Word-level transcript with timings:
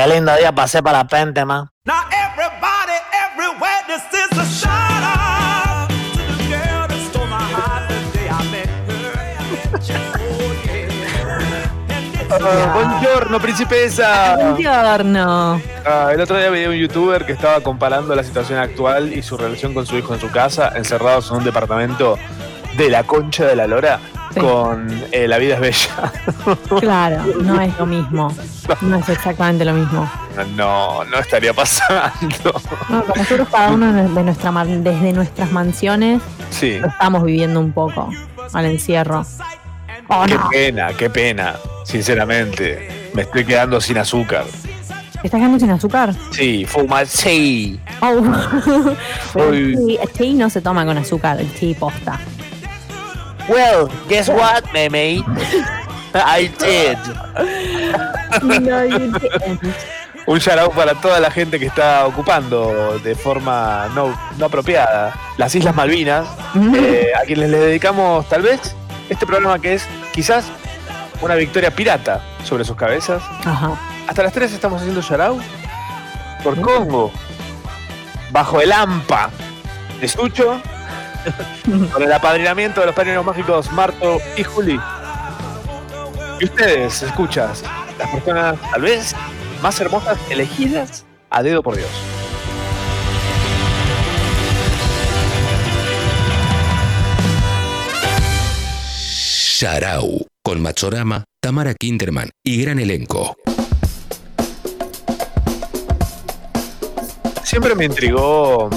Qué 0.00 0.06
lindo 0.06 0.34
día 0.34 0.50
pasé 0.50 0.82
para 0.82 0.96
la 0.96 1.06
pente, 1.06 1.44
man. 1.44 1.68
Now 1.84 2.04
everybody, 2.08 2.96
everywhere, 3.28 3.84
this 3.86 4.02
is 4.14 4.38
a 4.38 4.46
shout 4.46 5.02
out 5.02 5.90
to 5.90 5.94
the 6.16 6.48
girl 6.48 6.88
that 6.88 6.98
stole 7.10 7.26
my 7.26 7.36
heart 7.36 7.86
the 7.86 8.18
day 8.18 8.30
I 8.30 8.42
met 8.50 8.66
her. 8.88 9.12
Oh, 9.68 9.76
yeah. 9.84 10.00
And 11.90 12.14
it's 12.14 12.32
Ah, 12.32 12.72
buongiorno, 12.72 13.40
principessa. 13.40 14.36
Buongiorno. 14.36 15.60
Ah, 15.84 16.08
el 16.14 16.20
otro 16.22 16.38
día 16.38 16.48
veía 16.48 16.70
un 16.70 16.76
youtuber 16.76 17.26
que 17.26 17.32
estaba 17.32 17.60
comparando 17.60 18.14
la 18.14 18.24
situación 18.24 18.58
actual 18.58 19.12
y 19.12 19.22
su 19.22 19.36
relación 19.36 19.74
con 19.74 19.84
su 19.84 19.98
hijo 19.98 20.14
en 20.14 20.20
su 20.20 20.30
casa, 20.30 20.72
encerrados 20.76 21.30
en 21.30 21.36
un 21.36 21.44
departamento 21.44 22.16
de 22.78 22.88
la 22.88 23.02
concha 23.02 23.44
de 23.44 23.54
la 23.54 23.66
lora, 23.66 24.00
Sí. 24.32 24.40
con 24.40 24.88
eh, 25.10 25.26
La 25.26 25.38
vida 25.38 25.54
es 25.54 25.60
bella. 25.60 26.12
Claro, 26.80 27.24
no 27.42 27.60
es 27.60 27.76
lo 27.78 27.86
mismo. 27.86 28.32
No 28.82 28.96
es 28.96 29.08
exactamente 29.08 29.64
lo 29.64 29.72
mismo. 29.74 30.08
No, 30.56 31.04
no 31.04 31.18
estaría 31.18 31.52
pasando. 31.52 32.54
No, 32.88 33.04
nosotros 33.16 33.48
cada 33.50 33.72
uno 33.72 33.92
de 33.92 34.22
nuestra 34.22 34.52
desde 34.64 35.12
nuestras 35.12 35.50
mansiones 35.52 36.22
Sí, 36.50 36.78
lo 36.78 36.86
estamos 36.88 37.24
viviendo 37.24 37.58
un 37.60 37.72
poco 37.72 38.08
al 38.52 38.64
encierro. 38.66 39.24
Oh, 40.08 40.24
qué 40.26 40.34
no. 40.34 40.48
pena, 40.50 40.88
qué 40.96 41.10
pena. 41.10 41.54
Sinceramente, 41.84 43.10
me 43.14 43.22
estoy 43.22 43.44
quedando 43.44 43.80
sin 43.80 43.98
azúcar. 43.98 44.44
¿Te 45.20 45.26
¿Estás 45.26 45.38
quedando 45.38 45.58
sin 45.58 45.70
azúcar? 45.70 46.14
Sí, 46.32 46.64
fuma, 46.66 47.04
sí. 47.04 47.78
Oh. 48.00 48.22
El 49.36 49.74
té- 49.86 49.98
el 50.02 50.08
té 50.10 50.32
no 50.34 50.48
se 50.50 50.60
toma 50.60 50.84
con 50.86 50.96
azúcar, 50.98 51.38
el 51.40 51.48
té 51.52 51.76
posta. 51.78 52.18
Well, 53.50 53.88
guess 54.08 54.28
what, 54.28 54.72
meme? 54.72 55.24
I 56.14 56.46
did. 56.56 56.98
No, 58.44 58.84
you 58.84 59.10
didn't. 59.18 59.74
Un 60.26 60.38
shout 60.38 60.58
out 60.60 60.72
para 60.72 60.94
toda 60.94 61.18
la 61.18 61.32
gente 61.32 61.58
que 61.58 61.66
está 61.66 62.06
ocupando 62.06 63.00
de 63.00 63.16
forma 63.16 63.88
no, 63.92 64.16
no 64.38 64.46
apropiada 64.46 65.12
las 65.36 65.52
Islas 65.56 65.74
Malvinas, 65.74 66.28
eh, 66.76 67.10
a 67.20 67.24
quienes 67.26 67.50
le 67.50 67.58
dedicamos 67.58 68.28
tal 68.28 68.42
vez 68.42 68.76
este 69.08 69.26
programa 69.26 69.58
que 69.58 69.74
es 69.74 69.84
quizás 70.12 70.44
una 71.20 71.34
victoria 71.34 71.72
pirata 71.72 72.22
sobre 72.44 72.64
sus 72.64 72.76
cabezas. 72.76 73.20
Ajá. 73.44 73.72
Hasta 74.06 74.22
las 74.22 74.32
3 74.32 74.52
estamos 74.52 74.80
haciendo 74.80 75.02
shout 75.02 75.20
out 75.20 75.42
por 76.44 76.60
Congo, 76.60 77.10
bajo 78.30 78.60
el 78.60 78.70
AMPA 78.70 79.30
de 80.00 80.06
Sucho, 80.06 80.60
con 81.92 82.02
el 82.02 82.12
apadrinamiento 82.12 82.80
de 82.80 82.86
los 82.86 82.94
padrinos 82.94 83.24
mágicos 83.24 83.70
Marto 83.72 84.18
y 84.36 84.44
Juli. 84.44 84.80
Y 86.40 86.44
ustedes, 86.44 87.02
escuchas, 87.02 87.62
las 87.98 88.10
personas 88.10 88.58
tal 88.70 88.82
vez 88.82 89.14
más 89.62 89.78
hermosas 89.80 90.18
elegidas 90.30 91.04
a 91.30 91.42
dedo 91.42 91.62
por 91.62 91.76
Dios. 91.76 91.90
Sharau, 99.60 100.26
con 100.42 100.62
Machorama, 100.62 101.24
Tamara 101.42 101.74
Kinderman 101.74 102.30
y 102.42 102.62
gran 102.62 102.78
elenco. 102.78 103.36
Siempre 107.44 107.74
me 107.74 107.84
intrigó 107.84 108.70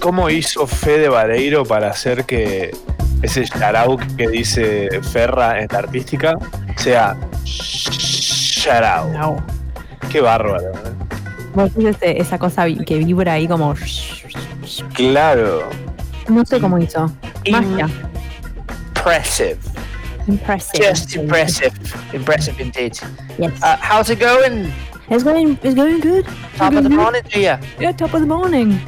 cómo 0.00 0.28
hizo 0.30 0.66
Fede 0.66 1.08
Vareiro 1.08 1.64
para 1.64 1.90
hacer 1.90 2.24
que 2.24 2.74
ese 3.22 3.44
Sharau 3.44 3.98
que 4.16 4.28
dice 4.28 4.88
Ferra 5.12 5.60
en 5.60 5.68
la 5.70 5.78
artística 5.78 6.34
sea 6.76 7.16
Sharau. 7.44 9.12
No. 9.12 9.36
Qué 10.10 10.20
bárbaro. 10.20 10.70
¿eh? 10.70 10.72
Vos 11.54 11.70
ese- 11.76 12.18
esa 12.18 12.38
cosa 12.38 12.64
que 12.86 12.98
vibra 12.98 13.34
ahí 13.34 13.46
como. 13.46 13.74
Claro. 14.94 15.68
No 16.28 16.44
sé 16.46 16.60
cómo 16.60 16.78
hizo. 16.78 17.10
Magia. 17.50 17.88
Impressive. 18.96 19.58
Impressive. 20.26 20.88
Just 20.90 21.16
impressive. 21.16 21.72
Impressive 22.12 22.62
indeed. 22.62 22.94
Yes. 23.38 23.52
Uh, 23.62 23.76
how's 23.80 24.10
it 24.10 24.20
going? 24.20 24.72
It's 25.08 25.24
going, 25.24 25.58
it's 25.64 25.74
going 25.74 26.00
good. 26.00 26.24
Top 26.56 26.72
of 26.74 26.84
the 26.84 26.88
morning 26.90 27.22
to 27.32 27.40
you. 27.40 27.56
Yeah, 27.80 27.92
top 27.92 28.14
of 28.14 28.20
the 28.20 28.26
morning. 28.26 28.80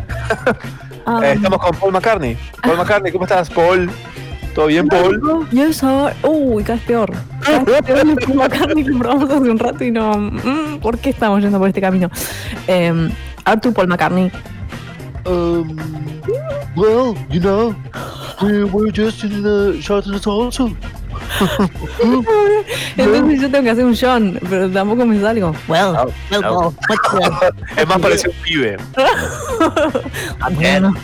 Um, 1.07 1.23
Eh, 1.23 1.33
estamos 1.33 1.59
con 1.61 1.77
Paul 1.77 1.93
McCartney. 1.93 2.37
Paul 2.63 2.77
McCartney, 2.79 3.13
¿cómo 3.13 3.25
estás, 3.25 3.51
Paul? 3.51 3.91
¿Todo 4.55 4.67
bien, 4.67 4.87
Paul? 4.87 5.49
Yes, 5.51 5.79
sir. 5.79 6.13
Uy, 6.23 6.63
cada 6.63 6.77
vez 6.77 6.85
peor. 6.87 7.13
Cada 7.41 7.65
vez 7.65 7.83
peor 7.83 8.07
McCartney 8.37 8.85
que 8.85 8.93
probamos 8.93 9.31
hace 9.31 9.51
un 9.51 9.59
rato 9.59 9.85
y 9.85 9.91
no. 9.91 10.13
mm, 10.19 10.81
¿Por 10.81 10.99
qué 10.99 11.11
estamos 11.11 11.41
yendo 11.43 11.59
por 11.59 11.69
este 11.69 11.81
camino? 11.81 12.11
Eh, 12.67 13.11
a 13.45 13.51
ver 13.51 13.61
tú, 13.61 13.73
Paul 13.73 13.89
McCartney. 13.89 14.31
Um, 15.25 15.77
well, 16.77 17.15
you 17.31 17.41
know, 17.41 17.75
we 18.43 18.65
were 18.65 18.91
just 18.93 19.23
in 19.25 19.43
the 19.43 19.81
the 19.81 20.31
also. 20.31 20.71
Entonces 22.97 23.41
yo 23.41 23.51
tengo 23.51 23.65
que 23.65 23.71
hacer 23.71 23.85
un 23.85 23.97
John, 23.99 24.39
pero 24.49 24.71
tampoco 24.71 25.05
me 25.07 25.21
salgo. 25.21 25.55
Well, 25.69 25.93
well, 26.31 26.75
Es 27.77 27.87
más 27.89 27.99
parecido 27.99 28.33
a 28.33 28.37
un 28.37 28.43
pibe. 28.43 28.77
Bueno. 30.55 30.95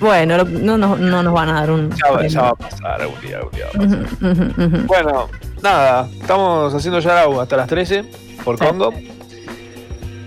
Bueno, 0.00 0.44
no, 0.44 0.76
nos- 0.76 0.98
no 0.98 1.22
nos 1.22 1.32
van 1.32 1.48
a 1.50 1.52
dar 1.60 1.70
un. 1.70 1.90
Ya, 1.92 2.10
va- 2.10 2.26
ya 2.26 2.42
va 2.42 2.48
a 2.48 2.54
pasar 2.56 3.00
algún 3.02 3.20
día, 3.20 3.38
algún 3.38 3.52
día. 3.52 4.78
Bueno, 4.86 5.28
nada, 5.62 6.08
estamos 6.20 6.74
haciendo 6.74 6.98
Yarau 6.98 7.40
hasta 7.40 7.56
las 7.56 7.68
13 7.68 8.04
por. 8.44 8.58
Congo. 8.58 8.92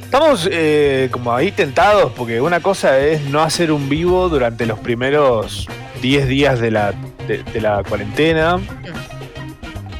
Estamos 0.03 0.47
eh, 0.49 1.09
como 1.11 1.33
ahí 1.35 1.51
tentados 1.51 2.13
porque 2.15 2.39
una 2.39 2.61
cosa 2.61 2.97
es 2.99 3.21
no 3.25 3.41
hacer 3.41 3.73
un 3.73 3.89
vivo 3.89 4.29
durante 4.29 4.65
los 4.65 4.79
primeros 4.79 5.67
10 6.01 6.27
días 6.29 6.59
de 6.61 6.71
la, 6.71 6.93
de, 7.27 7.43
de 7.43 7.61
la 7.61 7.83
cuarentena. 7.83 8.59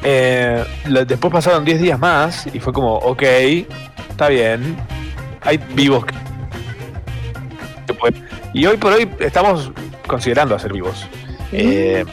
Eh, 0.02 0.64
lo- 0.86 1.04
después 1.04 1.32
pasaron 1.32 1.64
10 1.64 1.80
días 1.80 1.98
más 1.98 2.46
y 2.52 2.60
fue 2.60 2.72
como, 2.72 2.94
ok, 2.96 3.22
está 4.10 4.28
bien. 4.28 4.76
Hay 5.42 5.58
vivos 5.74 6.04
que... 6.06 6.14
que 7.86 7.94
pueden- 7.94 8.24
Y 8.54 8.66
hoy 8.66 8.76
por 8.76 8.92
hoy 8.92 9.08
estamos 9.20 9.70
considerando 10.06 10.54
hacer 10.54 10.72
vivos. 10.72 11.06
Eh, 11.52 12.04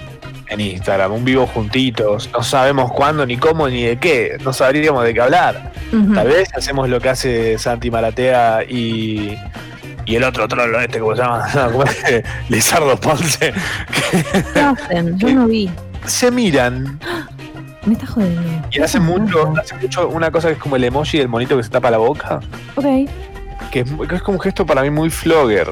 en 0.47 0.61
Instagram, 0.61 1.11
un 1.11 1.25
vivo 1.25 1.47
juntitos, 1.47 2.29
no 2.31 2.43
sabemos 2.43 2.91
cuándo, 2.91 3.25
ni 3.25 3.35
cómo, 3.37 3.67
ni 3.67 3.83
de 3.83 3.97
qué, 3.97 4.37
no 4.43 4.53
sabríamos 4.53 5.03
de 5.03 5.13
qué 5.13 5.21
hablar. 5.21 5.71
Tal 6.13 6.27
vez 6.27 6.49
hacemos 6.55 6.87
lo 6.89 6.99
que 6.99 7.09
hace 7.09 7.57
Santi 7.57 7.89
Maratea 7.89 8.63
y, 8.67 9.37
y 10.05 10.16
el 10.16 10.23
otro 10.23 10.47
trolo 10.47 10.79
este, 10.79 10.99
¿cómo 10.99 11.16
se 11.16 11.21
llama? 11.21 11.47
No. 11.55 11.83
Lizardo 12.49 12.95
Ponce, 12.99 13.53
¿Qué 14.53 14.59
hacen? 14.59 15.17
Yo 15.17 15.29
no 15.33 15.47
vi. 15.47 15.69
se 16.05 16.29
miran 16.31 16.99
Me 17.85 17.93
está 17.93 18.05
jodiendo. 18.07 18.41
y 18.71 18.79
hacen 18.81 19.03
mucho, 19.03 19.53
hacen 19.59 19.79
mucho 19.79 20.07
una 20.09 20.31
cosa 20.31 20.47
que 20.49 20.53
es 20.55 20.59
como 20.59 20.75
el 20.75 20.83
emoji 20.83 21.17
del 21.17 21.27
monito 21.29 21.57
que 21.57 21.63
se 21.63 21.69
tapa 21.69 21.89
la 21.91 21.97
boca, 21.97 22.39
Ok. 22.75 22.85
que 23.71 23.79
es, 23.81 23.91
que 24.07 24.15
es 24.15 24.21
como 24.21 24.38
un 24.38 24.41
gesto 24.41 24.65
para 24.65 24.81
mí 24.83 24.89
muy 24.89 25.09
flogger, 25.09 25.69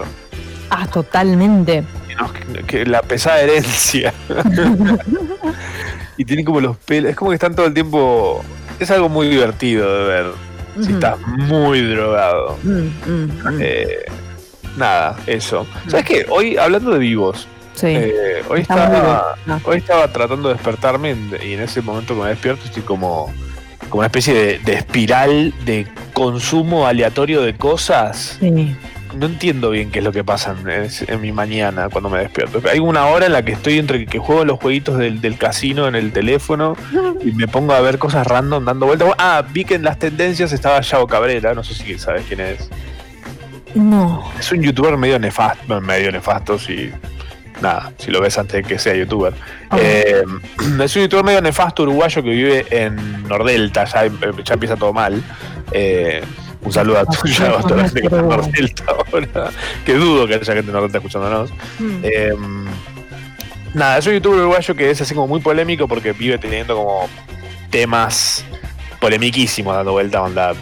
Ah, 0.70 0.88
totalmente. 0.88 1.84
que, 2.08 2.16
no- 2.16 2.34
que- 2.34 2.64
que 2.64 2.86
la 2.86 3.02
pesada 3.04 3.40
herencia. 3.42 4.12
y 6.18 6.26
tienen 6.26 6.46
como 6.46 6.60
los 6.62 6.78
pelos, 6.78 7.12
es 7.12 7.16
como 7.16 7.32
que 7.32 7.36
están 7.36 7.56
todo 7.56 7.66
el 7.68 7.74
tiempo, 7.74 8.44
es 8.80 8.90
algo 8.92 9.10
muy 9.10 9.28
divertido 9.28 10.00
de 10.00 10.04
ver. 10.06 10.26
Si 10.82 10.92
estás 10.92 11.20
muy 11.28 11.82
drogado. 11.82 12.58
Mm, 12.64 12.70
mm, 12.72 13.42
mm. 13.44 13.58
Eh, 13.62 14.06
nada, 14.78 15.18
eso. 15.28 15.66
¿Sabes 15.88 16.06
qué? 16.06 16.26
Hoy, 16.30 16.58
hablando 16.58 16.92
de 16.92 17.00
vivos, 17.00 17.48
Sí. 17.76 17.88
eh, 17.88 18.44
hoy, 18.50 18.62
estaba. 18.62 19.36
Ah. 19.48 19.60
hoy 19.64 19.78
estaba 19.78 20.08
tratando 20.12 20.50
de 20.50 20.56
despertarme 20.56 21.16
y 21.44 21.54
en 21.54 21.62
ese 21.62 21.82
momento 21.82 22.16
que 22.16 22.22
me 22.22 22.30
despierto 22.30 22.66
estoy 22.66 22.84
como, 22.84 23.34
como 23.90 24.00
una 24.00 24.08
especie 24.08 24.34
de, 24.34 24.60
de 24.60 24.74
espiral 24.74 25.54
de 25.66 25.88
consumo 26.14 26.86
aleatorio 26.88 27.42
de 27.42 27.56
cosas. 27.56 28.38
Sí. 28.40 28.76
No 29.18 29.28
entiendo 29.28 29.70
bien 29.70 29.92
qué 29.92 30.00
es 30.00 30.06
lo 30.06 30.12
que 30.12 30.24
pasa 30.24 30.56
en 31.08 31.22
mi 31.22 31.32
mañana 31.32 31.88
cuando 31.90 32.10
me 32.10 32.18
despierto. 32.18 32.60
Hay 32.72 32.80
una 32.80 33.06
hora 33.06 33.28
en 33.28 33.34
la 33.34 33.44
que 33.46 33.52
estoy 33.52 33.78
entre 33.78 34.08
que 34.08 34.18
juego 34.18 34.44
los 34.44 34.60
jueguitos 34.60 34.98
del, 34.98 35.22
del 35.22 35.38
casino 35.38 35.88
en 35.88 35.94
el 35.94 36.12
teléfono 36.12 36.76
y 37.24 37.32
me 37.32 37.48
pongo 37.48 37.74
a 37.74 37.82
ver 37.82 38.00
cosas 38.00 38.26
random 38.26 38.66
dando 38.66 38.88
vueltas. 38.88 39.10
Ah, 39.20 39.44
vi 39.52 39.66
que 39.66 39.76
en 39.76 39.84
las 39.84 40.00
tendencias 40.00 40.52
estaba 40.52 40.82
Yao 40.82 41.06
Cabrera, 41.06 41.54
no 41.54 41.64
sé 41.64 41.76
si 41.76 41.98
sabes 42.00 42.24
quién 42.28 42.40
es. 42.40 42.68
No. 43.76 44.32
Es 44.40 44.52
un 44.52 44.62
youtuber 44.62 44.98
medio 44.98 45.20
nefasto, 45.20 45.82
medio 45.82 46.12
nefasto, 46.12 46.60
si. 46.60 46.92
Nada, 47.62 47.94
si 47.98 48.12
lo 48.12 48.20
ves 48.20 48.38
antes 48.38 48.62
de 48.62 48.64
que 48.64 48.78
sea 48.78 48.96
youtuber. 48.96 49.34
Ah. 49.70 49.78
Eh, 49.80 50.24
es 50.84 50.96
un 50.96 51.02
youtuber 51.04 51.24
medio 51.24 51.42
nefasto 51.42 51.84
uruguayo 51.84 52.24
que 52.24 52.30
vive 52.30 52.66
en 52.70 53.24
Nordelta, 53.28 53.86
ya, 53.86 54.06
ya 54.44 54.54
empieza 54.54 54.76
todo 54.76 54.92
mal. 54.92 55.24
Eh, 55.72 56.24
un 56.62 56.72
saludo 56.72 57.00
a, 57.00 57.06
tu, 57.06 57.28
ya, 57.28 57.50
a 57.50 57.62
toda 57.62 57.78
la 57.78 57.84
gente 57.84 58.02
que 58.02 58.08
está 58.08 58.20
en 58.20 58.30
Nordelta 58.30 58.84
ahora. 58.88 59.50
Que 59.86 59.94
dudo 59.94 60.28
que 60.28 60.36
haya 60.36 60.46
gente 60.46 60.68
en 60.68 60.74
Nordelta 60.74 60.98
escuchándonos. 60.98 61.52
Mm. 61.80 62.00
Eh, 62.04 62.34
nada, 63.74 63.98
es 63.98 64.08
un 64.08 64.14
youtuber 64.14 64.40
uruguayo 64.40 64.76
que 64.76 64.90
es 64.90 65.02
así 65.02 65.14
como 65.14 65.28
muy 65.28 65.40
polémico 65.40 65.88
porque 65.88 66.14
vive 66.14 66.38
teniendo 66.38 66.76
como 66.76 67.10
temas 67.70 68.46
polemiquísimos 69.00 69.76
dando 69.76 69.92
vuelta, 69.92 70.22
onda 70.22 70.54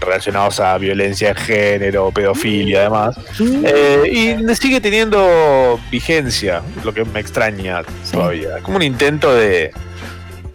relacionados 0.00 0.60
a 0.60 0.76
violencia 0.78 1.34
de 1.34 1.40
género, 1.40 2.10
pedofilia, 2.10 2.80
además. 2.80 3.16
Eh, 3.64 4.02
y 4.50 4.54
sigue 4.54 4.80
teniendo 4.80 5.78
vigencia, 5.90 6.62
lo 6.84 6.92
que 6.94 7.04
me 7.04 7.20
extraña 7.20 7.82
todavía. 8.10 8.58
Como 8.62 8.76
un 8.76 8.82
intento 8.82 9.34
de, 9.34 9.72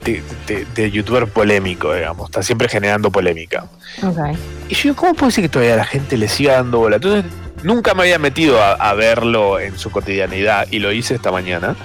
de, 0.04 0.24
de- 0.48 0.66
de 0.76 0.92
youtuber 0.92 1.28
polémico, 1.28 1.94
digamos. 1.94 2.30
Está 2.30 2.42
siempre 2.44 2.68
generando 2.70 3.12
polémica. 3.12 3.66
Y 4.70 4.76
yo 4.76 4.96
¿cómo 4.96 5.14
puede 5.14 5.32
ser 5.32 5.44
que 5.44 5.50
todavía 5.50 5.76
la 5.76 5.86
gente 5.86 6.18
le 6.18 6.28
siga 6.28 6.54
dando 6.54 6.80
bola? 6.80 6.96
Entonces, 6.98 7.32
nunca 7.64 7.94
me 7.94 8.02
había 8.04 8.20
metido 8.20 8.62
a, 8.62 8.74
a 8.74 8.94
verlo 8.96 9.60
en 9.60 9.78
su 9.78 9.92
cotidianidad 9.92 10.68
y 10.72 10.80
lo 10.80 10.92
hice 10.92 11.16
esta 11.16 11.32
mañana. 11.32 11.76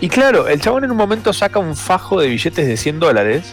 Y 0.00 0.08
claro, 0.08 0.48
el 0.48 0.60
chabón 0.60 0.84
en 0.84 0.90
un 0.92 0.96
momento 0.96 1.32
saca 1.32 1.58
un 1.58 1.76
fajo 1.76 2.20
de 2.20 2.28
billetes 2.28 2.66
de 2.66 2.76
100 2.76 3.00
dólares 3.00 3.52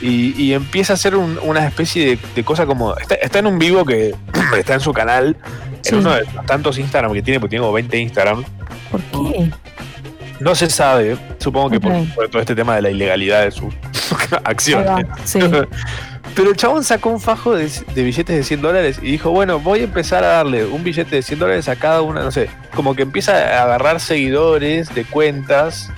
y, 0.00 0.40
y 0.42 0.52
empieza 0.54 0.92
a 0.92 0.94
hacer 0.94 1.16
un- 1.16 1.38
una 1.42 1.66
especie 1.66 2.06
de, 2.06 2.18
de 2.34 2.44
cosa 2.44 2.66
como. 2.66 2.96
Está, 2.96 3.14
está 3.16 3.38
en 3.38 3.46
un 3.46 3.58
vivo 3.58 3.84
que 3.84 4.14
está 4.58 4.74
en 4.74 4.80
su 4.80 4.92
canal, 4.92 5.36
Sí. 5.82 5.90
en 5.94 6.00
uno 6.00 6.12
de 6.14 6.22
los 6.34 6.46
tantos 6.46 6.78
Instagram 6.78 7.12
que 7.12 7.22
tiene, 7.22 7.38
porque 7.40 7.50
tiene 7.50 7.62
como 7.62 7.72
20 7.74 7.96
Instagram. 7.98 8.44
¿Por 8.90 9.00
qué? 9.02 9.50
No 10.40 10.54
se 10.54 10.68
sabe, 10.68 11.16
supongo 11.38 11.70
que 11.70 11.80
por- 11.80 12.28
todo 12.30 12.40
este 12.40 12.54
tema 12.54 12.76
de 12.76 12.82
la 12.82 12.90
ilegalidad 12.90 13.42
de 13.44 13.50
su 13.50 13.72
acción. 14.44 14.86
Ahí 14.88 15.02
va, 15.04 15.16
Sí. 15.24 15.38
Pero 16.34 16.50
el 16.50 16.56
chabón 16.56 16.84
sacó 16.84 17.08
un 17.08 17.20
fajo 17.20 17.54
de, 17.54 17.70
de 17.94 18.02
billetes 18.02 18.36
de 18.36 18.42
100 18.42 18.60
dólares 18.60 18.98
y 19.00 19.12
dijo, 19.12 19.30
bueno, 19.30 19.58
voy 19.58 19.80
a 19.80 19.84
empezar 19.84 20.22
a 20.22 20.26
darle 20.28 20.66
un 20.66 20.84
billete 20.84 21.16
de 21.16 21.22
100 21.22 21.38
dólares 21.38 21.68
a 21.70 21.76
cada 21.76 22.02
una, 22.02 22.22
no 22.22 22.30
sé, 22.30 22.50
como 22.74 22.94
que 22.94 23.02
empieza 23.02 23.32
a 23.32 23.62
agarrar 23.62 24.00
seguidores 24.00 24.94
de 24.94 25.04
cuentas 25.06 25.90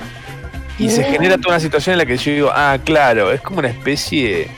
y 0.79 0.89
se 0.91 1.05
genera 1.05 1.37
toda 1.39 1.55
una 1.57 1.61
situación 1.61 1.95
en 1.95 1.99
la 1.99 2.07
que 2.07 2.17
yo 2.17 2.31
digo, 2.33 2.51
ah, 2.53 2.79
claro, 2.85 3.33
es 3.33 3.41
como 3.41 3.59
una 3.61 3.69
especie 3.69 4.49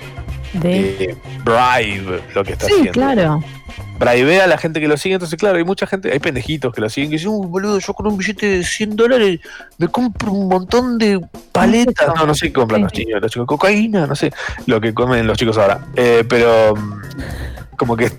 De... 0.55 0.69
de 0.69 1.17
bribe 1.45 2.21
lo 2.35 2.45
que 2.45 2.53
está 2.53 2.67
Sí, 2.67 2.73
haciendo. 2.73 2.93
claro. 2.93 3.43
Bribea 3.99 4.45
a 4.45 4.47
la 4.47 4.57
gente 4.57 4.81
que 4.81 4.89
lo 4.89 4.97
sigue, 4.97 5.15
entonces 5.17 5.39
claro, 5.39 5.59
hay 5.59 5.65
mucha 5.65 5.87
gente, 5.87 6.11
hay 6.11 6.19
pendejitos 6.19 6.73
que 6.75 6.81
lo 6.81 6.89
siguen 6.89 7.11
que 7.11 7.17
dicen, 7.17 7.33
uy, 7.35 7.47
boludo, 7.47 7.79
yo 7.81 7.93
con 7.93 8.07
un 8.07 8.17
billete 8.17 8.47
de 8.47 8.65
100 8.65 8.97
dólares 8.97 9.41
me 9.77 9.89
compro 9.89 10.33
un 10.33 10.49
montón 10.49 10.97
de 10.97 11.21
paletas. 11.53 12.09
No, 12.17 12.25
no 12.27 12.35
sé 12.35 12.47
qué 12.47 12.53
compran 12.55 12.81
los 12.83 12.93
chicos, 12.93 13.21
los 13.21 13.31
chicos, 13.31 13.47
cocaína, 13.47 14.07
no 14.07 14.15
sé 14.17 14.33
lo 14.67 14.81
que 14.81 14.95
comen 14.95 15.27
los 15.27 15.37
chicos 15.37 15.59
ahora. 15.59 15.81
Eh, 15.97 16.25
pero 16.27 16.75
mm, 16.77 17.01
como 17.81 17.97
que 17.97 18.11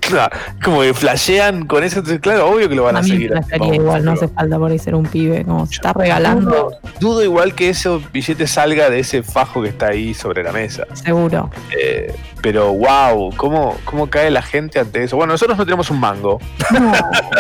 como 0.64 0.82
que 0.82 0.92
flashean 0.96 1.68
con 1.68 1.84
eso, 1.84 2.00
entonces 2.00 2.20
claro, 2.20 2.50
obvio 2.50 2.68
que 2.68 2.74
lo 2.74 2.82
van 2.82 2.96
a, 2.96 3.00
a 3.00 3.02
mí 3.04 3.10
seguir. 3.10 3.32
igual, 3.72 4.04
no 4.04 4.14
hace 4.14 4.28
falta 4.28 4.58
por 4.58 4.72
ahí 4.72 4.80
ser 4.80 4.96
un 4.96 5.06
pibe, 5.06 5.46
como 5.46 5.68
se 5.68 5.76
está 5.76 5.94
regalando, 5.94 6.50
Dudo, 6.50 6.80
dudo 7.00 7.24
igual 7.24 7.54
que 7.54 7.70
ese 7.70 7.90
billete 8.12 8.48
salga 8.48 8.90
de 8.90 8.98
ese 8.98 9.22
fajo 9.22 9.62
que 9.62 9.70
está 9.70 9.90
ahí 9.90 10.16
sobre 10.16 10.42
la 10.42 10.52
mesa. 10.52 10.88
seguro. 10.96 11.52
Eh, 11.80 12.12
pero 12.42 12.74
wow, 12.74 13.32
¿cómo, 13.38 13.78
¿cómo 13.86 14.10
cae 14.10 14.32
la 14.32 14.42
gente 14.42 14.80
ante 14.80 15.04
eso? 15.04 15.16
Bueno, 15.16 15.34
nosotros 15.34 15.56
no 15.60 15.64
tenemos 15.64 15.92
un 15.92 16.00
mango. 16.00 16.40
No, 16.72 16.92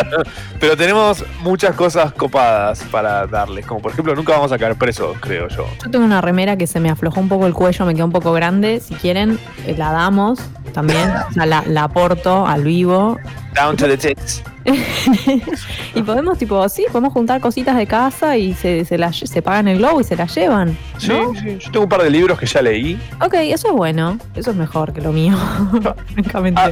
Pero 0.59 0.77
tenemos 0.77 1.25
muchas 1.41 1.75
cosas 1.75 2.13
copadas 2.13 2.83
para 2.91 3.25
darles, 3.25 3.65
como 3.65 3.81
por 3.81 3.94
ejemplo 3.94 4.13
nunca 4.13 4.33
vamos 4.33 4.51
a 4.51 4.59
caer 4.59 4.75
presos, 4.75 5.18
creo 5.19 5.47
yo. 5.47 5.65
yo 5.83 5.89
tengo 5.89 6.06
una 6.06 6.21
remera 6.21 6.56
que 6.56 6.68
se 6.68 6.79
me 6.79 6.91
aflojó 6.91 7.19
un 7.19 7.29
poco 7.29 7.47
el 7.47 7.53
cuello, 7.53 7.83
me 7.85 7.95
quedó 7.95 8.06
un 8.06 8.12
poco 8.12 8.31
grande. 8.31 8.79
Si 8.79 8.94
quieren, 8.94 9.39
eh, 9.65 9.73
la 9.75 9.91
damos 9.91 10.39
también, 10.71 11.09
o 11.29 11.33
sea, 11.33 11.47
la, 11.47 11.63
la 11.65 11.85
aporto 11.85 12.11
al 12.46 12.63
vivo. 12.63 13.18
Down 13.56 13.75
to 13.78 13.86
the 13.88 13.98
tits. 13.98 14.44
y 15.96 16.02
podemos, 16.04 16.38
tipo, 16.38 16.68
sí, 16.69 16.86
podemos 16.92 17.13
juntar 17.13 17.42
cositas 17.42 17.75
de 17.75 17.88
casa 17.88 18.38
y 18.38 18.54
se, 18.54 18.86
se, 18.86 18.98
las- 18.98 19.18
se 19.18 19.42
pagan 19.42 19.68
el 19.68 19.80
globo 19.80 20.02
y 20.02 20.04
se 20.04 20.16
las 20.16 20.34
llevan. 20.36 20.78
Sí, 20.98 21.08
¿no? 21.10 21.34
sí, 21.36 21.58
yo 21.60 21.72
tengo 21.72 21.84
un 21.86 21.90
par 21.90 22.04
de 22.04 22.10
libros 22.10 22.38
que 22.40 22.46
ya 22.46 22.62
leí. 22.62 23.00
Ok, 23.22 23.34
eso 23.36 23.68
es 23.69 23.74
bueno. 23.74 24.18
Eso 24.36 24.52
es 24.52 24.58
mejor 24.58 24.94
que 24.94 25.02
lo 25.02 25.12
mío, 25.12 25.36
francamente. 26.13 26.62
Ah, 26.62 26.72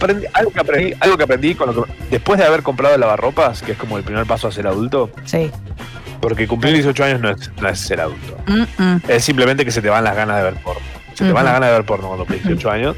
aprendí- 0.00 0.26
algo, 0.32 0.50
que 0.50 0.60
aprendí, 0.60 0.94
algo 1.00 1.16
que 1.16 1.22
aprendí 1.24 1.54
con 1.54 1.74
lo 1.74 1.84
que- 1.84 1.92
después 2.10 2.38
de 2.38 2.46
haber 2.46 2.62
comprado 2.62 2.94
el 2.94 3.00
lavarropas, 3.00 3.62
que 3.62 3.72
es 3.72 3.78
como 3.78 3.98
el 3.98 4.04
primer 4.04 4.26
paso 4.26 4.48
a 4.48 4.52
ser 4.52 4.66
adulto, 4.66 5.10
Sí. 5.24 5.50
porque 6.20 6.48
cumplir 6.48 6.72
18 6.74 7.04
años 7.04 7.20
no 7.20 7.30
es, 7.30 7.50
no 7.60 7.68
es 7.68 7.78
ser 7.78 8.00
adulto. 8.00 8.36
Mm, 8.46 8.82
mm. 8.82 9.02
Es 9.08 9.24
simplemente 9.24 9.64
que 9.64 9.70
se 9.70 9.82
te 9.82 9.88
van 9.90 10.02
las 10.04 10.16
ganas 10.16 10.38
de 10.38 10.42
ver 10.44 10.54
porno. 10.54 10.80
Se 11.14 11.24
te 11.24 11.32
van 11.32 11.44
las 11.44 11.52
ganas 11.54 11.68
de 11.70 11.74
ver 11.76 11.84
porno 11.84 12.06
cuando 12.08 12.24
cumples 12.24 12.44
18 12.44 12.70
años. 12.70 12.96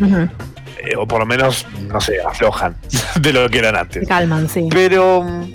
Eh, 0.85 0.97
o 0.97 1.07
por 1.07 1.21
lo 1.21 1.27
menos, 1.27 1.67
no 1.89 2.01
sé, 2.01 2.21
aflojan 2.21 2.77
de 3.21 3.33
lo 3.33 3.49
que 3.49 3.59
eran 3.59 3.75
Se 3.75 3.81
antes. 3.81 4.09
calman, 4.09 4.49
sí. 4.49 4.69
Pero 4.71 5.23
mm, 5.23 5.53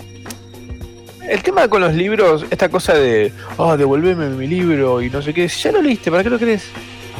el 1.28 1.42
tema 1.42 1.68
con 1.68 1.80
los 1.80 1.94
libros, 1.94 2.44
esta 2.50 2.68
cosa 2.68 2.94
de, 2.94 3.32
oh, 3.56 3.76
devolveme 3.76 4.28
mi 4.30 4.46
libro 4.46 5.02
y 5.02 5.10
no 5.10 5.20
sé 5.22 5.34
qué, 5.34 5.48
si 5.48 5.62
ya 5.62 5.72
lo 5.72 5.82
leíste, 5.82 6.10
¿para 6.10 6.22
qué 6.22 6.30
lo 6.30 6.38
querés? 6.38 6.64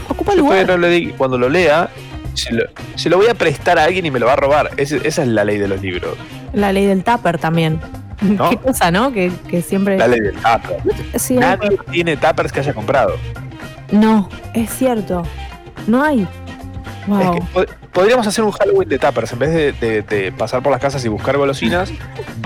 Ocupa 0.09 0.33
Yo 0.35 0.39
lugar. 0.43 0.79
no. 0.79 1.17
Cuando 1.19 1.37
lo 1.39 1.49
lea, 1.49 1.89
se 2.35 2.53
lo, 2.53 2.63
se 2.95 3.11
lo 3.11 3.17
voy 3.17 3.27
a 3.27 3.35
prestar 3.35 3.79
a 3.79 3.85
alguien 3.85 4.07
y 4.07 4.11
me 4.11 4.21
lo 4.21 4.27
va 4.27 4.35
a 4.35 4.37
robar. 4.37 4.71
Esa 4.77 4.97
es 5.05 5.19
la 5.19 5.45
ley 5.45 5.59
de 5.59 5.67
los 5.69 5.81
libros. 5.83 6.17
La 6.53 6.73
ley 6.73 6.87
del 6.87 7.03
tupper 7.03 7.39
también. 7.39 7.81
¿No? 8.23 8.49
Qué 8.51 8.57
cosa, 8.59 8.91
¿no? 8.93 9.13
Que, 9.13 9.33
que 9.49 9.63
siempre. 9.63 9.99
La 9.99 10.07
ley 10.07 10.21
del 10.21 10.35
tupper. 10.37 10.79
Sí, 11.19 11.35
Nadie 11.35 11.77
tiene 11.91 12.17
tuppers 12.17 12.53
que 12.53 12.61
haya 12.61 12.73
comprado. 12.73 13.17
No, 13.91 14.29
es 14.55 14.71
cierto. 14.71 15.25
No 15.89 16.03
hay. 16.05 16.27
Wow. 17.09 17.21
Es 17.21 17.31
que 17.41 17.47
pod- 17.53 17.69
podríamos 17.97 18.27
hacer 18.27 18.45
un 18.45 18.51
Halloween 18.53 18.89
de 18.91 18.99
tuppers. 18.99 19.33
En 19.33 19.39
vez 19.39 19.51
de, 19.55 19.73
de- 19.73 20.03
de 20.03 20.31
pasar 20.33 20.63
por 20.63 20.71
las 20.71 20.81
casas 20.83 21.03
y 21.05 21.09
buscar 21.09 21.37
golosinas, 21.39 21.91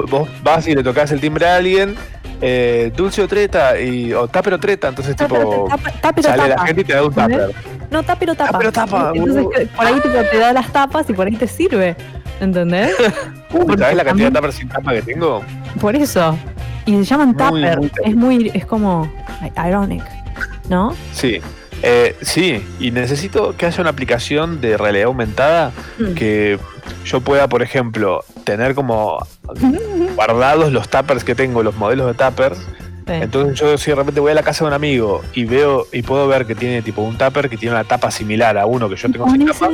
vos 0.08 0.28
vas 0.44 0.66
y 0.68 0.74
le 0.76 0.84
tocas 0.84 1.10
el 1.10 1.20
timbre 1.20 1.44
a 1.48 1.56
alguien, 1.56 1.96
eh, 2.40 2.92
dulce 2.96 3.20
o 3.20 3.26
treta, 3.26 3.78
y, 3.80 4.12
o 4.12 4.28
tupper 4.28 4.54
o 4.54 4.58
treta. 4.60 4.86
Entonces, 4.88 5.16
tipo, 5.16 5.68
Tápero 6.00 6.28
sale 6.28 6.48
la 6.50 6.64
gente 6.66 6.82
y 6.82 6.84
te 6.84 6.92
da 6.94 7.02
un 7.04 7.12
tupper. 7.12 7.50
No, 7.90 8.04
tápero 8.04 8.36
tapa. 8.36 8.52
Tápero 8.52 8.70
tapa, 8.70 9.10
Entonces, 9.12 9.44
uh. 9.44 9.76
por 9.76 9.84
ahí 9.86 9.94
tipo, 9.94 10.14
te 10.30 10.38
da 10.38 10.52
las 10.52 10.72
tapas 10.72 11.10
y 11.10 11.12
por 11.12 11.26
ahí 11.26 11.34
te 11.34 11.48
sirve. 11.48 11.96
¿Entendés? 12.40 12.94
¿Sabes 13.78 13.96
la 13.96 14.04
cantidad 14.04 14.28
de 14.30 14.34
tuppers 14.36 14.54
sin 14.54 14.68
tapa 14.68 14.92
que 14.92 15.02
tengo? 15.02 15.42
Por 15.80 15.96
eso. 15.96 16.38
Y 16.86 16.92
se 16.98 17.04
llaman 17.04 17.34
Muy, 17.36 17.36
tupper. 17.36 17.78
muy 17.78 17.90
es 18.04 18.14
muy. 18.16 18.50
Es 18.54 18.64
como. 18.64 19.12
Ironic. 19.66 20.04
¿No? 20.68 20.94
Sí. 21.12 21.40
Eh, 21.82 22.16
sí, 22.20 22.62
y 22.78 22.90
necesito 22.90 23.56
que 23.56 23.66
haya 23.66 23.80
una 23.80 23.90
aplicación 23.90 24.60
de 24.60 24.76
realidad 24.76 25.06
aumentada 25.06 25.72
Mm. 25.98 26.14
que 26.14 26.58
yo 27.04 27.20
pueda, 27.20 27.48
por 27.48 27.62
ejemplo, 27.62 28.22
tener 28.44 28.74
como 28.74 29.18
guardados 30.16 30.72
los 30.72 30.88
tuppers 30.88 31.24
que 31.24 31.34
tengo, 31.34 31.62
los 31.62 31.74
modelos 31.76 32.06
de 32.06 32.14
tuppers. 32.14 32.58
Sí. 33.06 33.14
Entonces 33.14 33.58
yo 33.58 33.76
si 33.78 33.90
de 33.90 33.96
repente 33.96 34.20
voy 34.20 34.30
a 34.30 34.34
la 34.34 34.42
casa 34.42 34.64
de 34.64 34.68
un 34.68 34.74
amigo 34.74 35.22
y 35.32 35.44
veo 35.44 35.86
y 35.90 36.02
puedo 36.02 36.28
ver 36.28 36.46
que 36.46 36.54
tiene 36.54 36.80
tipo 36.82 37.02
un 37.02 37.16
tupper 37.18 37.48
que 37.48 37.56
tiene 37.56 37.74
una 37.74 37.84
tapa 37.84 38.10
similar 38.10 38.56
a 38.58 38.66
uno 38.66 38.88
que 38.88 38.94
yo 38.96 39.10
tengo 39.10 39.28
sin 39.30 39.46
tapa, 39.46 39.68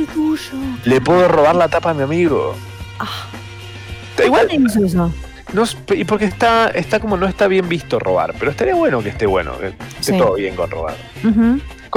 le 0.85 1.01
puedo 1.01 1.27
robar 1.27 1.55
la 1.55 1.67
tapa 1.67 1.91
a 1.91 1.93
mi 1.93 2.03
amigo. 2.03 2.55
Ah. 2.99 3.27
Igual, 4.25 4.47
¿Cuál 4.47 4.65
es 4.65 4.75
eso? 4.75 5.11
no, 5.53 5.63
y 5.93 6.03
porque 6.05 6.25
está, 6.25 6.69
está 6.69 6.99
como 6.99 7.15
no 7.17 7.27
está 7.27 7.47
bien 7.47 7.69
visto 7.69 7.99
robar, 7.99 8.33
pero 8.39 8.49
estaría 8.49 8.73
bueno 8.73 9.03
que 9.03 9.09
esté 9.09 9.27
bueno, 9.27 9.57
que 9.59 9.67
esté 9.67 10.13
Sí. 10.13 10.17
todo 10.17 10.33
bien 10.33 10.55
con 10.55 10.71
robar. 10.71 10.95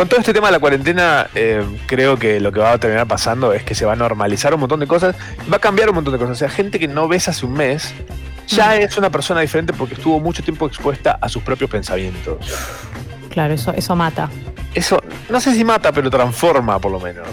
Con 0.00 0.09
todo 0.09 0.19
este 0.21 0.33
tema 0.33 0.47
de 0.47 0.52
la 0.52 0.59
cuarentena, 0.61 1.28
eh, 1.35 1.62
creo 1.85 2.19
que 2.19 2.40
lo 2.40 2.50
que 2.52 2.59
va 2.59 2.73
a 2.73 2.78
terminar 2.78 3.07
pasando 3.07 3.52
es 3.52 3.64
que 3.64 3.75
se 3.75 3.85
va 3.85 3.92
a 3.92 3.97
normalizar 3.97 4.54
un 4.54 4.61
montón 4.61 4.80
de 4.80 4.87
cosas, 4.87 5.14
va 5.52 5.59
a 5.59 5.61
cambiar 5.61 5.90
un 5.90 5.97
montón 5.97 6.14
de 6.14 6.19
cosas. 6.19 6.33
O 6.33 6.38
sea, 6.38 6.49
gente 6.49 6.78
que 6.78 6.88
no 6.88 7.07
ves 7.07 7.28
hace 7.28 7.45
un 7.45 7.52
mes 7.52 7.92
ya 8.49 8.76
es 8.76 8.97
una 8.97 9.11
persona 9.11 9.42
diferente 9.42 9.75
porque 9.75 9.92
estuvo 9.92 10.19
mucho 10.19 10.42
tiempo 10.42 10.66
expuesta 10.66 11.19
a 11.21 11.28
sus 11.28 11.42
propios 11.42 11.69
pensamientos. 11.69 12.38
Claro, 13.28 13.52
eso, 13.52 13.75
eso 13.75 13.95
mata. 13.95 14.30
Eso, 14.75 15.02
no 15.28 15.38
sé 15.38 15.52
si 15.52 15.64
mata, 15.64 15.92
pero 15.92 16.09
transforma 16.09 16.78
por 16.78 16.92
lo 16.92 16.99
menos. 16.99 17.28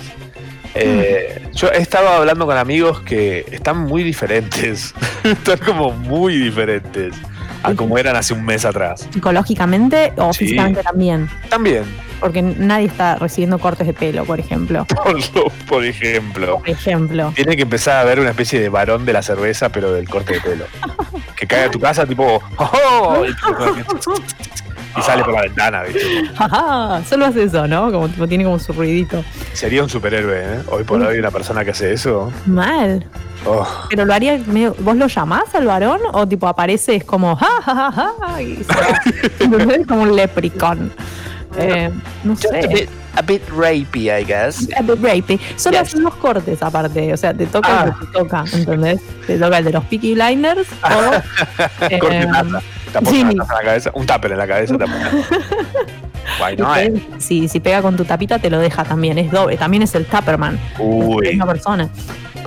Eh, 0.75 1.47
yo 1.53 1.69
he 1.69 1.77
estado 1.77 2.09
hablando 2.09 2.45
con 2.45 2.57
amigos 2.57 2.99
que 2.99 3.45
están 3.49 3.77
muy 3.77 4.03
diferentes, 4.03 4.93
están 5.23 5.59
como 5.59 5.91
muy 5.91 6.35
diferentes 6.35 7.15
a 7.63 7.73
como 7.73 7.97
eran 7.97 8.17
hace 8.17 8.33
un 8.33 8.43
mes 8.43 8.65
atrás. 8.65 9.07
Psicológicamente 9.13 10.11
o 10.17 10.33
Sí. 10.33 10.39
físicamente 10.39 10.83
también. 10.83 11.29
También, 11.49 11.85
Porque 12.19 12.41
nadie 12.41 12.87
está 12.87 13.15
recibiendo 13.15 13.59
cortes 13.59 13.85
de 13.87 13.93
pelo, 13.93 14.25
por 14.25 14.39
ejemplo. 14.39 14.85
por, 15.03 15.13
lo- 15.35 15.49
por 15.67 15.85
ejemplo. 15.85 16.57
Por 16.59 16.69
ejemplo. 16.69 17.31
Tiene 17.35 17.55
que 17.55 17.61
empezar 17.63 17.97
a 17.97 18.01
haber 18.01 18.19
una 18.19 18.29
especie 18.31 18.59
de 18.59 18.69
varón 18.69 19.05
de 19.05 19.13
la 19.13 19.21
cerveza, 19.21 19.69
pero 19.69 19.91
del 19.93 20.09
corte 20.09 20.33
de 20.33 20.41
pelo. 20.41 20.65
Que 21.35 21.45
cae 21.45 21.65
a 21.65 21.71
tu 21.71 21.79
casa, 21.79 22.05
tipo, 22.05 22.41
¡Oh! 22.57 23.23
y, 23.25 24.99
y 24.99 25.01
sale 25.03 25.23
por 25.23 25.33
la 25.33 25.41
ventana, 25.41 25.83
¿viste? 25.83 26.01
Ajá, 26.37 27.03
solo 27.07 27.25
hace 27.27 27.43
eso, 27.43 27.67
¿no? 27.67 27.91
Como 27.91 28.09
tipo, 28.09 28.27
tiene 28.27 28.43
como 28.43 28.57
su 28.57 28.73
ruidito. 28.73 29.23
Sería 29.53 29.83
un 29.83 29.89
superhéroe, 29.89 30.39
¿eh? 30.39 30.59
Hoy 30.69 30.83
por 30.83 31.01
hoy, 31.01 31.19
una 31.19 31.29
persona 31.31 31.63
que 31.63 31.71
hace 31.71 31.93
eso. 31.93 32.31
Mal. 32.47 33.05
oh, 33.45 33.67
Pero 33.89 34.05
lo 34.05 34.13
haría 34.13 34.39
medio- 34.47 34.75
¿Vos 34.79 34.95
lo 34.97 35.05
llamás 35.07 35.53
al 35.53 35.65
varón? 35.67 35.99
O 36.13 36.27
tipo 36.27 36.47
aparece, 36.47 36.95
es 36.95 37.03
como 37.03 37.35
ja 37.35 37.47
ja 37.63 37.91
ja 37.91 38.11
ja 38.19 38.41
y 38.41 38.55
se 38.63 38.73
va. 38.73 39.83
Como 39.87 40.01
un 40.03 40.15
leprechaun. 40.15 40.91
Eh, 41.57 41.89
no 42.23 42.33
Just 42.35 42.45
a 42.53 42.61
sé. 42.61 42.67
bit, 42.67 42.89
a 43.15 43.21
bit 43.21 43.41
rapey, 43.49 44.09
I 44.09 44.23
guess. 44.25 44.67
A 44.77 44.81
bit 44.81 45.01
rapey. 45.01 45.39
Solo 45.55 45.77
Yes. 45.79 45.87
hacen 45.89 46.03
los 46.03 46.15
cortes 46.15 46.61
aparte, 46.61 47.13
o 47.13 47.17
sea, 47.17 47.33
te 47.33 47.45
toca 47.47 47.83
el 47.85 47.89
Ah. 47.91 47.97
que 47.99 48.05
te 48.05 48.11
toca, 48.13 48.43
¿entendés? 48.53 49.01
Te 49.25 49.37
toca 49.39 49.57
el 49.57 49.65
de 49.65 49.71
los 49.71 49.83
Peaky 49.85 50.13
Blinders 50.13 50.67
o... 50.83 51.85
eh, 51.89 51.99
apoyas 52.93 53.13
sí. 53.13 53.21
en 53.21 53.37
la 53.37 53.45
cabeza, 53.45 53.91
un 53.93 54.05
tupper 54.05 54.31
en 54.31 54.37
la 54.37 54.47
cabeza. 54.47 54.75
te- 56.47 57.01
si, 57.19 57.47
si 57.47 57.59
pega 57.59 57.81
con 57.81 57.95
tu 57.95 58.05
tapita, 58.05 58.39
te 58.39 58.49
lo 58.49 58.59
deja 58.59 58.83
también. 58.83 59.17
Es 59.17 59.31
doble. 59.31 59.57
También 59.57 59.83
es 59.83 59.95
el 59.95 60.05
Tupperman. 60.05 60.55
Es 60.73 60.79
la 60.79 60.83
Uy, 60.85 61.27
misma 61.29 61.45
persona. 61.47 61.89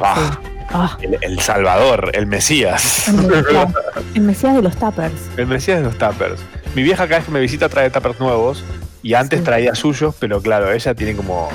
ah, 0.03 0.39
Ah, 0.73 0.97
el, 1.03 1.19
el 1.21 1.41
Salvador, 1.41 2.13
el 2.15 2.27
Mesías. 2.29 3.09
el 3.09 3.15
Mesías, 3.27 3.69
el 4.15 4.21
Mesías 4.23 4.55
de 4.55 4.63
los 4.63 4.77
Tuppers. 4.77 5.13
El 5.37 5.47
Mesías 5.49 5.79
de 5.79 5.85
los 5.85 5.99
tuppers. 5.99 6.41
Mi 6.77 6.85
vieja 6.85 7.09
cada 7.09 7.17
vez 7.19 7.25
que 7.27 7.33
me 7.33 7.41
visita 7.41 7.69
trae 7.69 7.91
tuppers 7.91 8.21
nuevos 8.21 8.63
y 9.03 9.15
antes 9.15 9.41
Sí. 9.41 9.45
traía 9.45 9.75
suyos, 9.75 10.15
pero 10.19 10.41
claro, 10.41 10.73
ella 10.73 10.95
tiene 10.95 11.15
como 11.17 11.49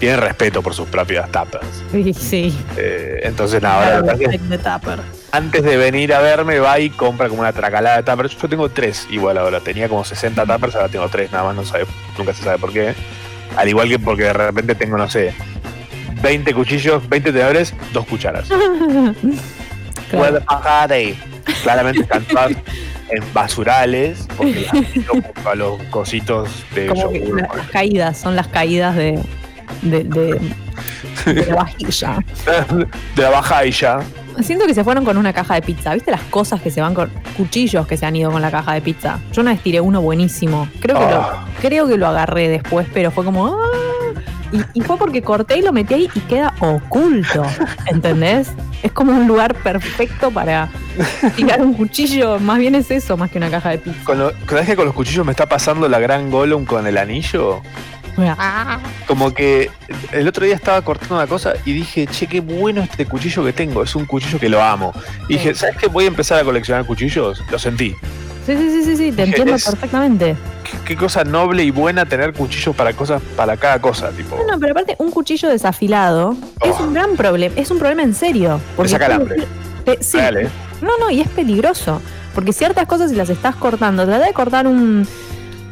tiene 0.00 0.16
respeto 0.16 0.60
por 0.62 0.74
sus 0.74 0.88
propias 0.88 1.30
tuppers. 1.30 1.66
Sí, 1.92 2.12
sí. 2.12 2.58
Eh, 2.76 3.20
entonces 3.22 3.62
nada, 3.62 3.98
ahora 3.98 4.14
Claro, 4.16 5.02
antes 5.32 5.62
de 5.62 5.76
venir 5.76 6.12
a 6.12 6.20
verme 6.20 6.58
va 6.58 6.78
y 6.78 6.90
compra 6.90 7.28
como 7.28 7.40
una 7.40 7.52
tracalada 7.52 7.96
de 7.96 8.02
tuppers. 8.02 8.36
Yo 8.36 8.48
tengo 8.48 8.68
tres 8.68 9.06
igual 9.10 9.38
ahora, 9.38 9.60
tenía 9.60 9.88
como 9.88 10.04
60 10.04 10.44
tuppers, 10.46 10.74
ahora 10.74 10.88
tengo 10.88 11.08
tres 11.08 11.32
nada 11.32 11.44
más, 11.44 11.56
no 11.56 11.64
sabe, 11.64 11.86
nunca 12.18 12.34
se 12.34 12.42
sabe 12.42 12.58
por 12.58 12.72
qué. 12.72 12.94
Al 13.56 13.68
igual 13.68 13.88
que 13.88 13.98
porque 13.98 14.24
de 14.24 14.32
repente 14.32 14.74
tengo, 14.74 14.98
no 14.98 15.08
sé, 15.08 15.32
20 16.22 16.52
cuchillos, 16.54 17.08
20 17.08 17.32
tenedores, 17.32 17.72
dos 17.92 18.04
cucharas. 18.06 18.48
Claro. 20.10 20.42
Claramente 21.62 22.02
están 22.02 22.24
todas 22.24 22.50
en 22.50 23.24
basurales, 23.34 24.26
porque 24.36 24.66
las 24.72 25.46
a 25.46 25.54
los 25.54 25.82
cositos 25.84 26.48
de 26.74 26.86
Como 26.86 27.12
yogur. 27.12 27.40
la- 27.42 27.48
las 27.56 27.68
caídas, 27.70 28.18
son 28.18 28.34
las 28.36 28.48
caídas 28.48 28.96
de, 28.96 29.20
de, 29.82 30.04
de- 30.04 30.40
de 31.32 31.46
la 31.46 31.54
vajilla. 31.56 32.18
de 33.16 33.22
la 33.22 33.64
ya. 33.70 34.00
Siento 34.42 34.66
que 34.66 34.74
se 34.74 34.82
fueron 34.82 35.04
con 35.04 35.16
una 35.16 35.32
caja 35.32 35.54
de 35.54 35.62
pizza. 35.62 35.94
¿Viste 35.94 36.10
las 36.10 36.22
cosas 36.22 36.60
que 36.60 36.70
se 36.70 36.80
van 36.80 36.92
con 36.92 37.08
cuchillos 37.36 37.86
que 37.86 37.96
se 37.96 38.04
han 38.04 38.16
ido 38.16 38.32
con 38.32 38.42
la 38.42 38.50
caja 38.50 38.72
de 38.74 38.80
pizza? 38.80 39.20
Yo 39.32 39.42
una 39.42 39.52
vez 39.52 39.60
tiré 39.62 39.80
uno 39.80 40.02
buenísimo. 40.02 40.68
Creo 40.80 40.98
que, 40.98 41.04
Ah. 41.04 41.44
lo, 41.54 41.60
creo 41.68 41.86
que 41.86 41.96
lo 41.96 42.08
agarré 42.08 42.48
después, 42.48 42.88
pero 42.92 43.10
fue 43.12 43.24
como. 43.24 43.46
¡ah! 43.46 43.60
Y, 44.52 44.78
y 44.78 44.82
fue 44.82 44.96
porque 44.96 45.22
corté 45.22 45.58
y 45.58 45.62
lo 45.62 45.72
metí 45.72 45.94
ahí 45.94 46.08
y 46.14 46.20
queda 46.20 46.54
oculto. 46.60 47.44
¿Entendés? 47.86 48.52
Es 48.82 48.92
como 48.92 49.12
un 49.12 49.26
lugar 49.26 49.54
perfecto 49.54 50.30
para 50.30 50.68
tirar 51.36 51.60
un 51.62 51.74
cuchillo. 51.74 52.38
Más 52.38 52.58
bien 52.58 52.74
es 52.74 52.90
eso, 52.90 53.16
más 53.16 53.30
que 53.30 53.38
una 53.38 53.50
caja 53.50 53.70
de 53.70 53.78
pizza. 53.78 54.04
Con 54.04 54.18
lo, 54.18 54.32
que 54.46 54.76
con 54.76 54.84
los 54.84 54.94
cuchillos 54.94 55.24
me 55.24 55.32
está 55.32 55.46
pasando 55.46 55.88
la 55.88 55.98
gran 55.98 56.30
Gollum 56.30 56.64
con 56.64 56.86
el 56.86 56.98
anillo, 56.98 57.62
Ah, 58.16 58.78
como 59.06 59.34
que 59.34 59.70
el 60.12 60.28
otro 60.28 60.44
día 60.46 60.54
estaba 60.54 60.80
cortando 60.82 61.16
una 61.16 61.26
cosa 61.26 61.54
y 61.64 61.72
dije, 61.72 62.06
che, 62.06 62.26
qué 62.26 62.40
bueno 62.40 62.82
este 62.82 63.06
cuchillo 63.06 63.44
que 63.44 63.52
tengo, 63.52 63.82
es 63.82 63.94
un 63.96 64.06
cuchillo 64.06 64.38
que 64.38 64.48
lo 64.48 64.62
amo. 64.62 64.92
Y 65.28 65.34
dije, 65.34 65.54
¿sabes 65.54 65.76
qué? 65.76 65.88
Voy 65.88 66.04
a 66.04 66.08
empezar 66.08 66.40
a 66.40 66.44
coleccionar 66.44 66.86
cuchillos. 66.86 67.42
Lo 67.50 67.58
sentí. 67.58 67.94
Sí, 68.46 68.56
sí, 68.56 68.70
sí, 68.70 68.84
sí, 68.84 68.96
sí, 68.96 69.12
te 69.12 69.22
entiendo 69.24 69.54
Es- 69.54 69.64
perfectamente. 69.64 70.36
Qué, 70.64 70.78
qué 70.84 70.96
cosa 70.96 71.24
noble 71.24 71.62
y 71.64 71.70
buena 71.70 72.06
tener 72.06 72.32
cuchillos 72.32 72.74
para 72.74 72.92
cosas, 72.94 73.20
para 73.36 73.56
cada 73.56 73.78
cosa, 73.80 74.10
tipo. 74.10 74.36
No, 74.36 74.52
no, 74.54 74.58
pero 74.60 74.72
aparte, 74.72 74.96
un 74.98 75.10
cuchillo 75.10 75.48
desafilado 75.48 76.36
es 76.64 76.74
Oh. 76.78 76.84
un 76.84 76.94
gran 76.94 77.16
problema. 77.16 77.54
Es 77.56 77.70
un 77.70 77.78
problema 77.78 78.02
en 78.02 78.14
serio. 78.14 78.60
Porque 78.76 78.92
saca 78.92 79.14
hambre. 79.14 79.44
Sí. 80.00 80.18
No, 80.80 80.96
no, 80.98 81.10
y 81.10 81.20
es 81.20 81.28
peligroso. 81.28 82.00
Porque 82.34 82.52
ciertas 82.52 82.86
cosas, 82.86 83.10
si 83.10 83.16
las 83.16 83.28
estás 83.30 83.54
cortando, 83.56 84.04
trata 84.06 84.24
de 84.26 84.32
cortar 84.32 84.66
un. 84.66 85.06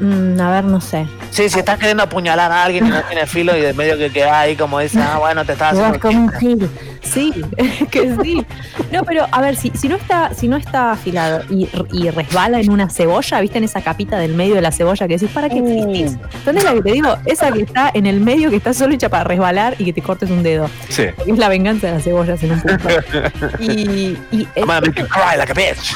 Mm, 0.02 0.40
a 0.40 0.50
ver, 0.50 0.64
no 0.64 0.80
sé. 0.80 1.06
Sí, 1.30 1.49
si 1.49 1.59
estás 1.61 1.78
queriendo 1.78 2.02
apuñalar 2.02 2.52
a 2.52 2.64
alguien 2.64 2.87
y 2.87 2.90
no 2.90 3.02
tiene 3.04 3.26
filo 3.26 3.56
y 3.56 3.61
de 3.62 3.73
medio 3.73 3.97
que 3.97 4.11
queda 4.11 4.40
ahí 4.40 4.54
como 4.56 4.78
dice, 4.80 5.00
ah, 5.00 5.16
bueno, 5.18 5.44
te 5.44 5.52
estás 5.52 5.73
haciendo... 5.75 5.99
como 6.00 6.18
un 6.25 6.28
gil. 6.32 6.68
Sí, 7.02 7.32
es 7.56 7.88
que 7.90 8.14
sí. 8.23 8.44
No, 8.92 9.02
pero 9.04 9.26
a 9.32 9.40
ver, 9.40 9.56
si, 9.56 9.71
si 9.75 9.88
no 9.88 9.97
está, 9.97 10.32
si 10.35 10.47
no 10.49 10.56
está 10.56 10.92
afilado 10.92 11.42
y, 11.50 11.68
y 11.92 12.11
resbala 12.11 12.61
en 12.61 12.71
una 12.71 12.90
cebolla, 12.90 13.40
¿viste 13.40 13.59
en 13.59 13.64
esa 13.64 13.80
capita 13.80 14.18
del 14.18 14.35
medio 14.35 14.54
de 14.54 14.61
la 14.61 14.73
cebolla 14.73 15.09
que 15.09 15.14
decís, 15.14 15.30
¿para 15.32 15.49
qué 15.49 15.59
existís? 15.59 16.16
¿Entendés 16.35 16.64
la 16.64 16.75
que 16.75 16.82
te 16.82 16.92
digo? 16.92 17.16
Esa 17.26 17.50
que 17.52 17.62
está 17.62 17.90
en 17.94 18.06
el 18.06 18.21
medio 18.21 18.50
que 18.50 18.56
está 18.56 18.75
solo 18.75 18.94
hecha 18.94 19.09
para 19.09 19.25
resbalar 19.25 19.75
y 19.78 19.85
que 19.87 19.92
te 19.92 20.02
cortes 20.02 20.30
un 20.30 20.42
dedo. 20.42 20.68
Sí. 20.88 21.04
Es 21.26 21.38
la 21.38 21.49
venganza 21.49 21.87
de 21.88 21.94
las 21.94 22.04
cebollas 22.04 22.42
en 22.42 22.52
un 22.52 22.61
punto. 22.61 22.88
Y, 23.61 24.18
y 24.30 24.49
es- 24.54 24.62
I'm 24.62 24.66
gonna 24.66 24.80
make 24.80 25.00
you 25.00 25.06
cry 25.09 25.37
like 25.37 25.50
a 25.50 25.54
bitch. 25.54 25.94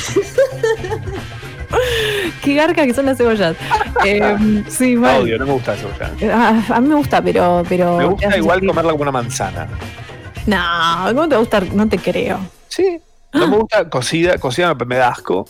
qué 2.43 2.55
garca 2.55 2.85
que 2.87 2.95
son 2.95 3.07
las 3.07 3.17
cebollas. 3.19 3.57
Em, 4.05 4.65
sí, 4.69 4.95
La 4.95 5.01
mal. 5.01 5.23
odio, 5.23 5.39
no 5.39 5.47
me 5.47 5.53
gusta 5.53 5.75
eso 5.75 5.89
ya. 5.99 6.11
Ah, 6.33 6.63
a 6.77 6.81
mí 6.81 6.89
me 6.89 6.95
gusta, 6.97 7.23
pero. 7.23 7.63
pero 7.69 7.97
Me 7.99 8.05
gusta 8.07 8.37
igual 8.37 8.59
sentir- 8.61 8.69
comerla 8.69 8.93
como 8.93 9.03
una 9.03 9.13
manzana. 9.13 9.67
No, 10.47 10.57
¿cómo 11.09 11.23
te 11.25 11.31
va 11.31 11.37
a 11.37 11.41
gustar? 11.41 11.73
No 11.73 11.89
te 11.89 11.99
creo. 11.99 12.39
Sí. 12.69 13.01
No 13.33 13.49
me 13.49 13.57
gusta 13.57 13.89
cocida, 13.89 14.39
cocida 14.39 14.75
me, 14.75 14.85
me 14.85 14.97
da 14.97 15.09
asco. 15.09 15.49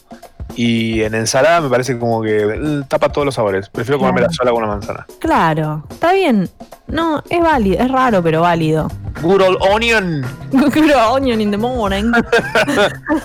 Y 0.54 1.02
en 1.02 1.14
ensalada 1.16 1.60
me 1.60 1.68
parece 1.68 1.98
como 1.98 2.22
que 2.22 2.38
eh, 2.38 2.82
tapa 2.88 3.10
todos 3.10 3.24
los 3.26 3.34
sabores. 3.34 3.68
Prefiero 3.68 3.98
comerme 3.98 4.20
la 4.22 4.28
Claro. 4.28 4.36
sola 4.36 4.50
con 4.52 4.62
una 4.62 4.72
manzana. 4.72 5.06
Claro, 5.18 5.84
está 5.90 6.12
bien. 6.12 6.48
No, 6.86 7.22
es 7.28 7.40
válido, 7.40 7.82
es 7.84 7.90
raro, 7.90 8.22
pero 8.22 8.40
válido. 8.42 8.88
Good 9.22 9.42
old 9.42 9.58
onion. 9.72 10.24
Pero 10.72 11.12
onion 11.12 11.40
in 11.40 11.50
the 11.50 11.56
morning. 11.56 12.12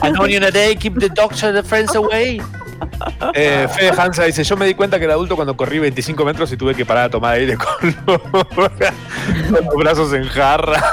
An 0.02 0.18
onion 0.20 0.44
a 0.44 0.52
day, 0.52 0.76
keep 0.76 1.00
the 1.00 1.10
doctor 1.10 1.54
the 1.54 1.62
friends 1.64 1.96
away. 1.96 2.42
Eh, 3.34 3.68
Fede 3.74 3.92
Hansa 3.98 4.24
dice: 4.24 4.44
Yo 4.44 4.58
me 4.58 4.66
di 4.66 4.74
cuenta 4.74 4.98
que 4.98 5.06
era 5.06 5.14
adulto 5.14 5.36
cuando 5.36 5.56
corrí 5.56 5.80
25 5.80 6.26
metros 6.26 6.52
y 6.52 6.58
tuve 6.58 6.76
que 6.76 6.86
parar 6.86 7.06
a 7.06 7.10
tomar 7.10 7.34
aire 7.36 7.58
con 7.58 7.96
los, 8.06 8.22
con 8.56 9.66
los 9.66 9.76
brazos 9.76 10.14
en 10.14 10.26
jarra. 10.26 10.84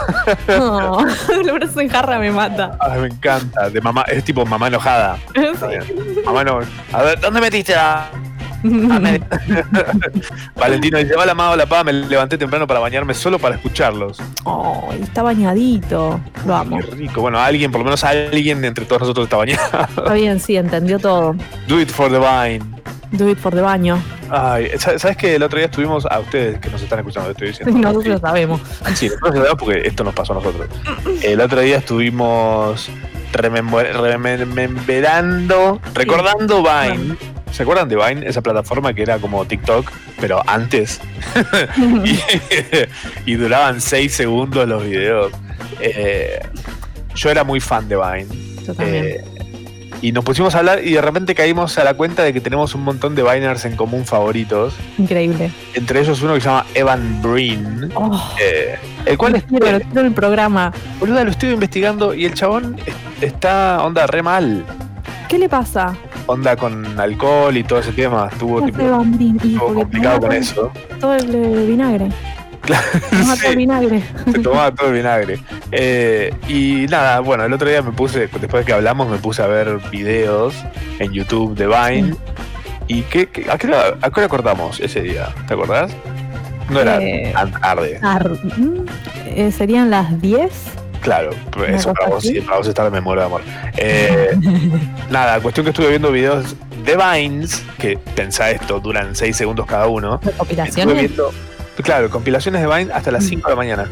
No, 0.47 0.99
el 1.33 1.53
brazo 1.53 1.81
en 1.81 1.89
jarra 1.89 2.19
me 2.19 2.31
mata. 2.31 2.77
Ay, 2.81 3.01
me 3.01 3.07
encanta. 3.09 3.71
De 3.71 3.81
mamá, 3.81 4.03
es 4.03 4.25
tipo 4.25 4.45
mamá 4.45 4.69
enojada. 4.69 5.19
Mamá 6.25 6.45
no. 6.45 6.61
A 6.93 7.03
ver, 7.03 7.21
¿Dónde 7.21 7.41
metiste 7.41 7.75
a...? 7.75 8.11
Valentino 10.57 10.99
dice: 10.99 11.15
Hola, 11.15 11.33
amado, 11.33 11.57
la 11.57 11.67
pava. 11.67 11.85
Me 11.85 11.93
levanté 11.93 12.37
temprano 12.39 12.67
para 12.67 12.81
bañarme 12.81 13.15
solo 13.15 13.39
para 13.39 13.55
escucharlos. 13.57 14.19
Oh, 14.45 14.91
está 15.01 15.23
bañadito. 15.23 16.21
Lo 16.47 16.55
amo. 16.57 16.79
Qué 16.79 16.87
rico. 16.97 17.21
Bueno, 17.21 17.39
alguien, 17.39 17.71
por 17.71 17.81
lo 17.81 17.85
menos 17.85 18.03
alguien 18.05 18.65
entre 18.65 18.85
todos 18.85 19.03
nosotros 19.03 19.25
está 19.25 19.37
bañado. 19.37 19.63
Está 19.97 20.15
bien, 20.15 20.41
sí, 20.41 20.57
entendió 20.57 20.99
todo. 20.99 21.35
Do 21.67 21.81
it 21.81 21.89
for 21.91 22.11
the 22.11 22.19
vine. 22.19 22.65
Do 23.13 23.29
it 23.31 23.39
for 23.39 23.55
the 23.55 23.63
baño. 23.63 24.03
Ay, 24.31 24.69
¿sabes 24.79 25.17
que 25.17 25.37
el 25.37 25.43
otro 25.43 25.57
día 25.59 25.67
estuvimos 25.67 26.05
a 26.05 26.19
ustedes 26.21 26.59
que 26.59 26.69
nos 26.69 26.83
están 26.83 26.99
escuchando? 26.99 27.31
Estoy 27.31 27.49
diciendo. 27.49 27.79
Nosotros 27.79 28.07
lo 28.15 28.19
sabemos. 28.19 28.61
Sí, 28.95 29.07
nosotros 29.09 29.31
lo 29.35 29.37
sabemos 29.41 29.59
porque 29.59 29.83
esto 29.87 30.05
nos 30.05 30.13
pasó 30.15 30.33
a 30.35 30.37
nosotros. 30.37 30.69
El 31.23 31.41
otro 31.41 31.61
día 31.63 31.79
estuvimos 31.79 32.91
remember- 33.33 33.95
rememberando, 33.99 35.81
recordando 35.95 36.63
Vine. 36.63 37.17
¿Se 37.53 37.63
acuerdan 37.63 37.89
de 37.89 37.97
Vine? 37.97 38.27
Esa 38.29 38.41
plataforma 38.43 38.93
que 38.95 39.03
era 39.03 39.19
como 39.19 39.45
TikTok, 39.45 39.91
pero 40.21 40.43
antes. 40.47 41.01
y, 42.05 42.21
y 43.31 43.35
duraban 43.35 43.81
6 43.81 44.13
segundos 44.13 44.69
los 44.69 44.85
videos. 44.85 45.33
Eh, 45.81 46.41
yo 47.15 47.31
era 47.31 47.45
muy 47.45 47.61
fan 47.61 47.89
de 47.89 47.97
Vine. 47.97 48.27
Yo 48.67 48.75
también. 48.75 49.05
Eh, 49.07 49.25
y 50.01 50.13
nos 50.13 50.25
pusimos 50.25 50.55
a 50.55 50.59
hablar 50.61 50.85
y 50.87 50.93
de 50.93 51.01
repente 51.01 51.35
caímos 51.35 51.77
a 51.77 51.83
la 51.83 51.95
cuenta 51.95 52.23
de 52.23 52.33
que 52.33 52.41
tenemos 52.41 52.73
un 52.77 52.85
montón 52.85 53.17
de 53.17 53.23
Viners 53.25 53.65
en 53.65 53.75
común 53.75 54.05
favoritos. 54.07 54.75
Increíble. 54.97 55.51
Entre 55.75 55.99
ellos 56.01 56.23
uno 56.23 56.35
que 56.35 56.41
se 56.41 56.47
llama 56.47 56.67
Evan 56.75 57.21
Breen. 57.21 57.91
Oh, 57.97 58.33
eh, 58.41 58.77
el 59.07 59.19
cual 59.19 59.35
es, 59.35 59.43
quiero, 59.43 59.67
el 59.67 60.13
programa. 60.13 60.73
boluda, 61.01 61.25
lo 61.25 61.33
estuve 61.33 61.51
investigando 61.51 62.15
y 62.15 62.27
el 62.27 62.35
chabón 62.35 62.77
es- 62.87 62.95
está 63.33 63.83
onda 63.83 64.07
re 64.07 64.23
mal. 64.23 64.65
¿Qué 65.29 65.37
le 65.37 65.49
pasa? 65.49 65.97
Onda 66.29 66.55
con 66.57 67.01
alcohol 67.01 67.57
y 67.57 67.65
todo 67.65 67.79
ese 67.81 67.93
tema. 67.93 68.29
Estuvo, 68.31 68.61
¿Qué 68.65 68.67
tipo, 68.73 68.81
estuvo 68.83 69.75
complicado 69.75 70.21
con 70.21 70.33
eso. 70.33 70.71
Todo 71.01 71.15
el 71.15 71.67
vinagre. 71.67 72.09
Toma 72.69 72.85
todo 73.25 73.33
el 73.33 73.39
Sí, 73.39 73.57
vinagre. 73.57 74.03
se 74.31 74.39
tomaba 74.41 74.71
todo 74.75 74.89
el 74.89 74.95
vinagre. 74.95 75.39
Eh, 75.73 76.35
y 76.49 76.87
nada, 76.91 77.21
bueno, 77.21 77.45
el 77.45 77.53
otro 77.53 77.67
día 77.69 77.81
me 77.81 77.93
puse, 77.93 78.21
después 78.21 78.53
de 78.53 78.65
que 78.65 78.73
hablamos, 78.75 79.09
me 79.09 79.17
puse 79.17 79.43
a 79.43 79.47
ver 79.47 79.79
videos 79.91 80.55
en 80.99 81.13
YouTube 81.13 81.57
de 81.57 81.67
Vine. 81.67 82.15
¿Y 82.89 83.03
qué, 83.03 83.27
qué- 83.29 83.51
a, 83.51 83.57
qué 83.57 83.67
hora, 83.69 83.97
a 84.03 84.11
qué 84.11 84.21
hora 84.21 84.29
cortamos 84.29 84.81
ese 84.81 85.01
día? 85.03 85.29
¿Te 85.47 85.55
acordás? 85.55 85.91
No 86.71 86.81
era 86.81 86.99
Eh, 87.01 87.31
tan 87.33 87.53
tarde. 87.53 87.99
Ar- 88.03 88.29
mm, 88.31 88.85
eh, 89.27 89.51
serían 89.53 89.89
las 89.91 90.21
10. 90.21 90.51
Claro, 91.01 91.31
eso 91.69 91.93
para 91.95 92.09
vos, 92.11 92.23
sí, 92.25 92.41
para 92.41 92.59
vos 92.59 92.67
estar 92.67 92.91
me 92.91 93.01
muero 93.01 93.21
de 93.23 93.27
amor. 93.27 93.43
Eh, 93.77 94.37
nada, 95.11 95.41
cuestión 95.41 95.65
que 95.65 95.71
estuve 95.71 95.89
viendo 95.91 96.11
videos 96.13 96.55
de 96.85 96.97
Vines, 96.97 97.63
que 97.79 97.99
pensá 98.15 98.51
esto, 98.51 98.81
duran 98.81 99.15
6 99.15 99.37
segundos 99.37 99.67
cada 99.67 99.87
uno. 99.87 100.15
Estuve 100.17 100.33
Recopilaciones. 100.33 100.95
viendo, 100.97 101.31
claro, 101.83 102.11
compilaciones 102.11 102.61
de 102.63 102.67
Vine 102.67 102.93
hasta 102.93 103.11
las 103.11 103.25
5 103.25 103.49
de 103.49 103.53
la 103.53 103.57
mañana. 103.57 103.89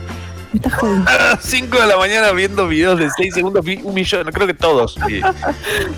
Me 0.52 0.58
estás 0.58 0.74
jodiendo. 0.74 1.10
A 1.10 1.14
las 1.34 1.44
5 1.44 1.80
de 1.80 1.86
la 1.86 1.96
mañana 1.96 2.32
viendo 2.32 2.66
videos 2.68 2.98
de 2.98 3.08
6 3.10 3.34
segundos, 3.34 3.64
vi 3.64 3.80
un 3.82 3.94
millón, 3.94 4.24
creo 4.32 4.46
que 4.46 4.54
todos. 4.54 4.98
Me 5.06 5.06
vi 5.06 5.20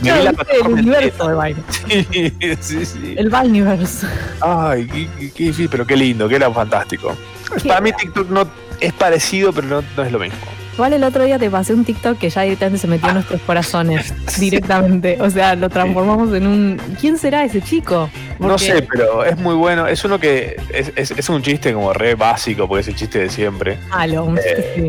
la 0.02 0.34
el 0.52 0.62
universo 0.72 1.28
de 1.28 1.34
Vine. 1.34 1.62
Sí, 1.78 2.32
sí, 2.60 2.84
sí. 2.86 3.14
El 3.16 3.30
Vineverse. 3.30 4.06
Ay, 4.40 4.86
qué, 4.86 5.08
qué- 5.18 5.30
qué 5.32 5.42
difícil, 5.44 5.68
pero 5.70 5.86
qué 5.86 5.96
lindo, 5.96 6.28
que 6.28 6.36
era 6.36 6.50
fantástico. 6.50 7.16
Qué 7.62 7.68
Para 7.68 7.80
mí 7.80 7.92
TikTok 7.92 8.28
no 8.30 8.46
es 8.80 8.92
parecido, 8.92 9.52
pero 9.52 9.66
no, 9.68 9.84
no 9.96 10.02
es 10.02 10.12
lo 10.12 10.18
mismo. 10.18 10.38
Igual 10.78 10.92
el 10.92 11.02
otro 11.02 11.24
día 11.24 11.40
te 11.40 11.50
pasé 11.50 11.74
un 11.74 11.84
TikTok 11.84 12.18
que 12.18 12.30
ya 12.30 12.42
directamente 12.42 12.78
se 12.78 12.86
metió 12.86 13.08
en 13.08 13.14
nuestros 13.14 13.40
corazones. 13.40 14.14
Directamente. 14.38 15.18
O 15.20 15.28
sea, 15.28 15.56
lo 15.56 15.68
transformamos 15.68 16.32
en 16.32 16.46
un. 16.46 16.80
¿Quién 17.00 17.18
será 17.18 17.42
ese 17.44 17.60
chico? 17.60 18.08
No 18.38 18.56
sé, 18.58 18.86
pero 18.88 19.24
es 19.24 19.36
muy 19.38 19.56
bueno. 19.56 19.88
Es 19.88 20.04
uno 20.04 20.20
que 20.20 20.56
es, 20.72 20.92
es- 20.94 21.10
es 21.10 21.28
un 21.30 21.42
chiste 21.42 21.72
como 21.74 21.92
re 21.92 22.14
básico, 22.14 22.68
porque 22.68 22.82
es 22.82 22.88
el 22.88 22.94
chiste 22.94 23.18
de 23.18 23.28
siempre. 23.28 23.76
Malo, 23.90 24.24
un 24.24 24.36
chiste, 24.36 24.72
sí. 24.76 24.88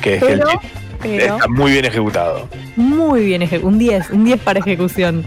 Que 0.00 0.14
es 0.16 0.22
el 0.22 0.42
chiste 0.44 0.68
pero 1.02 1.34
está 1.36 1.48
muy 1.48 1.72
bien 1.72 1.84
ejecutado. 1.84 2.48
muy 2.76 3.24
bien 3.26 3.42
eje- 3.42 3.62
un 3.62 3.78
10, 3.78 4.10
un 4.10 4.24
10 4.24 4.40
para 4.40 4.60
ejecución. 4.60 5.26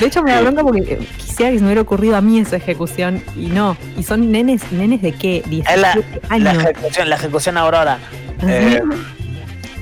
De 0.00 0.06
hecho 0.06 0.22
me 0.22 0.32
da 0.32 0.40
bronca 0.40 0.62
porque 0.62 0.98
quisiera 1.18 1.50
que 1.52 1.56
se 1.58 1.62
me 1.62 1.68
hubiera 1.68 1.80
ocurrido 1.82 2.16
a 2.16 2.20
mí 2.20 2.38
esa 2.38 2.56
ejecución 2.56 3.22
y 3.36 3.46
no. 3.46 3.76
Y 3.96 4.02
son 4.02 4.30
nenes, 4.30 4.62
nenes 4.72 5.02
de 5.02 5.12
qué? 5.12 5.42
17 5.46 5.74
Es 5.74 6.42
la, 6.42 6.52
ejecución, 6.52 7.10
la 7.10 7.16
ejecución 7.16 7.56
Aurora. 7.58 7.98
Eh, 8.46 8.80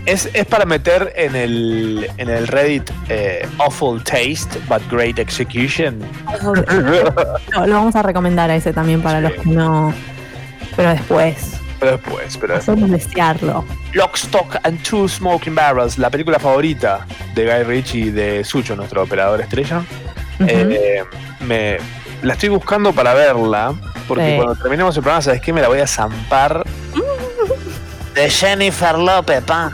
es, 0.06 0.28
es 0.34 0.44
para 0.46 0.64
meter 0.66 1.12
en 1.16 1.34
el, 1.34 2.06
en 2.18 2.28
el 2.28 2.46
Reddit 2.46 2.90
eh, 3.08 3.49
Awful 3.58 4.02
Taste, 4.04 4.58
but 4.68 4.82
Great 4.90 5.18
Execution. 5.18 5.99
No, 7.52 7.66
lo 7.66 7.75
vamos 7.75 7.96
a 7.96 8.02
recomendar 8.02 8.50
a 8.50 8.56
ese 8.56 8.73
también 8.73 9.00
para 9.02 9.20
los 9.20 9.32
que 9.32 9.49
no. 9.49 9.92
Pero 10.76 10.90
después, 10.90 11.54
Pero 11.84 11.96
después, 11.98 12.36
pero 12.38 12.54
después. 12.54 12.90
desearlo. 12.90 13.64
Lock, 13.92 14.14
Stock 14.16 14.56
and 14.62 14.82
Two 14.82 15.06
Smoking 15.08 15.54
Barrels, 15.54 15.98
la 15.98 16.08
película 16.08 16.38
favorita 16.38 17.06
de 17.34 17.44
Guy 17.44 17.62
Ritchie 17.64 17.98
y 18.06 18.10
de 18.10 18.42
Sucho, 18.44 18.74
nuestro 18.74 19.02
operador 19.02 19.40
estrella. 19.42 19.82
Eh, 20.46 21.04
me, 21.40 21.76
la 22.22 22.32
estoy 22.32 22.48
buscando 22.48 22.92
para 22.92 23.12
verla, 23.14 23.74
porque 24.08 24.30
Sí. 24.30 24.36
cuando 24.36 24.54
terminemos 24.56 24.96
el 24.96 25.02
programa, 25.02 25.20
¿sabes 25.22 25.40
qué? 25.42 25.52
Me 25.52 25.60
la 25.60 25.68
voy 25.68 25.80
a 25.80 25.86
zampar. 25.86 26.64
De 28.14 28.30
Jennifer 28.30 28.96
López, 28.96 29.42
pa. 29.42 29.70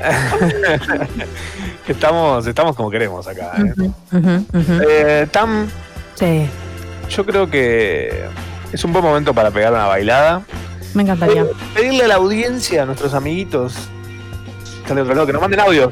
Estamos, 1.86 2.46
estamos 2.46 2.74
como 2.74 2.90
queremos 2.90 3.26
acá. 3.28 3.52
¿eh? 3.58 3.90
Eh, 4.88 5.26
Tam, 5.30 5.68
Sí, 6.14 6.48
yo 7.10 7.26
creo 7.26 7.48
que 7.50 8.24
es 8.72 8.84
un 8.84 8.92
buen 8.92 9.04
momento 9.04 9.34
para 9.34 9.50
pegar 9.50 9.72
una 9.72 9.86
bailada. 9.86 10.42
Me 10.94 11.02
encantaría. 11.02 11.44
Pedirle 11.74 12.04
a 12.04 12.08
la 12.08 12.14
audiencia, 12.16 12.82
a 12.82 12.86
nuestros 12.86 13.14
amiguitos, 13.14 13.74
están 14.78 14.96
de 14.96 15.02
otro 15.02 15.14
lado, 15.14 15.26
que 15.26 15.32
nos 15.32 15.42
manden 15.42 15.60
audio 15.60 15.90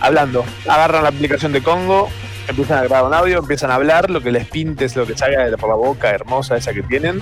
hablando. 0.00 0.44
Agarran 0.68 1.02
la 1.02 1.08
aplicación 1.08 1.52
de 1.52 1.62
Congo, 1.62 2.08
empiezan 2.46 2.78
a 2.78 2.82
grabar 2.84 3.04
un 3.04 3.14
audio, 3.14 3.38
empiezan 3.38 3.70
a 3.70 3.74
hablar, 3.74 4.10
lo 4.10 4.20
que 4.20 4.30
les 4.30 4.46
pintes, 4.46 4.96
lo 4.96 5.06
que 5.06 5.16
salga 5.16 5.44
de 5.44 5.56
por 5.56 5.68
la 5.68 5.76
boca 5.76 6.10
hermosa 6.10 6.56
esa 6.56 6.72
que 6.72 6.82
tienen, 6.82 7.20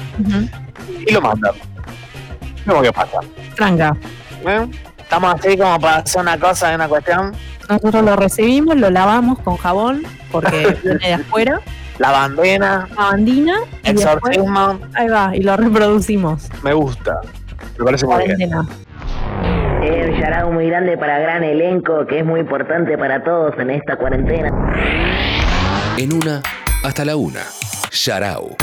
y 1.06 1.12
lo 1.12 1.20
mandan. 1.20 1.54
Vemos 2.64 2.82
qué 2.82 2.92
pasa. 2.92 3.20
Franca. 3.54 3.96
¿eh? 4.46 4.66
Estamos 4.98 5.34
así 5.34 5.56
como 5.56 5.78
para 5.78 5.98
hacer 5.98 6.20
una 6.20 6.38
cosa, 6.38 6.74
una 6.74 6.88
cuestión. 6.88 7.32
Nosotros 7.68 8.04
lo 8.04 8.16
recibimos, 8.16 8.76
lo 8.76 8.90
lavamos 8.90 9.38
con 9.40 9.56
jabón 9.56 10.02
porque 10.30 10.76
viene 10.82 11.06
de 11.06 11.14
afuera, 11.14 11.60
La 11.98 12.10
bandina, 12.10 12.86
la 12.94 12.94
bandina 12.94 13.56
y 13.82 13.92
después, 13.94 14.36
exorcismo. 14.36 14.78
ahí 14.94 15.08
va, 15.08 15.34
y 15.34 15.40
lo 15.40 15.56
reproducimos. 15.56 16.48
Me 16.62 16.74
gusta. 16.74 17.20
Me 17.78 17.84
parece 17.84 18.06
muy 18.06 18.24
bien. 18.36 18.52
Eh, 19.82 20.10
un 20.10 20.20
shout 20.20 20.52
muy 20.52 20.68
grande 20.68 20.98
para 20.98 21.18
gran 21.18 21.42
elenco 21.42 22.06
que 22.06 22.18
es 22.18 22.24
muy 22.24 22.40
importante 22.40 22.98
para 22.98 23.22
todos 23.22 23.54
en 23.58 23.70
esta 23.70 23.96
cuarentena. 23.96 24.50
En 25.96 26.12
una, 26.12 26.42
hasta 26.84 27.04
la 27.04 27.16
una. 27.16 27.40
Sharau. 27.90 28.54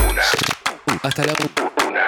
Hasta 1.02 1.24
la 1.24 1.32
una. 1.88 2.00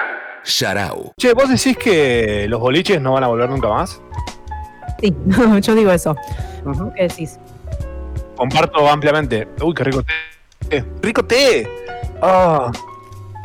Sharau. 0.44 1.12
Che, 1.18 1.32
¿vos 1.32 1.48
decís 1.48 1.76
que 1.76 2.46
los 2.48 2.60
boliches 2.60 3.00
no 3.00 3.14
van 3.14 3.24
a 3.24 3.26
volver 3.26 3.48
nunca 3.48 3.68
más? 3.68 4.00
Sí, 5.00 5.14
yo 5.60 5.74
digo 5.74 5.90
eso. 5.90 6.14
¿Qué 6.94 7.08
decís? 7.08 7.40
Comparto 8.36 8.88
ampliamente. 8.88 9.48
Uy, 9.60 9.74
qué 9.74 9.82
rico 9.84 10.02
té. 10.68 10.84
¡Rico 11.02 11.24
té! 11.24 11.68
Ah, 12.22 12.70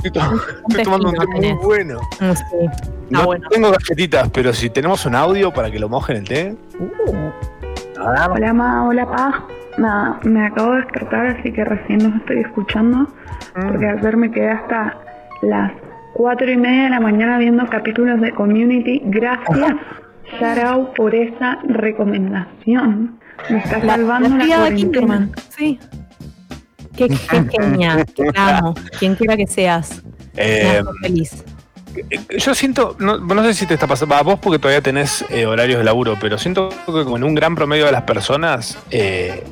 estoy, 0.03 0.12
to- 0.12 0.21
estoy 0.69 0.84
tomando 0.84 1.10
un 1.10 1.15
té 1.15 1.25
muy 1.27 1.39
tenés. 1.41 1.57
bueno. 1.63 1.99
Mm, 2.19 2.31
Sí. 2.34 2.86
No 3.10 3.19
Ah, 3.21 3.25
bueno. 3.25 3.49
tengo 3.49 3.71
galletitas, 3.71 4.29
pero 4.34 4.53
si 4.53 4.69
tenemos 4.69 5.05
un 5.05 5.15
audio 5.15 5.51
para 5.51 5.69
que 5.69 5.79
lo 5.79 5.89
mojen 5.89 6.17
el 6.17 6.23
té. 6.27 6.55
Hola 7.99 8.53
Ma, 8.53 8.88
hola 8.88 9.05
Pa. 9.05 9.43
Nada, 9.77 10.19
me 10.23 10.45
acabo 10.47 10.71
de 10.73 10.77
despertar, 10.81 11.25
así 11.27 11.51
que 11.51 11.63
recién 11.63 12.03
los 12.03 12.15
estoy 12.21 12.39
escuchando. 12.39 13.07
Porque 13.53 13.88
ayer 13.88 14.17
me 14.17 14.31
quedé 14.31 14.49
hasta 14.51 14.97
las 15.41 15.71
cuatro 16.13 16.49
y 16.49 16.57
media 16.57 16.84
de 16.84 16.89
la 16.89 16.99
mañana 16.99 17.38
viendo 17.38 17.65
capítulos 17.67 18.19
de 18.21 18.31
Community. 18.31 19.01
Gracias, 19.05 19.73
Sharau, 20.39 20.93
por 20.93 21.13
esa 21.15 21.60
recomendación. 21.67 23.19
Me 23.49 23.57
está 23.60 23.79
La, 23.79 23.95
salvando 23.95 24.29
la 24.38 24.45
la. 24.45 25.27
Sí. 25.49 25.79
Qué, 27.07 27.17
qué 27.29 27.47
genia. 27.61 28.05
Te 28.05 28.23
amo. 28.35 28.73
Quien 28.99 29.15
quiera 29.15 29.35
que 29.37 29.47
seas. 29.47 30.01
Eh, 30.37 30.81
feliz. 31.01 31.43
yo 32.37 32.55
siento, 32.55 32.95
no, 32.99 33.17
no 33.17 33.43
sé 33.43 33.53
si 33.53 33.65
te 33.65 33.73
está 33.73 33.85
pasando 33.87 34.15
a 34.15 34.21
vos 34.21 34.39
porque 34.39 34.59
todavía 34.59 34.81
tenés 34.81 35.25
eh, 35.29 35.45
horarios 35.45 35.77
de 35.79 35.83
laburo, 35.83 36.17
pero 36.19 36.37
siento 36.37 36.69
que 36.69 37.03
como 37.03 37.17
en 37.17 37.23
un 37.25 37.35
gran 37.35 37.55
promedio 37.55 37.85
de 37.85 37.91
las 37.91 38.03
personas, 38.03 38.77
eh, 38.91 39.43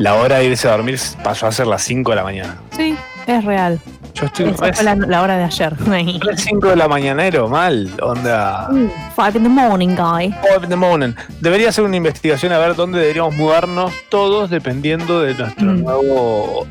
la 0.00 0.14
hora 0.14 0.38
de 0.38 0.46
irse 0.46 0.66
a 0.68 0.72
dormir 0.72 0.98
pasó 1.22 1.46
a 1.46 1.52
ser 1.52 1.66
las 1.68 1.82
5 1.82 2.10
de 2.10 2.16
la 2.16 2.24
mañana. 2.24 2.56
Sí, 2.76 2.96
es 3.26 3.44
real. 3.44 3.78
Yo 4.14 4.26
estoy 4.26 4.46
Esa 4.46 4.72
fue 4.72 4.84
la, 4.84 4.94
la 4.94 5.22
hora 5.22 5.36
de 5.36 5.44
ayer. 5.44 5.72
las 6.24 6.40
5 6.40 6.68
de 6.68 6.76
la 6.76 6.86
mañanero, 6.88 7.48
mal, 7.48 7.90
onda. 8.02 8.68
Mm, 8.70 8.88
Five 9.16 9.38
in 9.38 9.42
the 9.44 9.48
morning, 9.48 9.88
guy. 9.96 10.32
Five 10.42 10.64
in 10.64 10.70
the 10.70 10.76
morning. 10.76 11.12
Debería 11.40 11.68
hacer 11.68 11.84
una 11.84 11.96
investigación 11.96 12.52
a 12.52 12.58
ver 12.58 12.74
dónde 12.76 12.98
deberíamos 13.00 13.34
mudarnos 13.36 13.92
todos 14.10 14.50
dependiendo 14.50 15.20
de 15.22 15.34
nuestro 15.34 15.66
Mm. 15.66 15.82
nuevo 15.82 16.66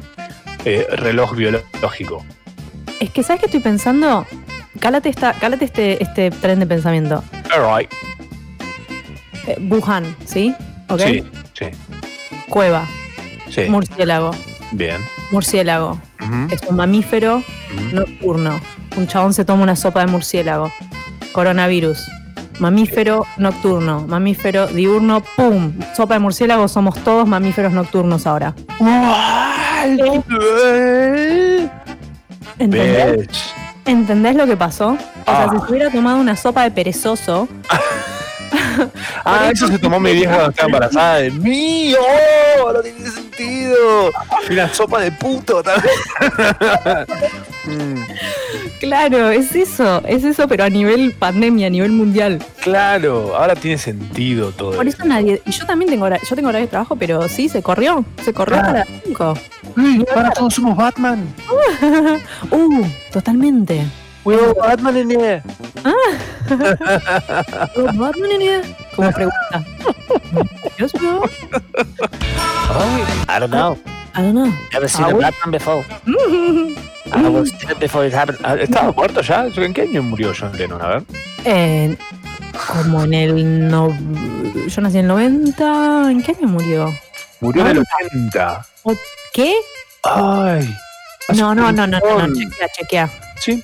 eh, 0.65 0.87
reloj 0.91 1.35
biológico. 1.35 2.25
Es 2.99 3.09
que, 3.11 3.23
¿sabes 3.23 3.41
qué 3.41 3.45
estoy 3.47 3.61
pensando? 3.61 4.25
Cálate, 4.79 5.09
esta, 5.09 5.33
cálate 5.33 5.65
este, 5.65 6.01
este 6.01 6.31
tren 6.31 6.59
de 6.59 6.67
pensamiento. 6.67 7.23
Alright. 7.53 7.91
Eh, 9.47 9.57
Wuhan, 9.69 10.15
¿sí? 10.25 10.53
¿Ok? 10.89 11.01
Sí, 11.01 11.23
sí, 11.53 11.65
Cueva, 12.49 12.87
sí. 13.49 13.63
murciélago. 13.69 14.31
Bien. 14.71 15.01
Murciélago. 15.31 15.99
Es 16.49 16.61
un 16.67 16.77
mamífero 16.77 17.43
nocturno. 17.91 18.59
Un 18.95 19.07
chabón 19.07 19.33
se 19.33 19.43
toma 19.45 19.63
una 19.63 19.75
sopa 19.75 19.99
de 19.99 20.07
murciélago. 20.07 20.71
Coronavirus. 21.31 22.07
Mamífero 22.59 23.25
nocturno. 23.37 24.05
Mamífero 24.07 24.67
diurno. 24.67 25.21
¡Pum! 25.35 25.73
Sopa 25.95 26.15
de 26.15 26.19
murciélago. 26.21 26.67
Somos 26.67 27.03
todos 27.03 27.27
mamíferos 27.27 27.73
nocturnos 27.73 28.25
ahora. 28.25 28.55
¿Entendés? 32.59 33.17
Bitch. 33.27 33.53
¿Entendés 33.85 34.35
lo 34.35 34.45
que 34.45 34.55
pasó? 34.55 34.89
O 34.91 34.97
sea, 34.97 35.43
Ah. 35.43 35.47
si 35.51 35.65
se 35.65 35.71
hubiera 35.71 35.89
tomado 35.91 36.17
una 36.19 36.35
sopa 36.37 36.63
de 36.63 36.71
perezoso, 36.71 37.47
Ah, 39.25 39.49
eso 39.51 39.67
se 39.67 39.79
tomó 39.79 39.99
mi 39.99 40.11
vieja 40.13 40.33
cuando 40.33 40.49
estaba 40.51 40.67
embarazada 40.67 41.15
de 41.17 41.31
mí. 41.31 41.93
¡Oh! 41.95 42.71
No 42.73 42.79
tiene 42.81 43.09
sentido. 43.09 44.11
Y 44.49 44.53
una 44.53 44.73
sopa 44.73 45.01
de 45.01 45.11
puto 45.11 45.61
también. 45.63 45.93
Mm, 47.65 48.01
claro, 48.81 49.29
es 49.29 49.55
eso, 49.55 50.01
es 50.05 50.25
eso, 50.25 50.49
pero 50.49 50.65
a 50.65 50.69
nivel 50.69 51.13
pandemia, 51.13 51.67
a 51.67 51.69
nivel 51.69 51.91
mundial. 51.93 52.43
claro, 52.61 53.37
ahora 53.37 53.55
tiene 53.55 53.77
sentido 53.77 54.51
todo. 54.51 54.73
Por 54.75 54.85
eso 54.85 55.05
nadie, 55.05 55.41
y 55.45 55.51
yo 55.51 55.65
también 55.65 55.89
tengo 55.89 56.03
hora, 56.03 56.19
yo 56.29 56.35
tengo 56.35 56.49
horario 56.49 56.67
de 56.67 56.71
trabajo, 56.71 56.97
pero 56.97 57.25
sí, 57.29 57.47
se 57.47 57.63
corrió, 57.63 58.03
se 58.21 58.33
corrió 58.33 58.57
Ah. 58.61 58.73
las 58.73 58.87
5. 59.05 59.37
Uy, 59.77 60.05
ahora 60.13 60.31
todos 60.31 60.55
somos 60.55 60.75
Batman. 60.75 61.25
Uh, 62.51 62.85
totalmente. 63.13 63.85
We 64.25 64.35
are 64.39 64.53
Batman 64.53 64.95
in 64.97 65.09
here. 65.09 65.43
Como 68.95 69.11
pregunta. 69.11 69.65
Dios 70.77 70.93
mío. 71.01 71.21
I 73.27 73.39
don't 73.39 73.51
know. 73.51 73.77
I 74.15 74.21
don't 74.21 74.35
know. 74.35 74.53
Never 74.71 74.87
seen 74.87 75.05
Ah, 75.05 75.09
a. 75.09 75.13
Batman 75.17 75.51
before. 75.51 75.83
I 77.11 77.27
was 77.29 77.51
dead 77.51 77.79
before 77.79 78.05
it 78.05 78.13
happened. 78.13 78.39
Ah, 78.43 78.55
¿Estaba 78.55 78.91
muerto 78.93 79.21
ya? 79.21 79.45
¿En 79.47 79.73
qué 79.73 79.81
año 79.81 80.01
murió 80.03 80.31
John 80.33 80.55
Lennon? 80.57 80.81
A 80.81 80.87
ver. 80.87 81.03
Eh, 81.45 81.97
como 82.67 83.03
en 83.03 83.13
el. 83.13 83.67
No, 83.67 83.89
yo 84.67 84.81
nací 84.81 84.97
en 84.99 85.05
el 85.05 85.07
90. 85.07 86.11
¿En 86.11 86.21
qué 86.23 86.31
año 86.31 86.47
murió? 86.47 86.93
Murió 87.41 87.61
en 87.63 87.77
el 87.77 87.79
80. 87.79 88.65
¿Qué? 89.33 89.53
Ay. 90.03 90.75
No, 91.35 91.53
no, 91.55 91.71
no, 91.71 91.87
no, 91.87 91.99
no, 91.99 92.27
no, 92.27 92.33
chequea, 92.35 92.67
chequea. 92.77 93.09
Sí. 93.39 93.63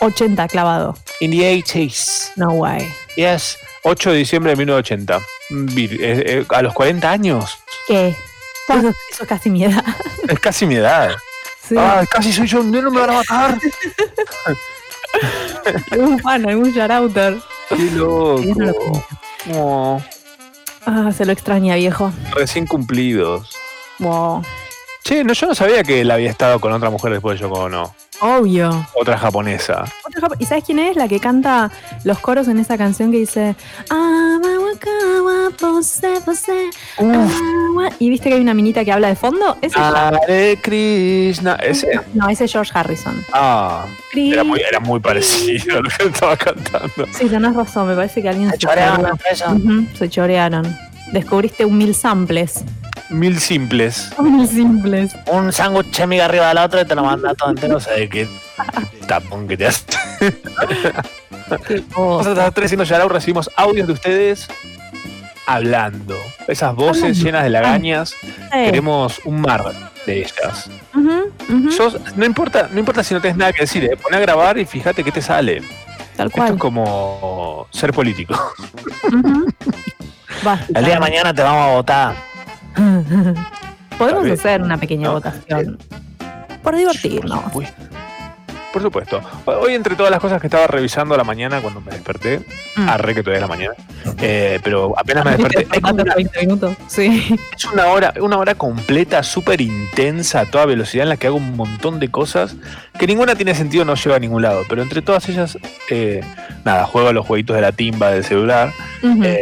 80 0.00 0.48
clavado. 0.48 0.96
In 1.20 1.30
the 1.30 1.38
80s. 1.62 2.32
No 2.36 2.50
way. 2.52 2.92
Yes. 3.16 3.56
8 3.82 4.10
de 4.10 4.16
diciembre 4.18 4.52
de 4.52 4.56
1980. 4.56 5.18
Mm, 5.50 5.66
vir- 5.74 6.00
eh, 6.00 6.22
eh, 6.26 6.44
a 6.48 6.62
los 6.62 6.72
40 6.74 7.10
años. 7.10 7.58
¿Qué? 7.86 8.08
Eso, 8.68 8.88
eso 9.10 9.22
es 9.22 9.28
casi 9.28 9.50
mi 9.50 9.64
edad. 9.64 9.84
Es 10.28 10.38
casi 10.38 10.66
mi 10.66 10.76
edad. 10.76 11.10
Sí. 11.68 11.74
Ay, 11.78 12.06
casi 12.06 12.32
soy 12.32 12.48
John 12.48 12.70
Lennon, 12.72 12.92
me 12.94 13.00
van 13.00 13.10
a 13.10 13.12
matar. 13.14 13.58
Algún 15.90 16.18
fan, 16.20 16.48
algún 16.48 16.72
shoutouter. 16.72 17.36
Qué 17.68 17.76
loco. 17.94 19.04
Oh, 19.54 20.02
Ah, 20.86 21.10
se 21.16 21.26
lo 21.26 21.32
extraña, 21.32 21.74
viejo. 21.74 22.10
recién 22.34 22.66
cumplidos. 22.66 23.50
Wow. 23.98 24.42
Che, 25.04 25.22
no, 25.24 25.34
yo 25.34 25.46
no 25.46 25.54
sabía 25.54 25.82
que 25.84 26.00
él 26.00 26.10
había 26.10 26.30
estado 26.30 26.58
con 26.58 26.72
otra 26.72 26.88
mujer 26.90 27.12
después 27.12 27.38
de 27.38 27.42
Yoko 27.46 27.60
Ono. 27.60 27.94
Obvio. 28.20 28.86
Otra 28.94 29.16
japonesa. 29.18 29.84
Otra 30.06 30.28
jap- 30.28 30.36
¿Y 30.38 30.44
sabes 30.46 30.64
quién 30.64 30.78
es? 30.78 30.96
La 30.96 31.08
que 31.08 31.18
canta 31.20 31.70
los 32.04 32.18
coros 32.18 32.48
en 32.48 32.58
esa 32.58 32.76
canción 32.76 33.10
que 33.10 33.18
dice. 33.18 33.54
Y 37.98 38.10
viste 38.10 38.28
que 38.28 38.34
hay 38.36 38.40
una 38.40 38.54
minita 38.54 38.84
que 38.84 38.92
habla 38.92 39.08
de 39.08 39.16
fondo. 39.16 39.56
Ese 39.60 39.78
es- 39.78 39.84
Hare 39.84 40.58
Krishna. 40.62 41.54
Ese. 41.56 42.00
No, 42.14 42.28
ese 42.28 42.44
es 42.44 42.52
George 42.52 42.70
Harrison. 42.74 43.24
Ah, 43.32 43.84
era 44.14 44.44
muy, 44.44 44.60
era 44.60 44.80
muy 44.80 45.00
parecido 45.00 45.78
a 45.78 45.82
lo 45.82 45.88
que 45.88 46.04
estaba 46.04 46.36
cantando. 46.36 47.06
Sí, 47.12 47.26
tenés 47.28 47.54
razón, 47.54 47.88
me 47.88 47.94
parece 47.94 48.22
que 48.22 48.28
alguien 48.28 48.50
Se 48.50 48.58
chorearon 48.58 48.96
choreó. 48.96 49.12
entre 49.12 49.30
ellos. 49.32 49.52
Ujú, 49.52 49.96
se 49.96 50.08
chorearon. 50.08 50.76
Descubriste 51.12 51.64
un 51.64 51.76
mil 51.78 51.94
samples. 51.94 52.64
Mil 53.08 53.40
simples. 53.40 54.10
Mil 54.18 54.46
simples. 54.46 55.16
Un 55.26 55.52
sándwich 55.52 56.00
amiga 56.00 56.26
arriba 56.26 56.48
de 56.48 56.54
la 56.54 56.64
otra 56.64 56.82
y 56.82 56.84
te 56.84 56.94
lo 56.94 57.04
manda 57.04 57.34
todo 57.34 57.50
entero. 57.50 57.74
No 57.74 57.80
sé 57.80 58.08
qué 58.08 58.28
tapón 59.06 59.48
que 59.48 59.56
te 59.56 59.66
hace. 59.66 59.84
Nosotros 61.96 62.38
a 62.38 62.50
tres 62.52 62.66
haciendo 62.66 62.84
Yarao 62.84 63.08
recibimos 63.08 63.50
audios 63.56 63.86
de 63.86 63.92
ustedes 63.94 64.46
hablando. 65.46 66.16
Esas 66.46 66.74
voces 66.76 67.02
Hablando. 67.02 67.24
llenas 67.24 67.42
de 67.44 67.50
lagañas. 67.50 68.10
Sí. 68.10 68.28
Queremos 68.52 69.20
un 69.24 69.40
mar 69.40 69.64
de 70.06 70.18
ellas. 70.20 70.70
Sos- 71.76 71.96
no, 72.16 72.24
importa, 72.24 72.68
no 72.72 72.78
importa 72.78 73.02
si 73.02 73.14
no 73.14 73.20
tienes 73.20 73.36
nada 73.36 73.52
que 73.52 73.62
decir, 73.62 73.82
¿eh? 73.84 73.96
Poné 73.96 74.18
a 74.18 74.20
grabar 74.20 74.58
y 74.58 74.64
fíjate 74.64 75.02
qué 75.02 75.10
te 75.10 75.22
sale. 75.22 75.62
Tal 76.16 76.28
Esto 76.28 76.38
cual. 76.38 76.52
es 76.52 76.58
como 76.60 77.66
ser 77.70 77.92
político. 77.92 78.34
Basta. 80.44 80.78
El 80.78 80.84
día 80.84 80.94
de 80.94 81.00
mañana 81.00 81.34
te 81.34 81.42
vamos 81.42 81.66
a 81.68 81.72
votar. 81.74 82.14
Podemos 83.98 84.24
bien. 84.24 84.34
hacer 84.38 84.62
una 84.62 84.78
pequeña 84.78 85.08
No, 85.08 85.14
votación. 85.14 85.78
Por 86.62 86.76
divertirnos. 86.76 87.38
Por 87.40 87.50
supuesto. 87.52 87.82
Por 88.72 88.82
supuesto. 88.82 89.20
Hoy, 89.46 89.74
entre 89.74 89.96
todas 89.96 90.12
las 90.12 90.20
cosas 90.20 90.40
que 90.40 90.46
estaba 90.46 90.68
revisando 90.68 91.14
a 91.14 91.18
la 91.18 91.24
mañana 91.24 91.60
cuando 91.60 91.80
me 91.80 91.90
desperté, 91.90 92.44
Mm. 92.76 92.88
arre 92.88 93.14
que 93.16 93.22
todavía 93.24 93.38
es 93.38 93.42
la 93.42 93.48
mañana, 93.48 93.74
eh, 94.22 94.60
pero 94.62 94.94
apenas 94.96 95.24
me 95.24 95.32
desperté, 95.32 95.80
como 95.80 95.94
una, 96.02 96.14
20 96.14 96.40
minutos. 96.40 96.76
Sí. 96.86 97.36
es 97.56 97.64
una 97.64 97.86
hora, 97.86 98.14
una 98.20 98.38
hora 98.38 98.54
completa, 98.54 99.24
súper 99.24 99.60
intensa, 99.60 100.40
a 100.42 100.46
toda 100.46 100.66
velocidad, 100.66 101.02
en 101.02 101.08
la 101.08 101.16
que 101.16 101.26
hago 101.26 101.36
un 101.36 101.56
montón 101.56 101.98
de 101.98 102.10
cosas 102.12 102.54
que 103.00 103.06
ninguna 103.06 103.34
tiene 103.34 103.54
sentido, 103.54 103.84
no 103.84 103.94
lleva 103.96 104.16
a 104.16 104.18
ningún 104.20 104.42
lado. 104.42 104.62
Pero 104.68 104.82
entre 104.82 105.00
todas 105.02 105.28
ellas, 105.28 105.58
eh, 105.90 106.20
nada, 106.64 106.84
juego 106.84 107.08
a 107.08 107.12
los 107.12 107.26
jueguitos 107.26 107.56
de 107.56 107.62
la 107.62 107.72
timba 107.72 108.10
del 108.10 108.22
celular. 108.24 108.72
Eh, 109.02 109.40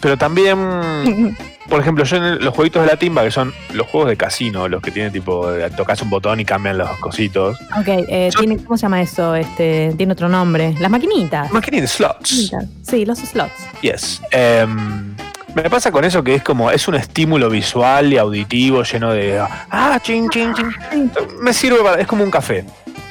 pero 0.00 0.16
también 0.16 0.56
por 1.68 1.80
ejemplo, 1.80 2.04
yo 2.04 2.16
en 2.16 2.22
el- 2.22 2.44
los 2.44 2.54
jueguitos 2.54 2.82
de 2.84 2.88
la 2.88 2.96
timba, 2.96 3.22
que 3.24 3.30
son 3.32 3.52
los 3.72 3.86
juegos 3.88 4.08
de 4.10 4.16
casino, 4.16 4.68
los 4.68 4.80
que 4.82 4.90
tienen 4.92 5.12
tipo, 5.12 5.52
eh, 5.52 5.68
tocas 5.76 6.00
un 6.02 6.10
botón 6.10 6.38
y 6.40 6.44
cambian 6.44 6.78
los 6.78 6.88
cositos. 6.98 7.58
ok, 7.78 7.88
eh, 7.88 8.30
tiene, 8.38 8.56
¿cómo 8.58 8.76
se 8.76 8.82
llama 8.82 9.02
eso? 9.02 9.34
Este, 9.34 9.92
tiene 9.96 10.12
otro 10.12 10.28
nombre. 10.28 10.74
Las 10.78 10.90
maquinitas. 10.90 11.50
Maquinitas, 11.52 11.90
slots. 11.90 12.30
Maquinitas. 12.52 12.64
Sí, 12.88 13.04
los 13.04 13.18
slots. 13.18 13.52
Yes. 13.80 14.22
Em, 14.30 15.14
me 15.54 15.68
pasa 15.70 15.90
con 15.90 16.04
eso 16.04 16.22
que 16.22 16.34
es 16.34 16.42
como, 16.42 16.70
es 16.70 16.88
un 16.88 16.94
estímulo 16.94 17.50
visual 17.50 18.12
y 18.12 18.18
auditivo 18.18 18.82
lleno 18.82 19.12
de, 19.12 19.38
ah, 19.38 19.98
ching, 20.02 20.28
ching, 20.30 20.54
ching. 20.54 21.10
Me 21.40 21.52
sirve 21.52 21.82
para, 21.82 22.00
es 22.00 22.06
como 22.06 22.24
un 22.24 22.30
café 22.30 22.64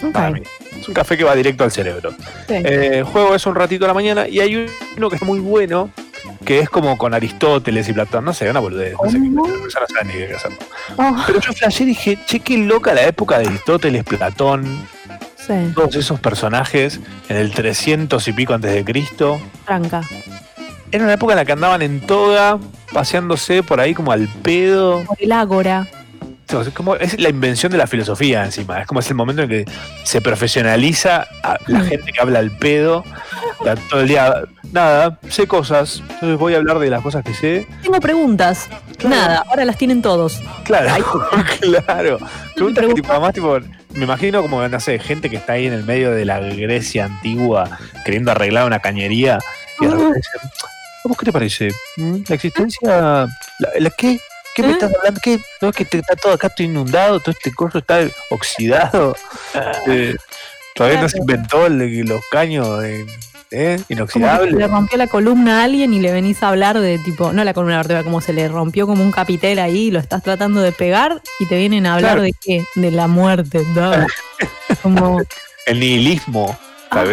para 0.10 0.32
mí. 0.32 0.42
Es 0.80 0.88
un 0.88 0.94
café 0.94 1.18
que 1.18 1.24
va 1.24 1.36
directo 1.36 1.64
al 1.64 1.72
cerebro. 1.72 2.12
Sí. 2.48 2.56
Eh, 2.56 3.04
juego 3.06 3.36
eso 3.36 3.50
un 3.50 3.56
ratito 3.56 3.86
a 3.86 3.90
la 3.90 3.94
mañana 3.94 4.28
y 4.28 4.40
hay 4.40 4.68
uno 4.98 5.10
que 5.10 5.18
es 5.18 5.22
muy 5.22 5.40
bueno, 5.40 5.92
que 6.46 6.60
es 6.60 6.70
como 6.70 6.98
con 6.98 7.14
Aristóteles 7.14 7.88
y 7.90 7.94
Platón, 7.94 8.26
no 8.26 8.34
sé, 8.34 8.50
una 8.50 8.60
boludez, 8.60 8.96
no 9.02 9.10
sé 9.10 9.18
qué, 9.18 9.30
no 9.30 9.46
saben 9.70 10.08
ni 10.08 10.14
qué 10.14 10.34
hacer. 10.34 10.52
Oh, 10.98 11.16
Pero 11.28 11.40
yo 11.40 11.52
y 11.80 11.86
dije, 11.86 12.18
che, 12.26 12.40
qué 12.40 12.58
loca 12.58 12.94
la 12.94 13.04
época 13.04 13.38
de 13.38 13.48
Aristóteles, 13.48 14.04
Platón, 14.04 14.88
sí, 15.36 15.54
todos 15.76 15.96
esos 15.96 16.20
personajes 16.20 17.00
en 17.30 17.38
el 17.38 17.52
300 17.52 18.28
y 18.28 18.34
pico 18.34 18.54
antes 18.54 18.74
de 18.74 18.84
Cristo. 18.84 19.40
tranca. 19.66 20.02
Era 20.92 21.04
una 21.04 21.14
época 21.14 21.34
en 21.34 21.38
la 21.38 21.46
que 21.46 21.52
andaban 21.54 21.82
en 21.82 22.02
toga, 22.02 22.60
paseándose 22.92 23.64
por 23.64 23.80
ahí 23.80 23.94
como 23.94 24.12
al 24.12 24.28
pedo. 24.28 25.04
Por 25.06 25.18
el 25.22 25.32
ágora. 25.32 25.88
Es 26.60 26.70
como 26.74 26.96
es 26.96 27.18
la 27.18 27.30
invención 27.30 27.72
de 27.72 27.78
la 27.78 27.88
filosofía 27.88 28.44
encima. 28.44 28.82
Es 28.82 28.88
como 28.88 29.00
es 29.00 29.10
el 29.10 29.16
momento 29.16 29.44
en 29.44 29.50
que 29.50 29.66
se 30.04 30.20
profesionaliza 30.20 31.26
a 31.44 31.58
la 31.68 31.80
gente 31.82 32.12
que 32.12 32.20
habla 32.20 32.40
al 32.40 32.52
pedo. 32.52 33.06
Todo 33.90 34.02
el 34.02 34.10
día, 34.10 34.42
nada, 34.74 35.18
sé 35.30 35.48
cosas. 35.48 36.02
Entonces 36.02 36.38
voy 36.38 36.56
a 36.56 36.58
hablar 36.58 36.80
de 36.80 36.90
las 36.90 37.02
cosas 37.02 37.24
que 37.24 37.34
sé. 37.34 37.68
Tengo 37.82 38.02
preguntas. 38.02 38.68
Nada, 39.08 39.46
ahora 39.48 39.64
las 39.64 39.78
tienen 39.78 40.02
todos. 40.02 40.42
Claro, 40.66 40.90
claro. 41.62 42.20
Preguntas 42.54 42.86
que 42.86 42.94
tipo, 42.96 43.12
además, 43.12 43.34
tipo, 43.34 43.58
me 43.94 44.04
imagino 44.04 44.42
como, 44.42 44.68
no 44.68 44.80
sé, 44.82 45.00
gente 45.00 45.30
que 45.30 45.38
está 45.38 45.54
ahí 45.54 45.68
en 45.68 45.74
el 45.74 45.86
medio 45.86 46.12
de 46.12 46.26
la 46.26 46.40
Grecia 46.40 47.06
antigua 47.06 47.80
queriendo 48.04 48.32
arreglar 48.32 48.68
una 48.68 48.80
cañería 48.80 49.40
y 49.80 49.86
de 49.86 49.92
repente 49.92 50.20
dicen, 50.20 50.42
¿a 50.44 50.81
vos 51.06 51.18
qué 51.18 51.26
te 51.26 51.32
parece? 51.32 51.70
¿Mm? 51.98 52.18
¿La 52.28 52.36
existencia? 52.36 52.90
¿La, 53.60 53.70
la 53.80 53.90
qué? 53.92 54.20
¿Qué 54.56 54.64
me 54.64 54.70
¿Eh? 54.70 54.72
estás 54.74 54.92
hablando? 54.96 55.20
¿Qué? 55.24 55.40
¿No 55.62 55.70
es 55.70 55.76
que 55.76 55.86
te- 55.86 56.00
está 56.00 56.16
todo 56.16 56.34
acá 56.34 56.50
todo 56.50 56.66
inundado? 56.68 57.20
¿Todo 57.20 57.32
este 57.32 57.54
coso 57.54 57.78
está 57.80 58.00
oxidado? 58.30 59.16
Eh, 59.88 60.16
¿Todavía 60.76 61.02
no 61.02 61.10
se 61.10 61.18
inventó 61.18 61.66
el- 61.68 62.00
los 62.06 62.22
caños 62.32 62.84
¿eh? 62.84 63.06
Que 63.50 63.84
inoxidables? 63.90 64.54
le 64.54 64.66
rompió 64.68 64.98
la 64.98 65.08
columna 65.08 65.60
a 65.60 65.64
alguien 65.66 65.94
y 65.94 66.00
le 66.00 66.12
venís 66.14 66.42
a 66.42 66.48
hablar 66.50 66.80
de 66.80 66.98
tipo, 67.00 67.34
no 67.34 67.44
la 67.44 67.54
columna 67.54 67.76
vertebral, 67.78 68.06
como 68.06 68.22
se 68.22 68.32
le 68.32 68.48
rompió 68.48 68.88
como 68.88 69.04
un 69.04 69.12
capitel 69.12 69.60
ahí 69.60 69.88
y 69.88 69.92
lo 69.92 70.00
estás 70.00 70.24
tratando 70.24 70.62
de 70.62 70.72
pegar 70.72 71.22
y 71.42 71.48
te 71.48 71.58
vienen 71.58 71.86
a 71.86 71.96
hablar 71.96 72.12
Claro. 72.14 72.22
de 72.22 72.34
qué? 72.40 72.64
De 72.76 72.92
la 72.92 73.08
muerte, 73.08 73.66
¿no? 73.76 73.92
Como, 74.82 75.22
El 75.66 75.80
nihilismo, 75.82 76.58
Ah. 76.90 77.04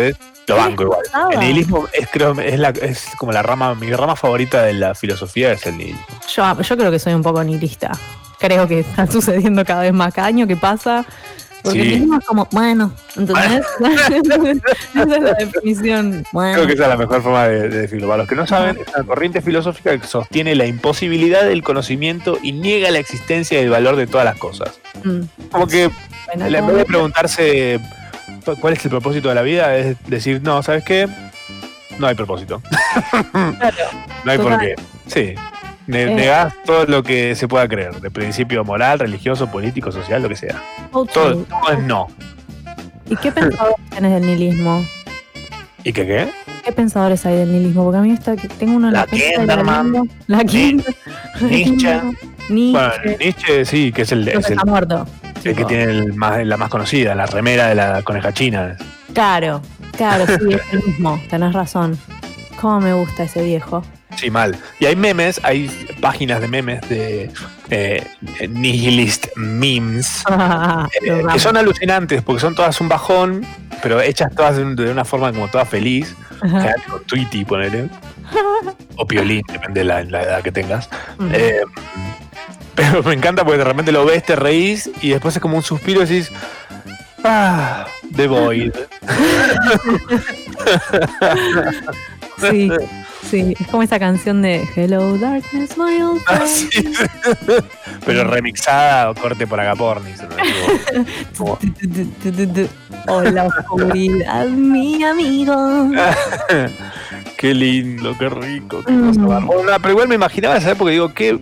Lo 0.48 0.56
banco 0.56 0.82
igual. 0.84 1.00
pasaba? 1.04 1.32
El 1.34 1.40
nihilismo 1.40 1.88
es, 1.92 2.08
creo, 2.11 2.32
es, 2.40 2.58
la, 2.58 2.70
es 2.70 3.06
como 3.18 3.32
la 3.32 3.42
rama, 3.42 3.74
mi 3.74 3.92
rama 3.92 4.16
favorita 4.16 4.62
de 4.62 4.72
la 4.74 4.94
filosofía 4.94 5.52
es 5.52 5.64
el 5.66 5.76
nihilismo. 5.78 6.04
yo, 6.34 6.61
yo 6.62 6.76
creo 6.76 6.90
que 6.90 6.98
soy 6.98 7.14
un 7.14 7.22
poco 7.22 7.42
nihilista. 7.44 7.92
Creo 8.38 8.66
que 8.68 8.80
está 8.80 9.06
sucediendo 9.06 9.64
cada 9.64 9.82
vez 9.82 9.92
más 9.92 10.14
cada 10.14 10.28
año 10.28 10.46
que 10.46 10.56
pasa. 10.56 11.04
Porque 11.61 11.80
Sí. 11.80 11.84
el 11.87 11.88
nihilismo 11.90 12.18
es 12.20 12.24
como, 12.24 12.48
bueno, 12.52 12.92
¿entendés? 13.16 13.64
Esa 14.94 15.02
es 15.02 15.22
la 15.22 15.32
definición. 15.34 16.24
Bueno. 16.32 16.54
Creo 16.54 16.66
que 16.68 16.72
esa 16.74 16.84
es 16.84 16.88
la 16.88 16.96
mejor 16.96 17.20
forma 17.22 17.48
de, 17.48 17.68
de 17.68 17.78
decirlo. 17.82 18.06
Para 18.06 18.18
los 18.18 18.28
que 18.28 18.37
no 18.37 18.46
saben, 18.46 18.78
es 18.78 18.94
una 18.94 19.04
corriente 19.04 19.42
filosófica 19.42 19.98
que 19.98 20.06
sostiene 20.06 20.54
la 20.54 20.66
imposibilidad 20.66 21.42
del 21.44 21.62
conocimiento 21.64 22.38
y 22.42 22.52
niega 22.52 22.90
la 22.92 23.00
existencia 23.00 23.61
y 23.61 23.64
el 23.64 23.70
valor 23.70 23.96
de 23.96 24.06
todas 24.06 24.24
las 24.24 24.37
cosas. 24.38 24.78
Mm, 25.02 25.20
Como 25.50 25.66
que 25.66 25.90
bueno, 26.26 26.46
en 26.58 26.66
vez 26.68 26.76
de 26.76 26.84
preguntarse 26.84 27.80
cuál 28.61 28.72
es 28.74 28.85
el 28.85 28.90
propósito 28.90 29.29
de 29.29 29.35
la 29.35 29.42
vida, 29.42 29.77
es 29.77 29.96
decir, 30.07 30.40
no, 30.42 30.62
¿sabes 30.62 30.85
qué? 30.85 31.09
No 31.98 32.07
hay 32.07 32.14
propósito. 32.14 32.62
Claro. 33.11 33.77
No 34.24 34.33
hay 34.33 34.38
por 34.38 34.59
qué. 34.59 34.74
Sí. 35.07 35.35
Ne- 35.87 36.03
Eh. 36.03 36.14
Negás 36.14 36.53
todo 36.66 36.85
lo 36.87 37.03
que 37.03 37.35
se 37.35 37.48
pueda 37.48 37.66
creer, 37.68 38.01
de 38.01 38.11
principio 38.11 38.62
moral, 38.64 38.98
religioso, 38.98 39.51
político, 39.51 39.90
social, 39.92 40.22
lo 40.22 40.29
que 40.29 40.37
sea. 40.37 40.62
Todo, 40.92 41.07
todo 41.07 41.46
es 41.72 41.79
no. 41.85 42.09
¿Y 43.09 43.16
qué 43.16 43.33
pensadores 43.33 43.77
tenés 43.90 44.12
del 44.12 44.27
nihilismo? 44.27 44.85
¿Y 45.85 45.92
qué 45.92 46.07
qué? 46.07 46.29
¿Qué 46.64 46.72
pensadores 46.72 47.24
hay 47.24 47.37
del 47.37 47.53
nihilismo? 47.53 47.85
Porque 47.85 47.98
a 47.98 48.03
mí 48.03 48.11
está 48.12 48.37
que 48.37 48.48
tengo 48.48 48.77
uno 48.77 48.88
en 48.88 48.92
la, 48.94 49.01
La 49.01 49.07
de 49.07 49.16
Kinderman. 49.37 49.92
lengua. 49.92 50.14
La 50.27 50.44
Kinder. 50.44 50.94
Nietzsche. 51.40 52.01
Nietzsche. 52.48 52.72
Bueno, 53.02 53.16
Nietzsche 53.18 53.64
sí, 53.64 53.92
que 53.92 54.02
es 54.02 54.12
el, 54.12 54.26
es 54.28 54.46
que 54.46 54.52
el, 54.54 54.58
muerto. 54.66 55.06
el 55.44 55.54
que 55.56 55.64
tiene 55.64 55.84
el 55.84 56.14
más, 56.14 56.44
la 56.46 56.56
más 56.56 56.68
conocida, 56.70 57.14
la 57.14 57.26
remera 57.26 57.68
de 57.68 57.74
la 57.74 58.02
coneja 58.02 58.32
china. 58.32 58.76
Claro, 59.14 59.61
claro, 59.96 60.24
sí, 60.38 60.54
es 60.54 60.61
el 60.72 60.82
mismo. 60.84 61.20
Tenés 61.30 61.52
razón. 61.52 61.98
¿Cómo 62.61 62.80
me 62.80 62.92
gusta 62.92 63.22
ese 63.24 63.42
viejo? 63.42 63.84
Sí, 64.16 64.30
mal. 64.30 64.56
Y 64.80 64.87
hay 64.87 64.96
memes, 64.96 65.40
hay 65.44 65.70
páginas 66.00 66.40
de 66.40 66.48
memes 66.48 66.80
de 66.88 67.30
eh, 67.70 68.04
nihilist 68.48 69.28
memes. 69.37 70.24
eh, 71.02 71.22
que 71.32 71.38
son 71.38 71.56
alucinantes 71.56 72.22
porque 72.22 72.40
son 72.40 72.54
todas 72.56 72.80
un 72.80 72.88
bajón, 72.88 73.46
pero 73.82 74.00
hechas 74.00 74.34
todas 74.34 74.56
de, 74.56 74.64
un- 74.64 74.74
de 74.74 74.90
una 74.90 75.04
forma 75.04 75.30
como 75.32 75.46
toda 75.48 75.64
feliz. 75.64 76.16
Con 76.40 77.04
Tweety, 77.06 77.44
ponele. 77.44 77.88
O 78.96 79.06
Piolín, 79.06 79.42
depende 79.52 79.80
de 79.80 79.84
la, 79.84 80.02
la 80.04 80.22
edad 80.22 80.42
que 80.42 80.52
tengas. 80.52 80.88
Ujú. 81.18 81.28
Eh, 81.32 81.61
pero 82.79 83.03
me 83.03 83.14
encanta 83.14 83.45
porque 83.45 83.59
de 83.59 83.64
repente 83.64 83.91
lo 83.93 84.05
ves, 84.07 84.25
te 84.25 84.37
reís 84.37 84.88
y 85.03 85.11
después 85.11 85.35
es 85.37 85.43
como 85.43 85.57
un 85.57 85.62
suspiro 85.62 86.03
y 86.03 86.07
decís. 86.07 86.31
Ah, 87.25 87.87
The 88.14 88.27
Void. 88.29 88.73
Sí, 92.41 92.71
sí, 93.29 93.55
es 93.59 93.67
como 93.67 93.83
esa 93.83 93.99
canción 93.99 94.43
de 94.43 94.62
Hello 94.77 95.19
Darkness, 95.19 95.77
my 95.77 96.01
old 96.01 96.23
Ah, 96.29 96.47
sí. 96.47 96.69
Pero 98.07 98.23
remixada 98.25 99.11
o 99.11 99.14
corte 99.14 99.45
por 99.47 99.59
Agaporni. 99.59 100.12
si 100.14 100.23
no 101.35 101.59
Hola, 103.09 103.47
oscuridad, 103.47 104.47
mi 104.47 105.03
amigo. 105.03 105.91
Qué 107.37 107.55
lindo, 107.55 108.17
qué 108.19 108.29
rico, 108.29 108.83
qué 108.85 108.93
Mm. 108.93 109.09
cosa 109.09 109.21
bárbara. 109.27 109.79
pero 109.79 109.91
igual 109.93 110.09
me 110.09 110.14
imaginaba 110.17 110.57
esa 110.57 110.71
época, 110.73 110.91
digo, 110.91 111.12
que 111.14 111.41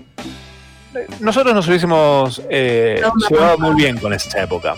nosotros 1.21 1.55
nos 1.55 1.67
hubiésemos 1.69 2.43
eh, 2.51 3.01
No, 3.03 3.13
llevado 3.29 3.59
muy 3.59 3.75
bien 3.75 3.99
con 3.99 4.13
esa 4.13 4.43
época. 4.43 4.75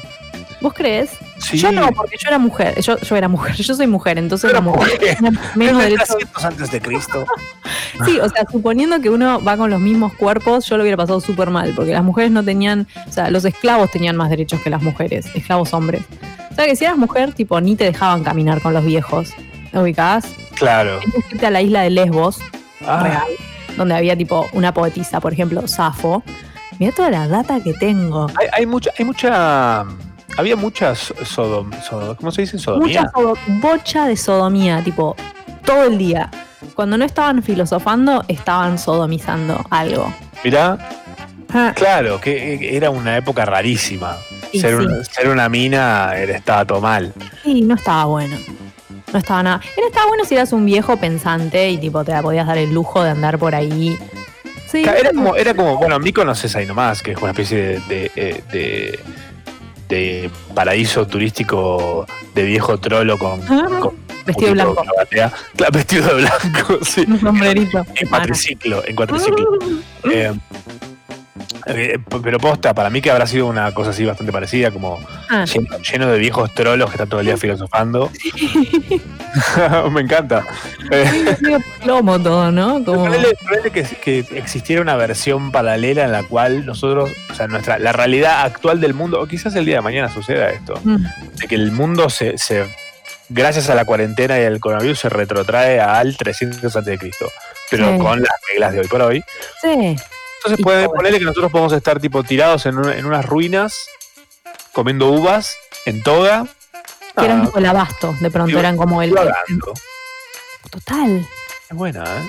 ¿Vos 0.61 0.75
crees? 0.75 1.11
Sí. 1.39 1.57
Yo 1.59 1.71
no, 1.71 1.89
porque 1.93 2.17
yo 2.19 2.29
era 2.29 2.39
mujer. 2.39 2.81
Yo, 2.81 2.99
yo 2.99 3.17
era 3.17 3.29
mujer. 3.29 3.55
Yo 3.57 3.75
soy 3.75 3.87
mujer, 3.87 4.19
entonces 4.19 4.51
Era 4.51 4.61
mujer 4.61 4.99
menos 5.55 5.81
derecho. 5.81 6.05
300 6.05 6.45
antes 6.45 6.71
de 6.71 6.81
Cristo. 6.81 7.25
Sí, 8.05 8.21
o 8.21 8.29
sea, 8.29 8.45
suponiendo 8.51 9.01
que 9.01 9.11
uno 9.11 9.43
va 9.43 9.57
con 9.57 9.71
los 9.71 9.81
mismos 9.81 10.13
cuerpos, 10.15 10.67
yo 10.67 10.77
lo 10.77 10.85
hubiera 10.85 10.97
pasado 10.97 11.21
súper 11.21 11.51
mal, 11.51 11.73
porque 11.75 11.93
las 11.93 12.05
mujeres 12.05 12.31
no 12.31 12.45
tenían, 12.45 12.87
o 13.09 13.13
sea, 13.13 13.29
los 13.31 13.45
esclavos 13.45 13.91
tenían 13.91 14.15
más 14.15 14.31
derechos 14.31 14.61
que 14.61 14.71
las 14.71 14.83
mujeres, 14.83 15.27
esclavos 15.35 15.73
hombres. 15.75 16.03
O 16.51 16.55
sea, 16.55 16.67
que 16.67 16.77
si 16.77 16.85
eras 16.85 16.97
mujer, 16.97 17.33
tipo, 17.33 17.61
ni 17.61 17.75
te 17.75 17.85
dejaban 17.85 18.23
caminar 18.23 18.61
con 18.61 18.73
los 18.73 18.85
viejos. 18.85 19.31
¿Te 19.73 19.79
ubicás? 19.81 20.27
Claro. 20.55 21.01
Tenías 21.01 21.25
que 21.25 21.35
irte 21.35 21.47
a 21.47 21.51
la 21.51 21.61
isla 21.61 21.83
de 21.83 21.91
Lesbos, 21.91 22.39
Ah, 22.87 23.03
real, 23.03 23.27
donde 23.79 23.95
había 23.95 24.17
tipo 24.17 24.47
una 24.53 24.75
poetisa, 24.75 25.21
por 25.21 25.33
ejemplo, 25.33 25.67
Safo. 25.67 26.23
Mira 26.79 26.93
toda 26.93 27.11
la 27.11 27.27
data 27.27 27.61
que 27.61 27.73
tengo. 27.73 28.27
hay, 28.39 28.47
hay 28.53 28.67
mucha, 28.67 28.91
hay 28.99 29.05
mucha, 29.05 29.81
había 30.37 30.55
muchas 30.57 31.13
sodom, 31.25 31.71
sodom- 31.89 32.17
¿cómo 32.17 32.31
se 32.31 32.43
dice? 32.43 32.59
Sodomía. 32.59 33.11
Mucha 33.15 33.41
bocha 33.63 34.07
de 34.07 34.17
sodomía, 34.17 34.83
tipo, 34.85 35.17
todo 35.65 35.85
el 35.85 35.97
día. 35.99 36.31
Cuando 36.75 36.97
no 36.99 37.05
estaban 37.05 37.43
filosofando, 37.43 38.25
estaban 38.29 38.79
sodomizando 38.79 39.65
algo. 39.71 40.13
Mirá, 40.45 40.79
Ah, 41.55 41.73
claro, 41.75 42.21
que 42.21 42.77
era 42.77 42.91
una 42.91 43.17
época 43.17 43.47
rarísima. 43.47 44.17
Ser, 44.53 44.79
sí. 44.79 44.85
una, 44.87 45.03
ser 45.05 45.29
una 45.31 45.49
mina 45.49 46.13
era, 46.15 46.37
estaba 46.37 46.65
todo 46.67 46.81
mal. 46.83 47.15
Y 47.43 47.63
no 47.63 47.75
estaba 47.75 48.05
bueno. 48.05 48.37
No 49.13 49.19
estaba 49.19 49.43
nada. 49.43 49.61
Era, 49.77 49.87
estaba 49.87 50.07
bueno 50.07 50.25
si 50.25 50.35
eras 50.35 50.53
un 50.53 50.65
viejo 50.67 50.97
pensante 50.99 51.71
y 51.71 51.79
tipo 51.79 52.05
te 52.05 52.13
la 52.13 52.23
podías 52.23 52.47
dar 52.47 52.59
el 52.59 52.73
lujo 52.73 53.03
de 53.03 53.11
andar 53.11 53.39
por 53.39 53.55
ahí. 53.55 53.99
Sí. 54.71 54.83
Era 54.85 55.11
como, 55.13 55.35
era 55.35 55.55
como, 55.55 55.77
bueno, 55.79 55.99
Mykonos 55.99 56.45
es 56.45 56.55
ahí 56.55 56.67
nomás, 56.67 57.03
que 57.03 57.13
es 57.13 57.19
una 57.19 57.31
especie 57.31 57.57
de, 57.59 57.81
de, 57.89 58.13
eh, 58.17 58.43
de- 58.53 58.99
de 59.89 60.31
paraíso 60.55 61.07
turístico 61.07 62.07
de 62.35 62.43
viejo 62.43 62.77
trolo 62.79 63.17
con, 63.19 63.41
Ah, 63.49 63.67
con 63.81 63.97
Vestido 64.27 64.53
blanco. 64.53 64.85
Claro, 65.09 65.33
vestido 65.73 66.07
de 66.09 66.15
blanco, 66.17 66.79
sí. 66.83 67.07
Un 67.09 67.19
sombrerito. 67.19 67.87
En 67.95 68.09
cuatriciclo, 68.11 68.85
en 68.87 68.95
cuatriciclo. 68.95 69.59
Eh, 70.13 70.35
eh, 71.67 71.99
pero 72.23 72.39
posta, 72.39 72.75
para 72.75 72.91
mí 72.91 73.01
que 73.01 73.11
habrá 73.11 73.27
sido 73.27 73.47
una 73.47 73.73
cosa 73.73 73.91
así 73.91 74.05
bastante 74.05 74.33
parecida, 74.33 74.71
como 74.71 74.99
Ah, 75.31 75.45
lleno, 75.45 75.79
lleno 75.79 76.07
de 76.09 76.19
viejos 76.19 76.53
trolos 76.55 76.89
que 76.91 76.95
están 76.95 77.09
todo 77.09 77.21
el 77.21 77.27
día 77.27 77.37
filosofando. 77.37 78.11
Me 79.91 80.01
encanta. 80.01 80.45
Eh, 80.91 81.37
plomo 81.83 82.19
todo, 82.21 82.51
¿no? 82.51 82.83
Como... 82.85 83.11
Que, 83.73 83.85
que 84.03 84.19
existiera 84.37 84.81
una 84.83 84.97
versión 84.97 85.53
paralela 85.53 86.05
en 86.05 86.13
la 86.13 86.23
cual 86.23 86.65
nosotros, 86.67 87.11
o 87.31 87.35
sea, 87.35 87.47
nuestra, 87.47 87.79
la 87.79 87.93
realidad 87.93 88.43
actual 88.43 88.81
del 88.81 88.95
mundo, 88.95 89.21
o 89.21 89.27
quizás 89.27 89.55
el 89.55 89.65
día 89.65 89.77
de 89.77 89.81
mañana 89.83 90.09
suceda 90.13 90.51
esto, 90.51 90.81
Mm, 90.85 91.05
de 91.41 91.47
que 91.49 91.55
el 91.55 91.73
mundo 91.73 92.09
se, 92.09 92.39
se 92.39 92.65
gracias 93.29 93.69
a 93.69 93.75
la 93.75 93.85
cuarentena 93.85 94.39
y 94.41 94.45
al 94.45 94.61
coronavirus, 94.61 94.99
se 95.01 95.09
retrotrae 95.09 95.81
al 95.81 96.17
300 96.17 96.75
a.C., 96.75 96.99
pero 97.71 97.93
Sí. 97.93 97.99
con 97.99 98.21
las 98.21 98.31
reglas 98.51 98.73
de 98.73 98.81
hoy 98.81 98.87
por 98.89 99.03
hoy. 99.03 99.25
Sí. 99.61 99.97
Entonces 100.39 100.63
puede 100.65 100.89
ponerle 100.89 101.19
que 101.19 101.25
nosotros 101.25 101.51
podemos 101.51 101.73
estar 101.73 102.01
tipo 102.01 102.23
tirados 102.23 102.65
en, 102.67 102.79
un- 102.79 102.93
en 102.93 103.05
unas 103.07 103.25
ruinas, 103.27 103.75
comiendo 104.73 105.09
uvas, 105.09 105.53
en 105.87 106.03
toga. 106.03 106.47
Que 107.17 107.25
eran 107.25 107.41
Ah, 107.43 107.45
tipo 107.47 107.59
el 107.59 107.67
abasto, 107.67 108.15
de 108.21 108.31
pronto 108.31 108.47
Digo, 108.49 108.61
eran 108.61 108.77
como 108.77 109.03
el. 109.03 109.13
Total. 110.71 111.27
Es 111.71 111.77
buena, 111.77 112.05
¿eh? 112.05 112.29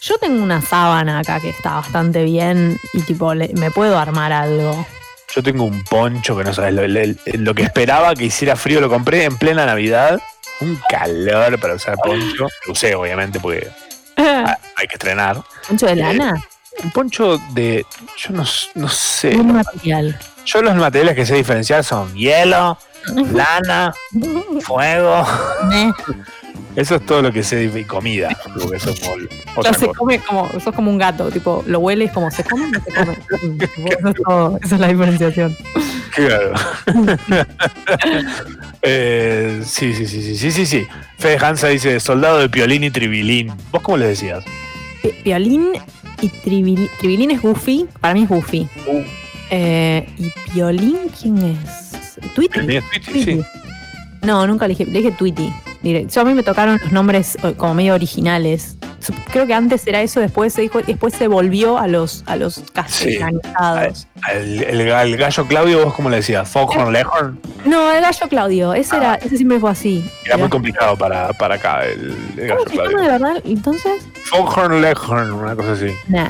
Yo 0.00 0.18
tengo 0.18 0.42
una 0.42 0.60
sábana 0.62 1.18
acá 1.18 1.40
que 1.40 1.48
está 1.48 1.74
bastante 1.74 2.22
bien 2.22 2.78
y 2.92 3.00
tipo 3.02 3.34
le- 3.34 3.50
me 3.54 3.70
puedo 3.70 3.98
armar 3.98 4.32
algo. 4.32 4.86
Yo 5.34 5.42
tengo 5.42 5.64
un 5.64 5.82
poncho 5.84 6.36
que 6.36 6.44
no 6.44 6.54
sabes, 6.54 6.74
lo, 7.38 7.54
que 7.54 7.62
esperaba 7.62 8.14
que 8.14 8.24
hiciera 8.26 8.54
frío 8.56 8.80
lo 8.80 8.88
compré 8.88 9.24
en 9.24 9.36
plena 9.36 9.66
Navidad. 9.66 10.20
Un 10.60 10.80
calor 10.88 11.58
para 11.58 11.74
usar 11.74 11.96
poncho. 11.96 12.46
Lo 12.66 12.72
usé, 12.72 12.94
obviamente, 12.94 13.40
porque 13.40 13.68
hay 14.16 14.86
que 14.86 14.94
estrenar. 14.94 15.42
¿Mucho 15.68 15.86
de 15.86 15.96
lana? 15.96 16.34
Un 16.84 16.90
poncho 16.90 17.38
de. 17.52 17.84
Yo 18.18 18.30
no, 18.34 18.44
no 18.74 18.88
sé. 18.88 19.36
Un 19.36 19.52
material. 19.54 20.18
Yo 20.44 20.62
los 20.62 20.74
materiales 20.76 21.14
que 21.16 21.26
sé 21.26 21.34
diferenciar 21.34 21.82
son 21.84 22.14
hielo, 22.14 22.78
lana, 23.32 23.92
fuego. 24.60 25.26
Eso 26.76 26.96
es 26.96 27.06
todo 27.06 27.22
lo 27.22 27.32
que 27.32 27.42
sé 27.42 27.64
y 27.74 27.84
comida. 27.84 28.28
Porque 28.44 28.76
eso 28.76 28.90
es 28.90 29.02
otra 29.56 29.72
se 29.74 29.86
cosa. 29.86 29.98
come 29.98 30.18
como, 30.20 30.48
sos 30.60 30.74
como 30.74 30.90
un 30.90 30.98
gato, 30.98 31.30
tipo, 31.30 31.64
lo 31.66 31.78
hueles 31.80 32.12
como 32.12 32.30
se 32.30 32.44
come 32.44 32.66
o 32.66 32.68
no 32.68 32.80
se 32.84 32.92
come. 32.92 33.64
Eso 33.98 34.08
es 34.08 34.14
todo, 34.22 34.58
esa 34.62 34.74
es 34.74 34.80
la 34.80 34.88
diferenciación. 34.88 35.56
Claro. 36.14 36.52
Eh, 38.82 39.62
sí, 39.66 39.92
sí, 39.94 40.06
sí, 40.06 40.22
sí, 40.22 40.36
sí, 40.36 40.52
sí, 40.52 40.66
sí. 40.66 40.86
Fede 41.18 41.38
Hansa 41.44 41.68
dice 41.68 41.98
soldado 42.00 42.38
de 42.38 42.48
piolín 42.48 42.84
y 42.84 42.90
tribilín. 42.90 43.52
¿Vos 43.72 43.82
cómo 43.82 43.96
les 43.96 44.08
decías? 44.10 44.44
Pi- 45.02 45.12
Piolín 45.24 45.72
y 46.20 46.28
Tribilín. 46.28 46.88
Tribilín 46.98 47.30
es 47.30 47.42
Goofy, 47.42 47.86
para 48.00 48.14
mí 48.14 48.22
es 48.22 48.28
Goofy. 48.28 48.68
Uh. 48.86 49.02
Eh, 49.50 50.08
¿Y 50.18 50.32
Piolín 50.52 50.98
quién 51.20 51.38
es? 51.38 52.18
¿Tweety? 52.34 52.80
Sí. 53.12 53.40
No, 54.22 54.46
nunca 54.46 54.66
le 54.66 54.74
dije, 54.74 54.86
le 54.90 54.98
dije 54.98 55.12
Tweety. 55.12 55.52
Yo 56.12 56.20
a 56.20 56.24
mí 56.24 56.34
me 56.34 56.42
tocaron 56.42 56.80
los 56.82 56.90
nombres 56.90 57.36
eh, 57.42 57.54
como 57.56 57.74
medio 57.74 57.94
originales. 57.94 58.76
Creo 59.32 59.46
que 59.46 59.54
antes 59.54 59.86
era 59.86 60.00
eso, 60.02 60.20
después 60.20 60.52
se 60.52 60.62
dijo, 60.62 60.80
después 60.82 61.14
se 61.14 61.28
volvió 61.28 61.78
a 61.78 61.86
los 61.86 62.22
a 62.26 62.36
los 62.36 62.62
castellanizados. 62.72 64.06
El, 64.32 64.62
el- 64.64 64.80
el 64.80 65.16
gallo 65.16 65.46
Claudio, 65.46 65.84
¿vos 65.84 65.94
cómo 65.94 66.10
le 66.10 66.16
decías? 66.16 66.48
Foghorn 66.48 66.92
Leghorn. 66.92 67.38
No, 67.64 67.90
el 67.92 68.00
gallo 68.02 68.28
Claudio, 68.28 68.74
ese 68.74 68.96
era, 68.96 69.14
ese 69.16 69.36
siempre 69.36 69.58
fue 69.60 69.70
así. 69.70 70.10
Era 70.24 70.36
muy 70.36 70.48
complicado 70.48 70.96
para, 70.96 71.32
para 71.34 71.56
acá, 71.56 71.84
el, 71.84 72.16
el 72.36 72.48
gallo 72.48 72.56
¿Cómo 72.64 72.70
se 72.70 72.76
llama 72.76 72.88
Claudio. 72.88 72.98
de 72.98 73.08
verdad? 73.18 73.42
Entonces, 73.44 74.08
Foghorn 74.24 74.80
Leghorn, 74.82 75.32
una 75.32 75.54
cosa 75.56 75.72
así. 75.72 75.92
nah. 76.08 76.26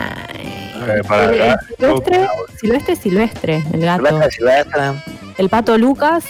Eh, 0.89 1.01
para 1.09 1.25
El- 1.33 1.59
silvestre, 1.79 2.27
silvestre, 2.61 2.97
silvestre, 2.97 3.65
el 3.73 3.81
gato. 3.81 4.05
Silvestre, 4.07 4.31
Silvestre. 4.31 4.83
El 5.39 5.49
pato 5.49 5.79
Lucas, 5.79 6.25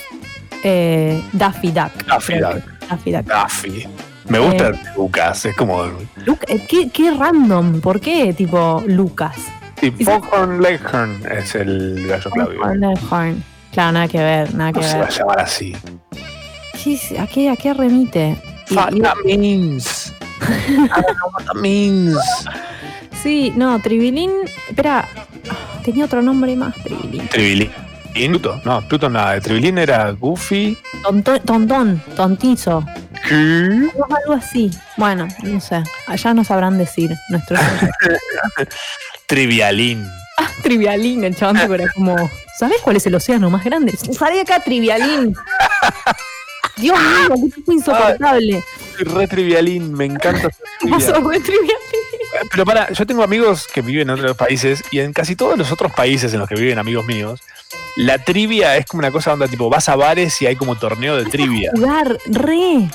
eh, 0.63 1.21
Daffy 1.33 1.73
Duck. 1.73 1.93
Daffy 2.07 2.39
Duck. 2.39 2.63
Daffy 2.89 3.13
Duck. 3.13 3.23
Daffy. 3.27 3.89
Me 4.29 4.39
gusta 4.39 4.69
Eh. 4.69 4.81
Lucas, 4.97 5.45
es 5.47 5.57
como. 5.57 5.85
Luca- 6.25 6.47
eh, 6.49 6.65
¿qué, 6.69 6.91
qué 6.91 7.11
random, 7.13 7.81
¿por 7.81 8.01
qué 8.01 8.33
tipo 8.35 8.83
Lucas? 8.87 9.37
Sí, 9.81 9.91
Foghorn 9.91 10.61
Leghorn 10.63 11.23
es 11.31 11.55
el 11.55 12.07
gallo 12.09 12.31
Claudio. 12.31 12.61
Horn. 13.11 13.45
Claro, 13.73 13.93
nada 13.93 14.09
que 14.09 14.19
ver, 14.19 14.55
nada 14.55 14.73
que 14.73 14.81
¿Cómo 14.81 14.91
se 14.91 14.97
va 14.99 15.05
a 15.05 15.09
ver. 15.09 15.19
llamar 15.19 15.41
así? 15.41 15.77
¿Qué 16.83 17.19
¿A 17.19 17.27
qué, 17.27 17.51
a 17.51 17.57
qué 17.57 17.75
remite? 17.75 18.37
That 18.75 18.93
means. 19.25 20.13
Means. 21.55 22.17
sí, 23.23 23.53
no, 23.57 23.79
Tribilín. 23.81 24.31
Espera, 24.69 25.07
tenía 25.85 26.05
otro 26.07 26.23
nombre 26.23 26.55
más, 26.57 26.75
Tribilín. 26.83 27.29
Tribilín. 27.29 27.71
Pluto, 28.15 28.61
no, 28.65 28.81
Pluto 28.89 29.11
nada. 29.11 29.39
Tribilín 29.41 29.77
era 29.79 30.11
Goofy. 30.13 30.77
Tonto- 31.03 31.39
tontón, 31.43 32.03
tontizo. 32.17 32.85
¿Qué? 33.29 33.35
Algo 33.35 34.35
así. 34.35 34.71
Bueno, 34.97 35.29
no 35.43 35.61
sé. 35.61 35.83
Allá 36.07 36.35
no 36.35 36.45
sabrán 36.45 36.79
decir 36.79 37.11
nuestros. 37.29 37.61
Trivialín. 39.27 40.07
ah, 40.39 40.49
trivialín, 40.63 41.25
el 41.25 41.35
chabón 41.35 41.59
tipo 41.59 41.75
era 41.75 41.87
como. 41.95 42.17
¿Sabés 42.59 42.79
cuál 42.83 42.97
es 42.97 43.07
el 43.07 43.15
océano 43.15 43.51
más 43.51 43.65
grande? 43.65 43.93
Salí 43.97 44.39
acá, 44.39 44.61
trivialín. 44.61 45.35
Dios 46.77 46.99
mío, 46.99 47.35
qué 47.35 47.51
tipo 47.55 47.73
insoportable. 47.73 48.63
Soy 48.97 49.05
re 49.05 49.27
trivialín, 49.27 49.93
me 49.95 50.05
encanta. 50.05 50.49
Vos 50.83 51.03
sos 51.03 51.25
re 51.25 51.41
trivialín. 51.41 51.81
Pero 52.51 52.65
para, 52.65 52.93
yo 52.93 53.07
tengo 53.07 53.23
amigos 53.23 53.67
que 53.73 53.81
viven 53.81 54.11
en 54.11 54.19
otros 54.19 54.37
países 54.37 54.85
y 54.91 55.01
en 55.01 55.13
casi 55.13 55.37
todos 55.37 55.57
los 55.57 55.73
otros 55.73 55.93
países 55.93 56.33
en 56.33 56.39
los 56.39 56.49
que 56.49 56.55
viven 56.55 56.79
amigos 56.79 57.07
míos, 57.07 57.41
la 57.97 58.19
trivia 58.19 58.77
es 58.77 58.87
como 58.87 58.99
una 59.01 59.11
cosa 59.11 59.31
donde 59.31 59.49
tipo 59.49 59.71
vas 59.71 59.89
a 59.89 59.97
bares 59.97 60.41
y 60.43 60.47
hay 60.47 60.57
como 60.57 60.77
torneo 60.77 61.17
de 61.17 61.25
trivia. 61.25 61.71
Jugar, 61.75 62.19
re. 62.27 62.89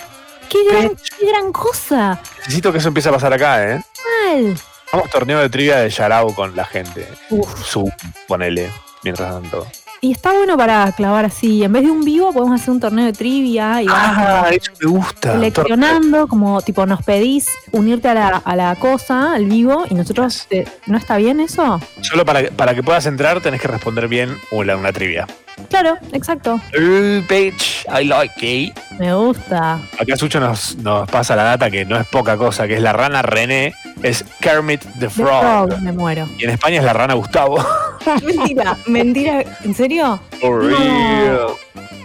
Qué 0.51 0.65
gran, 0.65 0.97
qué 1.17 1.27
gran 1.27 1.53
cosa. 1.53 2.21
Necesito 2.39 2.73
que 2.73 2.79
eso 2.79 2.89
empiece 2.89 3.07
a 3.07 3.13
pasar 3.13 3.31
acá, 3.31 3.71
¿eh? 3.71 3.81
Mal. 4.25 4.57
Vamos 4.91 5.09
torneo 5.09 5.39
de 5.39 5.49
trivia 5.49 5.77
de 5.77 5.89
Yarao 5.89 6.35
con 6.35 6.53
la 6.57 6.65
gente. 6.65 7.07
Uf. 7.29 7.65
Su, 7.65 7.89
ponele, 8.27 8.69
mientras 9.01 9.31
tanto. 9.31 9.65
Y 10.03 10.11
está 10.13 10.33
bueno 10.33 10.57
para 10.57 10.91
clavar 10.93 11.25
así. 11.25 11.63
En 11.63 11.71
vez 11.73 11.83
de 11.83 11.91
un 11.91 12.03
vivo, 12.03 12.33
podemos 12.33 12.59
hacer 12.59 12.71
un 12.71 12.79
torneo 12.79 13.05
de 13.05 13.13
trivia 13.13 13.83
y 13.83 13.85
vamos 13.85 14.17
Ah, 14.17 14.47
eso 14.49 14.71
me 14.81 14.89
gusta. 14.89 15.33
seleccionando, 15.33 16.27
como 16.27 16.59
tipo 16.63 16.87
nos 16.87 17.03
pedís 17.03 17.47
unirte 17.71 18.07
a 18.09 18.13
la, 18.15 18.27
a 18.43 18.55
la 18.55 18.75
cosa, 18.77 19.33
al 19.35 19.45
vivo, 19.45 19.85
y 19.91 19.93
nosotros, 19.93 20.47
¿no 20.87 20.97
está 20.97 21.17
bien 21.17 21.39
eso? 21.39 21.79
Solo 22.01 22.25
para, 22.25 22.41
que- 22.41 22.51
para 22.51 22.73
que 22.73 22.81
puedas 22.81 23.05
entrar 23.05 23.41
tenés 23.41 23.61
que 23.61 23.67
responder 23.67 24.07
bien 24.07 24.35
una, 24.49 24.75
una 24.75 24.91
trivia. 24.91 25.27
Claro, 25.69 25.95
exacto. 26.13 26.55
Uh, 26.75 27.21
bitch, 27.29 27.85
I 27.87 28.05
like 28.05 28.33
it. 28.43 28.75
Me 28.97 29.13
gusta. 29.13 29.73
Acá 29.99 30.15
Sucho 30.15 30.39
nos, 30.39 30.75
nos 30.77 31.07
pasa 31.11 31.35
la 31.35 31.43
data 31.43 31.69
que 31.69 31.85
no 31.85 31.97
es 31.99 32.07
poca 32.07 32.35
cosa, 32.37 32.65
que 32.67 32.75
es 32.75 32.81
la 32.81 32.93
rana 32.93 33.21
René, 33.21 33.75
es 34.01 34.25
Kermit 34.39 34.81
the 34.81 34.99
The 35.01 35.09
Frog. 35.11 35.41
Frog, 35.67 35.81
me 35.81 35.91
muero. 35.91 36.27
Y 36.39 36.45
en 36.45 36.49
España 36.51 36.79
es 36.79 36.83
la 36.83 36.93
rana 36.93 37.13
Gustavo. 37.13 37.63
Mentira, 38.25 38.75
mentira, 38.87 39.43
¿en 39.63 39.75
serio? 39.75 39.90
For 40.39 40.63
real. 40.65 41.47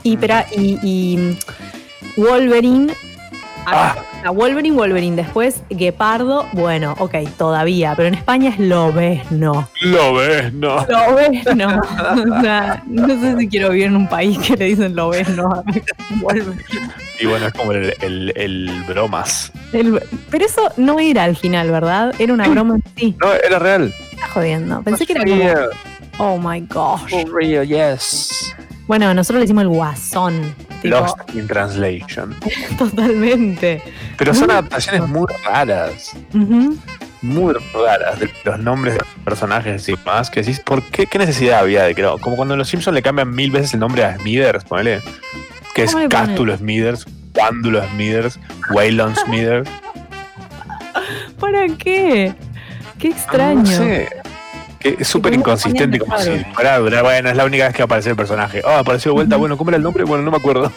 Y, 0.03 0.17
pero, 0.17 0.37
y, 0.57 0.79
y 0.83 1.17
mm, 1.17 2.21
Wolverine. 2.21 2.93
Ah. 3.69 3.97
A 4.25 4.31
Wolverine, 4.31 4.77
Wolverine. 4.77 5.17
Después 5.17 5.61
Guepardo. 5.71 6.47
Bueno, 6.53 6.95
ok, 6.99 7.15
todavía. 7.37 7.95
Pero 7.97 8.09
en 8.09 8.15
España 8.15 8.51
es 8.51 8.59
Lobezno. 8.61 9.69
Lo 9.83 10.15
ves, 10.15 10.53
no. 10.53 10.87
Lobezno. 10.89 11.81
o 12.39 12.41
sea, 12.41 12.83
no 12.87 13.09
sé 13.21 13.37
si 13.39 13.49
quiero 13.49 13.71
vivir 13.71 13.87
en 13.87 13.97
un 13.97 14.09
país 14.09 14.39
que 14.39 14.57
le 14.57 14.67
dicen 14.67 14.95
Lobezno 14.95 15.51
a 15.53 15.63
Wolverine. 16.21 16.63
Y 17.21 17.27
bueno, 17.27 17.47
es 17.47 17.53
como 17.55 17.73
el, 17.73 17.95
el, 18.01 18.33
el 18.37 18.85
bromas. 18.89 19.51
El- 19.73 20.01
pero 20.31 20.45
eso 20.47 20.71
no 20.77 20.99
era 21.01 21.25
al 21.25 21.37
final, 21.37 21.71
¿verdad? 21.71 22.15
Era 22.21 22.33
una 22.35 22.47
broma 22.49 22.77
en 22.77 22.83
sí. 22.97 23.17
No, 23.21 23.33
era 23.33 23.59
real. 23.59 23.93
Está 24.13 24.29
jodiendo. 24.29 24.83
Pensé 24.83 25.07
que 25.07 25.13
era 25.15 25.25
como. 25.25 25.43
Oh 26.19 26.39
my 26.39 26.61
gosh. 26.61 27.11
For 27.11 27.25
real, 27.33 27.65
yes. 27.67 28.55
Bueno, 28.87 29.13
nosotros 29.15 29.41
le 29.41 29.45
hicimos 29.47 29.63
el 29.63 29.69
guasón. 29.69 30.55
Tipo, 30.81 30.97
Lost 31.01 31.19
in 31.35 31.47
Translation. 31.47 32.35
totalmente. 32.79 33.83
Pero 34.17 34.33
son 34.33 34.47
Muy 34.47 34.53
adaptaciones 34.53 35.09
muy 35.09 35.27
raras. 35.45 36.13
Muy 37.23 37.55
raras 37.75 38.21
de 38.21 38.31
los 38.45 38.59
nombres 38.61 38.95
de 38.95 39.01
los 39.01 39.09
personajes 39.25 39.89
y 39.89 39.95
más. 40.05 40.31
Que 40.31 40.41
decís, 40.41 40.61
¿por 40.61 40.83
qué? 40.85 41.07
¿Qué 41.07 41.19
necesidad 41.19 41.61
había 41.61 41.83
de 41.85 41.95
que 41.95 42.03
no? 42.03 42.19
Como 42.19 42.37
cuando 42.37 42.55
en 42.55 42.59
los 42.59 42.69
Simpsons 42.69 42.95
le 42.95 43.03
cambian 43.03 43.35
mil 43.35 43.51
veces 43.51 43.75
el 43.75 43.81
nombre 43.81 44.05
a 44.05 44.17
Smithers, 44.19 44.65
ponele. 44.65 45.01
Que 45.75 45.83
es. 45.85 45.95
Cástulo 46.09 46.57
Smithers, 46.57 47.05
Cuándulo 47.35 47.83
Smithers, 47.91 48.39
Waylon 48.71 49.15
Smithers. 49.27 49.69
¿Para 51.41 51.67
qué? 51.77 52.35
Qué 52.99 53.09
extraño. 53.09 53.61
Ah, 53.61 53.63
No 53.63 53.67
sé. 53.67 54.09
Que 54.79 54.97
es 54.99 55.09
súper 55.09 55.35
inconsistente, 55.35 55.99
como 55.99 56.19
si 56.19 56.45
fuera 56.55 56.75
a 56.75 56.79
durar. 56.79 57.03
Bueno, 57.03 57.31
es 57.31 57.37
la 57.37 57.45
única 57.45 57.67
vez 57.67 57.75
que 57.75 57.83
aparece 57.83 58.11
el 58.11 58.17
personaje. 58.17 58.63
Oh, 58.65 58.71
apareció 58.71 59.11
de 59.11 59.15
vuelta. 59.15 59.37
Bueno, 59.37 59.57
¿cómo 59.57 59.71
era 59.71 59.77
el 59.77 59.83
nombre? 59.83 60.05
Bueno, 60.05 60.25
no 60.25 60.31
me 60.31 60.37
acuerdo. 60.37 60.73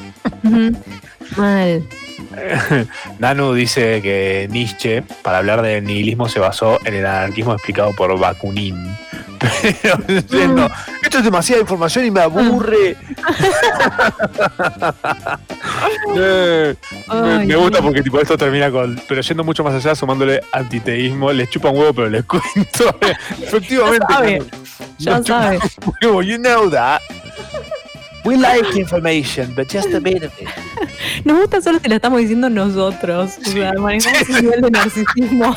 Mal. 1.38 1.84
Nanu 3.20 3.54
dice 3.54 4.02
que 4.02 4.48
Nietzsche, 4.50 5.04
para 5.22 5.40
hablar 5.40 5.62
de 5.62 5.82
nihilismo, 5.82 6.28
se 6.30 6.40
basó 6.40 6.80
en 6.86 6.96
el 6.96 7.06
anarquismo 7.06 7.54
explicado 7.54 7.94
por 7.94 8.18
Bakunin. 8.18 8.98
Pero 9.40 9.96
diciendo, 10.08 10.70
esto 11.02 11.20
es 11.20 11.24
demasiada 11.24 11.62
información 11.62 12.06
y 12.06 12.12
me 12.12 12.22
aburre. 12.22 12.96
Eh, 16.16 16.76
me, 17.46 17.56
gusta 17.56 17.82
porque 17.82 18.02
tipo 18.02 18.20
esto 18.20 18.38
termina 18.38 18.72
con, 18.72 19.00
pero 19.08 19.22
yendo 19.22 19.44
mucho 19.44 19.64
más 19.64 19.74
allá, 19.74 19.96
sumándole 19.96 20.42
antiteísmo, 20.52 21.32
les 21.32 21.50
chupan 21.50 21.76
huevo, 21.76 21.94
pero 21.94 22.10
les 22.10 22.26
cuento. 22.26 22.96
Efectivamente. 23.42 24.44
Ya 24.98 25.24
sabe, 25.24 25.60
Ya 26.02 26.08
huevo, 26.08 26.22
you 26.22 26.38
know 26.38 26.70
that. 26.70 27.02
We 28.30 28.38
like 28.38 28.76
information, 28.78 29.56
but 29.56 29.70
just 29.70 29.92
a 29.92 30.00
bit 30.00 30.24
of 30.24 30.32
it. 30.40 30.48
Nos 31.26 31.40
gusta 31.40 31.62
solo 31.62 31.80
si 31.80 31.90
la 31.90 31.96
estamos 31.96 32.20
diciendo 32.20 32.48
nosotros. 32.48 33.40
O 33.44 33.50
sea, 33.50 33.74
manejamos 33.74 34.30
un 34.30 34.36
nivel 34.36 34.62
de 34.62 34.70
narcisismo. 34.70 35.56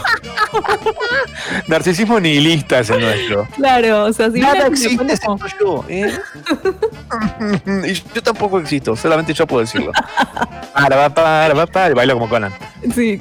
Narcisismo 1.68 2.18
nihilista 2.18 2.80
es 2.80 2.88
el 2.88 3.02
nuestro. 3.02 3.46
Claro, 3.56 4.04
o 4.04 4.12
sea, 4.14 4.30
si 4.30 4.40
Nada 4.40 4.68
existe 4.68 4.88
que 4.88 4.96
pone 4.96 5.12
excepto 5.12 5.46
yo, 5.61 5.85
¿eh? 5.88 6.11
y 7.88 7.92
yo 8.14 8.22
tampoco 8.22 8.58
existo, 8.58 8.96
solamente 8.96 9.35
yo 9.35 9.46
puedo 9.46 9.61
decirlo. 9.61 9.92
Para, 10.72 10.96
va, 10.96 11.11
para, 11.11 11.52
va, 11.52 11.66
para, 11.66 11.90
y 11.90 11.94
bailo 11.94 12.14
como 12.14 12.30
Conan. 12.30 12.52
Sí, 12.94 13.20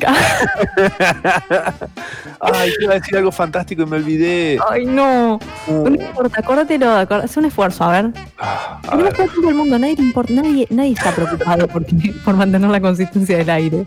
Ay, 2.39 2.71
iba 2.79 2.93
a 2.93 2.99
decir 2.99 3.17
algo 3.17 3.31
fantástico 3.31 3.83
y 3.83 3.85
me 3.85 3.97
olvidé. 3.97 4.57
ay 4.69 4.85
no. 4.85 5.39
No 5.67 5.87
importa, 5.89 6.39
acuérdatelo, 6.39 6.89
acuérdate, 6.89 7.25
haz 7.29 7.37
un 7.37 7.45
esfuerzo, 7.45 7.83
a 7.83 7.91
ver. 7.91 8.11
Ah, 8.39 8.79
a 8.87 8.91
Tenemos 8.97 9.17
ver. 9.17 9.29
Todo 9.41 9.49
el 9.49 9.55
mundo, 9.57 9.77
nadie 9.79 9.95
importa, 9.99 10.33
nadie, 10.33 10.67
nadie 10.69 10.91
está 10.93 11.11
preocupado 11.11 11.67
por, 11.67 11.85
por 12.23 12.35
mantener 12.35 12.69
la 12.69 12.79
consistencia 12.81 13.37
del 13.37 13.49
aire. 13.49 13.83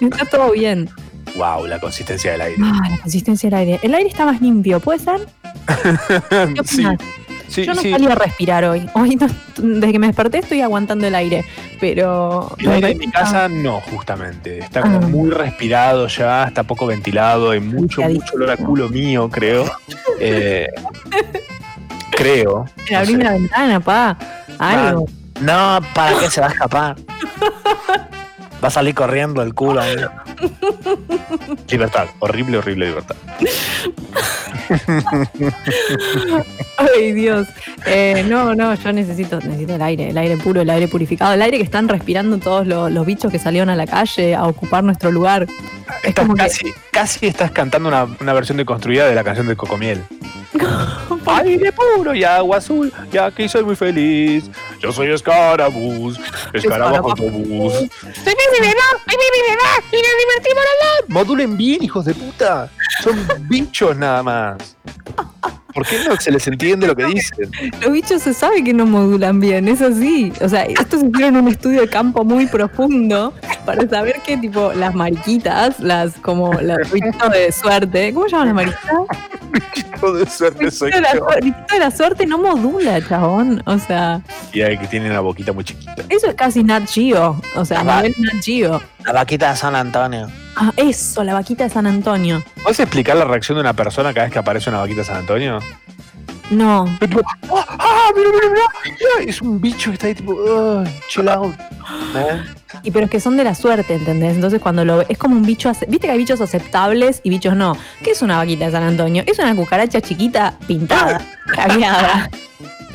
Está 0.00 0.24
todo 0.26 0.52
bien. 0.52 0.88
Wow, 1.36 1.66
la 1.66 1.78
consistencia 1.78 2.32
del 2.32 2.40
aire. 2.40 2.56
Ah, 2.62 2.88
la 2.90 2.98
consistencia 2.98 3.48
del 3.50 3.58
aire. 3.58 3.80
El 3.82 3.94
aire 3.94 4.08
está 4.08 4.24
más 4.26 4.40
limpio, 4.40 4.80
¿puede 4.80 4.98
ser? 4.98 5.20
¿Qué 6.54 6.64
sí, 7.48 7.64
Yo 7.64 7.74
no 7.74 7.80
sí. 7.80 7.90
salí 7.92 8.06
a 8.06 8.14
respirar 8.14 8.64
hoy. 8.64 8.86
Hoy 8.94 9.16
no- 9.16 9.26
desde 9.56 9.92
que 9.92 9.98
me 9.98 10.06
desperté 10.08 10.38
estoy 10.38 10.60
aguantando 10.62 11.06
el 11.06 11.14
aire. 11.14 11.44
Pero. 11.80 12.54
El 12.58 12.68
aire 12.72 12.90
en 12.92 12.98
mi 12.98 13.10
casa 13.10 13.48
no, 13.48 13.80
justamente. 13.80 14.58
Está 14.58 14.80
como 14.82 14.96
Ah. 14.98 15.00
muy 15.06 15.30
respirado 15.30 16.08
ya, 16.08 16.44
está 16.44 16.62
poco 16.64 16.86
ventilado, 16.86 17.50
hay 17.52 17.60
mucho, 17.60 18.02
mucho 18.02 18.34
olor 18.34 18.50
a 18.50 18.56
culo 18.56 18.88
mío, 18.88 19.28
creo. 19.30 19.64
Eh, 20.20 20.66
creo. 22.18 22.66
No 22.90 22.98
abrí 22.98 23.12
sé. 23.12 23.18
la 23.18 23.32
ventana, 23.32 23.80
pa. 23.80 24.16
Algo. 24.58 25.06
No, 25.40 25.80
¿para 25.94 26.18
qué 26.18 26.30
se 26.30 26.40
va 26.40 26.48
a 26.48 26.50
escapar? 26.50 26.96
Va 28.62 28.66
a 28.66 28.70
salir 28.72 28.92
corriendo 28.92 29.40
el 29.40 29.54
culo. 29.54 29.80
ahí. 29.80 29.94
Libertad, 31.70 32.08
horrible, 32.18 32.58
horrible 32.58 32.86
libertad. 32.86 33.14
Ay, 36.76 37.12
Dios. 37.12 37.46
Eh, 37.86 38.24
no, 38.28 38.56
no, 38.56 38.74
yo 38.74 38.92
necesito, 38.92 39.38
necesito 39.38 39.76
el 39.76 39.82
aire, 39.82 40.08
el 40.10 40.18
aire 40.18 40.36
puro, 40.38 40.60
el 40.60 40.70
aire 40.70 40.88
purificado, 40.88 41.34
el 41.34 41.42
aire 41.42 41.58
que 41.58 41.62
están 41.62 41.88
respirando 41.88 42.38
todos 42.38 42.66
los, 42.66 42.90
los 42.90 43.06
bichos 43.06 43.30
que 43.30 43.38
salieron 43.38 43.70
a 43.70 43.76
la 43.76 43.86
calle 43.86 44.34
a 44.34 44.44
ocupar 44.46 44.82
nuestro 44.82 45.12
lugar. 45.12 45.44
Es 46.02 46.08
Estás 46.08 46.24
como 46.24 46.34
que. 46.34 46.42
casi, 46.42 46.72
casi 46.90 47.26
estás 47.28 47.52
cantando 47.52 47.88
una, 47.88 48.08
una 48.20 48.32
versión 48.32 48.58
deconstruida 48.58 49.06
de 49.06 49.14
la 49.14 49.22
canción 49.22 49.46
de 49.46 49.54
Cocomiel. 49.54 50.02
Aire 51.26 51.72
puro 51.72 52.14
y 52.14 52.24
agua 52.24 52.56
azul, 52.56 52.92
y 53.12 53.18
aquí 53.18 53.48
soy 53.48 53.64
muy 53.64 53.76
feliz. 53.76 54.50
Yo 54.80 54.92
soy 54.92 55.10
Escarabús, 55.10 56.18
Escarabajo 56.52 57.10
autobús. 57.10 57.72
¡Soy 57.72 58.34
mi 58.34 58.58
bebé! 58.60 58.74
¡Soy 59.06 59.16
mi 59.16 59.40
bebé! 59.46 59.68
¡Y 59.92 59.96
nos 59.96 60.14
divertimos 60.18 60.64
los 60.82 61.08
Modulen 61.10 61.56
bien, 61.56 61.82
hijos 61.82 62.04
de 62.04 62.14
puta. 62.14 62.70
Son 63.02 63.26
bichos 63.48 63.96
nada 63.96 64.22
más. 64.22 64.76
¿Por 65.78 65.86
qué 65.86 65.96
no 66.08 66.16
se 66.16 66.32
les 66.32 66.46
entiende 66.48 66.88
lo 66.88 66.96
que 66.96 67.04
dicen? 67.06 67.50
Los 67.80 67.92
bichos 67.92 68.22
se 68.22 68.34
sabe 68.34 68.64
que 68.64 68.72
no 68.74 68.84
modulan 68.84 69.38
bien, 69.38 69.68
es 69.68 69.80
así. 69.80 70.32
O 70.40 70.48
sea, 70.48 70.64
estos 70.64 71.04
hicieron 71.04 71.36
un 71.36 71.46
estudio 71.48 71.82
de 71.82 71.88
campo 71.88 72.24
muy 72.24 72.46
profundo 72.46 73.32
para 73.64 73.88
saber 73.88 74.16
que, 74.26 74.36
tipo, 74.36 74.72
las 74.72 74.92
mariquitas, 74.94 75.78
las 75.78 76.14
como 76.14 76.52
los 76.54 76.78
bichitos 76.92 77.30
de 77.32 77.52
suerte, 77.52 78.12
¿cómo 78.12 78.24
se 78.28 78.32
llaman 78.36 78.46
las 78.48 78.54
mariquitas? 78.56 80.00
Todo 80.00 80.14
de 80.14 80.26
suerte 80.26 80.70
soy 80.70 80.90
Bichito 80.90 80.96
de, 80.96 81.00
la, 81.00 81.12
yo. 81.14 81.18
suerte- 81.24 81.44
bichito 81.44 81.74
de 81.74 81.78
la 81.80 81.90
suerte 81.90 82.26
no 82.26 82.38
modula, 82.38 83.08
chabón. 83.08 83.62
O 83.66 83.78
sea, 83.78 84.20
Y 84.52 84.62
hay 84.62 84.76
que 84.78 84.86
tienen 84.88 85.10
una 85.12 85.20
boquita 85.20 85.52
muy 85.52 85.62
chiquita. 85.64 85.94
eso 86.08 86.26
es 86.28 86.34
casi 86.34 86.64
Nat 86.64 86.88
Geo. 86.88 87.40
O 87.54 87.64
sea, 87.64 87.80
a 87.80 87.98
Ah, 87.98 88.02
nivel 88.02 88.14
Nat 88.18 88.42
Geo. 88.42 88.82
La 89.04 89.12
vaquita 89.12 89.50
de 89.50 89.56
San 89.56 89.74
Antonio. 89.76 90.28
Ah, 90.60 90.72
eso, 90.76 91.22
la 91.22 91.34
vaquita 91.34 91.64
de 91.64 91.70
San 91.70 91.86
Antonio. 91.86 92.42
¿Puedes 92.62 92.80
explicar 92.80 93.16
la 93.16 93.24
reacción 93.24 93.56
de 93.56 93.60
una 93.60 93.74
persona 93.74 94.12
cada 94.12 94.26
vez 94.26 94.32
que 94.32 94.40
aparece 94.40 94.70
una 94.70 94.80
vaquita 94.80 95.02
de 95.02 95.04
San 95.04 95.16
Antonio? 95.18 95.60
No. 96.50 96.86
Tipo, 96.98 97.20
¡Ah, 97.52 97.64
ah, 97.78 98.10
mira, 98.16 98.28
mira, 98.32 98.48
mira! 98.50 99.30
Es 99.30 99.40
un 99.40 99.60
bicho 99.60 99.90
que 99.90 99.94
está 99.94 100.06
ahí 100.08 100.14
tipo, 100.14 100.34
"Ay, 100.84 100.92
chill 101.08 101.28
out. 101.28 101.54
¿eh? 102.16 102.42
Y 102.82 102.90
pero 102.90 103.04
es 103.04 103.10
que 103.10 103.20
son 103.20 103.36
de 103.36 103.44
la 103.44 103.54
suerte, 103.54 103.94
¿entendés? 103.94 104.34
Entonces 104.34 104.60
cuando 104.60 104.84
lo 104.84 105.02
es 105.02 105.16
como 105.18 105.36
un 105.36 105.42
bicho, 105.42 105.70
viste 105.86 106.06
que 106.06 106.10
hay 106.10 106.18
bichos 106.18 106.40
aceptables 106.40 107.20
y 107.22 107.30
bichos 107.30 107.54
no. 107.54 107.76
¿Qué 108.02 108.10
es 108.12 108.22
una 108.22 108.36
vaquita 108.38 108.64
de 108.66 108.72
San 108.72 108.82
Antonio? 108.82 109.22
Es 109.26 109.38
una 109.38 109.54
cucaracha 109.54 110.00
chiquita 110.00 110.54
pintada, 110.66 111.20
cagueada. 111.54 112.30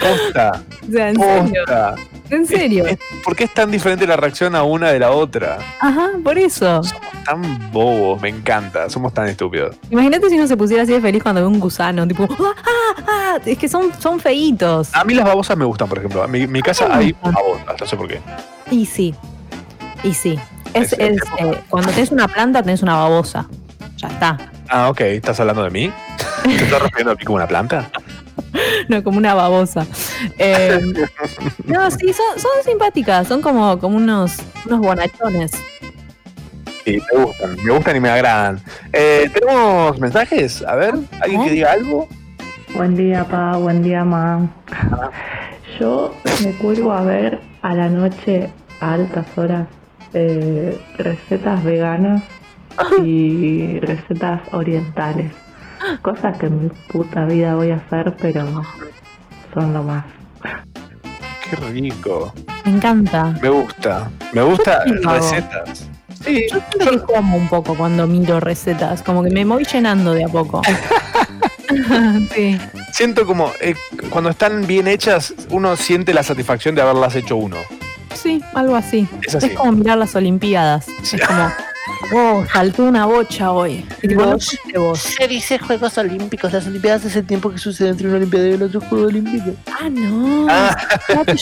Posta, 0.03 0.63
O 0.87 0.91
sea, 0.91 1.09
en 1.09 1.15
serio, 1.19 1.63
en 2.29 2.47
serio. 2.47 2.85
¿Por 3.23 3.35
qué 3.35 3.43
es 3.45 3.53
tan 3.53 3.69
diferente 3.71 4.05
la 4.07 4.15
reacción 4.17 4.55
a 4.55 4.63
una 4.63 4.89
de 4.91 4.99
la 4.99 5.11
otra? 5.11 5.59
Ajá, 5.79 6.09
por 6.23 6.37
eso. 6.37 6.81
Tan 7.25 7.71
bobos, 7.71 8.21
me 8.21 8.29
encanta. 8.29 8.89
Somos 8.89 9.13
tan 9.13 9.27
estúpidos. 9.27 9.75
Imagínate 9.89 10.29
si 10.29 10.35
uno 10.37 10.47
se 10.47 10.57
pusiera 10.57 10.83
así 10.83 10.91
de 10.93 11.01
feliz 11.01 11.21
cuando 11.23 11.41
ve 11.41 11.47
un 11.47 11.59
gusano, 11.59 12.07
tipo, 12.07 12.23
¡ah, 12.29 12.53
ah, 12.57 13.03
ah! 13.07 13.39
Es 13.45 13.57
que 13.57 13.67
son, 13.69 13.91
son 13.99 14.19
feitos. 14.19 14.93
A 14.93 15.03
mí 15.03 15.13
las 15.13 15.25
babosas 15.25 15.55
me 15.57 15.65
gustan, 15.65 15.87
por 15.87 15.99
ejemplo. 15.99 16.25
En 16.25 16.31
mi, 16.31 16.47
mi 16.47 16.61
casa 16.61 16.87
hay 16.95 17.15
babosas, 17.21 17.79
no 17.79 17.85
sé 17.87 17.95
por 17.95 18.07
qué. 18.07 18.19
Y 18.71 18.85
sí, 18.85 19.13
y 20.03 20.13
sí. 20.13 20.37
Es, 20.73 20.91
Es- 20.93 20.99
es, 20.99 21.17
eh, 21.39 21.61
cuando 21.69 21.91
tenés 21.91 22.11
una 22.11 22.27
planta, 22.27 22.61
tenés 22.63 22.81
una 22.81 22.95
babosa. 22.97 23.47
Ya 23.97 24.07
está. 24.07 24.37
Ah, 24.69 24.89
ok. 24.89 25.01
¿Estás 25.01 25.39
hablando 25.39 25.63
de 25.63 25.69
mí? 25.69 25.91
¿Te 26.43 26.55
estás 26.55 26.81
refiriendo 26.81 27.11
a 27.11 27.15
mí 27.15 27.23
como 27.23 27.35
una 27.35 27.47
planta? 27.47 27.89
no, 28.89 29.03
como 29.03 29.17
una 29.17 29.33
babosa. 29.33 29.85
Eh, 30.37 30.79
no, 31.65 31.91
sí, 31.91 32.13
son, 32.13 32.39
son 32.39 32.51
simpáticas, 32.63 33.27
son 33.27 33.41
como, 33.41 33.79
como 33.79 33.97
unos, 33.97 34.37
unos 34.65 34.79
bonachones. 34.79 35.51
Sí, 36.85 37.01
me 37.13 37.23
gustan, 37.23 37.57
me 37.63 37.71
gustan 37.71 37.95
y 37.95 37.99
me 37.99 38.09
agradan. 38.09 38.59
Eh, 38.91 39.29
¿Tenemos 39.33 39.99
mensajes? 39.99 40.63
A 40.63 40.75
ver, 40.75 40.95
¿alguien 41.21 41.43
que 41.43 41.51
diga 41.51 41.71
algo? 41.71 42.07
Buen 42.75 42.95
día, 42.95 43.23
pa, 43.23 43.55
buen 43.57 43.83
día, 43.83 44.03
ma. 44.03 44.49
Yo 45.79 46.13
me 46.43 46.51
cuelgo 46.53 46.91
a 46.91 47.03
ver 47.03 47.39
a 47.61 47.73
la 47.73 47.87
noche, 47.87 48.49
a 48.81 48.93
altas 48.93 49.25
horas, 49.37 49.67
eh, 50.13 50.77
recetas 50.97 51.63
veganas 51.63 52.23
y 53.03 53.79
recetas 53.79 54.41
orientales. 54.51 55.31
Cosas 56.01 56.37
que 56.37 56.47
en 56.47 56.63
mi 56.63 56.69
puta 56.91 57.25
vida 57.25 57.55
voy 57.55 57.71
a 57.71 57.75
hacer, 57.75 58.15
pero 58.19 58.45
son 59.53 59.73
lo 59.73 59.83
más. 59.83 60.05
Qué 61.49 61.55
rico. 61.55 62.33
Me 62.65 62.71
encanta. 62.71 63.35
Me 63.41 63.49
gusta. 63.49 64.09
Me 64.31 64.41
gusta 64.41 64.83
recetas. 64.85 65.89
Sí, 66.23 66.47
Yo 66.51 66.59
siento 66.69 67.05
que 67.07 67.13
como 67.13 67.35
un 67.35 67.49
poco 67.49 67.75
cuando 67.75 68.07
miro 68.07 68.39
recetas, 68.39 69.03
como 69.03 69.23
que 69.23 69.29
me 69.29 69.43
voy 69.43 69.65
llenando 69.65 70.13
de 70.13 70.23
a 70.23 70.27
poco. 70.29 70.61
sí. 72.33 72.57
siento 72.93 73.25
como 73.25 73.51
eh, 73.59 73.75
cuando 74.09 74.29
están 74.29 74.65
bien 74.65 74.87
hechas, 74.87 75.33
uno 75.49 75.75
siente 75.75 76.13
la 76.13 76.23
satisfacción 76.23 76.75
de 76.75 76.81
haberlas 76.81 77.15
hecho 77.15 77.35
uno. 77.35 77.57
Sí, 78.13 78.41
algo 78.53 78.75
así. 78.75 79.07
Es 79.21 79.35
así. 79.35 79.49
como 79.49 79.73
mirar 79.73 79.97
las 79.97 80.15
Olimpiadas. 80.15 80.85
Sí. 81.03 81.17
Es 81.17 81.27
como, 81.27 81.49
oh, 82.13 82.43
saltó 82.51 82.83
una 82.83 83.05
bocha 83.05 83.51
hoy. 83.51 83.85
Vos. 84.15 84.57
Se 84.99 85.27
dice 85.27 85.57
Juegos 85.59 85.97
Olímpicos. 85.97 86.51
Las 86.53 86.67
Olimpiadas 86.67 87.05
es 87.05 87.15
el 87.15 87.25
tiempo 87.25 87.49
que 87.51 87.57
sucede 87.57 87.89
entre 87.89 88.07
una 88.07 88.17
Olimpiada 88.17 88.47
y 88.47 88.51
el 88.53 88.63
otro 88.63 88.81
Juego 88.81 89.07
Olímpico. 89.07 89.51
Ah, 89.67 89.89
no. 89.89 90.47
Ah. 90.49 90.75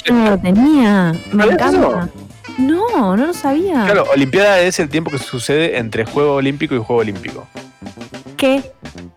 Yo 0.06 0.14
no 0.14 0.30
lo 0.32 0.38
tenía. 0.38 1.14
Me 1.32 1.44
¿Sabías 1.44 1.74
encanta. 1.74 2.10
No, 2.58 3.16
no 3.18 3.28
lo 3.28 3.34
sabía. 3.34 3.84
Claro, 3.86 4.06
Olimpiada 4.14 4.60
es 4.60 4.80
el 4.80 4.90
tiempo 4.90 5.10
que 5.10 5.18
sucede 5.18 5.78
entre 5.78 6.06
Juego 6.06 6.36
Olímpico 6.36 6.76
y 6.76 6.80
Juego 6.80 7.02
Olímpico. 7.02 7.48
¿Qué? 8.38 8.62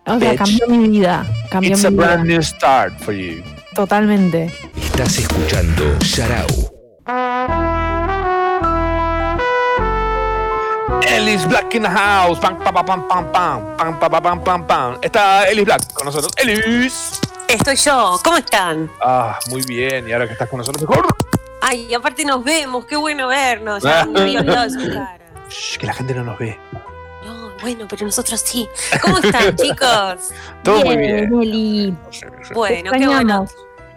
O 0.07 0.19
sea, 0.19 0.31
Bitch. 0.31 0.37
cambió 0.39 0.67
mi 0.67 0.87
vida. 0.87 1.25
Cambió 1.49 1.71
It's 1.71 1.83
a 1.85 1.89
mi 1.89 1.97
vida. 1.97 2.07
brand 2.07 2.27
new 2.27 2.41
start 2.41 2.93
for 2.99 3.13
you. 3.13 3.43
Totalmente. 3.75 4.51
Estás 4.77 5.17
escuchando 5.17 5.83
Sharau. 5.99 6.47
Ellis 11.03 11.45
Black 11.47 11.73
in 11.75 11.83
the 11.83 11.89
house. 11.89 12.39
Pam, 12.39 12.57
pam, 12.57 12.73
pam, 12.73 12.85
pam, 12.85 13.07
pam, 13.07 13.77
pam, 13.77 13.99
pam, 13.99 14.21
pam, 14.23 14.43
pam, 14.43 14.67
pam. 14.67 14.97
Está 15.01 15.47
Ellis 15.49 15.65
Black 15.65 15.93
con 15.93 16.05
nosotros. 16.05 16.31
Ellis. 16.37 17.19
Estoy 17.47 17.75
yo, 17.75 18.19
¿cómo 18.23 18.37
están? 18.37 18.89
Ah, 19.01 19.39
muy 19.49 19.61
bien. 19.63 20.07
Y 20.07 20.13
ahora 20.13 20.25
que 20.27 20.33
estás 20.33 20.49
con 20.49 20.57
nosotros, 20.57 20.81
mejor. 20.87 21.05
Ay, 21.61 21.93
aparte 21.93 22.25
nos 22.25 22.43
vemos, 22.43 22.85
qué 22.85 22.95
bueno 22.95 23.27
vernos. 23.27 23.83
Ya 23.83 24.05
me 24.05 24.21
había 24.21 24.39
olvidado 24.39 24.63
de 24.63 24.69
su 24.69 24.93
cara. 24.93 25.19
Shh, 25.49 25.77
que 25.77 25.85
la 25.85 25.93
gente 25.93 26.13
no 26.15 26.23
nos 26.23 26.39
ve. 26.39 26.59
No, 27.23 27.51
bueno, 27.61 27.85
pero 27.89 28.05
nosotros 28.05 28.39
sí. 28.41 28.67
¿Cómo 29.01 29.19
están, 29.19 29.55
chicos? 29.57 30.31
Todo 30.63 30.83
muy 30.85 30.97
bien. 30.97 31.33
Eli. 31.41 31.95
Bueno, 32.53 32.91
qué 32.91 33.07
bueno. 33.07 33.47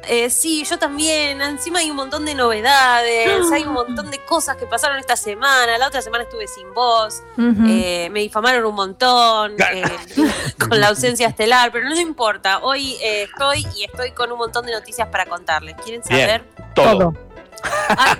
Eh, 0.09 0.30
sí, 0.30 0.64
yo 0.64 0.78
también. 0.78 1.40
Encima 1.42 1.80
hay 1.80 1.90
un 1.90 1.96
montón 1.96 2.24
de 2.24 2.34
novedades, 2.34 3.52
hay 3.52 3.64
un 3.64 3.74
montón 3.74 4.11
de 4.11 4.24
cosas 4.24 4.56
que 4.56 4.66
pasaron 4.66 4.98
esta 4.98 5.16
semana. 5.16 5.76
La 5.76 5.88
otra 5.88 6.00
semana 6.00 6.24
estuve 6.24 6.48
sin 6.48 6.72
voz, 6.72 7.22
eh, 7.36 8.09
me 8.11 8.20
difamaron 8.20 8.64
un 8.64 8.74
montón 8.74 9.54
eh, 9.59 9.82
con 10.59 10.80
la 10.80 10.88
ausencia 10.88 11.28
estelar, 11.28 11.70
pero 11.72 11.88
no 11.88 12.00
importa. 12.00 12.61
Hoy 12.61 12.94
eh, 13.02 13.24
estoy 13.24 13.66
y 13.76 13.84
estoy 13.84 14.12
con 14.12 14.32
un 14.32 14.38
montón 14.38 14.64
de 14.64 14.72
noticias 14.72 15.09
para 15.09 15.26
contarles. 15.26 15.76
¿Quieren 15.84 16.02
Bien. 16.09 16.20
saber? 16.20 16.44
Todo. 16.74 17.14
Ay, 17.88 18.16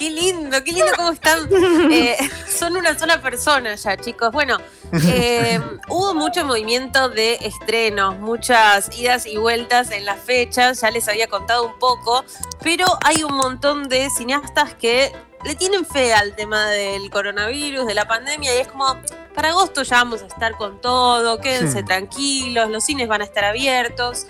qué 0.00 0.10
lindo, 0.10 0.64
qué 0.64 0.72
lindo 0.72 0.90
cómo 0.96 1.10
están. 1.10 1.48
Eh, 1.92 2.16
son 2.48 2.76
una 2.76 2.98
sola 2.98 3.20
persona 3.20 3.74
ya, 3.74 3.96
chicos. 3.96 4.32
Bueno, 4.32 4.56
eh, 5.04 5.60
hubo 5.88 6.14
mucho 6.14 6.44
movimiento 6.44 7.08
de 7.10 7.34
estrenos, 7.42 8.18
muchas 8.18 8.96
idas 8.98 9.26
y 9.26 9.36
vueltas 9.36 9.90
en 9.90 10.04
las 10.06 10.18
fechas, 10.20 10.80
ya 10.80 10.90
les 10.90 11.06
había 11.08 11.26
contado 11.28 11.66
un 11.66 11.78
poco, 11.78 12.24
pero 12.62 12.86
hay 13.04 13.22
un 13.22 13.34
montón 13.34 13.88
de 13.88 14.08
cineastas 14.10 14.74
que 14.74 15.12
le 15.44 15.54
tienen 15.54 15.84
fe 15.84 16.14
al 16.14 16.34
tema 16.34 16.66
del 16.66 17.10
coronavirus, 17.10 17.86
de 17.86 17.94
la 17.94 18.06
pandemia, 18.08 18.54
y 18.54 18.58
es 18.58 18.68
como, 18.68 18.96
para 19.34 19.50
agosto 19.50 19.82
ya 19.82 19.96
vamos 19.96 20.22
a 20.22 20.26
estar 20.26 20.56
con 20.56 20.80
todo, 20.80 21.40
quédense 21.40 21.78
Sí. 21.80 21.84
tranquilos, 21.84 22.70
los 22.70 22.84
cines 22.84 23.08
van 23.08 23.20
a 23.20 23.24
estar 23.24 23.44
abiertos. 23.44 24.26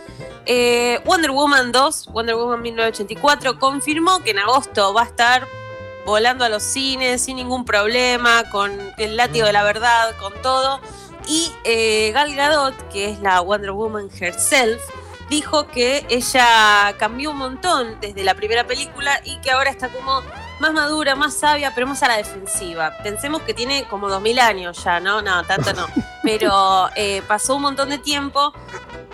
Eh, 0.46 1.00
Wonder 1.04 1.30
Woman 1.30 1.72
2, 1.72 2.06
Wonder 2.12 2.34
Woman 2.36 2.62
1984, 2.62 3.58
confirmó 3.58 4.20
que 4.22 4.30
en 4.30 4.38
agosto 4.38 4.94
va 4.94 5.02
a 5.02 5.06
estar 5.06 5.46
volando 6.04 6.44
a 6.44 6.48
los 6.48 6.62
cines 6.62 7.22
sin 7.22 7.36
ningún 7.36 7.64
problema, 7.64 8.44
con 8.50 8.72
el 8.98 9.16
látigo 9.16 9.46
de 9.46 9.52
la 9.52 9.62
verdad, 9.64 10.16
con 10.18 10.32
todo. 10.42 10.80
Y 11.26 11.52
eh, 11.64 12.10
Gal 12.12 12.34
Gadot, 12.34 12.88
que 12.88 13.10
es 13.10 13.20
la 13.20 13.40
Wonder 13.40 13.72
Woman 13.72 14.10
herself, 14.20 14.82
dijo 15.28 15.68
que 15.68 16.04
ella 16.08 16.94
cambió 16.98 17.30
un 17.30 17.38
montón 17.38 17.96
desde 18.00 18.24
la 18.24 18.34
primera 18.34 18.66
película 18.66 19.20
y 19.24 19.38
que 19.38 19.52
ahora 19.52 19.70
está 19.70 19.88
como 19.88 20.22
más 20.58 20.72
madura, 20.72 21.14
más 21.14 21.34
sabia, 21.34 21.72
pero 21.74 21.86
más 21.86 22.02
a 22.02 22.08
la 22.08 22.16
defensiva. 22.16 22.96
Pensemos 23.02 23.42
que 23.42 23.54
tiene 23.54 23.84
como 23.84 24.08
2000 24.08 24.38
años 24.40 24.82
ya, 24.82 24.98
¿no? 25.00 25.22
No, 25.22 25.44
tanto 25.44 25.72
no. 25.72 25.86
Pero 26.22 26.90
eh, 26.96 27.22
pasó 27.26 27.56
un 27.56 27.62
montón 27.62 27.88
de 27.88 27.96
tiempo 27.96 28.52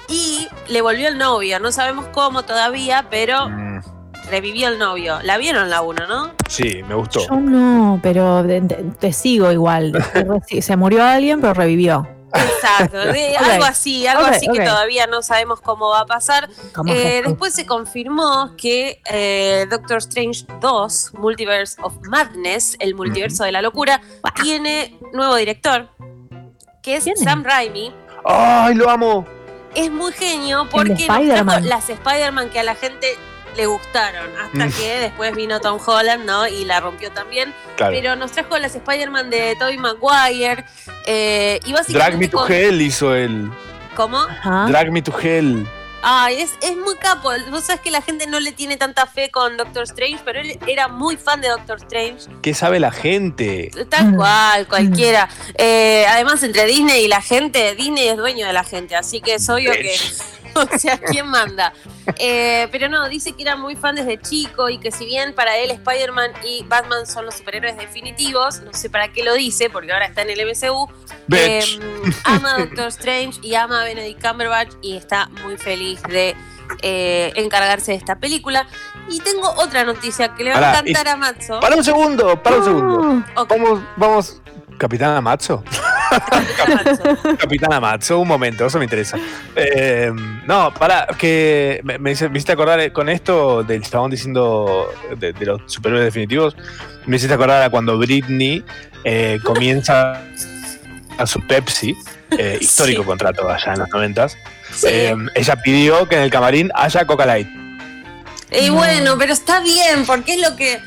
y 0.09 0.49
le 0.67 0.81
volvió 0.81 1.07
el 1.07 1.19
novio. 1.19 1.61
No 1.61 1.71
sabemos 1.71 2.07
cómo 2.13 2.43
todavía, 2.43 3.07
pero 3.09 3.49
Mm, 3.49 3.81
revivió 4.31 4.69
el 4.69 4.79
novio. 4.79 5.19
La 5.23 5.39
vieron 5.39 5.71
la 5.71 5.83
1, 5.83 6.07
¿no? 6.07 6.33
sí, 6.49 6.83
me 6.89 6.95
gustó. 6.95 7.27
Yo 7.27 7.37
no, 7.37 8.01
pero 8.03 8.45
te 8.99 9.13
sigo 9.13 9.53
igual. 9.53 9.93
Se 10.61 10.77
murió 10.77 11.05
alguien, 11.05 11.41
pero 11.41 11.55
revivió. 11.55 12.07
Exacto, 12.35 12.99
algo 13.01 13.65
así, 13.65 14.07
algo 14.07 14.27
así 14.27 14.47
que 14.49 14.61
todavía 14.61 15.07
no 15.07 15.23
sabemos 15.23 15.61
cómo 15.61 15.91
va 15.91 16.01
a 16.01 16.07
pasar. 16.07 16.49
Eh, 16.87 17.23
después 17.25 17.55
se 17.55 17.67
confirmó 17.67 18.55
que 18.57 19.01
eh, 19.11 19.67
Doctor 19.71 19.99
Strange 19.99 20.45
2, 20.61 21.13
Multiverse 21.15 21.81
of 21.83 21.95
Madness, 22.09 22.77
el 22.81 22.95
multiverso 22.95 23.45
de 23.45 23.53
la 23.53 23.63
locura, 23.63 24.03
tiene 24.43 24.99
nuevo 25.13 25.37
director, 25.37 25.89
que 26.83 26.97
es. 26.97 27.07
Sam 27.17 27.45
Raimi. 27.45 27.95
¡Ay, 28.25 28.75
lo 28.75 28.91
amo! 28.91 29.25
Es 29.75 29.91
muy 29.91 30.13
genio 30.13 30.67
porque 30.71 30.91
nos 30.91 31.01
Spider-Man. 31.01 31.63
trajo 31.63 31.69
las 31.69 31.91
Spider-Man 31.91 32.51
que 32.51 32.61
a 32.61 32.65
la 32.65 32.75
gente 32.75 33.07
le 33.57 33.67
gustaron, 33.67 34.31
hasta 34.39 34.67
Mm. 34.67 34.73
que 34.73 34.99
después 35.01 35.35
vino 35.35 35.61
Tom 35.61 35.81
Holland, 35.85 36.25
¿no? 36.25 36.47
Y 36.47 36.65
la 36.65 36.81
rompió 36.81 37.11
también. 37.11 37.55
Claro. 37.77 37.93
Pero 37.95 38.17
nos 38.17 38.33
trajo 38.33 38.57
las 38.59 38.75
Spider-Man 38.75 39.31
de 39.31 39.57
Tobey 39.59 39.79
Maguire. 39.79 40.65
eh, 41.07 41.61
y 41.65 41.73
básicamente. 41.73 41.93
Drag 41.99 42.19
Me 42.19 42.29
to 42.29 42.47
Hell 42.49 42.81
hizo 42.83 43.15
el. 43.15 43.51
¿Cómo? 43.95 44.19
Ajá. 44.19 44.67
Drag 44.69 44.91
Me 44.93 45.01
to 45.03 45.13
Hell. 45.19 45.67
Ay, 46.03 46.41
es, 46.41 46.53
es 46.61 46.77
muy 46.77 46.95
capo. 46.97 47.31
Vos 47.51 47.65
sabés 47.65 47.81
que 47.81 47.91
la 47.91 48.01
gente 48.03 48.27
no 48.29 48.39
le 48.39 48.53
tiene 48.53 48.77
tanta 48.77 49.07
fe 49.07 49.31
con 49.31 49.57
Doctor 49.57 49.85
Strange, 49.85 50.19
pero 50.25 50.41
él 50.41 50.57
era 50.69 50.87
muy 50.89 51.17
fan 51.17 51.41
de 51.41 51.49
Doctor 51.49 51.79
Strange. 51.79 52.27
¿Qué 52.43 52.55
sabe 52.55 52.79
la 52.79 52.93
gente? 52.93 53.71
Tal 53.89 54.13
Mm. 54.13 54.17
cual, 54.17 54.67
cualquiera. 54.69 55.29
Eh, 55.57 56.05
además, 56.09 56.43
entre 56.45 56.67
Disney 56.67 57.05
y 57.07 57.09
la 57.09 57.23
gente, 57.23 57.75
Disney 57.75 58.09
es 58.09 58.17
dueño 58.17 58.47
de 58.47 58.53
la 58.53 58.63
gente, 58.63 58.95
así 58.95 59.21
que 59.21 59.35
es 59.35 59.49
obvio 59.49 59.73
que. 59.73 59.97
O 60.75 60.79
sea, 60.79 60.99
¿quién 60.99 61.27
manda? 61.29 61.73
Eh, 62.19 62.69
pero 62.73 62.89
no, 62.89 63.09
dice 63.09 63.33
que 63.33 63.43
era 63.43 63.57
muy 63.57 63.77
fan 63.77 63.95
desde 63.97 64.19
chico 64.21 64.69
y 64.69 64.79
que 64.79 64.91
si 64.91 65.05
bien 65.05 65.35
para 65.35 65.57
él 65.59 65.71
Spider-Man 65.71 66.33
y 66.45 66.63
Batman 66.65 67.07
son 67.07 67.25
los 67.27 67.35
superhéroes 67.37 67.77
definitivos, 67.77 68.61
no 68.61 68.73
sé 68.73 68.91
para 68.91 69.09
qué 69.13 69.23
lo 69.25 69.35
dice, 69.35 69.71
porque 69.71 69.93
ahora 69.93 70.07
está 70.07 70.23
en 70.23 70.31
el 70.31 70.41
MCU, 70.47 70.89
eh, 71.33 71.65
ama 72.25 72.55
a 72.55 72.59
Doctor 72.59 72.87
Strange 72.89 73.39
y 73.43 73.55
ama 73.55 73.83
a 73.83 73.85
Benedict 73.85 74.25
Cumberbatch 74.27 74.73
y 74.83 74.97
está 74.97 75.29
muy 75.45 75.57
feliz 75.57 76.03
de 76.05 76.35
eh, 76.83 77.33
encargarse 77.37 77.93
de 77.93 77.99
esta 77.99 78.17
película. 78.19 78.67
Y 79.09 79.21
tengo 79.21 79.49
otra 79.59 79.85
noticia 79.85 80.35
que 80.35 80.45
le 80.45 80.51
va 80.51 80.57
a 80.59 80.79
encantar 80.81 81.07
y- 81.07 81.11
a 81.11 81.17
Matzo. 81.17 81.61
Para 81.61 81.77
un 81.77 81.85
segundo, 81.85 82.43
para 82.43 82.57
un 82.57 82.65
segundo. 82.65 83.25
Vamos, 83.49 83.81
vamos. 83.97 84.43
Capitana. 84.79 85.21
Matzo. 85.21 85.65
Capitana 87.39 87.81
Matzo, 87.81 88.19
un 88.21 88.29
momento, 88.29 88.67
eso 88.67 88.79
me 88.79 88.85
interesa. 88.85 89.19
Eh, 89.55 90.13
no, 90.47 90.73
para, 90.75 91.07
que 91.19 91.81
me, 91.85 91.99
me, 91.99 92.13
hiciste 92.13 92.53
acordar 92.53 92.81
eh, 92.81 92.93
con 92.93 93.09
esto 93.09 93.63
del 93.65 93.83
chabón 93.83 94.11
diciendo 94.11 94.89
de, 95.19 95.33
de 95.33 95.47
los 95.47 95.63
superhéroes 95.67 96.05
definitivos. 96.05 96.57
Me 97.07 97.17
hiciste 97.17 97.35
acordar 97.35 97.63
a 97.63 97.71
cuando 97.71 97.99
Britney 97.99 98.65
eh, 99.05 99.39
comienza 99.43 100.23
a 101.19 101.27
su 101.27 101.41
Pepsi, 101.47 101.97
eh, 102.39 102.59
histórico 102.61 103.03
Sí. 103.03 103.07
contrato 103.07 103.49
allá 103.49 103.73
en 103.73 103.79
los 103.81 103.89
noventas. 103.89 104.37
Sí. 104.73 104.89
Ella 105.35 105.57
pidió 105.63 106.09
que 106.09 106.17
en 106.17 106.23
el 106.23 106.31
camarín 106.31 106.71
haya 106.75 107.07
Coca 107.07 107.25
Light. 107.25 107.49
Y 108.51 108.69
bueno, 108.71 109.17
pero 109.19 109.33
está 109.33 109.61
bien, 109.61 110.05
porque 110.07 110.35
es 110.35 110.41
lo 110.41 110.57
que 110.57 110.81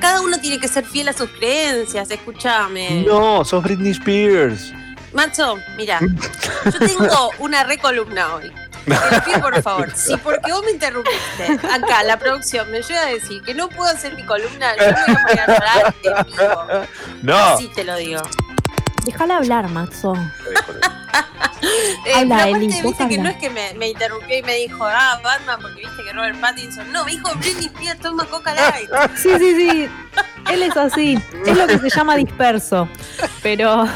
cada 0.00 0.20
uno 0.20 0.38
tiene 0.40 0.58
que 0.58 0.68
ser 0.68 0.84
fiel 0.84 1.08
a 1.08 1.12
sus 1.12 1.30
creencias, 1.30 2.10
escúchame. 2.10 3.02
No, 3.06 3.44
sos 3.44 3.62
Britney 3.62 3.92
Spears. 3.92 4.72
Macho, 5.12 5.56
mira, 5.76 6.00
yo 6.64 6.78
tengo 6.78 7.30
una 7.38 7.64
recolumna 7.64 8.34
hoy. 8.34 8.52
Te 8.84 9.20
pido 9.22 9.40
por 9.40 9.62
favor. 9.62 9.90
Si 9.94 10.16
porque 10.16 10.50
vos 10.50 10.64
me 10.64 10.70
interrumpiste, 10.72 11.66
acá 11.70 12.02
la 12.04 12.18
producción 12.18 12.70
me 12.70 12.82
llega 12.82 13.02
a 13.02 13.06
decir 13.06 13.42
que 13.42 13.54
no 13.54 13.68
puedo 13.68 13.90
hacer 13.90 14.14
mi 14.14 14.24
columna, 14.24 14.74
yo 14.76 14.84
me 14.84 14.92
voy 14.92 15.14
a 15.14 15.26
poner 15.26 15.40
a 15.40 15.46
llorar 15.46 15.94
en 16.02 16.26
vivo. 16.26 16.86
No. 17.22 17.36
Así 17.36 17.68
te 17.68 17.84
lo 17.84 17.96
digo. 17.96 18.22
Déjala 19.04 19.36
hablar, 19.38 19.68
Maxo. 19.70 20.14
Eh, 22.06 22.12
Habla, 22.14 22.48
Eli, 22.48 22.68
vos 22.82 22.82
viste 22.82 23.08
que 23.08 23.18
no 23.18 23.28
es 23.28 23.36
que 23.36 23.50
me, 23.50 23.74
me 23.74 23.88
interrumpió 23.88 24.38
y 24.38 24.42
me 24.42 24.54
dijo, 24.54 24.84
ah, 24.86 25.18
Batman, 25.22 25.58
porque 25.60 25.80
viste 25.82 26.04
que 26.04 26.12
Robert 26.12 26.40
Pattinson. 26.40 26.90
No, 26.92 27.04
me 27.04 27.10
dijo 27.12 27.30
Britney 27.36 27.66
Spears, 27.66 28.00
toma 28.00 28.24
Coca 28.26 28.54
Light. 28.54 28.88
Sí, 29.16 29.30
sí, 29.38 29.54
sí. 29.56 29.88
Él 30.50 30.62
es 30.62 30.76
así. 30.76 31.18
Es 31.46 31.56
lo 31.56 31.66
que 31.66 31.78
se 31.78 31.90
llama 31.90 32.16
disperso. 32.16 32.88
Pero. 33.42 33.86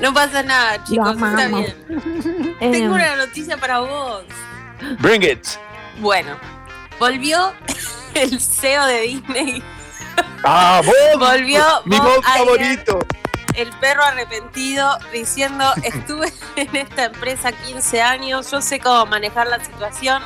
No 0.00 0.12
pasa 0.12 0.42
nada, 0.42 0.84
chicos, 0.84 1.16
está 1.16 1.46
bien. 1.48 1.74
eh, 2.60 2.70
Tengo 2.72 2.94
una 2.94 3.16
noticia 3.16 3.56
para 3.56 3.78
vos. 3.80 4.24
Bring 5.00 5.22
it. 5.22 5.46
Bueno, 5.98 6.36
volvió 6.98 7.52
el 8.14 8.38
CEO 8.38 8.84
de 8.86 9.00
Disney. 9.00 9.62
Ah, 10.44 10.82
Bob. 10.84 11.18
Volvió 11.20 11.64
Mi 11.86 11.96
Bob 11.96 12.16
Bob 12.16 12.22
favorito. 12.24 12.98
El 13.54 13.70
perro 13.80 14.02
arrepentido, 14.04 14.98
diciendo, 15.12 15.64
estuve 15.82 16.32
en 16.56 16.74
esta 16.76 17.04
empresa 17.04 17.52
15 17.52 18.02
años, 18.02 18.50
yo 18.50 18.60
sé 18.60 18.80
cómo 18.80 19.06
manejar 19.06 19.46
la 19.48 19.62
situación. 19.64 20.22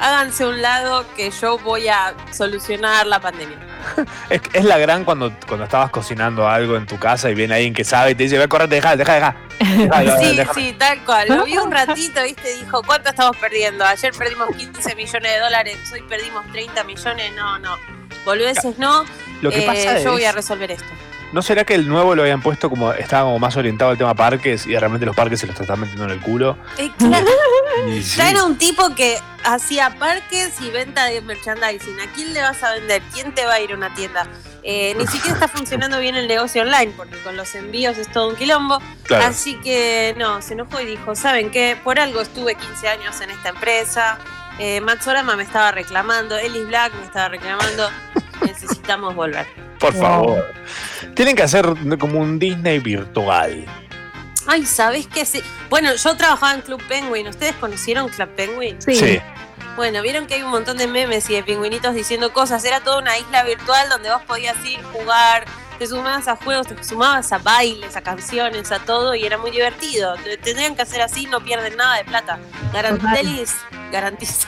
Háganse 0.00 0.44
un 0.44 0.60
lado 0.60 1.04
que 1.14 1.30
yo 1.30 1.56
voy 1.58 1.86
a 1.86 2.14
solucionar 2.32 3.06
la 3.06 3.20
pandemia. 3.20 3.58
Es, 4.30 4.40
es 4.54 4.64
la 4.64 4.78
gran 4.78 5.04
cuando, 5.04 5.30
cuando 5.46 5.64
estabas 5.64 5.90
cocinando 5.90 6.48
algo 6.48 6.76
en 6.76 6.86
tu 6.86 6.98
casa 6.98 7.30
y 7.30 7.34
viene 7.34 7.54
alguien 7.54 7.74
que 7.74 7.84
sabe 7.84 8.12
y 8.12 8.14
te 8.14 8.22
dice, 8.24 8.38
ve, 8.38 8.48
correte, 8.48 8.76
deja, 8.76 8.96
deja, 8.96 9.14
deja. 9.14 9.36
Sí, 10.20 10.40
sí, 10.54 10.72
tal 10.78 11.04
cual. 11.04 11.28
Lo 11.28 11.44
vi 11.44 11.56
un 11.58 11.70
ratito, 11.70 12.22
viste, 12.22 12.56
dijo, 12.56 12.82
¿cuánto 12.82 13.10
estamos 13.10 13.36
perdiendo? 13.36 13.84
Ayer 13.84 14.12
perdimos 14.14 14.48
15 14.56 14.94
millones 14.96 15.32
de 15.32 15.38
dólares, 15.38 15.76
hoy 15.92 16.02
perdimos 16.08 16.44
30 16.50 16.82
millones. 16.84 17.32
No, 17.36 17.58
no. 17.58 17.76
Boludeces 18.24 18.78
no. 18.78 19.04
Lo 19.42 19.50
que 19.50 19.62
Eh, 19.62 19.66
pasa 19.66 19.98
yo 20.00 20.12
voy 20.12 20.24
a 20.24 20.30
es- 20.30 20.34
resolver 20.34 20.70
esto. 20.72 20.86
¿No 21.34 21.42
será 21.42 21.64
que 21.64 21.74
el 21.74 21.88
nuevo 21.88 22.14
lo 22.14 22.22
habían 22.22 22.40
puesto 22.40 22.70
como, 22.70 22.92
estaba 22.92 23.24
como 23.24 23.40
más 23.40 23.56
orientado 23.56 23.90
al 23.90 23.98
tema 23.98 24.14
parques 24.14 24.66
y 24.66 24.78
realmente 24.78 25.04
los 25.04 25.16
parques 25.16 25.40
se 25.40 25.48
los 25.48 25.60
están 25.60 25.80
metiendo 25.80 26.04
en 26.04 26.10
el 26.10 26.20
culo? 26.20 26.56
Eh, 26.78 26.92
claro, 26.96 27.26
ya 28.16 28.30
era 28.30 28.44
un 28.44 28.56
tipo 28.56 28.94
que 28.94 29.18
hacía 29.42 29.98
parques 29.98 30.60
y 30.60 30.70
venta 30.70 31.06
de 31.06 31.20
merchandising. 31.22 31.98
¿A 31.98 32.12
quién 32.12 32.32
le 32.34 32.40
vas 32.40 32.62
a 32.62 32.74
vender? 32.74 33.02
¿Quién 33.12 33.34
te 33.34 33.44
va 33.46 33.54
a 33.54 33.60
ir 33.60 33.72
a 33.72 33.74
una 33.74 33.92
tienda? 33.96 34.28
Eh, 34.62 34.94
ni 34.96 35.08
siquiera 35.08 35.34
está 35.34 35.48
funcionando 35.48 35.98
bien 35.98 36.14
el 36.14 36.28
negocio 36.28 36.62
online, 36.62 36.92
porque 36.96 37.18
con 37.24 37.36
los 37.36 37.52
envíos 37.56 37.98
es 37.98 38.12
todo 38.12 38.28
un 38.28 38.36
quilombo. 38.36 38.78
Claro. 39.02 39.24
Así 39.24 39.56
que 39.56 40.14
no, 40.16 40.40
se 40.40 40.52
enojó 40.52 40.80
y 40.82 40.86
dijo, 40.86 41.16
¿saben 41.16 41.50
qué? 41.50 41.76
Por 41.82 41.98
algo 41.98 42.20
estuve 42.20 42.54
15 42.54 42.88
años 42.88 43.20
en 43.20 43.30
esta 43.30 43.48
empresa. 43.48 44.18
Eh, 44.60 44.80
Max 44.80 45.04
Orama 45.08 45.34
me 45.34 45.42
estaba 45.42 45.72
reclamando, 45.72 46.38
Ellis 46.38 46.68
Black 46.68 46.94
me 46.94 47.06
estaba 47.06 47.28
reclamando. 47.28 47.90
Necesitamos 48.46 49.16
volver. 49.16 49.63
Por 49.84 49.94
Wow. 49.94 50.02
favor. 50.02 50.54
Tienen 51.14 51.36
que 51.36 51.42
hacer 51.42 51.66
como 51.98 52.20
un 52.20 52.38
Disney 52.38 52.78
virtual. 52.78 53.64
Ay, 54.46 54.66
¿sabes 54.66 55.06
qué? 55.06 55.24
Sí. 55.24 55.42
Bueno, 55.70 55.94
yo 55.94 56.16
trabajaba 56.16 56.52
en 56.54 56.60
Club 56.60 56.82
Penguin. 56.88 57.26
¿Ustedes 57.28 57.54
conocieron 57.54 58.08
Club 58.08 58.28
Penguin? 58.36 58.76
sí. 58.80 59.20
Bueno, 59.76 60.02
vieron 60.02 60.26
que 60.28 60.34
hay 60.34 60.42
un 60.44 60.50
montón 60.52 60.76
de 60.76 60.86
memes 60.86 61.28
y 61.30 61.34
de 61.34 61.42
pingüinitos 61.42 61.96
diciendo 61.96 62.32
cosas. 62.32 62.64
Era 62.64 62.78
toda 62.78 62.98
una 63.00 63.18
isla 63.18 63.42
virtual 63.42 63.88
donde 63.88 64.08
vos 64.08 64.22
podías 64.22 64.54
ir, 64.64 64.80
jugar, 64.92 65.46
te 65.80 65.86
sumabas 65.88 66.28
a 66.28 66.36
juegos, 66.36 66.68
te 66.68 66.84
sumabas 66.84 67.32
a 67.32 67.38
bailes, 67.38 67.96
a 67.96 68.00
canciones, 68.00 68.70
a 68.70 68.78
todo 68.78 69.16
y 69.16 69.26
era 69.26 69.36
muy 69.36 69.50
divertido. 69.50 70.14
Te- 70.22 70.36
Tendrían 70.36 70.76
que 70.76 70.82
hacer 70.82 71.02
así, 71.02 71.26
no 71.26 71.40
pierden 71.40 71.76
nada 71.76 71.96
de 71.96 72.04
plata. 72.04 72.38
Garantelis, 72.72 73.56
garantiza. 73.90 74.46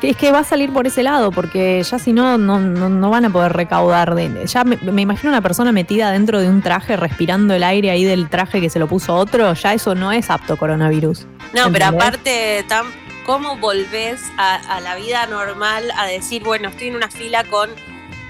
Es 0.00 0.16
que 0.16 0.30
va 0.30 0.40
a 0.40 0.44
salir 0.44 0.72
por 0.72 0.86
ese 0.86 1.02
lado, 1.02 1.32
porque 1.32 1.82
ya 1.82 1.98
si 1.98 2.12
no, 2.12 2.38
no, 2.38 2.60
no, 2.60 2.88
no 2.88 3.10
van 3.10 3.24
a 3.24 3.30
poder 3.30 3.52
recaudar. 3.52 4.14
De, 4.14 4.46
ya 4.46 4.62
me, 4.62 4.76
me 4.76 5.02
imagino 5.02 5.30
una 5.30 5.40
persona 5.42 5.72
metida 5.72 6.12
dentro 6.12 6.40
de 6.40 6.48
un 6.48 6.62
traje, 6.62 6.96
respirando 6.96 7.52
el 7.54 7.64
aire 7.64 7.90
ahí 7.90 8.04
del 8.04 8.28
traje 8.28 8.60
que 8.60 8.70
se 8.70 8.78
lo 8.78 8.86
puso 8.86 9.14
otro. 9.14 9.52
Ya 9.54 9.74
eso 9.74 9.94
no 9.96 10.12
es 10.12 10.30
apto 10.30 10.56
coronavirus. 10.56 11.26
No, 11.52 11.72
pero 11.72 11.86
aparte, 11.86 12.64
Tam, 12.68 12.86
¿cómo 13.26 13.56
volvés 13.56 14.22
a, 14.38 14.54
a 14.76 14.80
la 14.80 14.94
vida 14.94 15.26
normal 15.26 15.84
a 15.96 16.06
decir, 16.06 16.44
bueno, 16.44 16.68
estoy 16.68 16.88
en 16.88 16.96
una 16.96 17.10
fila 17.10 17.42
con, 17.44 17.68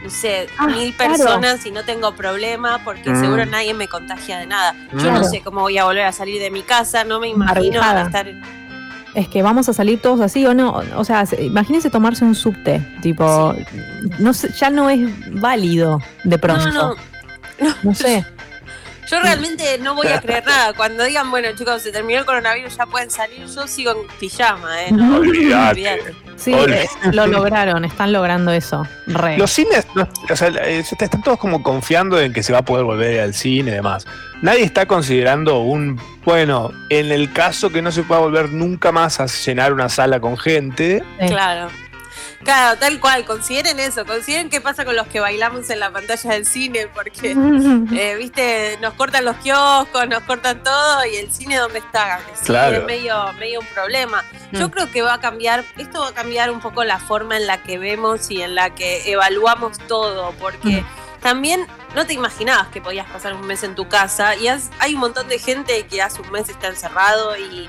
no 0.02 0.08
sé, 0.08 0.46
Ah, 0.56 0.68
mil 0.68 0.94
claro. 0.94 1.12
personas 1.16 1.66
y 1.66 1.70
no 1.70 1.84
tengo 1.84 2.12
problema 2.14 2.80
porque 2.82 3.10
Mm. 3.10 3.20
seguro 3.20 3.44
nadie 3.44 3.74
me 3.74 3.88
contagia 3.88 4.38
de 4.38 4.46
nada? 4.46 4.74
Yo 4.92 4.98
Claro. 5.00 5.18
no 5.18 5.24
sé 5.24 5.42
cómo 5.42 5.60
voy 5.60 5.76
a 5.76 5.84
volver 5.84 6.04
a 6.06 6.12
salir 6.12 6.40
de 6.40 6.50
mi 6.50 6.62
casa, 6.62 7.04
no 7.04 7.20
me 7.20 7.28
imagino 7.28 7.80
Barbijada. 7.80 8.02
estar... 8.06 8.57
Es 9.18 9.26
que 9.26 9.42
vamos 9.42 9.68
a 9.68 9.72
salir 9.72 10.00
todos 10.00 10.20
así 10.20 10.46
o 10.46 10.54
no. 10.54 10.80
O 10.96 11.04
sea, 11.04 11.26
se- 11.26 11.42
imagínense 11.44 11.90
tomarse 11.90 12.24
un 12.24 12.36
subte. 12.36 12.80
Tipo, 13.02 13.52
no 14.20 14.32
sé, 14.32 14.50
ya 14.56 14.70
no 14.70 14.88
es 14.88 15.00
válido 15.40 16.00
de 16.22 16.38
pronto. 16.38 16.70
No, 16.70 16.94
no, 17.60 17.74
No 17.82 17.94
sé. 17.94 18.24
Yo 19.10 19.20
realmente 19.20 19.78
no 19.78 19.94
voy 19.94 20.08
a 20.08 20.20
creer 20.20 20.44
nada. 20.44 20.72
Cuando 20.72 21.04
digan, 21.04 21.30
bueno, 21.30 21.48
chicos, 21.56 21.82
se 21.82 21.92
terminó 21.92 22.20
el 22.20 22.26
coronavirus, 22.26 22.76
ya 22.76 22.86
pueden 22.86 23.10
salir, 23.10 23.46
yo 23.46 23.66
sigo 23.66 23.92
en 23.92 24.06
pijama, 24.18 24.84
¿eh? 24.84 24.92
No, 24.92 25.16
olvídate. 25.16 26.14
Sí, 26.36 26.52
eh, 26.52 26.88
lo 27.12 27.26
lograron, 27.26 27.84
están 27.84 28.12
logrando 28.12 28.52
eso. 28.52 28.86
Re. 29.06 29.36
Los 29.36 29.50
cines, 29.50 29.86
no, 29.94 30.08
o 30.30 30.36
sea, 30.36 30.48
eh, 30.48 30.78
están 30.78 31.22
todos 31.22 31.38
como 31.38 31.62
confiando 31.62 32.20
en 32.20 32.32
que 32.32 32.42
se 32.42 32.52
va 32.52 32.60
a 32.60 32.64
poder 32.64 32.84
volver 32.84 33.20
al 33.20 33.34
cine 33.34 33.72
y 33.72 33.74
demás. 33.74 34.06
Nadie 34.40 34.62
está 34.62 34.86
considerando 34.86 35.60
un, 35.60 36.00
bueno, 36.24 36.70
en 36.90 37.10
el 37.10 37.32
caso 37.32 37.70
que 37.70 37.82
no 37.82 37.90
se 37.90 38.04
pueda 38.04 38.20
volver 38.20 38.52
nunca 38.52 38.92
más 38.92 39.18
a 39.18 39.26
llenar 39.26 39.72
una 39.72 39.88
sala 39.88 40.20
con 40.20 40.36
gente, 40.36 41.02
Sí. 41.20 41.26
Claro. 41.28 41.68
Claro, 42.44 42.78
tal 42.78 43.00
cual, 43.00 43.24
consideren 43.24 43.80
eso, 43.80 44.06
consideren 44.06 44.48
qué 44.48 44.60
pasa 44.60 44.84
con 44.84 44.94
los 44.94 45.08
que 45.08 45.18
bailamos 45.20 45.68
en 45.70 45.80
la 45.80 45.90
pantalla 45.90 46.30
del 46.30 46.46
cine, 46.46 46.86
porque, 46.94 47.32
eh, 47.92 48.14
viste, 48.16 48.78
nos 48.80 48.94
cortan 48.94 49.24
los 49.24 49.36
kioscos, 49.38 50.06
nos 50.08 50.22
cortan 50.22 50.62
todo 50.62 51.04
y 51.04 51.16
el 51.16 51.32
cine 51.32 51.56
dónde 51.56 51.80
está, 51.80 52.20
sí, 52.34 52.46
Claro. 52.46 52.76
es 52.78 52.84
medio, 52.84 53.32
medio 53.34 53.60
un 53.60 53.66
problema. 53.66 54.24
Yo 54.52 54.68
Mm. 54.68 54.70
creo 54.70 54.90
que 54.90 55.02
va 55.02 55.14
a 55.14 55.20
cambiar, 55.20 55.64
esto 55.76 56.00
va 56.00 56.08
a 56.08 56.14
cambiar 56.14 56.50
un 56.50 56.60
poco 56.60 56.84
la 56.84 56.98
forma 57.00 57.36
en 57.36 57.46
la 57.46 57.62
que 57.62 57.76
vemos 57.78 58.30
y 58.30 58.40
en 58.40 58.54
la 58.54 58.70
que 58.74 59.10
evaluamos 59.10 59.76
todo, 59.88 60.32
porque 60.40 60.84
también 61.20 61.66
no 61.96 62.06
te 62.06 62.14
imaginabas 62.14 62.68
que 62.68 62.80
podías 62.80 63.10
pasar 63.10 63.34
un 63.34 63.46
mes 63.46 63.64
en 63.64 63.74
tu 63.74 63.88
casa 63.88 64.36
y 64.36 64.46
has- 64.46 64.70
hay 64.78 64.94
un 64.94 65.00
montón 65.00 65.28
de 65.28 65.38
gente 65.40 65.84
que 65.86 66.00
hace 66.00 66.22
un 66.22 66.30
mes 66.30 66.48
está 66.48 66.68
encerrado 66.68 67.36
y 67.36 67.68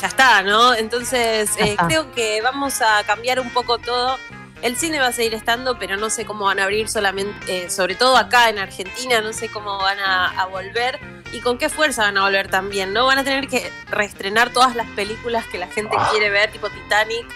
ya 0.00 0.08
está, 0.08 0.42
¿no? 0.42 0.74
Entonces 0.74 1.50
eh, 1.58 1.70
está. 1.70 1.86
creo 1.86 2.12
que 2.12 2.40
vamos 2.42 2.80
a 2.82 3.02
cambiar 3.04 3.40
un 3.40 3.50
poco 3.50 3.78
todo. 3.78 4.18
El 4.62 4.76
cine 4.76 4.98
va 4.98 5.08
a 5.08 5.12
seguir 5.12 5.34
estando, 5.34 5.78
pero 5.78 5.96
no 5.96 6.08
sé 6.08 6.24
cómo 6.24 6.46
van 6.46 6.58
a 6.58 6.64
abrir 6.64 6.88
solamente, 6.88 7.64
eh, 7.64 7.70
sobre 7.70 7.96
todo 7.96 8.16
acá 8.16 8.48
en 8.48 8.58
Argentina, 8.58 9.20
no 9.20 9.32
sé 9.34 9.48
cómo 9.50 9.76
van 9.76 9.98
a, 10.00 10.40
a 10.40 10.46
volver 10.46 10.98
y 11.32 11.40
con 11.40 11.58
qué 11.58 11.68
fuerza 11.68 12.02
van 12.02 12.16
a 12.16 12.22
volver 12.22 12.48
también, 12.48 12.92
¿no? 12.94 13.04
Van 13.06 13.18
a 13.18 13.24
tener 13.24 13.46
que 13.46 13.70
reestrenar 13.90 14.50
todas 14.50 14.74
las 14.74 14.86
películas 14.90 15.44
que 15.46 15.58
la 15.58 15.66
gente 15.66 15.94
quiere 16.10 16.30
ver, 16.30 16.50
tipo 16.50 16.70
Titanic. 16.70 17.26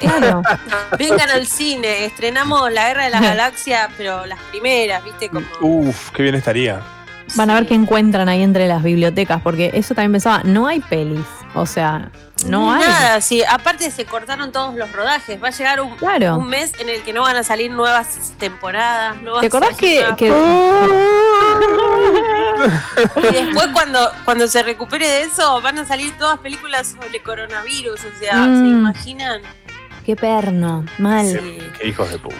Eh, 0.00 0.08
Claro. 0.08 0.42
vengan 0.98 1.28
al 1.28 1.46
cine, 1.46 2.06
estrenamos 2.06 2.72
La 2.72 2.88
Guerra 2.88 3.04
de 3.04 3.10
la 3.10 3.20
Galaxia, 3.30 3.90
pero 3.98 4.24
las 4.24 4.38
primeras, 4.44 5.04
¿viste? 5.04 5.28
Como, 5.28 5.46
uff, 5.60 6.10
qué 6.12 6.22
bien 6.22 6.34
estaría. 6.34 6.80
Van 7.36 7.50
a 7.50 7.54
ver 7.54 7.66
qué 7.66 7.74
encuentran 7.74 8.28
ahí 8.28 8.42
entre 8.42 8.66
las 8.68 8.82
bibliotecas, 8.82 9.40
porque 9.42 9.70
eso 9.74 9.94
también 9.94 10.12
pensaba, 10.12 10.42
no 10.44 10.66
hay 10.66 10.80
pelis. 10.80 11.24
O 11.54 11.66
sea, 11.66 12.10
no 12.46 12.72
hay. 12.72 12.80
Nada, 12.80 13.20
sí. 13.20 13.42
Aparte 13.42 13.90
se 13.90 14.04
cortaron 14.04 14.52
todos 14.52 14.74
los 14.76 14.90
rodajes. 14.92 15.42
Va 15.42 15.48
a 15.48 15.50
llegar 15.50 15.80
un, 15.80 15.96
Claro. 15.96 16.36
un 16.38 16.48
mes 16.48 16.72
en 16.78 16.88
el 16.88 17.02
que 17.02 17.12
no 17.12 17.22
van 17.22 17.36
a 17.36 17.42
salir 17.42 17.70
nuevas 17.72 18.34
temporadas. 18.38 19.20
No 19.20 19.34
va 19.34 19.40
¿Te 19.40 19.46
a 19.46 19.48
acordás 19.48 19.76
que- 19.76 20.04
Y 23.30 23.34
después 23.34 23.68
cuando, 23.72 24.10
cuando 24.24 24.46
se 24.46 24.62
recupere 24.62 25.08
de 25.08 25.22
eso 25.22 25.60
van 25.60 25.78
a 25.78 25.84
salir 25.86 26.16
todas 26.18 26.38
películas 26.38 26.94
sobre 27.00 27.20
coronavirus. 27.22 28.00
O 28.00 28.18
sea, 28.18 28.32
¿se 28.44 28.48
Mm. 28.48 28.66
imaginan? 28.66 29.40
qué 30.04 30.16
perno, 30.16 30.84
mal. 30.98 31.26
Sí. 31.26 31.58
Qué 31.78 31.88
hijos 31.88 32.10
de 32.10 32.18
puta. 32.18 32.36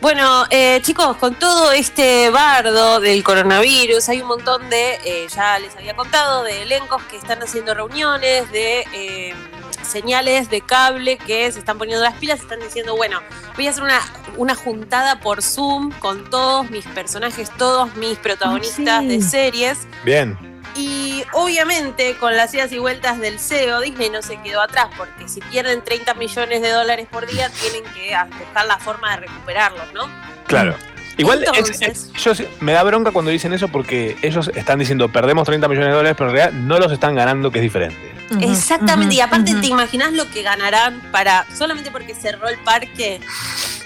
Bueno, 0.00 0.46
eh, 0.48 0.80
chicos, 0.82 1.14
con 1.18 1.34
todo 1.34 1.72
este 1.72 2.30
bardo 2.30 3.00
del 3.00 3.22
coronavirus, 3.22 4.08
hay 4.08 4.22
un 4.22 4.28
montón 4.28 4.70
de, 4.70 4.94
eh, 5.04 5.26
ya 5.28 5.58
les 5.58 5.76
había 5.76 5.94
contado, 5.94 6.42
de 6.42 6.62
elencos 6.62 7.02
que 7.04 7.18
están 7.18 7.42
haciendo 7.42 7.74
reuniones, 7.74 8.50
de 8.50 8.86
eh, 8.94 9.34
señales 9.82 10.48
de 10.48 10.62
cable 10.62 11.18
que 11.18 11.52
se 11.52 11.58
están 11.58 11.76
poniendo 11.76 12.02
las 12.02 12.14
pilas, 12.14 12.40
están 12.40 12.60
diciendo, 12.60 12.96
bueno, 12.96 13.20
voy 13.56 13.66
a 13.66 13.70
hacer 13.70 13.82
una, 13.82 14.00
una 14.38 14.54
juntada 14.54 15.20
por 15.20 15.42
Zoom 15.42 15.92
con 15.98 16.30
todos 16.30 16.70
mis 16.70 16.86
personajes, 16.86 17.50
todos 17.58 17.94
mis 17.96 18.16
protagonistas 18.16 19.02
sí. 19.02 19.08
de 19.08 19.20
series. 19.20 19.78
Bien. 20.02 20.59
Y 20.76 21.24
obviamente 21.32 22.16
con 22.16 22.36
las 22.36 22.52
idas 22.54 22.72
y 22.72 22.78
vueltas 22.78 23.18
del 23.18 23.38
CEO, 23.38 23.80
Disney 23.80 24.10
no 24.10 24.22
se 24.22 24.40
quedó 24.42 24.60
atrás, 24.62 24.86
porque 24.96 25.28
si 25.28 25.40
pierden 25.40 25.82
30 25.82 26.14
millones 26.14 26.62
de 26.62 26.70
dólares 26.70 27.06
por 27.10 27.26
día, 27.26 27.50
tienen 27.50 27.82
que 27.92 28.16
buscar 28.38 28.66
la 28.66 28.78
forma 28.78 29.10
de 29.12 29.16
recuperarlos, 29.26 29.92
¿no? 29.92 30.08
Claro. 30.46 30.74
Igual 31.16 31.42
es- 31.42 31.48
Entonces- 31.48 31.82
es- 31.82 32.12
yo 32.22 32.34
sí- 32.34 32.46
me 32.60 32.72
da 32.72 32.82
bronca 32.82 33.10
cuando 33.10 33.30
dicen 33.30 33.52
eso 33.52 33.68
porque 33.68 34.16
ellos 34.22 34.50
están 34.54 34.78
diciendo 34.78 35.10
perdemos 35.12 35.44
30 35.44 35.68
millones 35.68 35.88
de 35.90 35.94
dólares, 35.94 36.14
pero 36.16 36.30
en 36.30 36.36
realidad 36.36 36.58
no 36.58 36.78
los 36.78 36.90
están 36.92 37.14
ganando, 37.14 37.50
que 37.50 37.58
es 37.58 37.62
diferente. 37.62 38.14
Exactamente, 38.40 39.16
y 39.16 39.20
aparte 39.20 39.54
te 39.56 39.66
imaginas 39.66 40.12
lo 40.12 40.30
que 40.30 40.42
ganarán 40.42 41.00
para 41.10 41.44
solamente 41.52 41.90
porque 41.90 42.14
cerró 42.14 42.48
el 42.48 42.58
parque. 42.58 43.20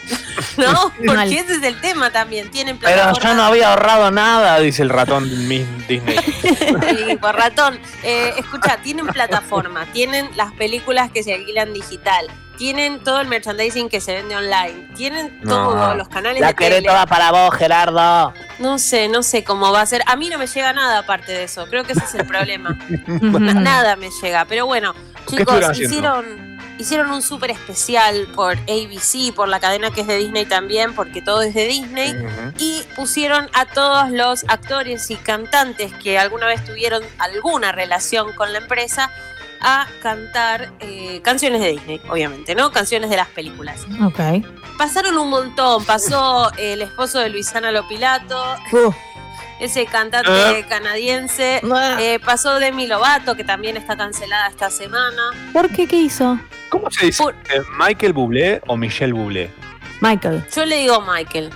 ¿No? 0.56 0.92
Porque 1.04 1.38
ese 1.38 1.54
es 1.56 1.62
el 1.62 1.80
tema 1.80 2.10
también. 2.10 2.50
Tienen 2.50 2.78
Pero 2.78 3.12
yo 3.20 3.34
no 3.34 3.42
había 3.44 3.70
ahorrado 3.70 4.10
nada, 4.10 4.58
dice 4.60 4.82
el 4.82 4.90
ratón 4.90 5.28
Disney. 5.28 5.66
Sí, 5.88 7.16
por 7.20 7.34
ratón. 7.34 7.78
Eh, 8.02 8.34
escucha, 8.38 8.78
tienen 8.82 9.06
plataforma, 9.06 9.86
tienen 9.92 10.28
las 10.36 10.52
películas 10.52 11.10
que 11.10 11.22
se 11.22 11.34
alquilan 11.34 11.72
digital, 11.72 12.26
tienen 12.56 13.00
todo 13.02 13.20
el 13.20 13.26
merchandising 13.28 13.88
que 13.88 14.00
se 14.00 14.14
vende 14.14 14.36
online, 14.36 14.88
tienen 14.96 15.40
No. 15.42 15.54
todos 15.70 15.96
los 15.96 16.08
canales 16.08 16.40
La 16.40 16.48
de 16.48 16.54
queré 16.54 16.76
tele. 16.76 16.88
toda 16.88 17.06
para 17.06 17.30
vos, 17.32 17.54
Gerardo. 17.54 18.32
No 18.58 18.78
sé, 18.78 19.08
no 19.08 19.22
sé 19.22 19.42
cómo 19.44 19.72
va 19.72 19.80
a 19.82 19.86
ser. 19.86 20.02
A 20.06 20.16
mí 20.16 20.28
no 20.28 20.38
me 20.38 20.46
llega 20.46 20.72
nada 20.72 21.00
aparte 21.00 21.32
de 21.32 21.44
eso. 21.44 21.66
Creo 21.66 21.84
que 21.84 21.92
ese 21.92 22.04
es 22.04 22.14
el 22.14 22.26
problema. 22.26 22.76
Nada 23.08 23.96
me 23.96 24.08
llega. 24.22 24.44
Pero 24.44 24.66
bueno, 24.66 24.94
¿Qué 25.28 25.38
chicos, 25.38 25.78
hicieron, 25.78 26.43
hicieron 26.78 27.10
un 27.10 27.22
súper 27.22 27.50
especial 27.50 28.26
por 28.34 28.56
ABC, 28.58 29.32
por 29.34 29.48
la 29.48 29.60
cadena 29.60 29.90
que 29.90 30.02
es 30.02 30.06
de 30.06 30.18
Disney 30.18 30.44
también, 30.46 30.94
porque 30.94 31.22
todo 31.22 31.42
es 31.42 31.54
de 31.54 31.66
Disney. 31.66 32.14
Y 32.58 32.82
pusieron 32.96 33.48
a 33.52 33.66
todos 33.66 34.10
los 34.10 34.44
actores 34.48 35.10
y 35.10 35.16
cantantes 35.16 35.92
que 35.94 36.18
alguna 36.18 36.46
vez 36.46 36.64
tuvieron 36.64 37.02
alguna 37.18 37.72
relación 37.72 38.32
con 38.32 38.52
la 38.52 38.58
empresa 38.58 39.10
a 39.60 39.86
cantar 40.02 40.72
eh, 40.80 41.20
canciones 41.22 41.60
de 41.62 41.68
Disney, 41.72 42.00
obviamente, 42.10 42.54
¿no? 42.54 42.70
Canciones 42.70 43.08
de 43.08 43.16
las 43.16 43.28
películas. 43.28 43.80
Ok. 44.04 44.20
Pasaron 44.76 45.16
un 45.16 45.30
montón. 45.30 45.84
Pasó 45.84 46.52
el 46.58 46.82
esposo 46.82 47.18
de 47.20 47.30
Luisana 47.30 47.70
Lopilato, 47.72 48.56
Uh, 48.72 48.92
ese 49.60 49.86
cantante 49.86 50.28
Ah. 50.30 50.66
canadiense. 50.68 51.60
ah. 51.72 51.96
Eh, 52.00 52.18
pasó 52.24 52.58
Demi 52.58 52.86
Lovato, 52.86 53.34
que 53.36 53.44
también 53.44 53.76
está 53.76 53.96
cancelada 53.96 54.48
esta 54.48 54.70
semana. 54.70 55.30
¿Por 55.52 55.68
qué? 55.70 55.86
¿Qué 55.86 55.96
hizo? 55.96 56.38
¿Cómo 56.68 56.90
se 56.90 57.06
dice? 57.06 57.22
Por- 57.22 57.34
Eh, 57.34 57.62
¿Michael 57.78 58.12
Bublé 58.12 58.60
o 58.66 58.76
Michelle 58.76 59.12
Bublé? 59.12 59.50
Michael. 60.00 60.44
Yo 60.54 60.64
le 60.64 60.76
digo 60.78 61.00
Michael. 61.00 61.50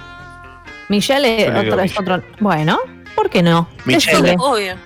Michelle 0.89 1.43
es 1.43 1.49
otro, 1.51 1.81
es 1.81 1.91
Michelle. 1.91 2.01
otro. 2.15 2.23
Bueno, 2.41 2.79
¿por 3.15 3.29
qué 3.29 3.43
no? 3.43 3.69
Michelle. 3.85 4.17
Decile. 4.23 4.37
Obvio. 4.39 4.77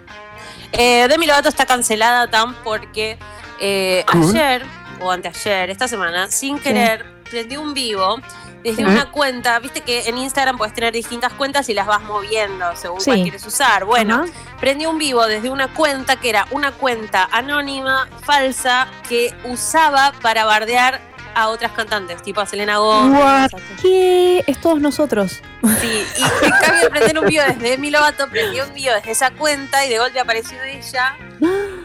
Eh, 0.72 1.06
Demi 1.08 1.26
Lovato 1.26 1.48
está 1.48 1.66
cancelada 1.66 2.28
tan 2.28 2.54
porque 2.64 3.18
eh, 3.60 4.04
ayer 4.08 4.64
o 5.00 5.10
anteayer, 5.10 5.68
esta 5.70 5.86
semana, 5.86 6.28
sin 6.30 6.58
querer, 6.58 7.04
prendió 7.30 7.60
un 7.60 7.74
vivo 7.74 8.18
desde 8.62 8.84
una 8.84 9.10
cuenta. 9.10 9.58
Viste 9.58 9.80
que 9.80 10.08
en 10.08 10.18
Instagram 10.18 10.56
puedes 10.58 10.74
tener 10.74 10.92
distintas 10.92 11.32
cuentas 11.32 11.68
y 11.68 11.74
las 11.74 11.86
vas 11.86 12.02
moviendo 12.02 12.64
según 12.76 13.00
Sí. 13.00 13.10
cuál 13.10 13.22
quieres 13.22 13.46
usar. 13.46 13.84
Bueno, 13.84 14.24
Ajá. 14.24 14.32
prendió 14.60 14.90
un 14.90 14.98
vivo 14.98 15.26
desde 15.26 15.50
una 15.50 15.72
cuenta 15.74 16.16
que 16.16 16.30
era 16.30 16.46
una 16.50 16.72
cuenta 16.72 17.28
anónima, 17.32 18.08
falsa, 18.24 18.88
que 19.08 19.34
usaba 19.44 20.12
para 20.22 20.44
bardear 20.44 21.00
a 21.34 21.48
otras 21.48 21.72
cantantes, 21.72 22.20
tipo 22.22 22.42
a 22.42 22.46
Selena 22.46 22.76
Gomez. 22.76 23.50
¿Qué? 23.80 24.44
Es 24.46 24.60
todos 24.60 24.80
nosotros. 24.82 25.40
Sí, 25.80 26.04
y 26.18 26.22
en 26.44 26.50
cambio 26.60 26.82
de 26.82 26.90
prender 26.90 27.18
un 27.18 27.26
video 27.26 27.44
desde 27.46 27.70
Demi 27.70 27.90
Lovato, 27.90 28.28
prendió 28.28 28.66
un 28.66 28.74
video 28.74 28.94
desde 28.96 29.12
esa 29.12 29.30
cuenta 29.30 29.84
y 29.86 29.88
de 29.88 29.98
golpe 29.98 30.20
apareció 30.20 30.62
ella 30.62 31.16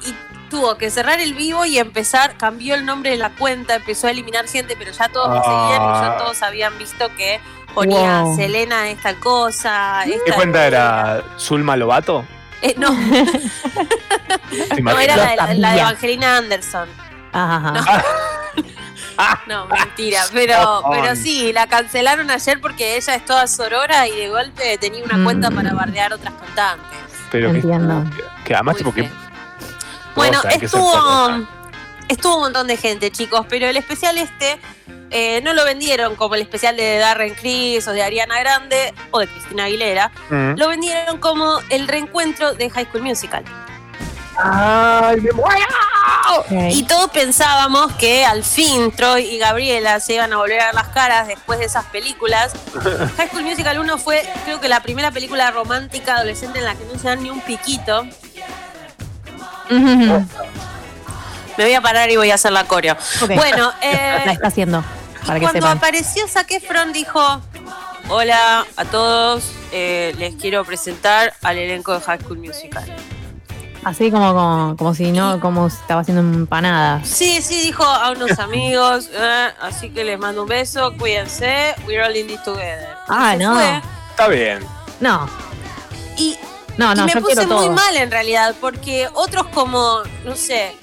y 0.06 0.14
tuvo 0.50 0.78
que 0.78 0.90
cerrar 0.90 1.20
el 1.20 1.34
vivo 1.34 1.66
y 1.66 1.78
empezar, 1.80 2.38
cambió 2.38 2.76
el 2.76 2.86
nombre 2.86 3.12
de 3.12 3.18
la 3.18 3.32
cuenta, 3.32 3.76
empezó 3.76 4.08
a 4.08 4.12
eliminar 4.12 4.48
gente, 4.48 4.76
pero 4.78 4.92
ya 4.92 5.10
todos 5.10 5.30
me 5.30 5.40
seguían 5.42 5.82
y 5.82 5.86
Ah. 5.86 6.02
ya 6.14 6.18
todos 6.24 6.42
habían 6.44 6.78
visto 6.78 7.10
que 7.16 7.40
ponía 7.74 8.22
Wow. 8.24 8.36
Selena 8.36 8.90
es 8.90 9.02
tal 9.02 9.18
cosa. 9.20 10.02
¿Qué 10.06 10.16
esta- 10.16 10.36
cuenta 10.36 10.66
era? 10.66 11.24
¿Zulma 11.38 11.76
Lobato? 11.76 12.26
Eh, 12.62 12.74
no, 12.78 12.90
¿Te 14.76 14.82
no 14.82 14.98
era 15.00 15.16
la, 15.16 15.26
de- 15.30 15.36
la 15.36 15.46
de 15.48 15.62
sabía. 15.62 15.82
Evangelina 15.82 16.38
Anderson. 16.38 16.90
Ajá. 17.34 18.04
No, 19.48 19.66
mentira, 19.66 20.22
pero, 20.32 20.84
pero 20.92 21.16
sí, 21.16 21.52
la 21.52 21.66
cancelaron 21.66 22.30
ayer 22.30 22.62
porque 22.62 22.98
ella 22.98 23.16
es 23.16 23.26
toda 23.26 23.48
sorora 23.48 24.08
y 24.08 24.16
de 24.16 24.30
golpe 24.30 24.78
tenía 24.78 25.04
una 25.04 25.18
Mm. 25.18 25.24
cuenta 25.24 25.50
para 25.50 25.74
bardear 25.74 26.14
otras 26.14 26.36
cantantes. 26.36 27.00
Pero 27.32 27.52
que, 27.52 27.62
que 28.46 28.54
además, 28.54 28.76
Muy 28.76 28.78
tipo, 28.78 28.94
que. 28.94 29.10
Bueno, 30.18 30.42
hay 30.44 30.58
estuvo, 30.62 31.48
estuvo 32.08 32.36
un 32.36 32.42
montón 32.42 32.68
de 32.68 32.76
gente, 32.76 33.12
chicos, 33.12 33.46
pero 33.48 33.68
el 33.68 33.78
especial 33.78 34.18
este 34.18 34.60
eh, 35.12 35.42
no 35.44 35.54
lo 35.54 35.64
vendieron 35.64 36.16
como 36.16 36.36
el 36.36 36.42
especial 36.42 36.76
de 36.76 36.98
Darren 36.98 37.34
Criss 37.36 37.88
o 37.88 37.92
de 37.92 38.04
Ariana 38.04 38.40
Grande 38.40 38.94
o 39.12 39.20
de 39.20 39.28
Cristina 39.28 39.66
Aguilera. 39.66 40.12
Mm. 40.30 40.58
Lo 40.58 40.68
vendieron 40.68 41.20
como 41.20 41.60
el 41.70 41.88
reencuentro 41.88 42.54
de 42.54 42.70
High 42.70 42.88
School 42.88 43.04
Musical. 43.04 43.46
¡Ay, 44.38 45.22
me 45.22 45.32
muero! 45.32 45.66
Y 46.70 46.84
todos 46.84 47.10
pensábamos 47.12 47.94
que 47.94 48.26
al 48.26 48.44
fin 48.44 48.92
Troy 48.92 49.24
y 49.24 49.38
Gabriela 49.38 50.00
se 50.00 50.14
iban 50.14 50.32
a 50.34 50.38
volver 50.38 50.60
a 50.62 50.66
ver 50.68 50.76
las 50.76 50.90
caras 50.90 51.28
después 51.28 51.60
de 51.60 51.66
esas 51.66 51.86
películas. 51.86 52.54
High 53.18 53.30
School 53.30 53.44
Musical 53.44 53.80
1 53.80 53.98
fue, 53.98 54.24
creo 54.46 54.60
que 54.60 54.68
la 54.68 54.82
primera 54.82 55.12
película 55.12 55.50
romántica 55.52 56.16
adolescente 56.18 56.60
en 56.60 56.66
la 56.66 56.76
que 56.76 56.86
no 56.86 57.00
se 57.00 57.08
dan 57.08 57.24
ni 57.24 57.30
un 57.30 57.42
piquito. 57.42 58.06
Me 59.70 61.64
voy 61.64 61.74
a 61.74 61.82
parar 61.82 62.10
y 62.12 62.18
voy 62.18 62.32
a 62.32 62.36
hacer 62.36 62.52
la 62.52 62.66
coreo. 62.66 62.96
Bueno, 63.36 63.72
eh, 63.82 64.22
La 64.26 64.32
está 64.32 64.48
haciendo. 64.48 64.84
Para 65.26 65.40
que 65.40 65.46
Cuando 65.46 65.60
sepan. 65.62 65.78
apareció 65.78 66.28
Zac 66.28 66.52
Efron 66.52 66.94
dijo, 66.94 67.42
hola 68.10 68.66
a 68.78 68.86
todos, 68.86 69.52
eh, 69.72 70.14
les 70.18 70.36
quiero 70.36 70.64
presentar 70.64 71.34
al 71.44 71.58
elenco 71.58 71.94
de 71.94 72.02
High 72.02 72.22
School 72.22 72.38
Musical. 72.38 72.86
Así 73.84 74.12
como, 74.12 74.34
como, 74.34 74.76
como 74.78 74.94
si 74.94 75.12
no, 75.12 75.40
como 75.40 75.70
si 75.70 75.78
estaba 75.78 76.02
haciendo 76.02 76.22
empanadas. 76.22 77.08
Sí, 77.08 77.42
sí, 77.42 77.62
dijo 77.62 77.84
a 77.86 78.12
unos 78.12 78.38
amigos, 78.40 79.10
eh, 79.14 79.50
así 79.62 79.90
que 79.90 80.04
les 80.04 80.20
mando 80.20 80.44
un 80.44 80.50
beso, 80.50 80.94
cuídense, 80.98 81.74
we're 81.88 82.04
all 82.04 82.16
in 82.16 82.28
this 82.28 82.42
together. 82.44 82.96
Ah, 83.08 83.36
no. 83.38 83.54
fue. 83.56 83.82
Está 84.12 84.28
bien. 84.28 84.60
No, 85.00 85.28
Y, 86.18 86.36
no, 86.78 86.94
y 86.94 86.96
no, 86.96 87.06
me 87.06 87.14
yo 87.14 87.22
puse 87.22 87.36
quiero 87.36 87.48
muy 87.48 87.66
todo. 87.68 87.76
mal 87.76 87.96
en 87.98 88.12
realidad, 88.12 88.56
porque 88.62 89.08
otros 89.14 89.48
como, 89.48 90.02
no 90.26 90.36
sé, 90.36 90.76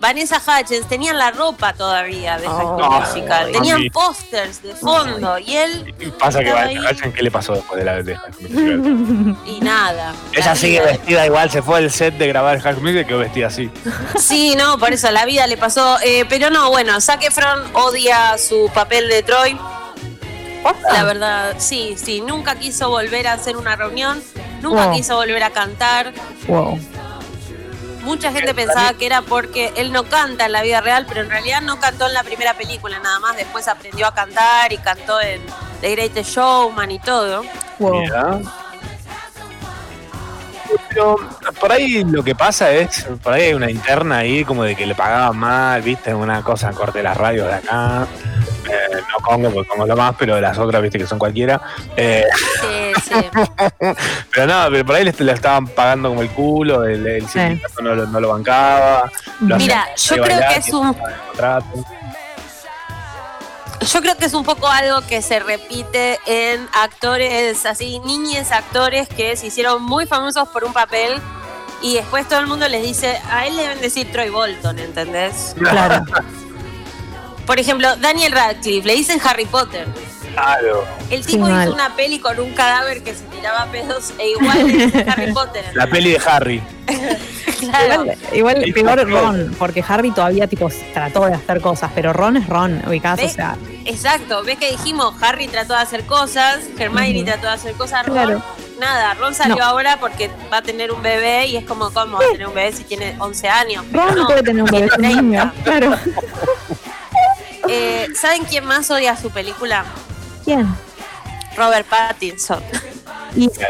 Vanessa 0.00 0.40
Hutchins 0.40 0.88
tenían 0.88 1.18
la 1.18 1.32
ropa 1.32 1.72
todavía 1.72 2.38
de 2.38 2.46
High 2.46 2.66
Oh, 2.66 3.00
Musical, 3.00 3.46
ay. 3.46 3.52
tenían 3.52 3.82
pósters 3.92 4.62
de 4.62 4.72
fondo 4.76 5.38
y 5.40 5.56
él 5.56 5.92
Y 5.98 6.06
pasa 6.12 6.38
que 6.38 6.44
Estaba 6.46 6.64
va 6.66 6.68
ahí. 6.70 6.76
a 6.76 7.12
qué 7.12 7.20
le 7.22 7.30
pasó 7.32 7.54
después 7.54 7.78
de 7.80 7.84
la 7.84 8.02
de 8.04 8.16
y 9.46 9.60
nada. 9.60 10.14
Ella 10.32 10.46
La 10.46 10.54
sigue 10.54 10.80
vestida 10.82 11.26
igual, 11.26 11.50
se 11.50 11.62
fue 11.62 11.80
el 11.80 11.90
set 11.90 12.14
de 12.14 12.28
grabar 12.28 12.60
High 12.60 12.74
Musical 12.76 13.00
y 13.00 13.04
quedó 13.06 13.18
vestida 13.18 13.46
así. 13.48 13.70
Sí, 14.20 14.54
no, 14.56 14.78
por 14.78 14.92
eso 14.92 15.10
la 15.10 15.24
vida 15.24 15.48
le 15.48 15.56
pasó. 15.56 15.98
eh, 16.04 16.24
pero 16.28 16.48
no, 16.50 16.70
bueno, 16.70 17.00
Zac 17.00 17.24
Efron 17.24 17.64
odia 17.74 18.38
su 18.38 18.70
papel 18.72 19.08
de 19.08 19.24
Troy. 19.24 19.58
La 20.92 21.04
verdad, 21.04 21.54
sí, 21.58 21.96
sí, 21.96 22.20
nunca 22.20 22.56
quiso 22.56 22.88
volver 22.90 23.26
a 23.28 23.34
hacer 23.34 23.56
una 23.56 23.76
reunión, 23.76 24.22
nunca 24.60 24.86
Wow. 24.86 24.94
quiso 24.94 25.16
volver 25.16 25.42
a 25.42 25.50
cantar. 25.50 26.12
Wow. 26.46 26.78
Mucha 28.02 28.32
gente 28.32 28.54
pensaba 28.54 28.94
que 28.94 29.06
era 29.06 29.22
porque 29.22 29.72
él 29.76 29.92
no 29.92 30.04
canta 30.04 30.46
en 30.46 30.52
la 30.52 30.62
vida 30.62 30.80
real, 30.80 31.04
pero 31.06 31.20
en 31.20 31.30
realidad 31.30 31.60
no 31.60 31.78
cantó 31.78 32.06
en 32.06 32.14
la 32.14 32.22
primera 32.22 32.54
película, 32.54 32.98
nada 33.00 33.18
más 33.20 33.36
después 33.36 33.68
aprendió 33.68 34.06
a 34.06 34.14
cantar 34.14 34.72
y 34.72 34.78
cantó 34.78 35.20
en 35.20 35.42
The 35.80 35.90
Greatest 35.90 36.30
Showman 36.30 36.90
y 36.90 36.98
todo. 37.00 37.42
Wow. 37.78 38.42
Pero 40.88 41.16
por 41.60 41.72
ahí 41.72 42.04
lo 42.04 42.22
que 42.22 42.34
pasa 42.34 42.70
es, 42.72 43.06
por 43.22 43.32
ahí 43.32 43.44
hay 43.44 43.54
una 43.54 43.70
interna 43.70 44.18
ahí 44.18 44.44
como 44.44 44.64
de 44.64 44.74
que 44.76 44.86
le 44.86 44.94
pagaban 44.94 45.36
mal, 45.36 45.82
viste, 45.82 46.14
una 46.14 46.42
cosa 46.42 46.70
corte 46.72 46.98
de 46.98 47.04
las 47.04 47.16
radios 47.16 47.46
de 47.46 47.54
acá. 47.54 48.06
Eh, 48.70 49.00
no 49.10 49.24
Congo, 49.24 49.50
porque 49.50 49.68
Congo 49.68 49.84
es 49.84 49.88
lo 49.88 49.96
más, 49.96 50.14
pero 50.18 50.34
de 50.34 50.42
las 50.42 50.58
otras, 50.58 50.82
viste, 50.82 50.98
que 50.98 51.06
son 51.06 51.18
cualquiera. 51.18 51.60
Eh, 51.96 52.24
Sí, 52.60 52.92
sí. 53.02 53.14
pero 54.32 54.46
no, 54.46 54.66
pero 54.70 54.84
por 54.84 54.94
ahí 54.96 55.04
le, 55.04 55.14
le 55.16 55.32
estaban 55.32 55.66
pagando 55.68 56.10
como 56.10 56.20
el 56.22 56.28
culo, 56.30 56.84
el, 56.84 57.06
el 57.06 57.28
sindicato 57.28 57.82
no, 57.82 57.94
lo, 57.94 58.06
no 58.06 58.20
lo 58.20 58.28
bancaba. 58.28 59.10
lo 59.40 59.56
Mira, 59.56 59.86
yo 59.96 60.16
creo 60.16 60.36
bailar, 60.36 60.52
que 60.52 60.58
es 60.58 60.72
un 60.72 60.96
Yo 63.92 64.00
creo 64.02 64.16
que 64.16 64.26
es 64.26 64.34
un 64.34 64.44
poco 64.44 64.66
algo 64.68 65.00
que 65.06 65.22
se 65.22 65.38
repite 65.40 66.18
en 66.26 66.68
actores, 66.74 67.64
así, 67.64 68.00
niñes 68.00 68.52
actores 68.52 69.08
que 69.08 69.34
se 69.36 69.46
hicieron 69.46 69.82
muy 69.82 70.06
famosos 70.06 70.48
por 70.48 70.64
un 70.64 70.72
papel 70.72 71.14
y 71.80 71.94
después 71.94 72.28
todo 72.28 72.40
el 72.40 72.46
mundo 72.48 72.68
les 72.68 72.82
dice, 72.82 73.18
a 73.30 73.46
él 73.46 73.56
le 73.56 73.62
deben 73.62 73.80
decir 73.80 74.10
Troy 74.12 74.28
Bolton, 74.28 74.78
¿entendés? 74.78 75.54
Claro. 75.58 76.04
Por 77.46 77.58
ejemplo, 77.58 77.96
Daniel 77.96 78.32
Radcliffe, 78.32 78.86
le 78.86 78.94
dicen 78.94 79.18
Harry 79.24 79.46
Potter. 79.46 79.86
Claro. 80.34 80.84
El 81.10 81.24
Sí, 81.24 81.32
tipo 81.32 81.46
mal. 81.48 81.64
hizo 81.66 81.74
una 81.74 81.96
peli 81.96 82.18
con 82.18 82.38
un 82.38 82.52
cadáver 82.52 83.02
que 83.02 83.14
se 83.14 83.24
tiraba 83.24 83.64
pedos 83.72 84.12
e 84.18 84.28
igual 84.32 84.66
le 84.66 84.72
dicen 84.86 85.08
Harry 85.08 85.32
Potter. 85.32 85.64
La 85.72 85.86
peli 85.86 86.10
de 86.12 86.20
Harry. 86.26 86.62
Claro. 87.58 88.04
Igual, 88.32 88.68
igual 88.68 88.94
peor. 89.04 89.10
Ron, 89.10 89.56
porque 89.58 89.82
Harry 89.88 90.12
todavía 90.12 90.46
tipo 90.46 90.70
trató 90.94 91.26
de 91.26 91.34
hacer 91.34 91.60
cosas, 91.60 91.90
pero 91.92 92.12
Ron 92.12 92.36
es 92.36 92.46
Ron, 92.48 92.80
ubicás, 92.86 93.20
o 93.20 93.28
sea, 93.28 93.56
Exacto, 93.88 94.42
ves 94.44 94.58
que 94.58 94.70
dijimos, 94.70 95.14
Harry 95.22 95.48
trató 95.48 95.72
de 95.74 95.80
hacer 95.80 96.04
cosas, 96.04 96.60
Hermione 96.78 97.24
trató 97.24 97.46
de 97.46 97.52
hacer 97.54 97.72
cosas, 97.74 98.04
Ron, 98.06 98.14
Claro. 98.14 98.42
nada, 98.78 99.14
Ron 99.14 99.34
salió 99.34 99.56
No. 99.56 99.64
ahora 99.64 99.98
porque 99.98 100.30
va 100.52 100.58
a 100.58 100.62
tener 100.62 100.92
un 100.92 101.00
bebé 101.02 101.46
y 101.46 101.56
es 101.56 101.64
como, 101.64 101.90
¿cómo 101.90 102.18
va 102.18 102.24
a 102.24 102.28
tener 102.28 102.46
un 102.48 102.54
bebé 102.54 102.72
si 102.72 102.84
tiene 102.84 103.16
11 103.18 103.48
años? 103.48 103.84
Ron 103.90 104.14
no, 104.14 104.26
puede 104.26 104.42
tener 104.42 104.62
un 104.62 104.70
bebé 104.70 104.88
con 104.90 105.00
niño. 105.00 105.52
30. 105.64 105.64
Claro. 105.64 105.96
Eh, 107.70 108.08
¿Saben 108.18 108.44
quién 108.44 108.64
más 108.64 108.90
odia 108.90 109.14
su 109.14 109.30
película? 109.30 109.84
¿Quién? 110.44 110.66
Robert 111.54 111.86
Pattinson. 111.86 112.62
Y 113.36 113.46
sí. 113.50 113.60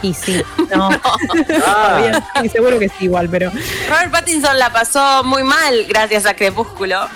Y 0.00 0.14
sí. 0.14 0.42
No. 0.74 0.88
Ah, 1.66 1.98
Bien, 2.00 2.24
sí, 2.42 2.48
seguro 2.48 2.78
que 2.78 2.88
sí, 2.88 3.04
igual, 3.04 3.28
pero. 3.28 3.50
Robert 3.90 4.10
Pattinson 4.10 4.58
la 4.58 4.72
pasó 4.72 5.22
muy 5.24 5.42
mal 5.42 5.84
gracias 5.86 6.24
a 6.24 6.34
Crepúsculo. 6.34 7.06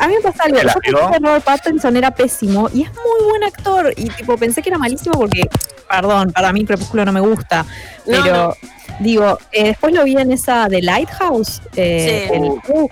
A 0.00 0.08
mí 0.08 0.14
me 0.14 0.20
pasa 0.20 0.44
algo. 0.44 0.58
¿Te 0.58 0.64
la 0.64 0.74
Yo 0.74 0.80
pensé 0.98 1.12
que 1.12 1.18
Robert 1.26 1.44
Pattinson 1.44 1.96
era 1.96 2.10
pésimo 2.10 2.68
y 2.72 2.82
es 2.82 2.90
muy 2.90 3.28
buen 3.30 3.44
actor. 3.44 3.92
Y 3.96 4.08
tipo, 4.10 4.36
pensé 4.36 4.62
que 4.62 4.70
era 4.70 4.78
malísimo 4.78 5.14
porque, 5.18 5.48
perdón, 5.88 6.32
para 6.32 6.52
mí 6.52 6.64
Crepúsculo 6.64 7.04
no 7.04 7.12
me 7.12 7.20
gusta. 7.20 7.64
No, 8.06 8.22
Pero 8.22 8.32
no. 8.34 8.54
digo, 9.00 9.38
eh, 9.52 9.64
después 9.68 9.92
lo 9.94 10.04
vi 10.04 10.16
en 10.16 10.32
esa 10.32 10.68
de 10.68 10.82
Lighthouse. 10.82 11.60
eh, 11.76 12.28
Sí. 12.30 12.34
el- 12.34 12.44
uh, 12.44 12.88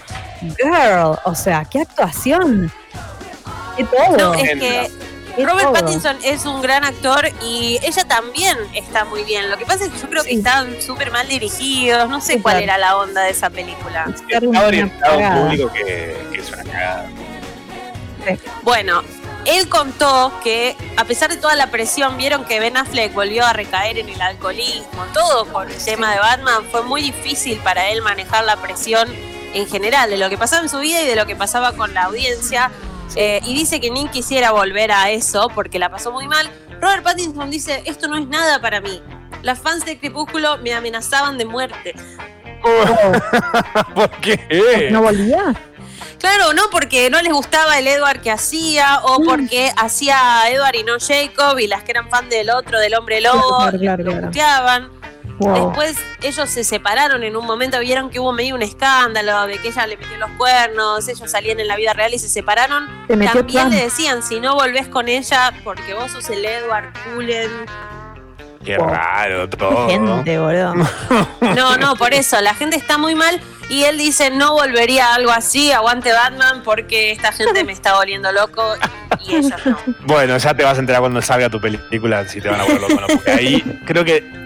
girl, 0.58 1.18
o 1.24 1.34
sea, 1.34 1.64
qué 1.64 1.80
actuación. 1.80 2.70
Qué 3.76 3.84
todo. 3.84 4.16
No, 4.18 4.34
es 4.34 4.50
que 4.58 4.90
Robert 5.38 5.60
todo. 5.62 5.72
Pattinson 5.72 6.16
es 6.22 6.44
un 6.46 6.60
gran 6.62 6.84
actor 6.84 7.28
y 7.42 7.78
ella 7.82 8.04
también 8.04 8.56
está 8.74 9.04
muy 9.04 9.24
bien. 9.24 9.50
Lo 9.50 9.56
que 9.56 9.66
pasa 9.66 9.84
es 9.84 9.90
que 9.90 9.98
yo 9.98 10.08
creo 10.08 10.22
que 10.24 10.30
Sí. 10.30 10.36
estaban 10.38 10.80
súper 10.80 11.10
mal 11.10 11.26
dirigidos. 11.28 12.08
No 12.08 12.20
sé 12.20 12.34
Sí, 12.34 12.40
cuál 12.40 12.54
claro. 12.56 12.64
era 12.64 12.78
la 12.78 12.96
onda 12.96 13.22
de 13.22 13.30
esa 13.30 13.50
película. 13.50 14.06
Está 14.28 14.66
orientado 14.66 15.12
a 15.12 15.16
un 15.36 15.42
público 15.46 15.72
que, 15.72 16.16
que 16.32 16.38
es 16.40 16.48
una 16.52 16.64
cagada. 16.64 17.08
Bueno, 18.62 19.02
él 19.46 19.68
contó 19.68 20.32
que 20.42 20.76
a 20.96 21.04
pesar 21.04 21.30
de 21.30 21.36
toda 21.36 21.56
la 21.56 21.68
presión, 21.68 22.16
vieron 22.18 22.44
que 22.44 22.60
Ben 22.60 22.76
Affleck 22.76 23.14
volvió 23.14 23.46
a 23.46 23.52
recaer 23.52 23.98
en 23.98 24.08
el 24.10 24.20
alcoholismo, 24.20 25.04
todo 25.14 25.46
por 25.46 25.70
el 25.70 25.76
tema 25.82 26.12
de 26.12 26.18
Batman. 26.18 26.64
Fue 26.70 26.82
muy 26.82 27.00
difícil 27.02 27.58
para 27.60 27.88
él 27.88 28.02
manejar 28.02 28.44
la 28.44 28.56
presión 28.56 29.08
en 29.54 29.66
general 29.66 30.10
de 30.10 30.18
lo 30.18 30.28
que 30.28 30.36
pasaba 30.38 30.62
en 30.62 30.68
su 30.68 30.78
vida 30.78 31.00
y 31.02 31.06
de 31.06 31.16
lo 31.16 31.26
que 31.26 31.34
pasaba 31.34 31.72
con 31.72 31.94
la 31.94 32.02
audiencia. 32.04 32.70
Eh, 33.16 33.40
y 33.44 33.54
dice 33.54 33.80
que 33.80 33.90
ni 33.90 34.08
quisiera 34.08 34.52
volver 34.52 34.92
a 34.92 35.10
eso 35.10 35.48
porque 35.54 35.78
la 35.78 35.90
pasó 35.90 36.12
muy 36.12 36.26
mal. 36.28 36.48
Robert 36.80 37.02
Pattinson 37.02 37.50
dice, 37.50 37.82
esto 37.86 38.08
no 38.08 38.16
es 38.16 38.26
nada 38.28 38.60
para 38.60 38.80
mí. 38.80 39.02
Las 39.42 39.58
fans 39.58 39.84
de 39.84 39.98
Crepúsculo 39.98 40.58
me 40.58 40.72
amenazaban 40.72 41.36
de 41.38 41.44
muerte. 41.44 41.94
¿Por 43.94 44.10
qué? 44.20 44.88
¿No 44.92 45.02
volvía? 45.02 45.54
Claro, 46.18 46.52
no 46.52 46.64
porque 46.70 47.08
no 47.08 47.20
les 47.22 47.32
gustaba 47.32 47.78
el 47.78 47.86
Edward 47.86 48.20
que 48.20 48.30
hacía 48.30 49.00
o 49.04 49.22
porque 49.24 49.72
hacía 49.74 50.42
Edward 50.50 50.74
y 50.76 50.82
no 50.84 50.94
Jacob 51.00 51.58
y 51.58 51.66
las 51.66 51.82
que 51.82 51.92
eran 51.92 52.10
fan 52.10 52.28
del 52.28 52.50
otro, 52.50 52.78
del 52.78 52.94
hombre 52.94 53.22
lobo, 53.22 53.56
Claro, 53.58 53.78
claro, 53.78 54.04
lo 54.04 54.10
claro. 54.12 54.26
puteaban. 54.26 54.90
Wow. 55.40 55.68
Después 55.68 55.96
ellos 56.22 56.50
se 56.50 56.64
separaron 56.64 57.22
en 57.22 57.34
un 57.34 57.46
momento, 57.46 57.80
vieron 57.80 58.10
que 58.10 58.20
hubo 58.20 58.30
medio 58.30 58.54
un 58.54 58.62
escándalo 58.62 59.46
de 59.46 59.58
que 59.58 59.68
ella 59.68 59.86
le 59.86 59.96
metió 59.96 60.18
los 60.18 60.30
cuernos, 60.32 61.08
ellos 61.08 61.30
salían 61.30 61.58
en 61.60 61.66
la 61.66 61.76
vida 61.76 61.94
real 61.94 62.12
y 62.12 62.18
se 62.18 62.28
separaron. 62.28 62.88
También 63.08 63.70
le 63.70 63.84
decían, 63.84 64.22
si 64.22 64.38
no 64.38 64.54
volvés 64.54 64.86
con 64.88 65.08
ella 65.08 65.52
porque 65.64 65.94
vos 65.94 66.12
sos 66.12 66.28
el 66.28 66.44
Edward 66.44 66.92
Cullen. 67.04 67.50
Qué 68.62 68.76
raro 68.76 69.48
todo. 69.48 69.88
Gente, 69.88 70.38
boludo. 70.38 70.74
No, 71.40 71.78
no, 71.78 71.96
por 71.96 72.12
eso, 72.12 72.38
la 72.42 72.54
gente 72.54 72.76
está 72.76 72.98
muy 72.98 73.14
mal 73.14 73.40
y 73.70 73.84
él 73.84 73.96
dice, 73.96 74.30
no 74.30 74.52
volvería 74.52 75.08
a 75.08 75.14
algo 75.14 75.30
así, 75.30 75.72
aguante 75.72 76.12
Batman 76.12 76.62
porque 76.62 77.12
esta 77.12 77.32
gente 77.32 77.64
me 77.64 77.72
está 77.72 77.94
volviendo 77.94 78.30
loco 78.30 78.62
y 79.26 79.36
ellos 79.36 79.52
no. 79.64 79.78
Bueno, 80.00 80.36
ya 80.36 80.54
te 80.54 80.64
vas 80.64 80.76
a 80.76 80.80
enterar 80.80 81.00
cuando 81.00 81.22
salga 81.22 81.48
tu 81.48 81.60
película 81.60 82.28
si 82.28 82.40
te 82.42 82.48
van 82.48 82.60
a 82.60 82.64
volver 82.64 82.80
loco 82.82 83.00
no. 83.00 83.06
Porque 83.06 83.30
ahí 83.30 83.80
creo 83.86 84.04
que 84.04 84.39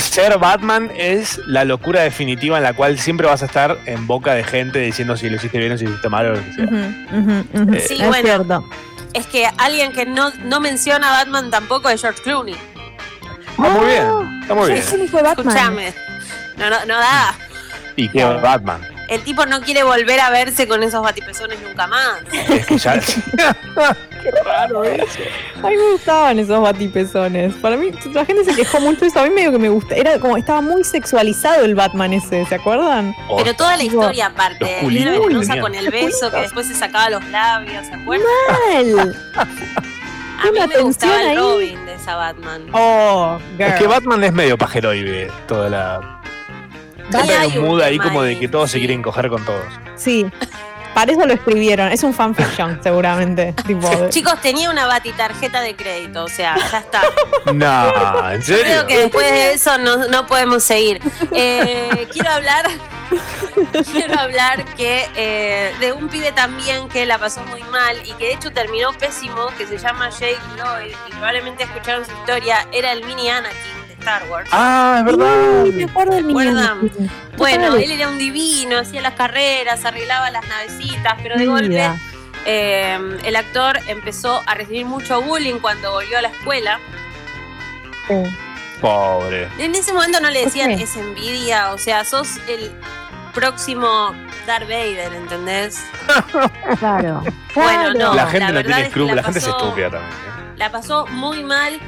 ser 0.00 0.38
Batman 0.38 0.90
es 0.96 1.38
la 1.46 1.64
locura 1.64 2.02
definitiva 2.02 2.56
en 2.58 2.62
la 2.64 2.72
cual 2.72 2.98
siempre 2.98 3.26
vas 3.26 3.42
a 3.42 3.46
estar 3.46 3.76
en 3.86 4.06
boca 4.06 4.34
de 4.34 4.44
gente 4.44 4.78
diciendo 4.80 5.16
si 5.16 5.28
lo 5.30 5.36
hiciste 5.36 5.58
bien 5.58 5.72
o 5.72 5.78
si 5.78 5.84
lo 5.84 5.90
hiciste 5.90 6.08
mal 6.08 6.26
o 6.26 6.34
lo 6.34 6.44
que 6.44 6.52
sea. 6.52 6.64
Eh, 6.64 7.84
Sí, 7.88 7.94
es 8.00 8.06
bueno. 8.06 8.22
cierto. 8.24 8.64
Es 9.12 9.26
que 9.26 9.48
alguien 9.58 9.92
que 9.92 10.06
no, 10.06 10.30
no 10.44 10.60
menciona 10.60 11.08
a 11.08 11.24
Batman 11.24 11.50
tampoco 11.50 11.88
es 11.90 12.00
George 12.00 12.22
Clooney. 12.22 12.54
Está 13.50 13.68
muy 13.70 13.86
bien, 13.86 14.40
está 14.42 14.54
muy 14.54 14.66
bien. 14.68 14.78
Es 14.78 14.92
único 14.92 15.16
de 15.16 15.22
Batman. 15.24 15.46
Escúchame. 15.48 15.94
No, 16.56 16.70
no, 16.70 16.84
no 16.86 16.94
da. 16.98 17.34
Y 17.96 18.08
qué 18.08 18.24
Batman. 18.24 18.80
El 19.10 19.22
tipo 19.22 19.44
no 19.44 19.60
quiere 19.60 19.82
volver 19.82 20.20
a 20.20 20.30
verse 20.30 20.68
con 20.68 20.84
esos 20.84 21.02
batipezones 21.02 21.60
nunca 21.60 21.88
más. 21.88 22.20
Es 22.32 22.64
que 22.64 22.78
ya. 22.78 23.00
Qué 24.22 24.30
raro 24.44 24.84
eso. 24.84 25.18
A 25.64 25.68
mí 25.68 25.76
me 25.76 25.92
gustaban 25.92 26.38
esos 26.38 26.62
batipezones. 26.62 27.54
Para 27.54 27.76
mí, 27.76 27.90
la 28.12 28.24
gente 28.24 28.44
se 28.44 28.54
quejó 28.54 28.78
mucho 28.78 29.00
de 29.00 29.08
eso. 29.08 29.18
A 29.18 29.24
mí 29.24 29.30
medio 29.30 29.50
que 29.50 29.58
me 29.58 29.68
gusta. 29.68 29.96
Era 29.96 30.20
como, 30.20 30.36
estaba 30.36 30.60
muy 30.60 30.84
sexualizado 30.84 31.64
el 31.64 31.74
Batman 31.74 32.12
ese, 32.12 32.46
¿se 32.46 32.54
acuerdan? 32.54 33.12
Pero 33.36 33.54
toda 33.54 33.76
la 33.76 33.82
historia 33.82 34.26
aparte. 34.26 34.78
los 34.80 34.92
Era 34.92 35.10
venenosa 35.10 35.60
con 35.60 35.74
el 35.74 35.90
beso, 35.90 36.30
que 36.30 36.42
después 36.42 36.68
se 36.68 36.74
sacaba 36.76 37.10
los 37.10 37.24
labios, 37.30 37.86
¿se 37.86 37.94
acuerdan? 37.94 38.26
Mal. 38.48 39.16
A 40.40 40.50
mí 40.50 40.58
me 40.68 40.80
gustaba 40.82 41.20
el 41.20 41.28
ahí. 41.28 41.36
Robin 41.36 41.84
de 41.84 41.94
esa 41.94 42.14
Batman. 42.14 42.66
Oh, 42.72 43.38
girl. 43.58 43.72
Es 43.72 43.74
que 43.74 43.86
Batman 43.86 44.24
es 44.24 44.32
medio 44.32 44.56
pajeroide, 44.56 45.30
toda 45.46 45.68
la. 45.68 46.19
Sí, 47.10 47.16
Siempre 47.18 47.36
hay 47.36 47.58
un 47.58 47.66
mood 47.66 47.80
ahí 47.82 47.98
como 47.98 48.22
de 48.22 48.38
que 48.38 48.48
todos 48.48 48.70
se 48.70 48.74
sí. 48.74 48.80
quieren 48.80 49.02
coger 49.02 49.28
con 49.28 49.44
todos. 49.44 49.64
Sí. 49.96 50.26
Para 50.94 51.12
eso 51.12 51.24
lo 51.24 51.32
escribieron. 51.34 51.92
Es 51.92 52.02
un 52.02 52.12
fanfiction, 52.12 52.80
seguramente. 52.82 53.52
tipo, 53.66 53.88
de- 53.88 54.08
Chicos, 54.10 54.40
tenía 54.40 54.70
una 54.70 54.86
batitarjeta 54.86 55.60
de 55.60 55.76
crédito, 55.76 56.24
o 56.24 56.28
sea, 56.28 56.56
ya 56.70 56.78
está. 56.78 57.02
No, 57.54 58.30
¿en 58.30 58.42
serio? 58.42 58.64
Creo 58.64 58.86
que 58.86 58.98
después 58.98 59.30
de 59.30 59.52
eso 59.52 59.78
no, 59.78 60.08
no 60.08 60.26
podemos 60.26 60.62
seguir. 60.64 61.00
Eh, 61.32 62.08
quiero 62.12 62.30
hablar. 62.30 62.66
Quiero 63.92 64.18
hablar 64.18 64.64
que 64.76 65.04
eh, 65.16 65.74
de 65.80 65.92
un 65.92 66.08
pibe 66.08 66.30
también 66.30 66.88
que 66.88 67.04
la 67.06 67.18
pasó 67.18 67.40
muy 67.46 67.62
mal 67.64 67.96
y 68.04 68.12
que 68.12 68.26
de 68.26 68.32
hecho 68.34 68.52
terminó 68.52 68.92
pésimo, 68.92 69.48
que 69.58 69.66
se 69.66 69.78
llama 69.78 70.10
Jake 70.10 70.38
Lloyd, 70.56 70.94
y 71.08 71.10
probablemente 71.10 71.64
escucharon 71.64 72.04
su 72.04 72.12
historia, 72.12 72.66
era 72.72 72.92
el 72.92 73.04
mini 73.04 73.28
Anakin 73.28 73.79
Star 74.00 74.28
Wars. 74.28 74.48
Ah, 74.52 74.96
es 74.98 75.04
verdad. 75.04 75.62
Uy, 75.62 75.72
me 75.72 75.84
acuerdo 75.84 76.14
del. 76.14 76.26
Bueno, 77.36 77.76
él 77.76 77.90
era 77.90 78.08
un 78.08 78.18
divino, 78.18 78.78
hacía 78.78 79.00
las 79.00 79.14
carreras, 79.14 79.84
arreglaba 79.84 80.30
las 80.30 80.46
navecitas, 80.48 81.14
pero 81.22 81.36
de 81.36 81.46
Mira. 81.46 81.88
golpe 81.90 82.10
eh, 82.46 83.18
el 83.24 83.36
actor 83.36 83.78
empezó 83.86 84.42
a 84.46 84.54
recibir 84.54 84.86
mucho 84.86 85.20
bullying 85.22 85.58
cuando 85.60 85.92
volvió 85.92 86.18
a 86.18 86.22
la 86.22 86.28
escuela. 86.28 86.78
Oh. 88.08 88.24
Pobre. 88.80 89.48
En 89.58 89.74
ese 89.74 89.92
momento 89.92 90.20
no 90.20 90.30
le 90.30 90.46
decían 90.46 90.70
es 90.70 90.96
envidia, 90.96 91.72
o 91.72 91.78
sea, 91.78 92.02
sos 92.04 92.38
el 92.48 92.72
próximo 93.34 94.14
Darth 94.46 94.68
Vader, 94.68 95.12
¿entendés? 95.12 95.84
Claro. 96.78 97.22
Bueno, 97.54 97.92
no. 97.92 98.14
la 98.14 98.24
la 98.24 98.30
gente 98.30 98.46
no 98.46 98.54
verdad 98.54 98.76
tiene 98.76 98.88
escrúpulos, 98.88 99.16
la 99.16 99.22
la 99.22 99.24
gente 99.24 99.38
es 99.38 99.46
estúpida 99.46 99.90
también. 99.90 100.12
¿eh? 100.12 100.52
La 100.56 100.72
pasó 100.72 101.06
muy 101.08 101.44
mal. 101.44 101.78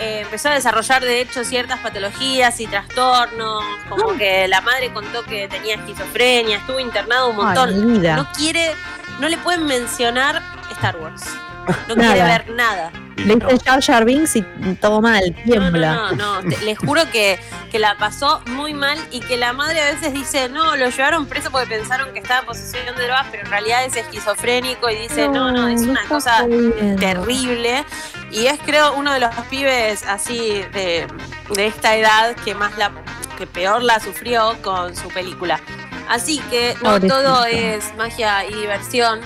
Eh, 0.00 0.20
empezó 0.22 0.48
a 0.48 0.54
desarrollar 0.54 1.02
de 1.02 1.20
hecho 1.20 1.44
ciertas 1.44 1.78
patologías 1.80 2.58
y 2.60 2.66
trastornos, 2.66 3.62
como 3.88 4.16
que 4.16 4.48
la 4.48 4.60
madre 4.62 4.92
contó 4.92 5.22
que 5.24 5.46
tenía 5.46 5.74
esquizofrenia, 5.76 6.56
estuvo 6.56 6.80
internado 6.80 7.30
un 7.30 7.36
montón. 7.36 7.68
Ay, 7.68 8.14
no 8.16 8.26
quiere, 8.32 8.72
no 9.18 9.28
le 9.28 9.36
pueden 9.38 9.66
mencionar 9.66 10.42
Star 10.72 10.96
Wars. 10.96 11.22
No 11.86 11.94
Nada. 11.96 12.12
quiere 12.14 12.28
ver 12.28 12.50
nada. 12.50 12.90
Le 13.24 13.34
dicen 13.34 13.58
Jar 13.64 13.82
Jar 13.82 14.04
Binks 14.04 14.36
y 14.36 14.42
todo 14.80 15.00
mal, 15.00 15.22
No, 15.36 15.42
tiembla. 15.44 15.92
no, 15.94 16.12
no, 16.12 16.42
no. 16.42 16.48
Te- 16.48 16.64
les 16.64 16.78
juro 16.78 17.02
que, 17.10 17.38
que 17.70 17.78
la 17.78 17.96
pasó 17.96 18.40
muy 18.46 18.74
mal 18.74 18.98
y 19.10 19.20
que 19.20 19.36
la 19.36 19.52
madre 19.52 19.80
a 19.80 19.84
veces 19.92 20.12
dice, 20.12 20.48
no, 20.48 20.76
lo 20.76 20.88
llevaron 20.90 21.26
preso 21.26 21.50
porque 21.50 21.66
pensaron 21.76 22.12
que 22.12 22.18
estaba 22.20 22.40
en 22.40 22.46
posesión 22.46 22.84
de 22.86 22.92
drogas, 23.02 23.26
pero 23.30 23.44
en 23.44 23.50
realidad 23.50 23.84
es 23.84 23.96
esquizofrénico 23.96 24.88
y 24.90 24.96
dice, 24.96 25.28
no, 25.28 25.50
no, 25.52 25.68
es 25.68 25.82
una 25.82 26.02
cosa 26.04 26.46
terrible. 26.98 27.84
Y 28.30 28.46
es 28.46 28.58
creo 28.64 28.94
uno 28.94 29.12
de 29.12 29.20
los 29.20 29.34
pibes 29.50 30.04
así 30.04 30.62
de, 30.72 31.06
de 31.54 31.66
esta 31.66 31.96
edad 31.96 32.34
que 32.44 32.54
más 32.54 32.76
la 32.78 32.90
que 33.36 33.46
peor 33.46 33.82
la 33.82 33.98
sufrió 34.00 34.56
con 34.62 34.94
su 34.94 35.08
película. 35.08 35.60
Así 36.10 36.38
que 36.50 36.74
no 36.82 36.90
Pobrecito. 36.90 37.14
todo 37.22 37.44
es 37.46 37.94
magia 37.96 38.44
y 38.44 38.52
diversión. 38.54 39.20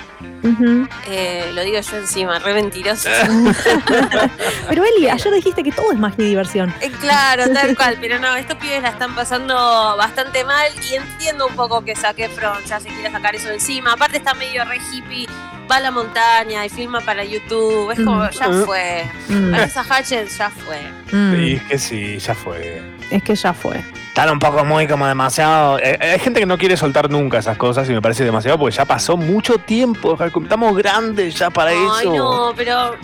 Eh, 1.09 1.51
lo 1.55 1.63
digo 1.63 1.81
yo 1.81 1.97
encima, 1.97 2.39
re 2.39 2.53
mentiroso. 2.55 3.09
Pero 4.69 4.85
Eli, 4.85 5.09
ayer 5.09 5.33
dijiste 5.33 5.63
que 5.63 5.73
todo 5.73 5.93
es 5.93 5.99
magia 5.99 6.25
y 6.25 6.29
diversión. 6.29 6.75
Eh, 6.81 6.91
Claro, 7.01 7.45
tal 7.53 7.75
cual, 7.77 7.97
pero 8.01 8.19
no, 8.19 8.35
estos 8.37 8.57
pibes 8.59 8.83
la 8.83 8.91
están 8.91 9.15
pasando 9.15 9.55
bastante 9.97 10.45
mal 10.45 10.71
y 10.91 10.95
entiendo 10.95 11.47
un 11.47 11.55
poco 11.57 11.83
que 11.85 11.95
Zac 11.97 12.19
Efron 12.19 12.63
ya 12.67 12.79
se 12.81 12.89
quiere 12.89 13.11
sacar 13.11 13.35
eso 13.35 13.49
de 13.49 13.55
encima. 13.55 13.93
Aparte 13.93 14.19
está 14.19 14.33
medio 14.35 14.65
re 14.65 14.79
hippie, 14.93 15.27
va 15.71 15.77
a 15.77 15.81
la 15.81 15.91
montaña 15.91 16.65
y 16.65 16.69
filma 16.69 17.01
para 17.01 17.25
YouTube, 17.25 17.91
es 17.93 17.99
como, 18.05 18.29
ya 18.31 18.49
Mm. 18.49 18.65
fue. 18.65 19.05
Mm, 19.29 19.51
Vanessa 19.53 19.83
Hutchins 19.83 20.37
ya 20.39 20.51
fue. 20.51 20.81
mm. 21.13 21.35
Sí, 21.35 21.53
es 21.55 21.63
que 21.63 21.79
sí, 21.79 22.19
ya 22.19 22.35
fue. 22.35 22.83
Es 23.17 23.23
que 23.23 23.35
ya 23.35 23.53
fue. 23.53 23.83
Están 24.09 24.31
un 24.31 24.39
poco 24.39 24.65
muy 24.65 24.87
como 24.87 25.07
demasiado. 25.07 25.79
eh, 25.79 25.99
hay 26.01 26.19
gente 26.21 26.41
que 26.41 26.47
no 26.47 26.57
quiere 26.59 26.77
soltar 26.77 27.11
nunca 27.11 27.39
esas 27.39 27.57
cosas 27.57 27.89
y 27.89 27.93
me 27.93 28.01
parece 28.03 28.25
demasiado 28.25 28.59
porque 28.59 28.77
ya 28.77 28.85
pasó 28.85 29.17
mucho 29.17 29.59
tiempo. 29.59 30.17
Estamos 30.23 30.77
grandes 30.77 31.35
ya 31.35 31.51
para 31.51 31.71
Ay, 31.71 31.77
eso. 32.01 32.13
no, 32.15 32.53
pero. 32.57 32.97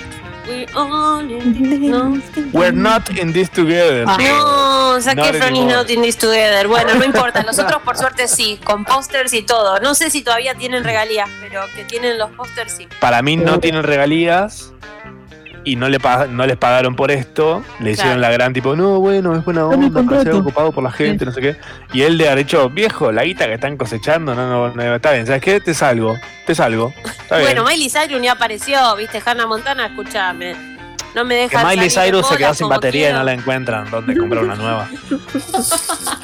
we 0.48 0.66
all 0.74 1.22
No, 1.22 2.20
We're 2.52 2.72
not 2.72 3.10
in 3.10 3.32
this 3.32 3.50
together. 3.50 4.04
no 4.06 5.00
Zac 5.00 5.16
Efron 5.18 5.54
is 5.56 5.64
not 5.66 5.88
in 5.90 6.02
this 6.02 6.16
together. 6.16 6.66
Bueno, 6.66 6.94
no 6.94 7.04
importa. 7.04 7.42
Nosotros, 7.42 7.80
por 7.82 7.96
suerte, 7.96 8.26
sí. 8.26 8.58
Con 8.64 8.84
pósters 8.84 9.32
y 9.32 9.42
todo. 9.42 9.78
No 9.80 9.94
sé 9.94 10.10
si 10.10 10.22
todavía 10.22 10.54
tienen 10.54 10.82
regalías, 10.84 11.28
pero 11.40 11.62
que 11.74 11.84
tienen 11.84 12.18
los 12.18 12.30
pósters, 12.30 12.72
sí. 12.72 12.88
Para 13.00 13.22
mí 13.22 13.36
no 13.36 13.60
tienen 13.60 13.82
regalías 13.84 14.72
y 15.64 15.76
no, 15.76 15.88
le 15.88 15.98
no 16.30 16.46
les 16.46 16.56
pagaron 16.56 16.96
por 16.96 17.10
esto. 17.10 17.62
Le 17.80 17.92
hicieron 17.92 18.14
Claro. 18.18 18.20
la 18.20 18.30
gran 18.30 18.52
tipo, 18.52 18.76
no, 18.76 19.00
bueno, 19.00 19.36
es 19.36 19.44
buena 19.44 19.66
onda, 19.66 20.02
para 20.02 20.22
ser 20.22 20.32
ocupado 20.32 20.72
por 20.72 20.82
la 20.82 20.90
gente, 20.90 21.24
no 21.24 21.32
sé 21.32 21.40
qué. 21.40 21.56
Y 21.92 22.02
él 22.02 22.18
de 22.18 22.28
haber 22.28 22.40
hecho, 22.40 22.68
viejo, 22.70 23.12
la 23.12 23.24
guita 23.24 23.46
que 23.46 23.54
están 23.54 23.76
cosechando, 23.76 24.34
no, 24.34 24.48
no, 24.48 24.74
no, 24.74 24.94
está 24.94 25.12
bien, 25.12 25.26
¿sabes 25.26 25.42
qué? 25.42 25.60
Te 25.60 25.74
salgo, 25.74 26.16
te 26.46 26.54
salgo. 26.54 26.92
Está 27.04 27.36
bien. 27.38 27.48
Bueno, 27.48 27.64
Miley 27.64 27.90
Cyrus 27.90 28.20
ni 28.20 28.28
apareció, 28.28 28.96
¿viste? 28.96 29.22
Hannah 29.24 29.46
Montana, 29.46 29.86
escúchame. 29.86 30.54
No 31.14 31.24
me 31.24 31.34
que 31.34 31.40
deja 31.56 31.64
Miley 31.68 31.90
salir 31.90 32.14
en 32.14 32.20
Cyrus 32.22 32.28
se 32.28 32.36
quedó 32.36 32.54
sin 32.54 32.68
batería 32.68 33.10
y 33.10 33.12
no 33.12 33.24
la 33.24 33.32
encuentran. 33.32 33.90
¿Dónde 33.90 34.16
comprar 34.16 34.44
una 34.44 34.54
nueva? 34.54 34.88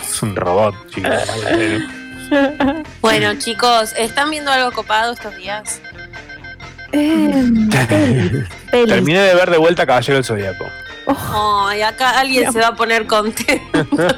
es 0.00 0.22
un 0.22 0.36
robot, 0.36 0.74
chicos. 0.90 1.12
Bueno, 3.00 3.34
chicos, 3.38 3.94
¿están 3.96 4.30
viendo 4.30 4.50
algo 4.50 4.72
copado 4.72 5.12
estos 5.12 5.36
días? 5.36 5.80
Pelis. 6.90 8.48
Terminé 8.70 9.20
de 9.20 9.34
ver 9.34 9.50
de 9.50 9.58
vuelta 9.58 9.86
Caballero 9.86 10.14
del 10.14 10.24
Zodíaco. 10.24 10.66
Ay, 11.68 11.82
acá 11.82 12.18
alguien 12.18 12.52
se 12.52 12.58
va 12.58 12.68
a 12.68 12.74
poner 12.74 13.06
contento. 13.06 13.86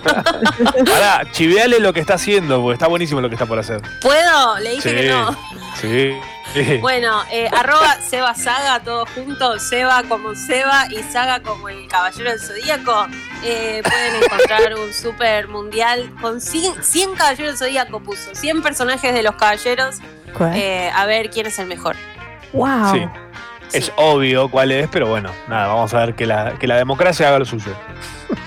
Ahora, 0.94 1.22
chiveale 1.32 1.80
lo 1.80 1.92
que 1.92 2.00
está 2.00 2.14
haciendo, 2.14 2.62
porque 2.62 2.74
está 2.74 2.86
buenísimo 2.86 3.20
lo 3.20 3.28
que 3.28 3.34
está 3.34 3.44
por 3.46 3.58
hacer. 3.58 3.82
¿Puedo? 4.00 4.58
Le 4.60 4.70
dije 4.70 4.88
Sí. 4.90 4.96
que 4.96 5.08
no. 5.10 5.32
Sí. 5.80 6.12
sí. 6.54 6.78
Bueno, 6.80 7.22
eh, 7.30 7.46
arroba 7.54 7.98
Seba 8.00 8.34
Saga, 8.34 8.80
todo 8.80 9.04
junto, 9.14 9.58
Seba 9.58 10.02
como 10.04 10.34
Seba 10.34 10.86
y 10.90 11.02
Saga 11.02 11.40
como 11.42 11.68
el 11.68 11.86
Caballero 11.88 12.30
del 12.30 12.40
Zodíaco. 12.40 13.06
Eh, 13.44 13.82
pueden 13.84 14.22
encontrar 14.22 14.74
un 14.74 14.94
super 14.94 15.46
mundial 15.48 16.10
con 16.22 16.40
100, 16.40 16.82
100 16.82 17.14
Caballeros 17.16 17.50
del 17.50 17.58
Zodíaco 17.68 18.00
puso, 18.00 18.34
100 18.34 18.62
personajes 18.62 19.12
de 19.12 19.22
los 19.22 19.34
caballeros, 19.36 19.96
eh, 20.54 20.90
a 20.94 21.04
ver 21.04 21.28
quién 21.28 21.46
es 21.46 21.58
el 21.58 21.66
mejor. 21.66 21.96
Wow. 22.52 22.92
Sí. 22.92 23.08
Es 23.72 23.92
obvio 23.96 24.50
cuál 24.50 24.72
es, 24.72 24.88
pero 24.88 25.08
bueno, 25.08 25.30
nada, 25.46 25.68
vamos 25.68 25.92
a 25.92 26.06
ver 26.06 26.14
que 26.14 26.24
la, 26.24 26.54
que 26.58 26.66
la 26.66 26.76
democracia 26.76 27.28
haga 27.28 27.40
lo 27.40 27.44
suyo. 27.44 27.72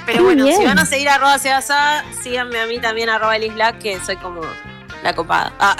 Pero 0.05 0.23
bueno, 0.23 0.47
si 0.47 0.65
van 0.65 0.79
a 0.79 0.85
seguir 0.85 1.09
arroba 1.09 1.37
Seba 1.37 1.61
Saga, 1.61 2.03
síganme 2.23 2.59
a 2.59 2.65
mí 2.65 2.79
también 2.79 3.09
arroba 3.09 3.35
Elis 3.35 3.53
Black, 3.53 3.79
que 3.79 3.99
soy 3.99 4.17
como 4.17 4.41
la 5.03 5.13
copada. 5.13 5.53
Ah, 5.59 5.75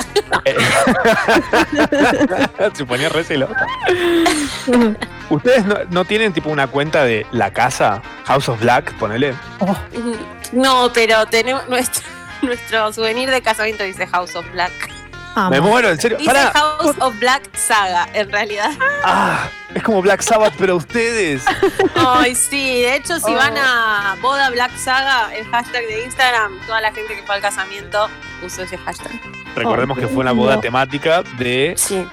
Se 2.74 2.86
ponía 2.86 3.10
re 3.10 3.24
celosa. 3.24 3.66
¿Ustedes 5.30 5.66
no, 5.66 5.76
no 5.90 6.06
tienen 6.06 6.34
tipo 6.34 6.50
una 6.50 6.68
cuenta 6.68 7.04
de 7.04 7.26
la 7.32 7.52
casa, 7.52 8.02
House 8.26 8.50
of 8.50 8.60
Black, 8.60 8.94
ponele? 8.96 9.34
no, 10.52 10.92
pero 10.94 11.26
tenemos 11.26 11.68
nuestro, 11.70 12.04
nuestro 12.42 12.94
souvenir 12.94 13.30
de 13.30 13.42
casamiento 13.42 13.84
dice 13.84 14.08
House 14.08 14.36
of 14.36 14.50
Black. 14.52 14.72
Amo. 15.36 15.50
Me 15.50 15.62
muero, 15.62 15.90
en 15.90 16.00
serio. 16.00 16.18
Dice 16.18 16.30
Pará. 16.32 16.52
House 16.54 16.96
of 17.00 17.18
Black 17.20 17.56
Saga, 17.56 18.08
en 18.14 18.30
realidad. 18.32 18.72
Ah, 19.06 19.48
es 19.74 19.82
como 19.82 20.02
Black 20.02 20.22
Sabbath, 20.22 20.54
pero 20.60 20.76
ustedes. 20.76 21.44
Ay, 21.96 22.36
sí. 22.36 22.82
De 22.82 22.96
hecho, 22.96 23.18
si 23.20 23.32
Oh. 23.32 23.36
van 23.36 23.58
a 23.58 24.18
Boda 24.22 24.50
Black 24.50 24.76
Saga, 24.78 25.34
el 25.34 25.46
hashtag 25.48 25.84
de 25.88 26.04
Instagram, 26.04 26.60
toda 26.68 26.82
la 26.82 26.92
gente 26.92 27.16
que 27.16 27.24
fue 27.24 27.36
al 27.36 27.42
casamiento 27.42 28.10
usó 28.46 28.64
ese 28.64 28.78
hashtag. 28.78 29.12
Recordemos 29.56 29.98
que 29.98 30.08
fue 30.08 30.18
una 30.18 30.34
boda 30.34 30.60
temática 30.60 31.24
de 31.38 31.76
Sí. 31.78 32.06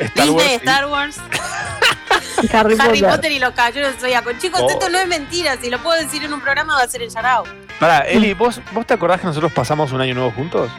Star 0.00 0.26
Disney, 0.26 0.30
Wars. 0.30 0.50
y- 0.50 0.54
Star 0.56 0.86
Wars, 0.86 1.16
Harry, 2.52 2.76
Harry 2.80 3.00
Potter. 3.00 3.10
Potter 3.10 3.32
y 3.32 3.38
los 3.38 3.52
caballeros 3.52 3.92
del 3.92 4.00
Zodíaco. 4.00 4.32
Chicos, 4.40 4.60
Oh. 4.64 4.70
esto 4.70 4.88
no 4.88 4.98
es 4.98 5.06
mentira. 5.06 5.56
Si 5.60 5.70
lo 5.70 5.78
puedo 5.82 6.00
decir 6.00 6.24
en 6.24 6.32
un 6.32 6.40
programa, 6.40 6.74
va 6.76 6.82
a 6.82 6.88
ser 6.88 7.02
en 7.02 7.10
Yarao. 7.10 7.44
Pará, 7.78 8.00
Eli, 8.00 8.34
¿vos, 8.34 8.60
¿vos 8.72 8.86
te 8.86 8.94
acordás 8.94 9.20
que 9.20 9.26
nosotros 9.26 9.52
pasamos 9.52 9.92
un 9.92 10.00
año 10.00 10.14
nuevo 10.14 10.30
juntos? 10.32 10.70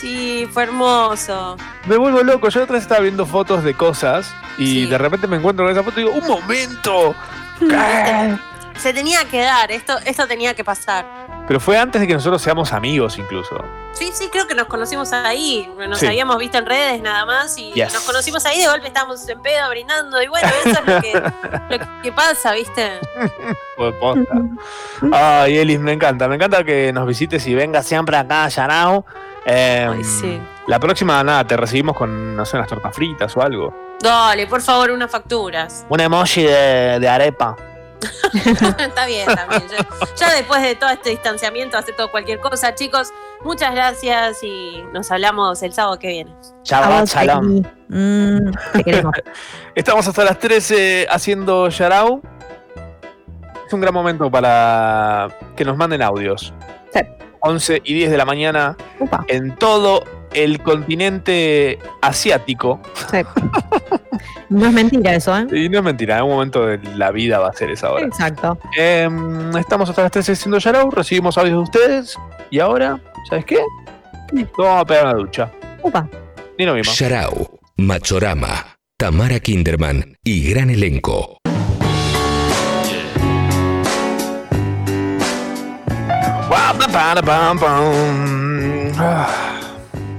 Sí, 0.00 0.48
fue 0.52 0.64
hermoso. 0.64 1.56
Me 1.86 1.96
vuelvo 1.96 2.22
loco. 2.22 2.48
Yo 2.48 2.62
otra 2.62 2.74
vez 2.74 2.82
estaba 2.82 3.00
viendo 3.00 3.26
fotos 3.26 3.62
de 3.64 3.74
cosas 3.74 4.32
y 4.58 4.66
Sí. 4.66 4.86
de 4.86 4.98
repente 4.98 5.26
me 5.26 5.36
encuentro 5.36 5.64
con 5.64 5.72
esa 5.72 5.82
foto 5.82 6.00
y 6.00 6.04
digo, 6.04 6.14
¡un 6.16 6.26
momento! 6.26 7.14
¿Qué? 7.60 8.36
Se 8.78 8.92
tenía 8.92 9.24
que 9.26 9.40
dar, 9.42 9.70
esto, 9.70 9.98
esto 10.04 10.26
tenía 10.26 10.54
que 10.54 10.64
pasar. 10.64 11.04
Pero 11.46 11.60
fue 11.60 11.76
antes 11.78 12.00
de 12.00 12.06
que 12.06 12.14
nosotros 12.14 12.40
seamos 12.40 12.72
amigos 12.72 13.18
incluso. 13.18 13.62
Sí, 13.92 14.10
sí, 14.14 14.28
creo 14.32 14.46
que 14.46 14.54
nos 14.54 14.66
conocimos 14.66 15.12
ahí. 15.12 15.70
Nos 15.88 15.98
Sí. 15.98 16.06
habíamos 16.06 16.38
visto 16.38 16.56
en 16.56 16.64
redes 16.66 17.02
nada 17.02 17.26
más 17.26 17.56
y 17.58 17.72
Yes. 17.72 17.92
nos 17.92 18.02
conocimos 18.04 18.44
ahí. 18.46 18.58
De 18.60 18.66
golpe 18.68 18.86
estábamos 18.86 19.28
en 19.28 19.40
pedo 19.42 19.68
brindando. 19.68 20.20
Y 20.22 20.28
bueno, 20.28 20.48
eso 20.64 20.70
es 20.80 20.86
lo 20.86 21.00
que, 21.02 21.12
lo 21.78 22.02
que 22.02 22.12
pasa, 22.12 22.52
¿viste? 22.52 22.98
Posta. 24.00 24.32
Ay, 25.12 25.58
Elis, 25.58 25.78
me 25.80 25.92
encanta. 25.92 26.26
Me 26.26 26.36
encanta 26.36 26.64
que 26.64 26.92
nos 26.92 27.06
visites 27.06 27.46
y 27.46 27.54
vengas 27.54 27.84
siempre 27.86 28.16
acá 28.16 28.44
a 28.44 28.48
Yarao. 28.48 29.04
Eh, 29.46 29.88
Ay, 29.90 30.04
sí. 30.04 30.40
La 30.66 30.78
próxima, 30.78 31.22
nada, 31.24 31.44
te 31.46 31.56
recibimos 31.56 31.96
con, 31.96 32.36
no 32.36 32.44
sé, 32.44 32.56
unas 32.56 32.68
tortas 32.68 32.94
fritas 32.94 33.36
o 33.36 33.42
algo. 33.42 33.74
Dale, 34.00 34.46
por 34.46 34.62
favor, 34.62 34.90
unas 34.90 35.10
facturas. 35.10 35.84
Un 35.88 36.00
emoji 36.00 36.42
de, 36.42 36.98
de 37.00 37.08
arepa. 37.08 37.56
Está 38.78 39.06
bien, 39.06 39.26
también. 39.26 39.62
Ya, 39.68 39.86
ya 40.16 40.34
después 40.34 40.62
de 40.62 40.74
todo 40.74 40.90
este 40.90 41.10
distanciamiento, 41.10 41.76
acepto 41.76 42.10
cualquier 42.10 42.40
cosa. 42.40 42.74
Chicos, 42.74 43.10
muchas 43.44 43.74
gracias 43.74 44.42
y 44.42 44.82
nos 44.92 45.10
hablamos 45.10 45.62
el 45.62 45.72
sábado 45.72 45.98
que 45.98 46.08
viene. 46.08 46.32
A 46.32 46.64
Shabbat 46.64 47.06
Shalom. 47.06 47.62
Mm, 47.88 48.52
te 48.72 48.84
queremos. 48.84 49.14
Estamos 49.74 50.06
hasta 50.06 50.24
las 50.24 50.38
13 50.38 51.06
haciendo 51.10 51.68
Yarao. 51.68 52.20
Es 53.66 53.72
un 53.72 53.80
gran 53.80 53.94
momento 53.94 54.30
para 54.30 55.28
que 55.56 55.64
nos 55.64 55.76
manden 55.76 56.02
audios. 56.02 56.52
Sí. 56.92 57.00
11 57.42 57.82
y 57.84 57.94
10 57.94 58.10
de 58.10 58.16
la 58.16 58.24
mañana 58.24 58.76
Upa, 58.98 59.24
en 59.28 59.54
todo 59.56 60.04
el 60.32 60.60
continente 60.62 61.78
asiático. 62.00 62.80
sí. 63.10 63.18
No 64.48 64.66
es 64.66 64.72
mentira 64.74 65.14
eso, 65.14 65.36
¿eh? 65.36 65.46
Y 65.50 65.68
no 65.70 65.78
es 65.78 65.84
mentira, 65.84 66.18
en 66.18 66.24
un 66.24 66.30
momento 66.30 66.66
de 66.66 66.78
la 66.94 67.10
vida 67.10 67.38
va 67.38 67.48
a 67.48 67.52
ser 67.54 67.70
esa 67.70 67.90
hora. 67.90 68.04
Exacto. 68.04 68.58
Em, 68.76 69.56
estamos 69.56 69.88
hasta 69.88 70.02
las 70.02 70.12
13 70.12 70.32
haciendo 70.32 70.58
Yarao, 70.58 70.90
recibimos 70.90 71.38
audios 71.38 71.56
de 71.56 71.62
ustedes. 71.62 72.18
Y 72.50 72.58
ahora, 72.60 73.00
¿sabes 73.30 73.46
qué? 73.46 73.60
Nos 74.32 74.50
vamos 74.58 74.82
a 74.82 74.84
pegar 74.84 75.06
una 75.06 75.14
ducha. 75.14 75.50
Upa. 75.82 76.06
Ni 76.58 76.66
lo 76.66 76.74
mismo. 76.74 76.92
Sharau, 76.92 77.58
Machorama, 77.78 78.76
Tamara 78.98 79.40
Kinderman 79.40 80.16
y 80.22 80.50
gran 80.50 80.68
elenco. 80.68 81.38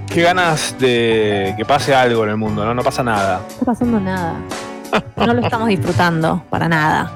Qué 0.07 0.21
ganas 0.21 0.75
de 0.79 1.53
que 1.57 1.65
pase 1.65 1.93
algo 1.95 2.23
en 2.23 2.31
el 2.31 2.37
mundo, 2.37 2.63
¿no? 2.65 2.73
No 2.73 2.83
pasa 2.83 3.03
nada. 3.03 3.39
No 3.39 3.47
está 3.53 3.65
pasando 3.65 3.99
nada. 3.99 4.35
No 5.15 5.33
lo 5.33 5.41
estamos 5.41 5.67
disfrutando 5.69 6.43
para 6.49 6.67
nada. 6.67 7.11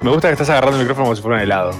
Me 0.00 0.10
gusta 0.10 0.28
que 0.28 0.32
estás 0.32 0.50
agarrando 0.50 0.76
el 0.76 0.82
micrófono 0.82 1.04
como 1.06 1.16
si 1.16 1.22
fuera 1.22 1.36
un 1.36 1.42
helado. 1.42 1.70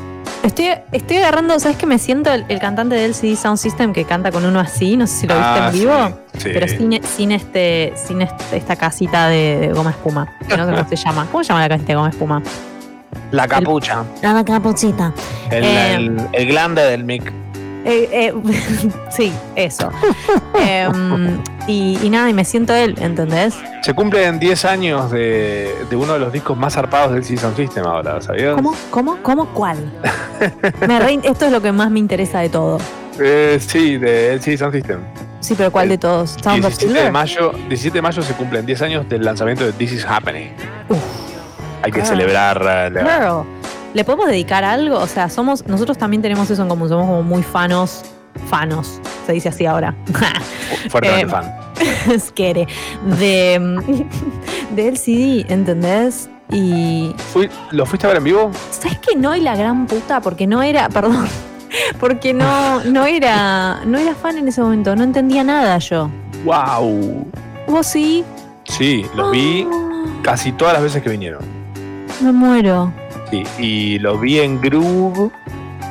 Estoy, 0.44 0.68
estoy 0.92 1.16
agarrando, 1.16 1.58
¿sabes 1.58 1.76
que 1.76 1.86
me 1.86 1.98
siento 1.98 2.32
el, 2.32 2.44
el 2.48 2.60
cantante 2.60 2.94
del 2.94 3.14
CD 3.16 3.34
Sound 3.34 3.58
System 3.58 3.92
que 3.92 4.04
canta 4.04 4.30
con 4.30 4.44
uno 4.44 4.60
así? 4.60 4.96
No 4.96 5.08
sé 5.08 5.16
si 5.22 5.26
lo 5.26 5.34
viste 5.34 5.48
Ah, 5.50 5.70
en 5.72 5.72
vivo. 5.72 5.92
sí, 6.34 6.40
sí. 6.40 6.50
Pero 6.54 6.68
sin, 6.68 7.02
sin 7.02 7.32
este, 7.32 7.92
sin 7.96 8.22
este- 8.22 8.56
esta 8.56 8.76
casita 8.76 9.26
de, 9.26 9.58
de 9.58 9.72
goma 9.72 9.90
espuma. 9.90 10.28
Que 10.48 10.56
no 10.56 10.64
sé 10.66 10.72
cómo 10.72 10.88
se 10.88 10.96
llama. 10.96 11.26
¿Cómo 11.32 11.42
se 11.42 11.48
llama 11.48 11.62
la 11.62 11.68
casita 11.68 11.88
de 11.88 11.94
goma 11.96 12.10
espuma? 12.10 12.42
La 13.36 13.46
capucha. 13.48 14.04
La 14.22 14.44
capuchita. 14.44 15.12
El, 15.50 15.64
Eh, 15.64 15.94
el- 15.94 16.20
El 16.32 16.46
glande 16.46 16.82
del 16.82 17.04
mic. 17.04 17.32
Eh, 17.84 18.08
eh, 18.10 18.34
sí, 19.10 19.32
eso. 19.54 19.90
Em, 20.66 21.38
y, 21.68 21.98
y 22.02 22.10
nada, 22.10 22.28
y 22.28 22.34
me 22.34 22.44
siento 22.44 22.74
él, 22.74 22.96
¿entendés? 23.00 23.54
se 23.82 23.94
cumplen 23.94 24.40
10 24.40 24.64
años 24.64 25.10
de, 25.12 25.72
de 25.88 25.94
uno 25.96 26.14
de 26.14 26.18
los 26.18 26.32
discos 26.32 26.56
más 26.58 26.74
zarpados 26.74 27.12
del 27.12 27.22
Season 27.22 27.54
System 27.54 27.84
ahora, 27.86 28.20
¿sabías? 28.20 28.54
¿Cómo? 28.56 28.74
¿Cómo? 28.90 29.18
¿Cómo? 29.22 29.46
¿Cuál? 29.54 29.92
Me 30.88 30.98
re- 30.98 31.20
esto 31.22 31.46
es 31.46 31.52
lo 31.52 31.62
que 31.62 31.70
más 31.70 31.88
me 31.90 32.00
interesa 32.00 32.40
de 32.40 32.48
todo. 32.48 32.78
Eh, 33.20 33.58
sí, 33.64 33.96
del 33.98 34.40
Season 34.42 34.72
System. 34.72 35.00
Sí, 35.38 35.54
pero 35.56 35.70
¿cuál 35.70 35.88
de 35.88 35.98
todos? 35.98 36.30
Sound 36.42 36.64
of 36.64 36.76
17 36.76 37.04
de, 37.04 37.10
mayo, 37.12 37.52
17 37.68 37.98
de 37.98 38.02
mayo 38.02 38.22
se 38.22 38.32
cumplen 38.34 38.66
10 38.66 38.82
años 38.82 39.08
del 39.08 39.22
lanzamiento 39.24 39.64
de 39.64 39.72
This 39.72 39.92
Is 39.92 40.04
Happening. 40.04 40.50
Uf. 40.88 40.98
Hay 41.82 41.92
que 41.92 42.00
Girl. 42.00 42.06
celebrar. 42.08 42.62
la- 42.64 42.88
Girl, 42.90 43.44
¿le 43.94 44.04
podemos 44.04 44.26
dedicar 44.26 44.64
algo? 44.64 44.98
O 44.98 45.06
sea, 45.06 45.28
somos, 45.28 45.66
nosotros 45.66 45.98
también 45.98 46.22
tenemos 46.22 46.50
eso 46.50 46.62
en 46.62 46.68
común, 46.68 46.88
somos 46.88 47.06
como 47.06 47.22
muy 47.22 47.42
fanos, 47.42 48.02
fanos, 48.48 49.00
se 49.26 49.32
dice 49.32 49.48
así 49.50 49.66
ahora. 49.66 49.94
Fuertemente 50.90 51.26
Eh, 51.26 51.28
fan. 51.28 51.54
Scary. 52.20 52.66
De, 53.18 54.06
de 54.74 54.88
LCD, 54.88 55.50
¿entendés? 55.52 56.28
Y. 56.50 57.14
Fui- 57.32 57.50
¿Lo 57.72 57.84
fuiste 57.86 58.06
a 58.06 58.08
ver 58.08 58.18
en 58.18 58.24
vivo? 58.24 58.50
¿Sabes 58.70 58.98
que 59.00 59.16
no? 59.16 59.34
Y 59.36 59.40
la 59.40 59.56
gran 59.56 59.86
puta, 59.86 60.20
porque 60.20 60.46
no 60.46 60.62
era. 60.62 60.88
Perdón. 60.90 61.26
Porque 62.00 62.32
no, 62.32 62.82
no 62.84 63.04
era. 63.04 63.80
No 63.84 63.98
era 63.98 64.14
fan 64.14 64.38
en 64.38 64.48
ese 64.48 64.60
momento. 64.62 64.94
No 64.96 65.02
entendía 65.02 65.42
nada 65.44 65.76
yo. 65.78 66.08
¡Wow! 66.44 67.26
¿Vos 67.66 67.86
sí? 67.86 68.24
Sí, 68.64 69.04
los 69.14 69.30
vi 69.32 69.66
casi 70.22 70.52
todas 70.52 70.74
las 70.74 70.82
veces 70.84 71.02
que 71.02 71.10
vinieron. 71.10 71.55
Me 72.20 72.32
muero. 72.32 72.92
Sí, 73.30 73.42
y 73.58 73.98
lo 73.98 74.18
vi 74.18 74.38
en 74.40 74.60
Groove 74.60 75.30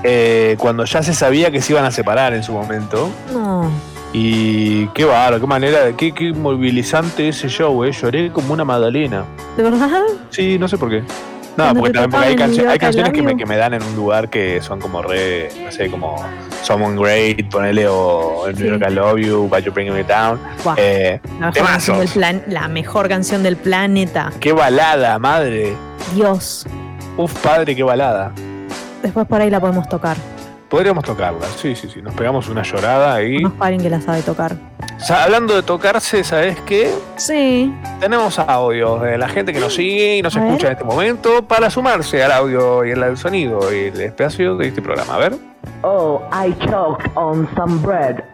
eh, 0.03 0.55
cuando 0.59 0.85
ya 0.85 1.03
se 1.03 1.13
sabía 1.13 1.51
que 1.51 1.61
se 1.61 1.73
iban 1.73 1.85
a 1.85 1.91
separar 1.91 2.33
en 2.33 2.43
su 2.43 2.53
momento. 2.53 3.09
No. 3.33 3.69
Y 4.13 4.87
qué 4.89 5.03
bárbaro, 5.03 5.41
qué 5.41 5.47
manera, 5.47 5.79
qué, 5.97 6.13
qué 6.13 6.31
movilizante 6.31 7.27
ese 7.27 7.49
show, 7.49 7.83
eh. 7.83 7.91
Lloré 7.91 8.31
como 8.31 8.53
una 8.53 8.63
magdalena. 8.63 9.25
¿De 9.57 9.63
verdad? 9.63 10.03
Sí, 10.29 10.57
no 10.57 10.67
sé 10.67 10.77
por 10.77 10.89
qué. 10.89 11.03
No, 11.57 11.73
porque 11.73 11.93
también 11.93 12.11
porque 12.11 12.27
hay, 12.27 12.35
cancio- 12.35 12.77
canciones 12.79 13.13
que 13.13 13.21
me, 13.21 13.37
que 13.37 13.45
me 13.45 13.55
dan 13.55 13.73
en 13.73 13.83
un 13.83 13.95
lugar 13.95 14.29
que 14.29 14.61
son 14.61 14.79
como 14.81 15.01
re, 15.01 15.49
no 15.63 15.71
sé, 15.71 15.89
como 15.89 16.15
Someone 16.63 16.99
Great, 17.01 17.49
ponele, 17.49 17.87
o 17.87 18.47
El 18.47 18.57
Sí. 18.57 18.65
I 18.65 18.91
Love 18.93 19.19
You, 19.19 19.47
But 19.47 19.59
You're 19.59 19.71
Bringing 19.71 19.93
Me 19.93 20.03
Down. 20.03 20.39
Eh, 20.77 21.19
la, 21.39 21.51
mejor 21.51 21.97
del 21.97 22.07
plan, 22.09 22.41
la 22.47 22.67
mejor 22.67 23.07
canción 23.07 23.41
del 23.43 23.55
planeta. 23.55 24.31
Qué 24.39 24.51
balada, 24.51 25.17
madre. 25.19 25.73
Dios. 26.13 26.65
Uf, 27.17 27.33
padre, 27.41 27.75
qué 27.75 27.83
balada. 27.83 28.31
Después 29.01 29.25
por 29.27 29.39
ahí 29.39 29.49
la 29.49 29.59
podemos 29.61 29.87
tocar. 29.87 30.17
Podríamos 30.69 31.03
tocarla, 31.03 31.45
sí, 31.61 31.75
sí, 31.75 31.87
sí. 31.93 32.01
Nos 32.01 32.13
pegamos 32.15 32.49
una 32.49 32.63
llorada 32.63 33.13
ahí. 33.15 33.37
A 33.59 33.65
alguien 33.65 33.83
que 33.83 33.89
la 33.89 34.01
sabe 34.01 34.21
tocar. 34.23 34.55
O 34.97 34.99
sea, 34.99 35.23
hablando 35.23 35.55
de 35.55 35.63
tocarse, 35.63 36.23
¿sabes 36.23 36.57
qué? 36.65 36.91
Sí. 37.17 37.71
Tenemos 37.99 38.39
audios 38.39 39.01
de 39.01 39.17
la 39.17 39.27
gente 39.29 39.53
que 39.53 39.59
nos 39.59 39.75
sigue 39.75 40.17
y 40.17 40.21
nos 40.21 40.35
A 40.35 40.39
ver. 40.39 40.47
escucha 40.49 40.67
en 40.67 40.73
este 40.73 40.83
momento 40.83 41.47
para 41.47 41.69
sumarse 41.69 42.23
al 42.23 42.31
audio 42.31 42.83
y 42.83 42.91
al 42.93 43.15
sonido 43.17 43.73
y 43.73 43.85
el 43.85 44.01
espacio 44.01 44.57
de 44.57 44.67
este 44.69 44.81
programa. 44.81 45.15
A 45.15 45.19
ver. 45.19 45.35
Oh, 45.83 46.21
I 46.31 46.51
choked 46.67 47.09
on 47.15 47.47
some 47.55 47.77
bread. 47.81 48.23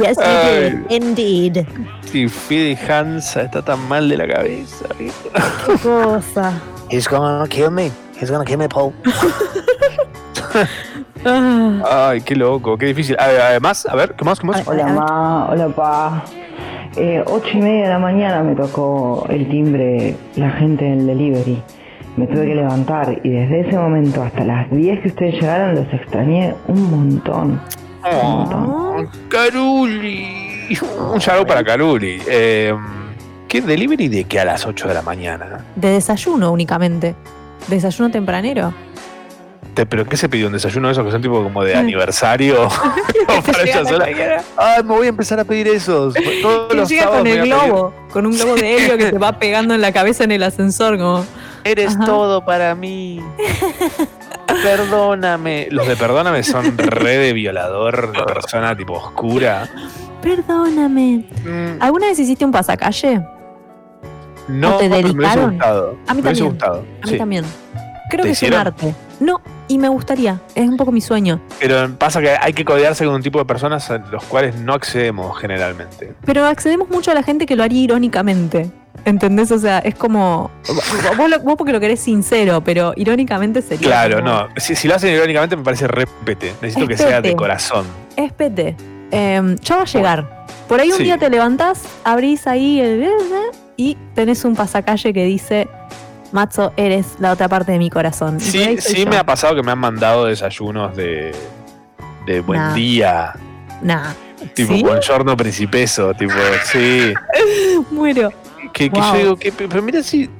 Yes, 0.00 0.16
you 0.18 0.24
Ay. 0.24 0.70
did. 0.70 0.90
Indeed. 1.02 1.66
Si 2.10 2.28
Fede 2.28 2.76
Hansa 2.88 3.42
está 3.42 3.62
tan 3.62 3.86
mal 3.88 4.08
de 4.08 4.16
la 4.16 4.26
cabeza. 4.26 4.86
Qué 4.96 5.10
cosa. 5.82 6.52
He's 6.90 7.06
gonna 7.06 7.46
kill 7.48 7.70
me. 7.70 7.92
He's 8.18 8.30
gonna 8.30 8.44
kill 8.44 8.58
me, 8.58 8.68
Paul. 8.68 8.92
Ah. 11.22 12.08
Ay, 12.10 12.22
qué 12.22 12.34
loco, 12.34 12.78
qué 12.78 12.86
difícil. 12.86 13.14
A 13.18 13.26
ver, 13.26 13.40
Además, 13.42 13.86
a 13.86 13.94
ver, 13.94 14.14
¿qué 14.16 14.24
más? 14.24 14.40
¿Qué 14.40 14.46
más? 14.46 14.66
Hola 14.66 14.86
ma, 14.86 15.50
hola 15.50 15.68
pa. 15.68 16.24
Eh, 16.96 17.22
ocho 17.26 17.50
y 17.52 17.60
media 17.60 17.82
de 17.84 17.88
la 17.90 17.98
mañana 17.98 18.42
me 18.42 18.54
tocó 18.56 19.26
el 19.28 19.46
timbre 19.48 20.16
la 20.36 20.50
gente 20.52 20.84
del 20.86 21.06
delivery. 21.06 21.62
Me 22.16 22.26
tuve 22.26 22.46
que 22.46 22.54
levantar 22.54 23.20
y 23.22 23.28
desde 23.28 23.68
ese 23.68 23.76
momento 23.76 24.22
hasta 24.22 24.44
las 24.44 24.70
10 24.70 25.00
que 25.00 25.08
ustedes 25.08 25.34
llegaron 25.34 25.74
los 25.74 25.92
extrañé 25.92 26.54
un 26.66 26.90
montón. 26.90 27.60
Un 28.02 28.22
montón. 28.22 28.64
Oh, 28.70 29.04
Caruli. 29.28 30.76
Un 31.12 31.20
saludo 31.20 31.46
para 31.46 31.62
Caruli. 31.62 32.20
Eh, 32.26 32.74
¿Qué 33.50 33.60
delivery 33.60 34.06
de 34.06 34.22
qué 34.26 34.38
a 34.38 34.44
las 34.44 34.64
8 34.64 34.86
de 34.86 34.94
la 34.94 35.02
mañana? 35.02 35.64
De 35.74 35.90
desayuno 35.90 36.52
únicamente. 36.52 37.16
Desayuno 37.66 38.08
tempranero. 38.08 38.72
Te- 39.74 39.86
¿Pero 39.86 40.06
qué 40.06 40.16
se 40.16 40.28
pidió? 40.28 40.46
¿Un 40.46 40.52
desayuno 40.52 40.86
de 40.86 40.92
esos 40.92 41.04
que 41.04 41.10
son 41.10 41.20
tipo 41.20 41.42
como 41.42 41.64
de 41.64 41.74
aniversario? 41.74 42.68
Ay, 44.56 44.84
me 44.84 44.94
voy 44.94 45.06
a 45.06 45.08
empezar 45.08 45.40
a 45.40 45.44
pedir 45.44 45.66
esos. 45.66 46.14
Todos 46.42 46.72
los 46.76 46.88
llega 46.88 47.08
con 47.08 47.26
el 47.26 47.42
globo, 47.42 47.92
con 48.12 48.24
un 48.24 48.38
globo 48.38 48.54
de 48.54 48.76
helio 48.76 48.96
que 48.96 49.10
se 49.10 49.18
va 49.18 49.32
pegando 49.40 49.74
en 49.74 49.80
la 49.80 49.90
cabeza 49.90 50.22
en 50.22 50.30
el 50.30 50.44
ascensor, 50.44 50.96
como. 50.96 51.26
Eres 51.64 51.96
Ajá. 51.96 52.04
todo 52.04 52.44
para 52.44 52.76
mí. 52.76 53.20
Perdóname. 54.62 55.66
Los 55.72 55.88
de 55.88 55.96
Perdóname 55.96 56.44
son 56.44 56.78
re 56.78 57.18
de 57.18 57.32
violador, 57.32 58.12
de 58.12 58.22
persona 58.32 58.76
tipo 58.76 58.92
oscura. 58.92 59.68
Perdóname. 60.22 61.24
Mm, 61.44 61.82
¿Alguna 61.82 62.06
vez 62.06 62.18
hiciste 62.20 62.44
un 62.44 62.52
pasacalle? 62.52 63.20
No, 64.50 64.76
¿O 64.76 64.78
te 64.78 64.88
dedicaron? 64.88 65.50
gustado. 65.50 65.96
A 66.06 66.14
mí 66.14 66.22
también. 66.22 66.46
gustado. 66.48 66.84
A 67.02 67.06
mí 67.06 67.18
también. 67.18 67.44
Creo 68.10 68.22
¿Te 68.24 68.28
que 68.28 68.32
es 68.32 68.42
un 68.42 68.54
arte. 68.54 68.94
No, 69.20 69.40
y 69.68 69.78
me 69.78 69.88
gustaría. 69.88 70.40
Es 70.56 70.68
un 70.68 70.76
poco 70.76 70.90
mi 70.90 71.00
sueño. 71.00 71.40
Pero 71.60 71.94
pasa 71.96 72.20
que 72.20 72.30
hay 72.30 72.52
que 72.52 72.64
codearse 72.64 73.04
con 73.04 73.14
un 73.14 73.22
tipo 73.22 73.38
de 73.38 73.44
personas 73.44 73.88
a 73.90 73.98
los 73.98 74.24
cuales 74.24 74.56
no 74.56 74.74
accedemos 74.74 75.38
generalmente. 75.38 76.12
Pero 76.24 76.44
accedemos 76.46 76.88
mucho 76.90 77.12
a 77.12 77.14
la 77.14 77.22
gente 77.22 77.46
que 77.46 77.54
lo 77.54 77.62
haría 77.62 77.82
irónicamente. 77.82 78.70
¿Entendés? 79.04 79.50
O 79.52 79.58
sea, 79.58 79.78
es 79.78 79.94
como. 79.94 80.50
Vos, 81.16 81.30
lo- 81.30 81.38
vos 81.40 81.54
porque 81.56 81.72
lo 81.72 81.78
querés 81.80 82.00
sincero, 82.00 82.62
pero 82.64 82.92
irónicamente 82.96 83.62
sería. 83.62 83.86
Claro, 83.86 84.16
como- 84.18 84.28
no. 84.28 84.48
Si, 84.56 84.74
si 84.74 84.88
lo 84.88 84.96
hacen 84.96 85.14
irónicamente 85.14 85.56
me 85.56 85.62
parece 85.62 85.86
repete. 85.86 86.52
Necesito 86.60 86.82
Es 86.82 86.88
que 86.88 86.96
sea 86.96 87.16
de 87.16 87.22
pete. 87.22 87.36
corazón. 87.36 87.86
Es 88.16 88.32
PT. 88.32 88.76
Eh, 89.12 89.56
ya 89.62 89.76
va 89.76 89.82
a 89.82 89.86
llegar. 89.86 90.46
Por 90.68 90.80
ahí 90.80 90.90
un 90.90 90.98
Sí. 90.98 91.04
día 91.04 91.16
te 91.18 91.30
levantás, 91.30 91.82
abrís 92.04 92.46
ahí 92.46 92.80
el. 92.80 93.06
Y 93.80 93.96
tenés 94.14 94.44
un 94.44 94.54
pasacalle 94.54 95.12
que 95.14 95.24
dice. 95.24 95.68
Matzo, 96.32 96.72
eres 96.76 97.06
la 97.18 97.32
otra 97.32 97.48
parte 97.48 97.72
de 97.72 97.78
mi 97.78 97.90
corazón. 97.90 98.36
Y 98.36 98.40
Sí, 98.40 98.76
sí 98.78 99.04
yo. 99.04 99.10
me 99.10 99.16
ha 99.16 99.24
pasado 99.24 99.56
que 99.56 99.62
me 99.64 99.72
han 99.72 99.78
mandado 99.80 100.26
desayunos 100.26 100.94
de, 100.94 101.32
de 102.24 102.40
buen 102.40 102.60
Nah. 102.60 102.74
día. 102.74 103.32
Nah, 103.82 104.12
Tipo 104.54 104.72
¿Sí? 104.74 104.82
buongiorno 104.82 105.36
principeso. 105.36 106.14
Tipo, 106.14 106.32
sí. 106.70 107.12
muero. 107.90 108.30
Que, 108.72 108.88
que 108.90 109.00
Wow. 109.00 109.12
yo 109.12 109.18
digo, 109.18 109.36
que, 109.36 109.50
pero 109.52 109.82
mira 109.82 110.02
si. 110.04 110.30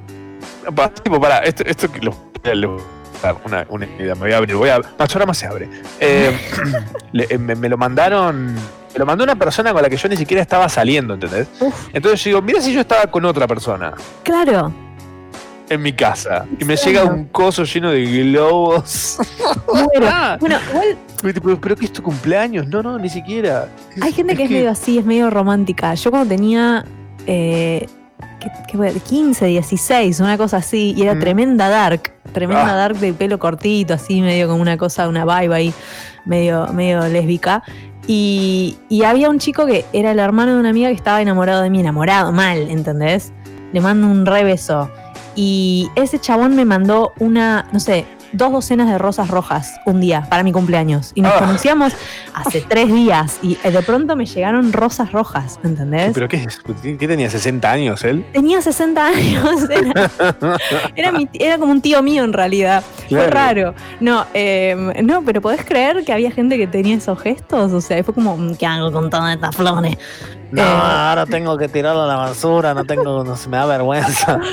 tipo, 1.03 1.19
para, 1.19 1.39
esto, 1.39 1.63
esto 1.65 1.91
que 1.91 1.99
lo. 1.99 2.15
lo- 2.53 2.77
una, 3.45 3.65
una 3.69 3.85
idea, 3.85 4.15
me 4.15 4.21
voy 4.21 4.31
a 4.31 4.37
abrir, 4.37 4.55
voy 4.55 4.69
a. 4.69 4.79
Machorama 4.97 5.33
se 5.33 5.45
abre. 5.45 5.67
Eh, 5.99 6.35
le- 7.11 7.27
eh, 7.29 7.37
me, 7.37 7.55
me 7.55 7.67
lo 7.69 7.77
mandaron. 7.77 8.55
Me 8.93 8.99
lo 8.99 9.05
mandó 9.05 9.23
una 9.23 9.35
persona 9.35 9.71
con 9.73 9.81
la 9.81 9.89
que 9.89 9.97
yo 9.97 10.09
ni 10.09 10.17
siquiera 10.17 10.41
estaba 10.41 10.67
saliendo, 10.69 11.13
¿entendés? 11.13 11.47
Uf. 11.59 11.73
Entonces 11.93 12.23
yo 12.23 12.29
digo, 12.31 12.41
mira 12.41 12.61
si 12.61 12.73
yo 12.73 12.81
estaba 12.81 13.07
con 13.07 13.23
otra 13.25 13.47
persona 13.47 13.93
Claro. 14.23 14.73
en 15.69 15.81
mi 15.81 15.93
casa 15.93 16.45
y 16.59 16.65
me 16.65 16.75
llega 16.75 17.05
un 17.05 17.25
coso 17.25 17.63
lleno 17.63 17.91
de 17.91 18.03
globos. 18.05 19.17
Muero. 19.73 20.07
Ah. 20.13 20.37
Bueno, 20.39 20.57
igual 20.69 20.97
pero, 21.21 21.61
pero 21.61 21.75
que 21.75 21.85
es 21.85 21.93
tu 21.93 22.01
cumpleaños, 22.03 22.67
no, 22.67 22.81
no, 22.83 22.97
ni 22.97 23.07
siquiera. 23.09 23.67
Hay 24.01 24.11
gente 24.11 24.35
que 24.35 24.43
es 24.45 24.49
medio 24.49 24.71
así, 24.71 24.97
es 24.97 25.05
medio 25.05 25.29
romántica. 25.29 25.93
Yo 25.93 26.09
cuando 26.11 26.27
tenía 26.29 26.83
eh, 27.27 27.87
¿qué- 28.39 28.51
qué 28.67 28.77
fue? 28.77 28.91
15, 28.93 29.45
16, 29.45 30.19
una 30.19 30.35
cosa 30.37 30.57
así, 30.57 30.93
y 30.97 31.03
era 31.03 31.13
Mm. 31.15 31.19
tremenda 31.19 31.69
dark, 31.69 32.11
tremenda 32.33 32.73
Ah. 32.73 32.75
dark 32.75 32.97
de 32.97 33.13
pelo 33.13 33.37
cortito, 33.39 33.93
así 33.93 34.19
medio 34.21 34.47
como 34.47 34.61
una 34.61 34.75
cosa, 34.77 35.07
una 35.07 35.23
vibe 35.23 35.55
ahí, 35.55 35.73
medio, 36.25 36.67
medio 36.73 37.07
lésbica. 37.07 37.61
Y, 38.07 38.77
y 38.89 39.03
había 39.03 39.29
un 39.29 39.39
chico 39.39 39.65
que 39.65 39.85
era 39.93 40.11
el 40.11 40.19
hermano 40.19 40.53
de 40.53 40.59
una 40.59 40.69
amiga 40.69 40.89
que 40.89 40.95
estaba 40.95 41.21
enamorado 41.21 41.61
de 41.61 41.69
mí, 41.69 41.79
enamorado, 41.79 42.31
mal, 42.31 42.69
¿entendés? 42.69 43.31
Le 43.73 43.81
mando 43.81 44.07
un 44.07 44.25
re 44.25 44.43
beso. 44.43 44.89
Y 45.35 45.89
ese 45.95 46.19
chabón 46.19 46.55
me 46.55 46.65
mandó 46.65 47.13
una, 47.19 47.67
no 47.71 47.79
sé, 47.79 48.05
dos 48.33 48.51
docenas 48.51 48.89
de 48.89 48.97
rosas 48.97 49.29
rojas 49.29 49.73
un 49.85 49.99
día 49.99 50.25
para 50.29 50.43
mi 50.43 50.51
cumpleaños. 50.51 51.11
Y 51.15 51.21
nos 51.21 51.33
Ah. 51.33 51.39
conocíamos 51.39 51.93
hace 52.33 52.61
tres 52.69 52.93
días 52.93 53.39
y 53.41 53.57
eh, 53.63 53.71
de 53.71 53.81
pronto 53.81 54.15
me 54.15 54.25
llegaron 54.25 54.71
rosas 54.73 55.11
rojas, 55.11 55.59
¿entendés? 55.63 56.11
¿Pero 56.13 56.27
qué 56.27 56.37
es? 56.37 56.59
¿Qué 56.81 57.07
tenía? 57.07 57.27
¿60 57.29 57.63
años 57.65 58.03
él? 58.03 58.25
Tenía 58.33 58.61
60 58.61 59.05
años, 59.07 59.69
era, 59.69 60.09
era, 60.95 61.11
mi- 61.11 61.29
era 61.33 61.57
como 61.57 61.71
un 61.71 61.81
tío 61.81 62.01
mío 62.01 62.23
en 62.23 62.33
realidad. 62.33 62.83
Fue 63.09 63.27
raro. 63.27 63.73
No, 63.99 64.25
eh, 64.33 64.93
no, 65.03 65.21
pero 65.23 65.41
¿podés 65.41 65.65
creer 65.65 66.03
que 66.05 66.13
había 66.13 66.31
gente 66.31 66.57
que 66.57 66.67
tenía 66.67 66.95
esos 66.95 67.19
gestos? 67.19 67.71
O 67.73 67.81
sea, 67.81 68.03
fue 68.03 68.13
como, 68.13 68.37
mm, 68.37 68.55
¿qué 68.55 68.65
hago 68.65 68.91
con 68.91 69.09
todas 69.09 69.35
estas 69.35 69.55
flores? 69.55 69.97
No, 70.51 70.61
Eh. 70.61 70.65
ahora 70.65 71.25
tengo 71.25 71.57
que 71.57 71.67
tirarlo 71.69 72.03
a 72.03 72.07
la 72.07 72.15
basura, 72.17 72.73
no 72.73 72.83
tengo, 72.85 73.23
no 73.23 73.35
se 73.35 73.49
me 73.49 73.57
da 73.57 73.65
vergüenza. 73.65 74.39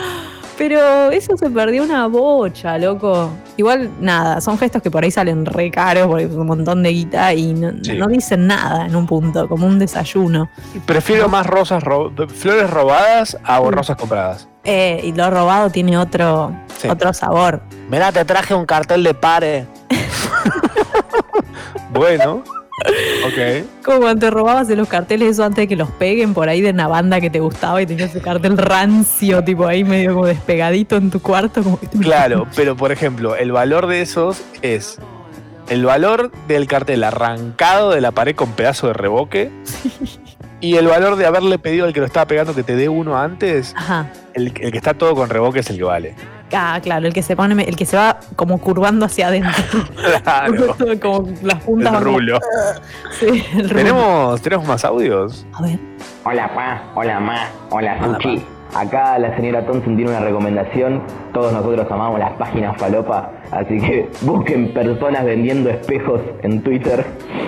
Pero 0.58 1.10
eso 1.12 1.36
se 1.36 1.48
perdió 1.50 1.84
una 1.84 2.08
bocha, 2.08 2.76
loco. 2.78 3.30
Igual, 3.56 3.90
nada, 4.00 4.40
son 4.40 4.58
gestos 4.58 4.82
que 4.82 4.90
por 4.90 5.04
ahí 5.04 5.10
salen 5.12 5.46
re 5.46 5.70
caros 5.70 6.08
porque 6.08 6.24
es 6.24 6.32
un 6.32 6.46
montón 6.48 6.82
de 6.82 6.90
guita 6.90 7.32
y 7.32 7.54
no, 7.54 7.70
Sí. 7.82 7.96
no 7.96 8.08
dicen 8.08 8.48
nada 8.48 8.86
en 8.86 8.96
un 8.96 9.06
punto, 9.06 9.48
como 9.48 9.66
un 9.68 9.78
desayuno. 9.78 10.50
Prefiero 10.84 11.28
más 11.28 11.46
rosas, 11.46 11.82
ro- 11.84 12.12
flores 12.26 12.68
robadas 12.68 13.38
a 13.44 13.60
Mm. 13.60 13.68
rosas 13.70 13.96
compradas. 13.96 14.48
Eh, 14.64 15.00
y 15.04 15.12
lo 15.12 15.30
robado 15.30 15.70
tiene 15.70 15.96
otro, 15.96 16.52
Sí. 16.76 16.88
otro 16.88 17.12
sabor. 17.12 17.62
Mira, 17.88 18.10
te 18.10 18.24
traje 18.24 18.52
un 18.52 18.66
cartel 18.66 19.04
de 19.04 19.14
pare. 19.14 19.66
Bueno, 21.90 22.42
ok. 23.26 23.66
Como 23.84 23.98
cuando 24.00 24.26
te 24.26 24.30
robabas 24.30 24.68
de 24.68 24.76
los 24.76 24.88
carteles 24.88 25.30
eso 25.30 25.44
antes 25.44 25.62
de 25.62 25.68
que 25.68 25.76
los 25.76 25.90
peguen 25.90 26.34
por 26.34 26.48
ahí 26.48 26.60
de 26.60 26.70
una 26.70 26.88
banda 26.88 27.20
que 27.20 27.30
te 27.30 27.40
gustaba 27.40 27.82
y 27.82 27.86
tenías 27.86 28.10
ese 28.10 28.20
cartel 28.20 28.56
rancio, 28.56 29.42
tipo 29.42 29.66
ahí 29.66 29.84
medio 29.84 30.14
como 30.14 30.26
despegadito 30.26 30.96
en 30.96 31.10
tu 31.10 31.20
cuarto. 31.20 31.62
Como 31.62 31.78
Claro, 32.00 32.46
pero 32.54 32.76
por 32.76 32.92
ejemplo, 32.92 33.36
el 33.36 33.52
valor 33.52 33.86
de 33.86 34.02
esos 34.02 34.42
es 34.62 34.98
el 35.68 35.84
valor 35.84 36.30
del 36.46 36.66
cartel 36.66 37.04
arrancado 37.04 37.90
de 37.90 38.00
la 38.00 38.12
pared 38.12 38.34
con 38.34 38.52
pedazo 38.52 38.86
de 38.88 38.92
reboque 38.94 39.50
Y 40.60 40.76
el 40.76 40.88
valor 40.88 41.16
de 41.16 41.24
haberle 41.24 41.58
pedido 41.58 41.86
al 41.86 41.92
que 41.92 42.00
lo 42.00 42.06
estaba 42.06 42.26
pegando 42.26 42.52
que 42.54 42.64
te 42.64 42.74
dé 42.74 42.88
uno 42.88 43.16
antes, 43.16 43.74
Ajá. 43.76 44.10
el, 44.34 44.52
el 44.60 44.72
que 44.72 44.76
está 44.76 44.94
todo 44.94 45.14
con 45.14 45.30
reboque 45.30 45.60
es 45.60 45.70
el 45.70 45.76
que 45.76 45.84
vale. 45.84 46.14
Ah, 46.52 46.78
claro, 46.82 47.06
el 47.06 47.12
que 47.12 47.22
se 47.22 47.36
pone, 47.36 47.62
el 47.64 47.76
que 47.76 47.84
se 47.84 47.96
va 47.96 48.18
como 48.36 48.58
curvando 48.58 49.04
hacia 49.06 49.28
adentro. 49.28 49.52
Claro. 50.22 50.76
como 51.02 51.28
las 51.42 51.62
puntas 51.62 51.94
El 51.94 52.00
rulo. 52.00 52.38
Sí, 53.18 53.44
el 53.54 53.68
rulo. 53.70 53.74
¿Tenemos, 53.76 54.42
¿Tenemos 54.42 54.66
más 54.66 54.84
audios? 54.84 55.46
A 55.54 55.62
ver. 55.62 55.78
Hola 56.24 56.54
pa, 56.54 56.82
hola 56.94 57.20
ma, 57.20 57.46
hola 57.70 57.98
Suchi. 58.04 58.42
Acá 58.74 59.18
la 59.18 59.34
señora 59.34 59.64
Thompson 59.64 59.96
tiene 59.96 60.10
una 60.10 60.20
recomendación. 60.20 61.02
Todos 61.32 61.52
nosotros 61.54 61.86
amamos 61.90 62.18
las 62.18 62.32
páginas 62.32 62.76
falopa, 62.78 63.30
así 63.50 63.80
que 63.80 64.10
busquen 64.22 64.74
personas 64.74 65.24
vendiendo 65.24 65.70
espejos 65.70 66.20
en 66.42 66.62
Twitter. 66.62 67.04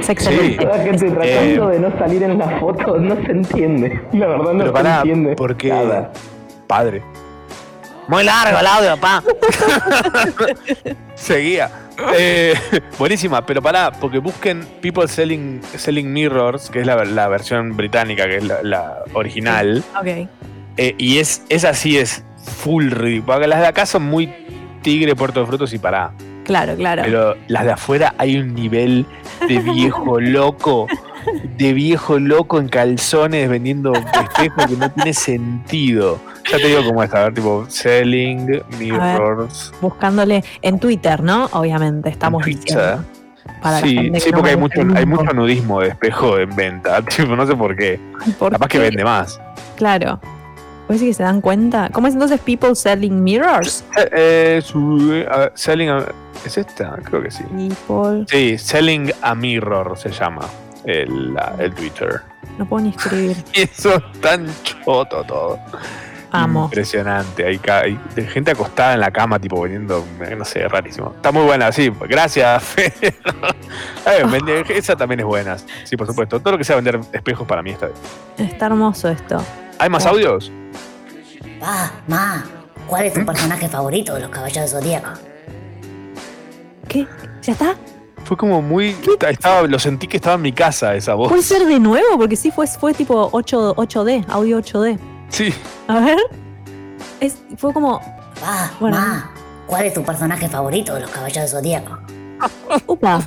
Excelente. 0.09 0.65
Toda 0.65 0.79
gente 0.79 1.07
Es- 1.07 1.13
tratando 1.15 1.71
eh, 1.71 1.75
de 1.75 1.81
no 1.81 1.99
salir 1.99 2.23
en 2.23 2.39
las 2.39 2.59
fotos, 2.59 3.01
no 3.03 3.15
se 3.17 3.33
entiende. 3.33 4.01
La 4.13 4.29
verdad 4.29 4.53
no 4.55 4.65
se 4.65 4.73
pará, 4.73 4.97
entiende. 4.99 5.37
porque. 5.37 5.69
Nada. 5.69 6.11
Padre. 6.67 7.03
Muy 8.11 8.25
largo 8.25 8.59
el 8.59 8.67
audio, 8.67 8.97
pa. 8.97 9.23
Seguía. 11.15 11.71
Eh, 12.17 12.55
buenísima, 12.99 13.47
pero 13.47 13.63
pará, 13.63 13.93
porque 13.93 14.19
busquen 14.19 14.67
People 14.81 15.07
Selling, 15.07 15.61
Selling 15.77 16.13
Mirrors, 16.13 16.71
que 16.71 16.81
es 16.81 16.87
la, 16.87 17.05
la 17.05 17.29
versión 17.29 17.77
británica, 17.77 18.27
que 18.27 18.39
es 18.39 18.45
la, 18.45 18.65
la 18.65 18.99
original. 19.13 19.85
Ok. 19.97 20.29
Eh, 20.77 20.95
y 20.99 21.19
es, 21.19 21.45
es 21.51 21.65
así, 21.65 21.99
es 21.99 22.25
full 22.43 22.91
ridículo. 22.91 23.35
Porque 23.35 23.47
las 23.47 23.61
de 23.61 23.69
acá 23.69 23.87
son 23.87 24.03
muy 24.03 24.29
tigre, 24.83 25.15
puerto 25.15 25.39
de 25.39 25.47
frutos 25.47 25.73
y 25.73 25.79
pará. 25.79 26.11
Claro, 26.43 26.75
claro. 26.75 27.03
Pero 27.05 27.37
las 27.47 27.65
de 27.65 27.71
afuera 27.71 28.17
hay 28.19 28.39
un 28.39 28.55
nivel 28.57 29.07
de 29.47 29.61
viejo 29.61 30.19
loco, 30.21 30.89
de 31.57 31.73
viejo 31.73 32.19
loco 32.19 32.59
en 32.59 32.69
calzones 32.69 33.49
vendiendo 33.49 33.93
espejos 33.93 34.67
que 34.67 34.77
no 34.77 34.91
tiene 34.91 35.15
sentido. 35.15 36.19
Ya 36.51 36.57
te 36.59 36.67
digo 36.67 36.85
cómo 36.85 37.03
es, 37.03 37.13
a 37.15 37.25
ver, 37.25 37.35
tipo, 37.35 37.65
selling 37.69 38.63
mirrors. 38.79 39.73
Buscándole 39.81 40.43
en 40.63 40.79
Twitter, 40.81 41.23
¿no? 41.23 41.47
Obviamente, 41.53 42.09
estamos 42.09 42.45
diciendo. 42.45 43.05
Para 43.63 43.81
la 43.81 43.87
sí, 43.87 44.11
sí, 44.21 44.31
no 44.31 44.39
porque 44.39 44.51
hay 44.51 44.57
mucho, 44.57 44.81
hay 44.97 45.07
mucho 45.07 45.33
nudismo 45.33 45.81
de 45.81 45.89
espejo 45.89 46.39
en 46.39 46.55
venta. 46.57 47.03
Tipo, 47.17 47.37
no 47.37 47.47
sé 47.47 47.55
por 47.57 47.77
qué. 47.77 48.01
¿por 48.39 48.53
Capaz 48.53 48.69
que 48.69 48.79
vende 48.79 49.05
más. 49.05 49.41
Claro. 49.77 50.21
¿Puede 50.87 50.99
decir 50.99 51.11
que 51.11 51.15
se 51.15 51.23
dan 51.23 51.41
cuenta? 51.41 51.89
¿Cómo 51.93 52.07
es 52.09 52.15
entonces 52.15 52.41
People 52.41 52.75
Selling 52.75 53.23
Mirrors? 53.23 53.85
Eh, 53.97 54.09
eh, 54.13 54.63
su- 54.65 55.25
a 55.31 55.51
selling 55.55 55.89
a- 55.91 56.05
¿Es 56.45 56.57
esta? 56.59 56.97
Creo 57.05 57.23
que 57.23 57.31
sí. 57.31 57.45
People. 57.45 58.25
Sí, 58.29 58.57
Selling 58.59 59.13
a 59.21 59.35
Mirror 59.35 59.97
se 59.99 60.11
llama 60.11 60.47
el, 60.85 61.37
el 61.59 61.75
Twitter. 61.75 62.23
No 62.59 62.67
puedo 62.67 62.85
ni 62.85 62.91
escribir. 62.91 63.37
Y 63.53 63.63
eso 63.63 63.97
es 63.97 64.21
tan 64.21 64.47
choto 64.63 65.23
todo. 65.25 65.59
Amo. 66.33 66.65
Impresionante. 66.65 67.45
Hay, 67.47 67.61
hay 67.73 67.99
gente 68.29 68.53
acostada 68.53 68.95
en 68.95 69.01
la 69.01 69.11
cama, 69.11 69.39
tipo 69.39 69.57
poniendo, 69.57 70.07
eh, 70.21 70.37
no 70.37 70.45
sé, 70.45 70.69
rarísimo. 70.69 71.13
Está 71.17 71.33
muy 71.33 71.45
buena, 71.45 71.73
sí. 71.73 71.91
Gracias, 72.09 72.63
Fede. 72.65 73.15
Esa 74.69 74.97
también 74.97 75.21
es 75.21 75.27
buena. 75.27 75.57
Sí, 75.85 75.97
por 75.97 76.07
supuesto. 76.07 76.41
Todo 76.41 76.53
lo 76.53 76.59
que 76.59 76.65
sea 76.65 76.77
vender 76.77 77.01
espejos 77.13 77.47
para 77.47 77.63
mí 77.63 77.71
está 77.71 77.87
bien. 77.87 78.51
Está 78.51 78.67
hermoso 78.67 79.09
esto. 79.09 79.43
¿Hay 79.79 79.89
más 79.89 80.07
audios? 80.07 80.53
Pa, 81.59 81.93
ma, 82.07 82.45
¿cuál 82.87 83.07
es 83.07 83.15
tu 83.15 83.25
personaje 83.25 83.69
favorito 83.69 84.15
de 84.15 84.21
los 84.21 84.31
caballeros 84.31 84.71
del 84.71 84.83
zodíaco? 84.83 85.11
¿Qué? 86.89 87.07
¿Ya 87.43 87.53
está? 87.53 87.77
Fue 88.25 88.37
como 88.37 88.63
muy. 88.63 88.97
Estaba, 89.29 89.63
lo 89.63 89.79
sentí 89.79 90.07
que 90.07 90.19
estaba 90.19 90.37
en 90.37 90.43
mi 90.43 90.53
casa 90.53 90.95
esa 90.95 91.15
voz. 91.15 91.29
¿Puede 91.29 91.43
ser 91.43 91.67
de 91.67 91.81
nuevo? 91.81 92.19
Porque 92.19 92.37
sí 92.37 92.51
fue, 92.51 92.67
fue 92.67 92.95
tipo 92.95 93.29
8, 93.33 93.77
8D, 93.77 94.27
audio 94.29 94.61
8D. 94.61 94.99
Sí. 95.31 95.53
A 95.89 96.01
ver. 96.01 96.19
Es, 97.21 97.39
fue 97.57 97.73
como. 97.73 98.01
Pa, 98.41 98.71
Bueno. 98.81 98.97
ma, 98.99 99.31
¿cuál 99.67 99.87
es 99.87 99.95
tu 99.95 100.03
personaje 100.03 100.49
favorito 100.49 100.95
de 100.95 101.01
los 101.01 101.11
caballeros 101.11 101.51
zodíaco? 101.51 101.99
Upa. 102.87 103.21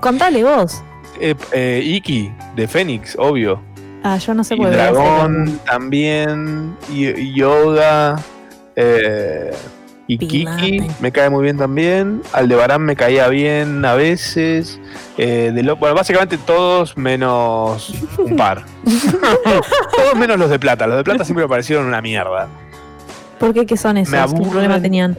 Contale 0.00 0.44
vos. 0.44 0.82
Eh, 1.20 1.34
eh, 1.52 1.80
Iki, 1.84 2.32
de 2.54 2.68
Fénix, 2.68 3.16
obvio. 3.18 3.62
Ah, 4.02 4.18
yo 4.18 4.34
no 4.34 4.44
sé 4.44 4.56
por 4.56 4.70
qué. 4.70 4.76
Dragón 4.76 5.58
también. 5.64 6.76
Y, 6.92 7.06
y 7.08 7.34
Yoga. 7.34 8.16
Eh, 8.76 9.50
y 10.08 10.18
Kiki 10.18 10.46
me 11.00 11.10
cae 11.12 11.30
muy 11.30 11.42
bien 11.42 11.56
también. 11.58 12.22
Aldebarán 12.32 12.82
me 12.82 12.94
caía 12.96 13.28
bien 13.28 13.84
a 13.84 13.94
veces. 13.94 14.78
Eh, 15.18 15.50
de 15.54 15.62
lo- 15.62 15.76
bueno, 15.76 15.94
básicamente 15.94 16.38
todos 16.38 16.96
menos 16.96 17.92
un 18.18 18.36
par. 18.36 18.64
todos 19.96 20.14
menos 20.16 20.38
los 20.38 20.50
de 20.50 20.58
plata. 20.58 20.86
Los 20.86 20.98
de 20.98 21.04
plata 21.04 21.24
siempre 21.24 21.44
me 21.44 21.48
parecieron 21.48 21.86
una 21.86 22.00
mierda. 22.00 22.48
¿Por 23.38 23.52
qué? 23.52 23.66
¿Qué 23.66 23.76
son 23.76 23.96
esos? 23.98 24.12
Me 24.12 24.38
¿Qué 24.44 24.48
problema 24.50 24.80
tenían? 24.80 25.16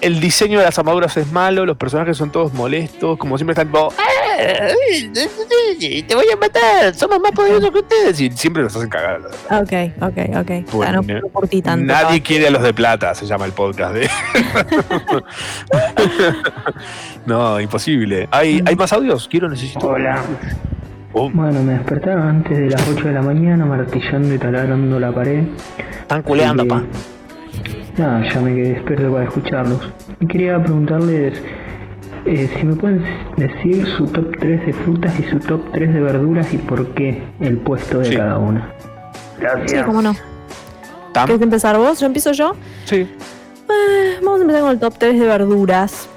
El 0.00 0.18
diseño 0.18 0.58
de 0.58 0.64
las 0.64 0.78
armaduras 0.78 1.14
es 1.18 1.30
malo, 1.30 1.66
los 1.66 1.76
personajes 1.76 2.16
son 2.16 2.30
todos 2.32 2.54
molestos, 2.54 3.18
como 3.18 3.36
siempre 3.36 3.52
están 3.52 3.66
tipo, 3.66 3.92
"Eh, 4.38 6.02
te 6.08 6.14
voy 6.14 6.24
a 6.32 6.36
matar, 6.36 6.94
somos 6.94 7.20
más 7.20 7.32
poderosos 7.32 7.70
que 7.70 7.78
ustedes. 7.80 8.20
Y 8.20 8.30
siempre 8.30 8.62
los 8.62 8.74
hacen 8.74 8.88
cagar. 8.88 9.20
Ah, 9.50 9.60
Ok, 9.62 9.72
ok, 10.00 10.36
ok. 10.38 10.72
Bueno, 10.72 11.00
Ah, 11.00 11.02
no, 11.06 11.20
no 11.20 11.28
por 11.28 11.46
ti 11.48 11.60
tanto. 11.60 11.84
Nadie 11.84 12.22
quiere 12.22 12.46
a 12.48 12.50
los 12.50 12.62
de 12.62 12.72
plata, 12.72 13.14
se 13.14 13.26
llama 13.26 13.44
el 13.44 13.52
podcast 13.52 13.94
de. 13.94 14.08
no, 17.26 17.60
imposible. 17.60 18.28
¿Hay, 18.30 18.62
¿Hay 18.64 18.76
más 18.76 18.92
audios? 18.92 19.28
Quiero, 19.28 19.48
necesito. 19.48 19.86
Hola. 19.86 20.22
Oh. 21.12 21.28
Bueno, 21.30 21.62
me 21.62 21.72
despertaron 21.74 22.22
antes 22.26 22.56
de 22.56 22.70
las 22.70 22.86
8 22.88 23.08
de 23.08 23.12
la 23.14 23.22
mañana 23.22 23.66
martillando 23.66 24.32
y 24.34 24.38
taladrando 24.38 24.98
la 25.00 25.12
pared. 25.12 25.42
Están 26.02 26.22
culeando, 26.22 26.66
pa. 26.66 26.82
Nada, 28.00 28.22
ya 28.32 28.40
me 28.40 28.54
quedé 28.54 28.72
despierto 28.76 29.12
para 29.12 29.24
escucharlos. 29.24 29.80
Y 30.20 30.26
quería 30.26 30.62
preguntarles 30.62 31.38
eh, 32.24 32.48
si 32.56 32.64
me 32.64 32.74
pueden 32.74 33.04
decir 33.36 33.86
su 33.98 34.06
top 34.06 34.38
3 34.40 34.64
de 34.64 34.72
frutas 34.72 35.20
y 35.20 35.24
su 35.24 35.38
top 35.38 35.60
3 35.74 35.92
de 35.92 36.00
verduras 36.00 36.50
y 36.54 36.56
por 36.56 36.94
qué 36.94 37.22
el 37.40 37.58
puesto 37.58 37.98
de 37.98 38.16
cada 38.16 38.38
una. 38.38 38.72
Sí, 39.66 39.76
cómo 39.84 40.00
no. 40.00 40.16
¿Quieres 41.12 41.42
empezar 41.42 41.76
vos? 41.76 42.00
¿Yo 42.00 42.06
empiezo 42.06 42.32
yo? 42.32 42.54
Sí. 42.86 43.00
Eh, 43.00 44.18
vamos 44.22 44.40
a 44.40 44.42
empezar 44.44 44.62
con 44.62 44.70
el 44.70 44.78
top 44.78 44.94
3 44.96 45.20
de 45.20 45.26
verduras. 45.26 46.08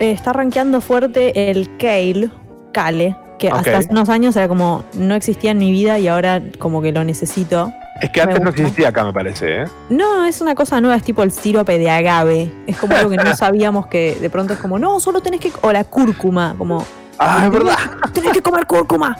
Eh, 0.00 0.10
está 0.10 0.34
rankeando 0.34 0.82
fuerte 0.82 1.50
el 1.50 1.74
kale, 1.78 2.28
kale, 2.74 3.16
que 3.38 3.48
hasta 3.48 3.78
hace 3.78 3.88
unos 3.90 4.10
años 4.10 4.36
era 4.36 4.46
como 4.46 4.84
no 4.92 5.14
existía 5.14 5.52
en 5.52 5.58
mi 5.58 5.72
vida 5.72 5.98
y 5.98 6.06
ahora 6.06 6.42
como 6.58 6.82
que 6.82 6.92
lo 6.92 7.02
necesito. 7.02 7.72
Es 8.00 8.10
que 8.10 8.20
antes 8.20 8.40
no 8.40 8.50
existía 8.50 8.88
acá, 8.88 9.04
me 9.04 9.12
parece, 9.12 9.62
¿eh? 9.62 9.64
No, 9.88 10.24
es 10.24 10.40
una 10.40 10.54
cosa 10.54 10.80
nueva, 10.80 10.96
es 10.96 11.04
tipo 11.04 11.22
el 11.22 11.30
sirope 11.30 11.78
de 11.78 11.90
agave. 11.90 12.52
Es 12.66 12.76
como 12.76 12.96
algo 12.96 13.10
que 13.10 13.16
no 13.16 13.36
sabíamos 13.36 13.86
que 13.86 14.16
de 14.20 14.30
pronto 14.30 14.54
es 14.54 14.58
como, 14.58 14.78
no, 14.78 14.98
solo 15.00 15.20
tenés 15.20 15.40
que. 15.40 15.52
O 15.62 15.72
la 15.72 15.84
cúrcuma, 15.84 16.54
como. 16.58 16.84
Ah, 17.18 17.42
es 17.44 17.52
verdad. 17.52 17.78
Tenés 18.12 18.32
que 18.32 18.42
comer 18.42 18.66
cúrcuma. 18.66 19.16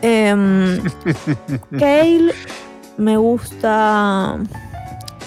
Em, 0.00 0.80
kale 1.78 2.32
me 2.96 3.16
gusta. 3.16 4.38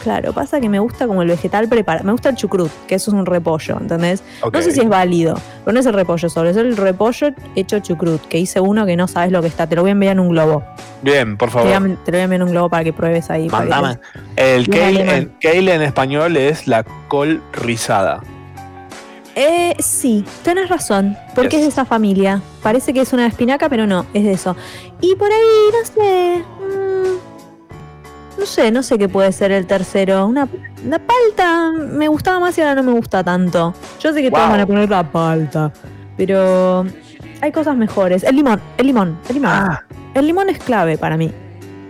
Claro, 0.05 0.33
pasa 0.33 0.61
que 0.61 0.69
me 0.69 0.77
gusta 0.77 1.07
como 1.07 1.23
el 1.23 1.29
vegetal 1.29 1.67
preparado. 1.67 2.05
Me 2.05 2.11
gusta 2.11 2.29
el 2.29 2.35
chucrut, 2.35 2.69
que 2.85 2.93
eso 2.93 3.09
es 3.09 3.15
un 3.15 3.25
repollo, 3.25 3.75
¿entendés? 3.81 4.21
No 4.53 4.61
sé 4.61 4.71
si 4.71 4.81
es 4.81 4.87
válido, 4.87 5.33
pero 5.63 5.73
no 5.73 5.79
es 5.79 5.85
el 5.87 5.95
repollo 5.95 6.29
solo, 6.29 6.51
es 6.51 6.57
el 6.57 6.77
repollo 6.77 7.29
hecho 7.55 7.79
chucrut, 7.79 8.21
que 8.27 8.37
hice 8.37 8.59
uno 8.59 8.85
que 8.85 8.95
no 8.95 9.07
sabes 9.07 9.31
lo 9.31 9.41
que 9.41 9.47
está. 9.47 9.65
Te 9.65 9.75
lo 9.75 9.81
voy 9.81 9.89
a 9.89 9.93
enviar 9.93 10.11
en 10.11 10.19
un 10.19 10.29
globo. 10.29 10.63
Bien, 11.01 11.37
por 11.37 11.49
Te, 11.49 11.57
voy 11.57 11.71
a, 11.71 11.79
favor. 11.79 11.97
te 12.05 12.11
lo 12.11 12.17
voy 12.17 12.21
a 12.21 12.23
enviar 12.25 12.41
en 12.41 12.47
un 12.47 12.51
globo 12.51 12.69
para 12.69 12.83
que 12.83 12.93
pruebes 12.93 13.31
ahí. 13.31 13.45
que 13.47 13.51
Mandame. 13.51 13.97
El 14.35 14.69
kale 14.69 15.73
en 15.73 15.81
español 15.81 16.37
es 16.37 16.67
la 16.67 16.83
col 17.07 17.41
rizada. 17.51 18.21
Eh, 19.33 19.75
sí, 19.79 20.23
tenés 20.43 20.69
razón, 20.69 21.17
porque 21.33 21.55
es 21.55 21.63
de 21.63 21.69
esa 21.69 21.83
familia. 21.83 22.43
Parece 22.61 22.93
que 22.93 23.01
es 23.01 23.11
una 23.11 23.25
espinaca, 23.25 23.69
pero 23.69 23.87
no, 23.87 24.05
es 24.13 24.23
de 24.23 24.33
eso. 24.33 24.55
Y 25.01 25.15
por 25.15 25.31
ahí, 25.31 25.41
no 25.73 26.03
sé. 26.03 26.43
No 28.37 28.45
sé, 28.45 28.71
no 28.71 28.83
sé 28.83 28.97
qué 28.97 29.07
puede 29.09 29.31
ser 29.31 29.51
el 29.51 29.65
tercero. 29.65 30.25
Una, 30.27 30.47
la 30.87 30.99
palta 30.99 31.71
me 31.71 32.07
gustaba 32.07 32.39
más 32.39 32.57
y 32.57 32.61
ahora 32.61 32.75
no 32.75 32.83
me 32.83 32.91
gusta 32.91 33.23
tanto. 33.23 33.73
Yo 33.99 34.13
sé 34.13 34.21
que 34.21 34.29
todos 34.29 34.43
Wow. 34.43 34.51
van 34.51 34.59
a 34.61 34.65
poner 34.67 34.89
la 34.89 35.03
palta, 35.03 35.71
pero 36.17 36.85
hay 37.41 37.51
cosas 37.51 37.75
mejores. 37.75 38.23
El 38.23 38.35
limón, 38.35 38.61
el 38.77 38.87
limón, 38.87 39.17
el 39.29 39.35
limón. 39.35 39.77
El 40.13 40.27
limón 40.27 40.49
es 40.49 40.59
clave 40.59 40.97
para 40.97 41.17
mí. 41.17 41.31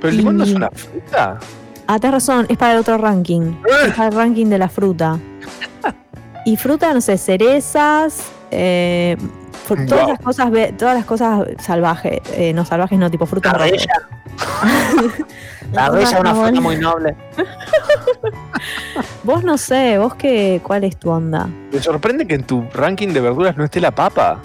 Pero 0.02 0.10
el 0.12 0.18
limón 0.18 0.38
no 0.38 0.44
es 0.44 0.54
una 0.54 0.70
fruta. 0.72 1.40
Ah, 1.88 2.00
tenés 2.00 2.14
razón, 2.16 2.46
es 2.50 2.58
para 2.58 2.74
el 2.74 2.80
otro 2.80 2.98
ranking. 2.98 3.54
Es 3.88 3.94
para 3.94 4.08
el 4.10 4.16
ranking 4.16 4.48
de 4.48 4.58
la 4.58 4.70
fruta. 4.70 5.20
Y 6.46 6.58
fruta, 6.58 6.94
no 6.94 7.02
sé, 7.02 7.18
cerezas, 7.18 8.22
eh, 8.52 9.18
todas 9.68 9.88
Wow. 9.90 10.08
las 10.10 10.20
cosas, 10.20 10.52
todas 10.78 10.96
las 10.96 11.06
cosas 11.06 11.46
salvajes, 11.60 12.20
eh, 12.34 12.54
no 12.54 12.66
salvajes, 12.66 12.98
no, 13.00 13.10
tipo 13.10 13.26
frutas. 13.26 13.56
La 15.72 15.90
rella 15.90 16.04
es 16.04 16.20
una 16.20 16.32
fruta 16.32 16.42
bueno. 16.42 16.62
muy 16.62 16.78
noble. 16.78 17.16
Vos 19.24 19.44
no 19.44 19.58
sé, 19.58 19.98
vos 19.98 20.16
qué, 20.16 20.62
cuál 20.64 20.84
es 20.84 20.98
tu 20.98 21.10
onda. 21.10 21.50
Me 21.72 21.80
sorprende 21.80 22.28
que 22.28 22.36
en 22.36 22.44
tu 22.44 22.64
ranking 22.74 23.10
de 23.10 23.20
verduras 23.20 23.58
no 23.58 23.64
esté 23.64 23.82
la 23.82 23.92
papa. 23.92 24.40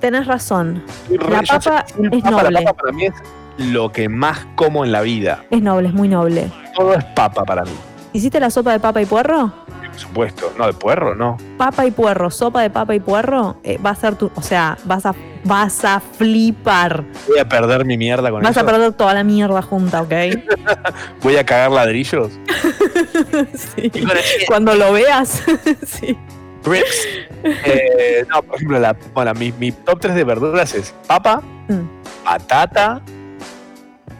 Tenés 0.00 0.26
razón. 0.26 0.82
La 1.08 1.40
sé 1.40 1.46
papa 1.46 1.84
es 1.88 2.22
papa, 2.22 2.30
noble. 2.30 2.50
La 2.50 2.60
papa 2.62 2.82
para 2.82 2.92
mí 2.92 3.06
es 3.06 3.14
lo 3.58 3.90
que 3.92 4.08
más 4.08 4.46
como 4.54 4.84
en 4.84 4.92
la 4.92 5.00
vida. 5.02 5.44
Es 5.50 5.62
noble, 5.62 5.88
es 5.88 5.94
muy 5.94 6.08
noble. 6.08 6.50
Todo 6.74 6.94
es 6.94 7.04
papa 7.04 7.44
para 7.44 7.64
mí. 7.64 7.72
¿Hiciste 8.12 8.40
la 8.40 8.50
sopa 8.50 8.72
de 8.72 8.80
papa 8.80 9.00
y 9.00 9.06
puerro? 9.06 9.52
Por 9.86 9.98
supuesto. 9.98 10.52
No, 10.58 10.66
de 10.66 10.72
puerro, 10.72 11.14
no. 11.14 11.36
Papa 11.56 11.86
y 11.86 11.90
puerro, 11.90 12.30
sopa 12.30 12.62
de 12.62 12.70
papa 12.70 12.94
y 12.94 13.00
puerro, 13.00 13.56
eh, 13.62 13.78
va 13.78 13.90
a 13.90 13.94
ser 13.94 14.16
tu. 14.16 14.30
O 14.34 14.42
sea, 14.42 14.78
vas 14.84 15.06
a, 15.06 15.14
vas 15.48 15.84
a 15.84 15.98
flipar. 16.00 17.02
Voy 17.26 17.38
a 17.38 17.48
perder 17.48 17.84
mi 17.84 17.96
mierda 17.98 18.30
con 18.30 18.42
Vas 18.42 18.52
eso. 18.52 18.60
a 18.60 18.64
perder 18.66 18.92
toda 18.92 19.14
la 19.14 19.24
mierda 19.24 19.62
junta, 19.62 20.02
¿ok? 20.02 20.12
Voy 21.22 21.36
a 21.36 21.44
cagar 21.44 21.70
ladrillos. 21.72 22.30
sí. 23.54 23.90
Cuando 24.46 24.74
lo 24.74 24.92
veas. 24.92 25.42
sí. 25.86 26.16
Rips. 26.64 27.06
Eh, 27.44 28.24
no, 28.28 28.42
por 28.42 28.56
ejemplo, 28.56 28.78
la, 28.78 28.94
bueno, 29.14 29.32
mi, 29.34 29.52
mi 29.52 29.72
top 29.72 30.00
3 30.00 30.14
de 30.14 30.24
verduras 30.24 30.74
es 30.74 30.94
papa, 31.06 31.42
Mm. 31.68 32.24
patata 32.24 33.02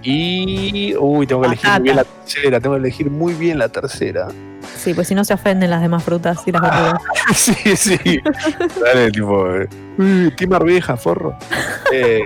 y. 0.03 0.95
Uy, 0.99 1.27
tengo 1.27 1.41
que 1.43 1.47
elegir 1.49 1.71
muy 1.71 1.83
bien 1.83 1.97
la 1.97 2.05
tercera. 2.05 2.61
Tengo 2.61 2.75
que 2.77 2.81
elegir 2.81 3.11
muy 3.11 3.35
bien 3.35 3.59
la 3.59 3.69
tercera. 3.69 4.29
Sí, 4.77 4.95
pues 4.95 5.09
si 5.09 5.15
no 5.15 5.25
se 5.25 5.35
ofenden 5.35 5.71
las 5.71 5.81
demás 5.83 6.03
frutas 6.05 6.41
y 6.47 6.53
las 6.53 6.63
verduras. 6.63 7.03
sí, 7.35 7.77
sí. 7.77 8.21
Dale, 8.83 9.11
tipo. 9.11 9.55
eh, 9.55 9.69
Uy, 9.99 10.33
Team 10.37 10.53
arveja, 10.53 10.97
forro. 10.97 11.37
Eh, 11.93 12.21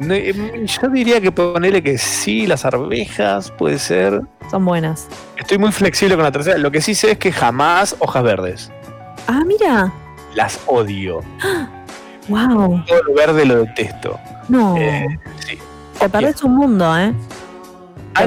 no, 0.00 0.14
eh, 0.14 0.66
yo 0.66 0.88
diría 0.88 1.20
que 1.20 1.30
ponerle 1.30 1.82
que 1.82 1.96
sí, 1.98 2.46
las 2.46 2.64
arvejas, 2.64 3.50
puede 3.52 3.78
ser. 3.78 4.20
Son 4.50 4.64
buenas. 4.64 5.06
Estoy 5.36 5.58
muy 5.58 5.70
flexible 5.72 6.16
con 6.16 6.24
la 6.24 6.32
tercera. 6.32 6.58
Lo 6.58 6.70
que 6.70 6.80
sí 6.80 6.94
sé 6.94 7.12
es 7.12 7.18
que 7.18 7.30
jamás 7.32 7.94
hojas 8.00 8.22
verdes. 8.24 8.72
Ah, 9.28 9.42
mira. 9.46 9.92
Las 10.34 10.58
odio. 10.66 11.20
Wow. 12.28 12.84
Todo 12.86 13.02
lo 13.08 13.14
verde 13.14 13.44
lo 13.44 13.64
detesto. 13.64 14.16
No. 14.48 14.76
Eh, 14.76 15.18
sí. 15.44 15.58
Te 15.98 16.08
perdés 16.08 16.40
un 16.44 16.54
mundo, 16.54 16.96
¿eh? 16.96 17.12
Ah, 18.14 18.26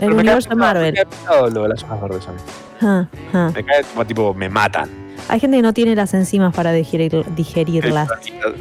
el 0.00 0.12
universo 0.12 0.48
de 0.48 0.54
Marvel. 0.56 0.92
Me 0.94 1.04
cae 1.26 1.50
lo 1.50 1.62
de 1.62 1.68
las 1.68 1.82
hojas 1.82 2.00
verdes 2.00 2.26
a 2.28 2.32
mí. 2.32 2.38
Ah, 2.82 3.06
ah. 3.34 3.50
Me 3.54 3.64
cae 3.64 3.84
como 3.84 4.06
tipo, 4.06 4.34
me 4.34 4.48
matan. 4.48 4.88
Hay 5.28 5.38
gente 5.38 5.58
que 5.58 5.62
no 5.62 5.72
tiene 5.74 5.94
las 5.94 6.12
enzimas 6.14 6.54
para 6.54 6.74
digerir- 6.74 7.24
digerirlas. 7.36 8.08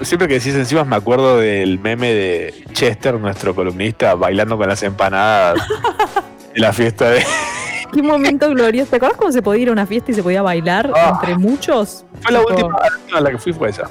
Siempre 0.01 0.27
que 0.27 0.35
decís 0.35 0.53
encima 0.55 0.83
me 0.83 0.97
acuerdo 0.97 1.37
del 1.37 1.79
meme 1.79 2.13
de 2.13 2.63
Chester, 2.73 3.15
nuestro 3.19 3.55
columnista, 3.55 4.13
bailando 4.15 4.57
con 4.57 4.67
las 4.67 4.83
empanadas 4.83 5.59
en 6.53 6.61
la 6.61 6.73
fiesta 6.73 7.09
de... 7.09 7.23
Qué 7.93 8.03
momento 8.03 8.49
glorioso. 8.49 8.91
¿Te 8.91 8.97
acuerdas 8.97 9.17
cuando 9.17 9.31
se 9.33 9.41
podía 9.41 9.63
ir 9.63 9.69
a 9.69 9.71
una 9.71 9.87
fiesta 9.87 10.11
y 10.11 10.13
se 10.13 10.21
podía 10.21 10.41
bailar 10.43 10.91
entre 11.11 11.37
muchos? 11.37 12.05
Ah. 12.13 12.17
Fue 12.21 12.31
la 12.33 12.39
Tipo- 12.41 12.49
última, 12.51 12.69
la 12.79 12.97
última 12.97 13.17
a 13.17 13.21
la 13.21 13.31
que 13.31 13.37
fui 13.39 13.53
fue 13.53 13.69
esa. 13.69 13.89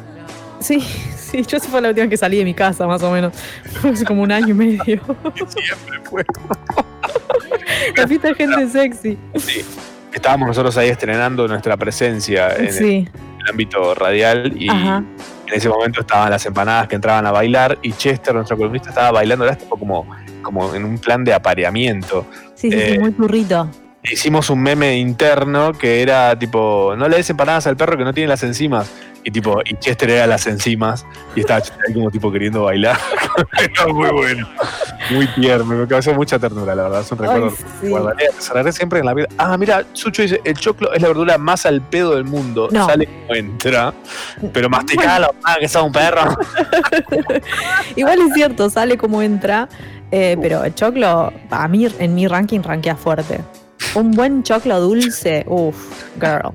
Sí, 0.61 0.81
sí, 0.81 1.43
yo 1.45 1.57
esa 1.57 1.69
fue 1.69 1.81
la 1.81 1.89
última 1.91 2.09
que 2.09 2.17
salí 2.17 2.39
de 2.39 2.45
mi 2.45 2.55
casa, 2.55 2.87
más 2.87 3.03
o 3.03 3.11
menos. 3.11 3.33
Hace 3.85 4.05
como 4.05 4.23
un 4.23 4.33
año 4.33 4.49
y 4.49 4.55
medio. 4.55 4.81
Siempre 5.35 6.01
fue. 6.05 6.25
La 7.97 8.07
fiesta 8.09 8.29
de 8.29 8.35
gente 8.35 8.69
sexy. 8.69 9.19
Sí. 9.37 9.65
Estábamos 10.13 10.49
nosotros 10.49 10.77
ahí 10.79 10.89
estrenando 10.89 11.47
nuestra 11.47 11.77
presencia 11.77 12.55
en 12.57 12.73
Sí. 12.73 13.09
el 13.45 13.51
ámbito 13.51 13.95
radial 13.95 14.53
y 14.57 14.69
Ajá. 14.69 15.05
en 15.47 15.55
ese 15.55 15.69
momento 15.69 16.01
estaban 16.01 16.31
las 16.31 16.45
empanadas 16.47 16.89
que 16.89 16.97
entraban 16.97 17.27
a 17.27 17.31
bailar 17.31 17.79
y 17.83 17.93
Chester, 17.93 18.35
nuestro 18.35 18.57
columnista, 18.57 18.89
estaba 18.89 19.11
bailando 19.13 19.49
tipo 19.57 19.79
como, 19.79 20.07
como 20.43 20.75
en 20.75 20.85
un 20.85 20.99
plan 20.99 21.23
de 21.25 21.35
apareamiento. 21.35 22.27
Sí, 22.55 22.71
sí, 22.71 22.79
sí, 22.79 22.93
Eh, 22.95 22.99
muy 22.99 23.13
turrito. 23.13 23.71
Hicimos 24.11 24.51
un 24.51 24.63
meme 24.63 24.97
interno 24.97 25.73
que 25.73 26.03
era 26.03 26.39
tipo, 26.39 26.95
no 26.97 27.09
le 27.09 27.17
des 27.17 27.31
empanadas 27.31 27.67
al 27.67 27.77
perro 27.77 27.97
que 27.97 28.05
no 28.05 28.13
tiene 28.13 28.29
las 28.29 28.43
enzimas. 28.43 28.91
Y 29.25 29.31
tipo, 29.31 29.61
y 29.65 29.77
Chester 29.77 30.11
era 30.11 30.27
las 30.27 30.47
enzimas 30.47 31.05
y 31.35 31.41
estaba 31.41 31.61
Chester 31.61 31.83
ahí 31.87 31.93
como 31.93 32.11
tipo 32.11 32.33
queriendo 32.33 32.63
bailar. 32.63 32.97
Era 33.59 33.93
muy 33.93 34.09
bueno. 34.11 34.49
Muy 35.11 35.27
tierno, 35.35 35.65
me 35.65 35.87
causó 35.87 36.15
mucha 36.15 36.39
ternura, 36.39 36.75
la 36.75 36.85
verdad. 36.85 37.01
Es 37.01 37.13
un 37.13 37.19
recuerdo 37.19 37.47
Ay, 37.51 37.65
que 37.81 37.87
sí. 37.87 37.91
guardaré, 37.91 38.73
siempre 38.73 39.01
en 39.01 39.07
la 39.07 39.15
vida. 39.15 39.29
Ah, 39.37 39.59
mira, 39.59 39.85
Sucho 39.93 40.23
dice, 40.23 40.41
el 40.45 40.57
choclo 40.57 40.95
es 40.95 41.03
la 41.03 41.09
verdura 41.09 41.37
más 41.37 41.67
al 41.67 41.83
pedo 41.83 42.15
del 42.15 42.25
mundo. 42.25 42.69
No. 42.71 42.87
Sale 42.87 43.07
como 43.07 43.35
entra, 43.35 43.93
pero 44.53 44.71
masticalo, 44.71 45.35
ah, 45.45 45.57
que 45.61 45.69
sos 45.69 45.83
un 45.83 45.93
perro. 45.93 46.23
Igual 47.97 48.21
es 48.23 48.35
cierto, 48.35 48.71
sale 48.71 48.97
como 48.97 49.21
entra, 49.21 49.69
eh, 50.11 50.39
pero 50.41 50.65
el 50.65 50.75
choclo, 50.75 51.33
a 51.51 51.69
mí, 51.69 51.87
en 51.99 52.15
mi 52.15 52.29
ranking, 52.29 52.63
rankea 52.63 52.97
fuerte. 52.97 53.41
Un 53.95 54.11
buen 54.13 54.43
choclo 54.43 54.81
dulce, 54.81 55.45
uff, 55.49 56.05
girl. 56.21 56.53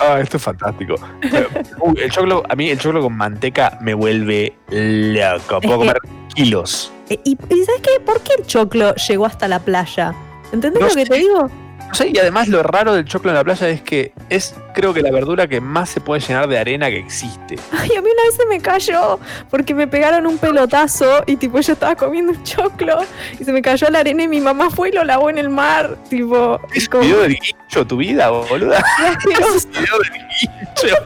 Ah, 0.00 0.18
esto 0.20 0.36
es 0.36 0.42
fantástico. 0.42 0.94
El 1.96 2.10
choclo, 2.10 2.42
a 2.48 2.56
mí 2.56 2.70
el 2.70 2.78
choclo 2.78 3.02
con 3.02 3.16
manteca 3.16 3.78
me 3.80 3.94
vuelve 3.94 4.56
loco. 4.70 5.60
Puedo 5.60 5.78
comer 5.78 5.96
kilos. 6.34 6.90
Eh, 7.08 7.20
¿Y, 7.24 7.32
y 7.32 7.64
sabes 7.64 7.82
qué? 7.82 8.00
¿Por 8.04 8.20
qué 8.22 8.32
el 8.38 8.46
choclo 8.46 8.94
llegó 8.96 9.26
hasta 9.26 9.46
la 9.48 9.60
playa? 9.60 10.14
¿Entendés 10.52 10.80
No 10.80 10.88
lo 10.88 10.94
que 10.94 11.04
sé. 11.04 11.10
te 11.10 11.18
digo? 11.18 11.48
Sé, 11.92 12.08
y 12.08 12.18
además 12.18 12.48
lo 12.48 12.62
raro 12.62 12.94
del 12.94 13.04
choclo 13.04 13.30
en 13.30 13.36
la 13.36 13.44
playa 13.44 13.68
es 13.68 13.82
que 13.82 14.12
es, 14.30 14.54
creo 14.74 14.94
que 14.94 15.02
la 15.02 15.10
verdura 15.10 15.46
que 15.46 15.60
más 15.60 15.90
se 15.90 16.00
puede 16.00 16.20
llenar 16.22 16.48
de 16.48 16.58
arena 16.58 16.88
que 16.88 16.98
existe. 16.98 17.56
Ay, 17.70 17.90
a 17.96 18.00
mí 18.00 18.08
una 18.10 18.22
vez 18.24 18.34
se 18.36 18.46
me 18.46 18.60
cayó 18.60 19.20
porque 19.50 19.74
me 19.74 19.86
pegaron 19.86 20.26
un 20.26 20.38
pelotazo 20.38 21.22
y 21.26 21.36
tipo 21.36 21.60
yo 21.60 21.74
estaba 21.74 21.94
comiendo 21.94 22.32
un 22.32 22.42
choclo 22.44 23.00
y 23.38 23.44
se 23.44 23.52
me 23.52 23.60
cayó 23.60 23.90
la 23.90 23.98
arena 24.00 24.22
y 24.22 24.28
mi 24.28 24.40
mamá 24.40 24.70
fue 24.70 24.88
y 24.88 24.92
lo 24.92 25.04
lavó 25.04 25.28
en 25.28 25.36
el 25.36 25.50
mar. 25.50 25.96
Tipo, 26.08 26.58
¿Es 26.74 26.88
como- 26.88 27.02
video 27.04 27.20
del 27.20 27.34
guincho 27.38 27.86
tu 27.86 27.98
vida, 27.98 28.30
boluda? 28.30 28.78
Es 29.54 29.68
video 29.68 29.98
del 29.98 30.12
guincho. 30.40 30.96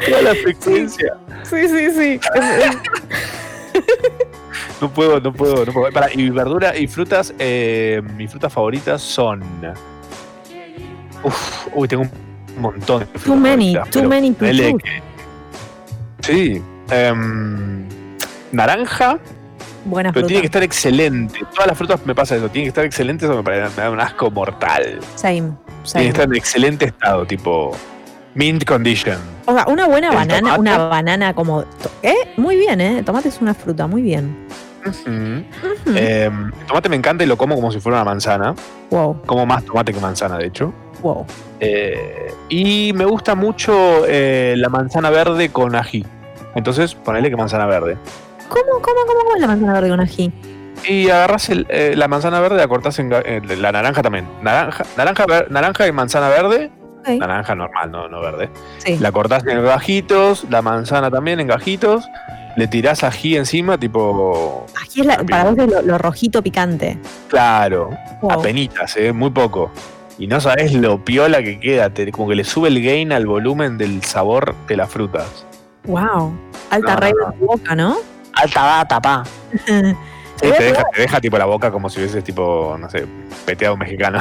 Toda 0.08 0.22
la 0.22 0.34
frecuencia. 0.36 1.16
Sí, 1.42 1.68
sí, 1.68 1.90
sí. 1.90 2.20
No 4.80 4.90
puedo, 4.90 5.20
no 5.20 5.32
puedo, 5.32 5.64
no 5.64 5.72
puedo. 5.72 5.92
Para, 5.92 6.12
y 6.12 6.30
verdura 6.30 6.76
y 6.76 6.86
frutas, 6.86 7.34
eh, 7.38 8.02
mis 8.16 8.30
frutas 8.30 8.52
favoritas 8.52 9.00
son. 9.02 9.42
Uf, 11.22 11.66
uy, 11.74 11.86
tengo 11.88 12.02
un 12.02 12.10
montón 12.62 13.00
de 13.00 13.06
frutas. 13.06 13.24
Too 13.24 13.36
many, 13.36 13.76
too 13.90 14.04
many 14.08 14.30
to 14.32 14.38
ponele 14.38 14.70
choose. 14.72 14.82
que- 14.82 15.02
Sí. 16.22 16.62
em, 16.90 17.86
naranja, 18.52 19.18
Buena 19.84 20.12
pero 20.12 20.26
tiene 20.26 20.42
que 20.42 20.46
estar 20.46 20.62
excelente. 20.62 21.40
Todas 21.54 21.66
las 21.68 21.78
frutas 21.78 22.04
me 22.04 22.14
pasa 22.14 22.36
eso, 22.36 22.48
tienen 22.50 22.66
que 22.66 22.68
estar 22.68 22.84
excelentes 22.84 23.28
o 23.30 23.36
me, 23.36 23.42
parece- 23.42 23.74
me 23.76 23.82
da 23.82 23.90
un 23.90 24.00
asco 24.00 24.30
mortal. 24.30 24.98
Same, 25.16 25.32
Tiene 25.40 25.56
same. 25.84 26.02
que 26.04 26.08
estar 26.10 26.24
en 26.26 26.34
excelente 26.36 26.84
estado, 26.86 27.26
tipo 27.26 27.76
mint 28.34 28.64
condition. 28.64 29.18
O 29.46 29.52
sea, 29.54 29.64
una 29.68 29.86
buena 29.86 30.08
¿El 30.08 30.14
banana, 30.14 30.40
tomate? 30.40 30.60
una 30.60 30.78
banana 30.78 31.34
como. 31.34 31.64
¿Eh? 32.02 32.14
Muy 32.36 32.56
bien, 32.56 32.80
¿eh? 32.80 32.98
El 32.98 33.04
tomate 33.04 33.28
es 33.28 33.40
una 33.40 33.54
fruta, 33.54 33.86
muy 33.86 34.02
bien. 34.02 34.46
Em, 35.94 36.46
el 36.46 36.66
tomate 36.66 36.88
me 36.88 36.96
encanta 36.96 37.24
y 37.24 37.26
lo 37.26 37.36
como 37.36 37.54
como 37.54 37.70
si 37.72 37.80
fuera 37.80 37.98
una 37.98 38.04
manzana. 38.04 38.54
Wow, 38.90 39.22
Como 39.26 39.44
más 39.46 39.64
tomate 39.64 39.92
que 39.92 40.00
manzana, 40.00 40.38
de 40.38 40.46
hecho. 40.46 40.72
wow. 41.02 41.26
Eh, 41.60 42.32
y 42.48 42.92
me 42.94 43.04
gusta 43.04 43.34
mucho 43.34 44.04
eh, 44.06 44.54
la 44.56 44.68
manzana 44.68 45.10
verde 45.10 45.50
con 45.50 45.74
ají. 45.76 46.04
Entonces, 46.54 46.94
ponele 46.94 47.28
que 47.30 47.36
manzana 47.36 47.66
verde. 47.66 47.96
¿Cómo, 48.48 48.62
cómo, 48.80 48.80
cómo, 49.06 49.20
cómo 49.20 49.34
es 49.34 49.40
la 49.40 49.46
manzana 49.46 49.72
verde 49.74 49.88
con 49.90 50.00
ají? 50.00 50.32
Y 50.88 51.10
agarras 51.10 51.50
el, 51.50 51.66
eh, 51.68 51.92
la 51.94 52.08
manzana 52.08 52.40
verde, 52.40 52.56
la 52.56 52.66
cortás 52.66 52.98
en 52.98 53.12
eh, 53.12 53.42
la 53.58 53.70
naranja 53.72 54.02
también. 54.02 54.26
Naranja, 54.42 54.84
naranja, 54.96 55.26
naranja 55.50 55.86
y 55.86 55.92
manzana 55.92 56.28
verde. 56.30 56.70
Naranja 57.18 57.54
normal, 57.54 57.90
no, 57.90 58.08
no 58.08 58.20
verde. 58.20 58.50
Sí. 58.78 58.98
La 58.98 59.10
cortás 59.12 59.44
en 59.46 59.62
gajitos, 59.64 60.44
la 60.50 60.62
manzana 60.62 61.10
también 61.10 61.40
en 61.40 61.46
gajitos. 61.46 62.04
Le 62.56 62.66
tirás 62.66 63.04
ají 63.04 63.36
encima, 63.36 63.78
tipo. 63.78 64.66
Ají 64.80 65.00
es 65.02 65.06
la- 65.06 65.18
para 65.18 65.50
vos 65.50 65.56
lo, 65.70 65.82
lo 65.82 65.98
rojito 65.98 66.42
picante. 66.42 66.98
Claro, 67.28 67.90
Wow. 68.20 68.32
apenitas, 68.32 68.96
eh, 68.96 69.12
muy 69.12 69.30
poco. 69.30 69.70
Y 70.18 70.26
no 70.26 70.40
sabes 70.40 70.74
lo 70.74 71.02
piola 71.04 71.42
que 71.42 71.58
queda, 71.60 71.90
te- 71.90 72.10
como 72.12 72.28
que 72.28 72.34
le 72.34 72.44
sube 72.44 72.68
el 72.68 72.82
gain 72.82 73.12
al 73.12 73.26
volumen 73.26 73.78
del 73.78 74.02
sabor 74.02 74.54
de 74.68 74.76
las 74.76 74.90
frutas. 74.90 75.46
Wow. 75.84 76.36
Alta 76.70 76.94
No, 76.94 77.00
raíz 77.00 77.14
no, 77.40 77.46
boca, 77.46 77.74
¿no? 77.74 77.96
Alta 78.34 78.62
data, 78.64 79.00
pa. 79.00 79.22
Sí, 80.40 80.48
te, 80.56 80.64
deja, 80.64 80.84
te 80.94 81.02
deja 81.02 81.20
tipo 81.20 81.36
la 81.36 81.44
boca 81.44 81.70
como 81.70 81.90
si 81.90 82.00
hubieses 82.00 82.24
tipo, 82.24 82.76
no 82.80 82.88
sé, 82.88 83.04
peteado 83.44 83.72
a 83.72 83.74
un 83.74 83.80
mexicano. 83.80 84.18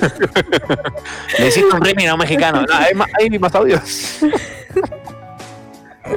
Le 1.38 1.46
hiciste 1.46 1.72
un 1.72 1.80
remix 1.80 2.08
a 2.08 2.14
un 2.14 2.20
mexicano. 2.20 2.62
No, 2.62 2.74
hay, 2.74 2.94
más, 2.94 3.08
hay 3.18 3.38
más 3.38 3.54
audios. 3.54 4.20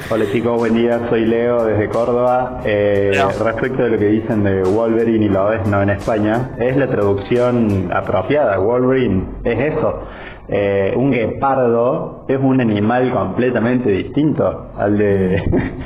Hola 0.09 0.25
chicos, 0.31 0.57
buen 0.57 0.73
día, 0.73 1.07
soy 1.07 1.25
Leo 1.25 1.65
desde 1.65 1.87
Córdoba. 1.87 2.61
Eh, 2.65 3.11
respecto 3.43 3.83
de 3.83 3.89
lo 3.91 3.99
que 3.99 4.07
dicen 4.07 4.43
de 4.43 4.63
Wolverine 4.63 5.25
y 5.25 5.29
lo 5.29 5.49
ves 5.49 5.67
no 5.67 5.83
en 5.83 5.91
España, 5.91 6.55
es 6.57 6.75
la 6.75 6.87
traducción 6.87 7.91
apropiada. 7.93 8.57
Wolverine 8.57 9.23
es 9.43 9.73
eso. 9.73 10.01
Eh, 10.47 10.93
un 10.95 11.11
guepardo 11.11 12.25
es 12.27 12.39
un 12.41 12.59
animal 12.59 13.11
completamente 13.13 13.91
distinto 13.91 14.71
al 14.75 14.97
de 14.97 15.43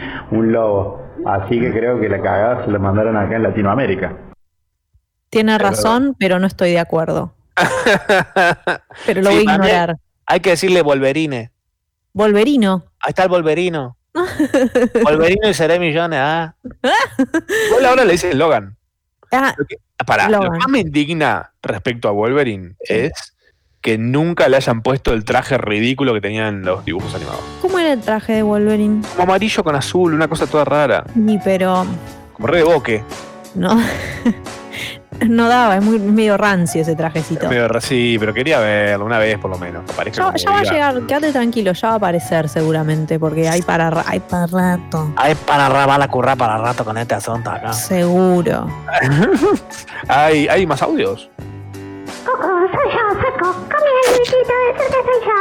un 0.32 0.54
lobo. 0.54 1.07
Así 1.26 1.60
que 1.60 1.72
creo 1.72 2.00
que 2.00 2.10
la 2.10 2.22
cagada 2.22 2.66
se 2.66 2.72
la 2.72 2.80
mandaron 2.80 3.16
acá 3.18 3.36
en 3.36 3.44
Latinoamérica. 3.44 4.16
Tiene 5.30 5.58
razón, 5.58 6.16
pero 6.18 6.40
no 6.40 6.48
estoy 6.48 6.72
de 6.72 6.80
acuerdo. 6.80 7.34
Pero 9.06 9.22
lo 9.22 9.30
Sí, 9.32 9.36
voy 9.36 9.48
a 9.48 9.54
ignorar. 9.56 9.96
Hay 10.26 10.40
que 10.42 10.52
decirle 10.52 10.82
Wolverine. 10.82 11.52
Wolverino. 12.14 12.86
Ahí 13.00 13.10
está 13.10 13.24
el 13.24 13.30
Wolverino. 13.30 13.98
Wolverine 15.04 15.50
y 15.50 15.54
seré 15.54 15.80
millones, 15.80 16.20
ah. 16.22 16.56
Ahora 17.88 18.06
le 18.06 18.12
dice 18.14 18.34
Logan. 18.34 18.78
Ah, 19.32 19.54
Para, 20.06 20.30
lo 20.30 20.40
que 20.40 20.46
Logan. 20.46 20.60
más 20.60 20.68
me 20.70 20.80
indigna 20.80 21.52
respecto 21.62 22.08
a 22.08 22.12
Wolverine 22.12 22.76
es 22.80 23.12
que 23.88 23.98
nunca 23.98 24.50
le 24.50 24.58
hayan 24.58 24.82
puesto 24.82 25.14
el 25.14 25.24
traje 25.24 25.58
ridículo 25.58 26.14
que 26.14 26.20
tenían 26.20 26.62
los 26.66 26.84
dibujos 26.84 27.16
animados. 27.16 27.40
¿Cómo 27.62 27.80
era 27.80 27.94
el 27.94 28.02
traje 28.02 28.34
de 28.34 28.44
Wolverine? 28.44 29.02
Como 29.12 29.24
amarillo 29.24 29.64
con 29.64 29.78
azul, 29.78 30.14
una 30.14 30.28
cosa 30.28 30.46
toda 30.46 30.66
rara. 30.66 31.06
Ni 31.16 31.38
pero 31.38 31.86
Como 32.34 32.48
re 32.48 32.58
de 32.58 32.64
boque. 32.66 33.02
no. 33.56 33.80
no 35.26 35.48
daba, 35.48 35.78
es 35.78 35.84
muy 35.86 36.00
medio 36.00 36.36
rancio 36.36 36.82
ese 36.82 36.98
trajecito. 36.98 37.48
Medio 37.48 37.70
sí, 37.80 38.18
pero 38.20 38.34
quería 38.34 38.60
verlo 38.60 39.06
una 39.06 39.20
vez 39.20 39.40
por 39.40 39.52
lo 39.52 39.58
menos. 39.58 39.84
Ya, 40.14 40.34
ya 40.36 40.52
va 40.52 40.60
a 40.60 40.64
llegar, 40.64 41.02
quédate 41.08 41.32
tranquilo, 41.32 41.72
ya 41.72 41.88
va 41.88 41.94
a 41.94 41.98
aparecer 41.98 42.50
seguramente, 42.50 43.18
porque 43.18 43.48
hay 43.48 43.62
para, 43.62 43.90
ra- 43.90 44.04
hay 44.06 44.20
para 44.20 44.48
rato. 44.48 45.14
Hay 45.16 45.34
para 45.34 45.70
rabar 45.70 45.98
la 45.98 46.10
curra 46.10 46.36
para 46.36 46.58
rato 46.58 46.84
con 46.84 46.98
este 46.98 47.16
asunto 47.16 47.50
acá. 47.52 47.72
Seguro. 47.72 48.68
¿Hay, 50.10 50.50
¿Hay 50.50 50.68
más 50.68 50.82
audios? 50.82 51.30
Coco, 52.28 52.52
soy 52.74 52.90
yo, 52.92 53.04
Coco. 53.24 53.48
Come 53.72 53.90
el 54.04 54.08
muñequito 54.12 54.54
de 54.60 54.70
suerte 54.76 55.00
soy 55.08 55.20
yo. 55.28 55.40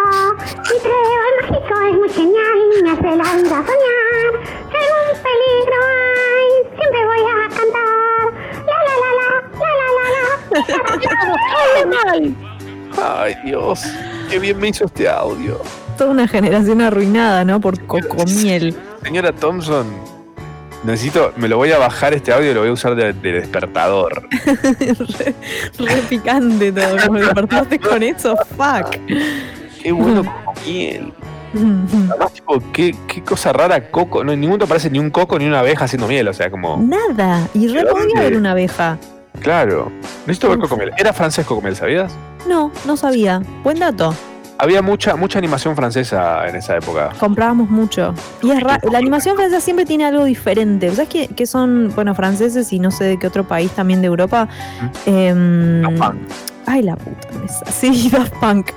Mi 0.70 0.76
trébol 0.78 1.34
mágico 1.42 1.74
es 1.82 1.94
muy 1.98 2.08
genial 2.10 2.58
me 2.84 2.90
hace 2.92 3.10
la 3.16 3.26
vida 3.34 3.58
soñar. 3.66 4.32
Si 4.70 4.76
algún 4.86 5.16
peligro 5.26 5.78
hay, 5.90 6.48
siempre 6.78 7.00
voy 7.10 7.22
a 7.26 7.48
cantar. 7.48 8.24
La 8.66 8.78
la 8.86 8.94
la 9.02 9.10
la, 9.18 9.28
la 9.58 9.72
la 9.80 9.88
la 11.76 12.04
la. 12.14 12.30
Ay, 13.02 13.32
Dios. 13.44 13.78
Qué 14.30 14.38
bien 14.38 14.56
me 14.58 14.68
hizo 14.68 14.84
este 14.84 15.08
audio. 15.08 15.60
Toda 15.98 16.10
una 16.10 16.28
generación 16.28 16.80
arruinada, 16.82 17.44
¿no? 17.44 17.60
Por 17.60 17.84
cocomiel. 17.86 18.76
Señora 19.02 19.32
Thompson, 19.32 19.86
necesito, 20.84 21.32
me 21.36 21.48
lo 21.48 21.56
voy 21.56 21.72
a 21.72 21.78
bajar 21.78 22.14
este 22.14 22.32
audio 22.32 22.50
y 22.50 22.54
lo 22.54 22.60
voy 22.60 22.68
a 22.70 22.72
usar 22.72 22.94
de, 22.94 23.12
de 23.12 23.32
despertador. 23.32 24.28
re, 25.18 25.34
re 25.78 25.96
picante 26.08 26.72
todo. 26.72 26.96
Como 27.06 27.18
despertaste 27.18 27.78
con 27.78 28.02
eso, 28.02 28.36
fuck. 28.56 28.96
Qué 29.82 29.92
bueno 29.92 30.24
como 30.24 30.54
miel. 30.66 31.12
Además, 31.54 32.32
tipo, 32.34 32.60
qué, 32.72 32.94
qué 33.06 33.22
cosa 33.22 33.52
rara, 33.52 33.90
coco. 33.90 34.22
No, 34.22 34.32
en 34.32 34.40
ningún 34.40 34.52
momento 34.52 34.66
aparece 34.66 34.90
ni 34.90 34.98
un 34.98 35.10
coco 35.10 35.38
ni 35.38 35.46
una 35.46 35.60
abeja 35.60 35.84
haciendo 35.86 36.06
miel. 36.06 36.28
O 36.28 36.32
sea, 36.34 36.50
como, 36.50 36.76
Nada. 36.76 37.48
Y 37.54 37.68
re 37.68 37.84
¿De 37.84 37.90
podía 37.90 38.18
haber 38.18 38.36
una 38.36 38.50
abeja. 38.50 38.98
claro. 39.40 39.90
Necesito 40.26 40.50
ver 40.50 40.58
coco 40.58 40.76
miel. 40.76 40.90
Era 40.98 41.12
francés 41.12 41.46
coco 41.46 41.62
miel, 41.62 41.76
¿sabías? 41.76 42.12
No, 42.46 42.70
no 42.84 42.96
sabía. 42.96 43.40
Buen 43.62 43.78
dato. 43.78 44.14
Había 44.58 44.80
mucha, 44.80 45.16
mucha 45.16 45.38
animación 45.38 45.76
francesa 45.76 46.48
en 46.48 46.56
esa 46.56 46.76
época. 46.76 47.10
Comprábamos 47.20 47.68
mucho. 47.68 48.14
Y 48.42 48.50
es 48.50 48.62
ra- 48.62 48.80
la 48.90 48.98
animación 48.98 49.36
francesa 49.36 49.60
siempre 49.60 49.84
tiene 49.84 50.04
algo 50.06 50.24
diferente. 50.24 50.90
¿Sabes 50.90 51.08
qué, 51.10 51.28
qué 51.28 51.46
son, 51.46 51.92
bueno, 51.94 52.14
franceses 52.14 52.72
y 52.72 52.78
no 52.78 52.90
sé 52.90 53.04
de 53.04 53.18
qué 53.18 53.26
otro 53.26 53.44
país 53.44 53.70
también 53.72 54.00
de 54.00 54.06
Europa? 54.06 54.48
Em, 55.04 55.82
ay, 56.66 56.82
la 56.82 56.96
puta 56.96 57.28
mesa. 57.40 57.64
Sí, 57.70 58.08
Daft 58.10 58.32
Punk. 58.40 58.70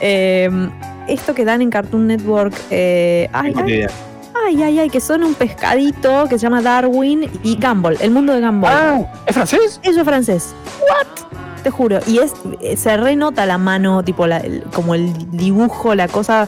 Em, 0.00 0.70
esto 1.06 1.34
que 1.34 1.44
dan 1.44 1.60
en 1.60 1.70
Cartoon 1.70 2.06
Network. 2.06 2.54
eh, 2.70 3.28
ay, 3.32 3.52
ay, 3.64 3.86
ay, 4.46 4.62
ay, 4.62 4.78
ay, 4.80 4.90
que 4.90 5.00
son 5.00 5.22
un 5.22 5.34
pescadito 5.34 6.26
que 6.28 6.38
se 6.38 6.42
llama 6.44 6.62
Darwin 6.62 7.28
y 7.42 7.58
Gumball. 7.60 7.98
El 8.00 8.10
mundo 8.10 8.32
de 8.32 8.40
Gumball. 8.40 9.06
¿Es 9.26 9.34
francés? 9.34 9.80
Eso 9.82 10.00
es 10.00 10.04
francés. 10.06 10.54
¿What? 10.80 11.06
Te 11.66 11.70
juro. 11.72 11.98
Y 12.06 12.18
es 12.20 12.32
eh, 12.60 12.76
se 12.76 12.96
renota 12.96 13.44
la 13.44 13.58
mano, 13.58 14.04
tipo, 14.04 14.28
la- 14.28 14.36
el- 14.38 14.62
como 14.72 14.94
el 14.94 15.12
dibujo, 15.32 15.96
la 15.96 16.06
cosa. 16.06 16.46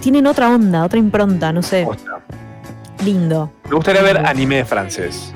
Tienen 0.00 0.26
otra 0.26 0.50
onda, 0.52 0.82
otra 0.82 0.98
impronta, 0.98 1.52
no 1.52 1.62
sé. 1.62 1.86
Lindo. 3.04 3.52
Me 3.68 3.76
gustaría 3.76 4.02
ver 4.02 4.26
anime 4.26 4.64
francés. 4.64 5.32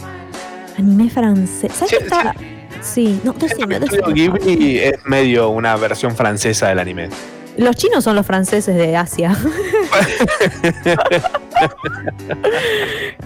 Anime 0.76 1.08
francés. 1.10 1.70
¿Sabes 1.74 1.90
Sí, 1.90 1.96
qué 1.96 2.04
está? 2.06 2.34
Sí, 2.82 3.20
no, 3.22 3.30
Estudio 3.40 3.78
decime. 3.78 4.12
Ghibli 4.14 4.78
es 4.80 4.94
medio 5.04 5.50
una 5.50 5.76
versión 5.76 6.16
francesa 6.16 6.66
del 6.70 6.80
anime. 6.80 7.08
Los 7.56 7.76
chinos 7.76 8.02
son 8.02 8.16
los 8.16 8.26
franceses 8.26 8.74
de 8.74 8.96
Asia. 8.96 9.36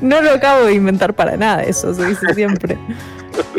no 0.02 0.20
lo 0.20 0.32
acabo 0.32 0.66
de 0.66 0.74
inventar 0.74 1.14
para 1.14 1.38
nada, 1.38 1.62
eso 1.62 1.94
se 1.94 2.04
dice 2.08 2.34
siempre. 2.34 2.76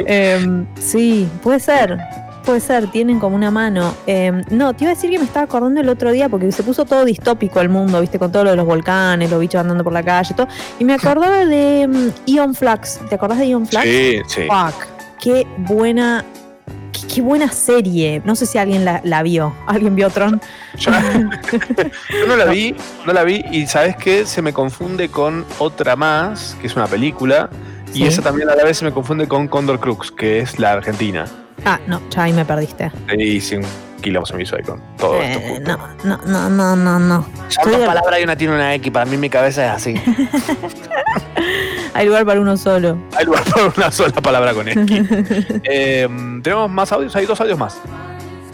Em, 0.05 0.65
sí, 0.77 1.29
puede 1.41 1.61
ser. 1.61 1.97
Puede 2.45 2.59
ser, 2.61 2.87
tienen 2.89 3.19
como 3.19 3.35
una 3.35 3.51
mano. 3.51 3.93
Em, 4.07 4.43
no, 4.49 4.73
te 4.73 4.85
iba 4.85 4.91
a 4.91 4.95
decir 4.95 5.09
que 5.11 5.19
me 5.19 5.25
estaba 5.25 5.43
acordando 5.45 5.81
el 5.81 5.89
otro 5.89 6.11
día 6.11 6.29
porque 6.29 6.51
se 6.51 6.63
puso 6.63 6.85
todo 6.85 7.05
distópico 7.05 7.61
el 7.61 7.69
mundo, 7.69 7.99
viste, 8.01 8.17
con 8.17 8.31
todo 8.31 8.45
lo 8.45 8.49
de 8.51 8.55
los 8.55 8.65
volcanes, 8.65 9.29
los 9.29 9.39
bichos 9.39 9.61
andando 9.61 9.83
por 9.83 9.93
la 9.93 10.01
calle, 10.03 10.33
todo. 10.33 10.47
Y 10.79 10.85
me 10.85 10.93
acordaba 10.93 11.45
de 11.45 11.81
em, 11.81 12.11
Ion 12.25 12.55
Flux. 12.55 12.99
¿Te 13.09 13.15
acordás 13.15 13.37
de 13.39 13.49
Ion 13.49 13.67
Flux? 13.67 13.83
Sí, 13.83 14.19
sí. 14.27 14.41
Fuck. 14.47 14.87
Qué 15.21 15.45
buena. 15.57 16.23
Qué, 16.93 17.07
qué 17.15 17.21
buena 17.21 17.51
serie. 17.51 18.21
No 18.25 18.35
sé 18.35 18.45
si 18.45 18.57
alguien 18.57 18.83
la, 18.85 19.01
la 19.03 19.21
vio. 19.21 19.53
¿Alguien 19.67 19.95
vio 19.95 20.09
Tron? 20.09 20.41
Yo, 20.77 20.91
yo 22.09 22.27
no 22.27 22.35
la 22.35 22.45
vi, 22.45 22.73
no 23.05 23.13
la 23.13 23.23
vi 23.23 23.43
y 23.51 23.67
sabes 23.67 23.95
qué, 23.97 24.25
se 24.25 24.41
me 24.41 24.53
confunde 24.53 25.09
con 25.09 25.45
otra 25.59 25.95
más, 25.95 26.55
que 26.61 26.67
es 26.67 26.75
una 26.75 26.87
película, 26.87 27.49
y 27.93 27.99
Sí. 27.99 28.03
esa 28.05 28.21
también 28.21 28.49
a 28.49 28.55
la 28.55 28.63
vez 28.63 28.77
se 28.77 28.85
me 28.85 28.91
confunde 28.91 29.27
con 29.27 29.47
Condor 29.47 29.79
Crux, 29.79 30.11
que 30.11 30.39
es 30.39 30.57
la 30.59 30.71
argentina. 30.73 31.25
Ah, 31.65 31.79
no, 31.87 32.01
ya 32.09 32.23
ahí 32.23 32.33
me 32.33 32.45
perdiste. 32.45 32.91
Y 33.17 33.39
kilo 34.01 34.25
se 34.25 34.33
me 34.35 34.43
hizo 34.43 34.55
ahí 34.55 34.63
con 34.63 34.81
todo 34.97 35.21
esto. 35.21 35.39
Eh, 35.39 35.61
no, 35.65 35.77
no, 36.03 36.17
no, 36.25 36.49
no, 36.49 36.75
no, 36.75 36.99
no. 36.99 37.25
Son 37.49 37.71
dos 37.71 37.81
palabras 37.85 38.19
y 38.19 38.23
una 38.23 38.35
tiene 38.35 38.55
una 38.55 38.73
X. 38.75 38.91
Para 38.91 39.05
mí 39.05 39.17
mi 39.17 39.29
cabeza 39.29 39.65
es 39.65 39.71
así. 39.71 39.95
Hay 41.93 42.05
lugar 42.05 42.25
para 42.25 42.39
uno 42.39 42.55
solo. 42.55 42.97
Hay 43.17 43.25
lugar 43.25 43.43
para 43.43 43.67
una 43.75 43.91
sola 43.91 44.13
palabra 44.21 44.53
con 44.53 44.67
X. 44.67 44.79
Eh, 45.63 46.07
Tenemos 46.43 46.69
más 46.69 46.91
audios, 46.91 47.15
hay 47.15 47.25
dos 47.25 47.39
audios 47.41 47.57
más. 47.57 47.81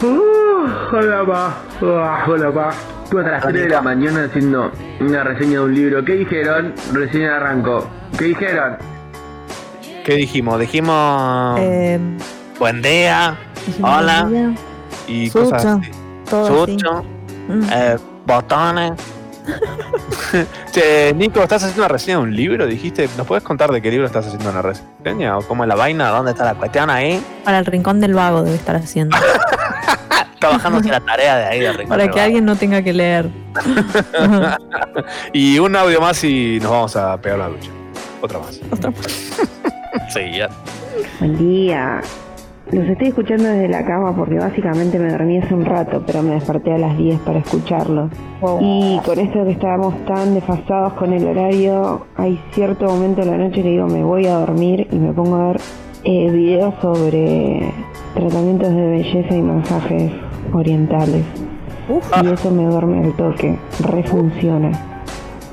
Uh, 0.02 0.96
hola, 0.96 1.24
pa. 1.26 1.58
Uh, 1.82 2.32
hola, 2.32 2.52
pa. 2.52 2.70
Estuve 3.04 3.22
hasta 3.22 3.32
las 3.34 3.42
3 3.44 3.54
de 3.64 3.70
la 3.70 3.82
mañana 3.82 4.24
haciendo 4.26 4.72
una 5.00 5.24
reseña 5.24 5.60
de 5.60 5.60
un 5.60 5.76
libro. 5.76 6.04
¿Qué 6.04 6.14
dijeron? 6.14 6.74
Recién 6.92 7.26
arrancó. 7.26 7.88
¿Qué 8.18 8.26
dijeron? 8.26 8.78
¿Qué 10.04 10.16
dijimos? 10.16 10.60
Dijimos 10.60 11.60
Eh, 11.60 12.00
buen 12.60 12.82
día, 12.82 13.38
hola 13.82 14.54
y 15.08 15.30
cosas 15.30 15.62
Sucho, 15.62 15.80
así. 16.46 16.72
Sucho, 16.72 17.04
Mm. 17.48 17.62
eh, 17.72 17.98
botones. 18.26 18.94
che, 20.72 21.14
Nico, 21.14 21.44
¿estás 21.44 21.62
haciendo 21.64 21.84
una 21.84 21.90
reseña 21.90 22.18
de 22.18 22.24
un 22.24 22.36
libro? 22.36 22.66
Dijiste, 22.66 23.08
¿nos 23.18 23.28
puedes 23.28 23.44
contar 23.44 23.72
de 23.72 23.84
qué 23.84 23.92
libro 23.92 24.08
estás 24.08 24.26
haciendo 24.26 24.50
una 24.50 24.64
reseña? 24.64 25.38
¿O 25.38 25.44
cómo 25.44 25.64
es 25.64 25.68
la 25.68 25.76
vaina? 25.76 26.10
¿Dónde 26.10 26.32
está 26.32 26.44
la 26.46 26.56
cuestión 26.56 26.90
ahí? 26.90 27.24
Para 27.44 27.60
el 27.60 27.66
rincón 27.68 28.02
del 28.02 28.16
vago 28.16 28.42
debe 28.42 28.56
estar 28.56 28.76
haciendo. 28.76 29.16
Está 30.36 30.50
bajándose 30.50 30.90
la 30.90 31.00
tarea 31.00 31.38
de 31.38 31.46
ahí 31.46 31.60
de 31.62 31.72
Rincón 31.72 31.88
para 31.90 32.04
del 32.04 32.12
que 32.12 32.18
Vago. 32.20 32.26
alguien 32.26 32.46
no 32.46 32.56
tenga 32.58 32.82
que 32.82 32.92
leer. 32.94 33.30
y 35.34 35.58
un 35.60 35.76
audio 35.76 36.02
más 36.02 36.22
y 36.26 36.60
nos 36.62 36.72
vamos 36.72 36.96
a 36.98 37.16
pegar 37.18 37.40
la 37.40 37.48
ducha. 37.48 37.70
Otra 38.22 38.40
más. 38.40 38.60
Otra 38.72 38.92
Sí, 40.10 40.20
ya. 40.38 40.50
Buen 41.20 41.38
día. 41.38 42.02
Los 42.72 42.88
estoy 42.88 43.10
escuchando 43.10 43.44
desde 43.44 43.68
la 43.68 43.86
cama 43.86 44.16
porque 44.16 44.40
básicamente 44.40 44.98
me 44.98 45.12
dormí 45.12 45.38
hace 45.38 45.54
un 45.54 45.66
rato, 45.66 46.02
pero 46.06 46.24
me 46.24 46.32
desperté 46.32 46.74
a 46.74 46.80
las 46.80 46.98
10 46.98 47.20
para 47.20 47.40
escucharlos. 47.40 48.10
Y 48.60 49.00
con 49.06 49.20
esto 49.20 49.44
que 49.46 49.52
estábamos 49.52 50.04
tan 50.06 50.34
desfasados 50.34 50.94
con 50.94 51.14
el 51.14 51.28
horario, 51.28 52.08
hay 52.16 52.42
cierto 52.54 52.86
momento 52.86 53.22
de 53.22 53.28
la 53.28 53.38
noche 53.38 53.62
que 53.62 53.70
digo 53.70 53.86
me 53.88 54.04
voy 54.04 54.26
a 54.26 54.40
dormir 54.40 54.88
y 54.92 54.96
me 54.96 55.14
pongo 55.14 55.36
a 55.36 55.48
ver 55.50 55.62
eh, 56.06 56.32
videos 56.32 56.74
sobre 56.82 57.72
tratamientos 58.16 58.74
de 58.74 58.88
belleza 58.88 59.36
y 59.36 59.42
masajes 59.44 60.12
orientales. 60.52 61.24
Y 62.24 62.28
eso 62.28 62.50
me 62.50 62.66
duerme 62.66 63.04
al 63.04 63.14
toque, 63.14 63.60
refunciona. 63.80 64.72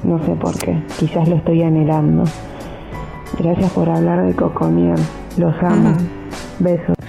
No 0.03 0.19
sé 0.25 0.33
por 0.33 0.59
qué, 0.59 0.83
quizás 0.99 1.29
lo 1.29 1.37
estoy 1.37 1.63
anhelando. 1.63 2.25
Gracias 3.39 3.71
por 3.73 3.91
hablar 3.91 4.27
de 4.27 4.35
Coconier, 4.35 4.99
los 5.37 5.55
amo. 5.63 5.95
Besos. 6.59 7.02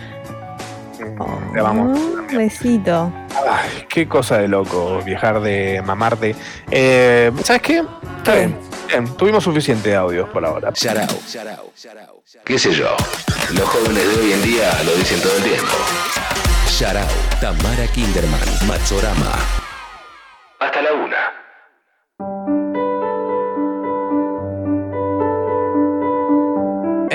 Te 1.53 1.59
amamos. 1.59 1.99
Un 1.99 2.27
besito. 2.27 3.11
Ay, 3.49 3.85
qué 3.89 4.07
cosa 4.07 4.37
de 4.39 4.47
loco 4.47 5.01
viajar 5.03 5.41
de 5.41 5.81
mamarte. 5.85 6.35
Eh, 6.71 7.31
¿Sabes 7.43 7.61
qué? 7.61 7.83
Está 8.17 8.35
bien. 8.35 8.57
Bien, 8.87 9.17
tuvimos 9.17 9.43
suficiente 9.43 9.95
audios 9.95 10.29
por 10.29 10.45
ahora. 10.45 10.71
Sharau. 10.73 11.07
¿Qué 12.45 12.59
sé 12.59 12.71
yo? 12.73 12.95
Los 13.53 13.69
jóvenes 13.69 14.15
de 14.15 14.23
hoy 14.23 14.31
en 14.33 14.41
día 14.43 14.71
lo 14.85 14.93
dicen 14.95 15.21
todo 15.21 15.35
el 15.37 15.43
tiempo. 15.43 15.73
Sharau, 16.67 17.07
Tamara 17.39 17.87
Kinderman, 17.93 18.67
Machorama. 18.67 19.31
Hasta 20.59 20.81
la 20.81 20.93
una. 20.93 21.42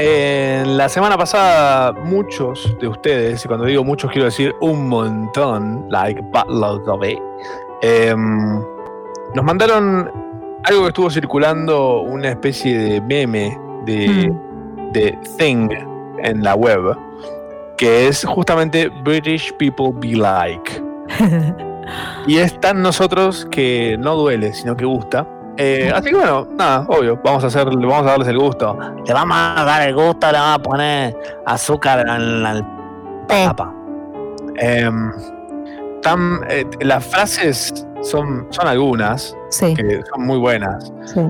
Eh, 0.01 0.63
la 0.65 0.89
semana 0.89 1.19
pasada, 1.19 1.93
muchos 2.05 2.77
de 2.81 2.87
ustedes, 2.87 3.45
y 3.45 3.49
cuando 3.49 3.67
digo 3.67 3.83
muchos 3.83 4.11
quiero 4.13 4.27
decir 4.27 4.55
un 4.61 4.89
montón, 4.89 5.87
like 5.91 6.21
buttload 6.21 6.89
of 6.89 7.05
it, 7.05 7.19
em, 7.83 8.61
nos 9.35 9.45
mandaron 9.45 10.11
algo 10.65 10.83
que 10.83 10.89
estuvo 10.89 11.11
circulando, 11.11 12.03
una 12.03 12.31
especie 12.31 12.79
de 12.79 13.01
meme 13.01 13.59
de, 13.87 14.33
de 14.93 15.19
Thing 15.37 15.69
en 16.23 16.45
la 16.45 16.55
web, 16.55 16.97
que 17.77 18.07
es 18.07 18.25
justamente 18.25 18.89
British 19.03 19.53
People 19.55 19.91
Be 19.95 20.17
Like. 20.17 20.83
Y 22.27 22.37
es 22.37 22.59
tan 22.61 22.83
nosotros 22.83 23.47
que 23.51 23.97
no 23.99 24.15
duele, 24.15 24.53
sino 24.53 24.77
que 24.77 24.85
gusta. 24.85 25.27
Eh, 25.61 25.91
así 25.93 26.11
que 26.11 26.15
bueno, 26.17 26.47
nada, 26.57 26.87
obvio, 26.89 27.21
vamos 27.25 27.43
a 27.43 27.49
hacer, 27.49 27.65
vamos 27.67 28.03
a 28.03 28.11
darles 28.11 28.29
el 28.29 28.39
gusto. 28.39 28.79
Le 29.05 29.13
vamos 29.13 29.37
a 29.37 29.65
dar 29.65 29.89
el 29.89 29.95
gusto, 29.95 30.31
le 30.31 30.39
vamos 30.39 30.59
a 30.59 30.63
poner 30.63 31.17
azúcar 31.47 32.07
en 32.09 32.43
la 32.45 33.25
papa. 33.27 33.75
Em, 34.57 35.11
tan- 36.03 36.41
eh, 36.49 36.65
las 36.81 37.05
frases 37.07 37.87
son, 38.03 38.47
son 38.51 38.69
algunas 38.69 39.37
Sí. 39.51 39.75
que 39.75 40.01
son 40.15 40.27
muy 40.27 40.39
buenas. 40.39 40.93
Sí. 41.07 41.21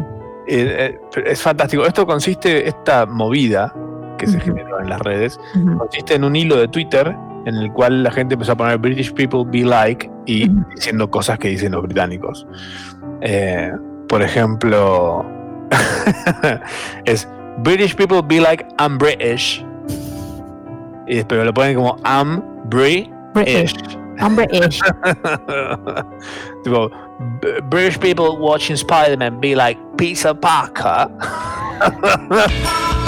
Eh, 0.47 0.99
eh, 1.17 1.23
es 1.27 1.41
fantástico. 1.43 1.85
Esto 1.87 2.07
consiste, 2.07 2.69
esta 2.69 3.07
movida 3.07 3.73
que 4.19 4.27
se 4.27 4.41
generó 4.41 4.81
en 4.81 4.91
las 4.91 5.01
redes, 5.01 5.39
consiste 5.79 6.15
en 6.17 6.25
un 6.25 6.35
hilo 6.37 6.57
de 6.57 6.69
Twitter 6.69 7.17
en 7.47 7.55
el 7.55 7.73
cual 7.73 8.03
la 8.03 8.11
gente 8.11 8.35
empezó 8.35 8.53
a 8.53 8.57
poner 8.57 8.77
British 8.79 9.13
people 9.15 9.45
be 9.47 9.65
like 9.65 10.11
y 10.27 10.49
diciendo 10.75 11.11
cosas 11.11 11.39
que 11.39 11.49
dicen 11.49 11.73
los 11.73 11.83
británicos. 11.83 12.47
Eh, 13.21 13.73
por 14.09 14.23
ejemplo, 14.23 15.25
es 17.05 17.29
British 17.59 17.95
people 17.95 18.23
be 18.23 18.41
like 18.41 18.65
I'm 18.79 18.99
British. 18.99 19.65
Y, 21.07 21.23
pero 21.25 21.45
lo 21.45 21.53
ponen 21.53 21.77
como 21.77 21.97
I'm 22.05 22.43
British. 22.69 23.11
British. 23.35 23.75
I'm 24.21 24.35
British. 24.35 24.81
tipo, 26.65 26.91
British 27.71 27.99
people 28.01 28.37
watching 28.37 28.77
Spider-Man 28.77 29.41
be 29.41 29.55
like 29.55 29.79
Peter 29.97 30.35
Parker. 30.35 31.09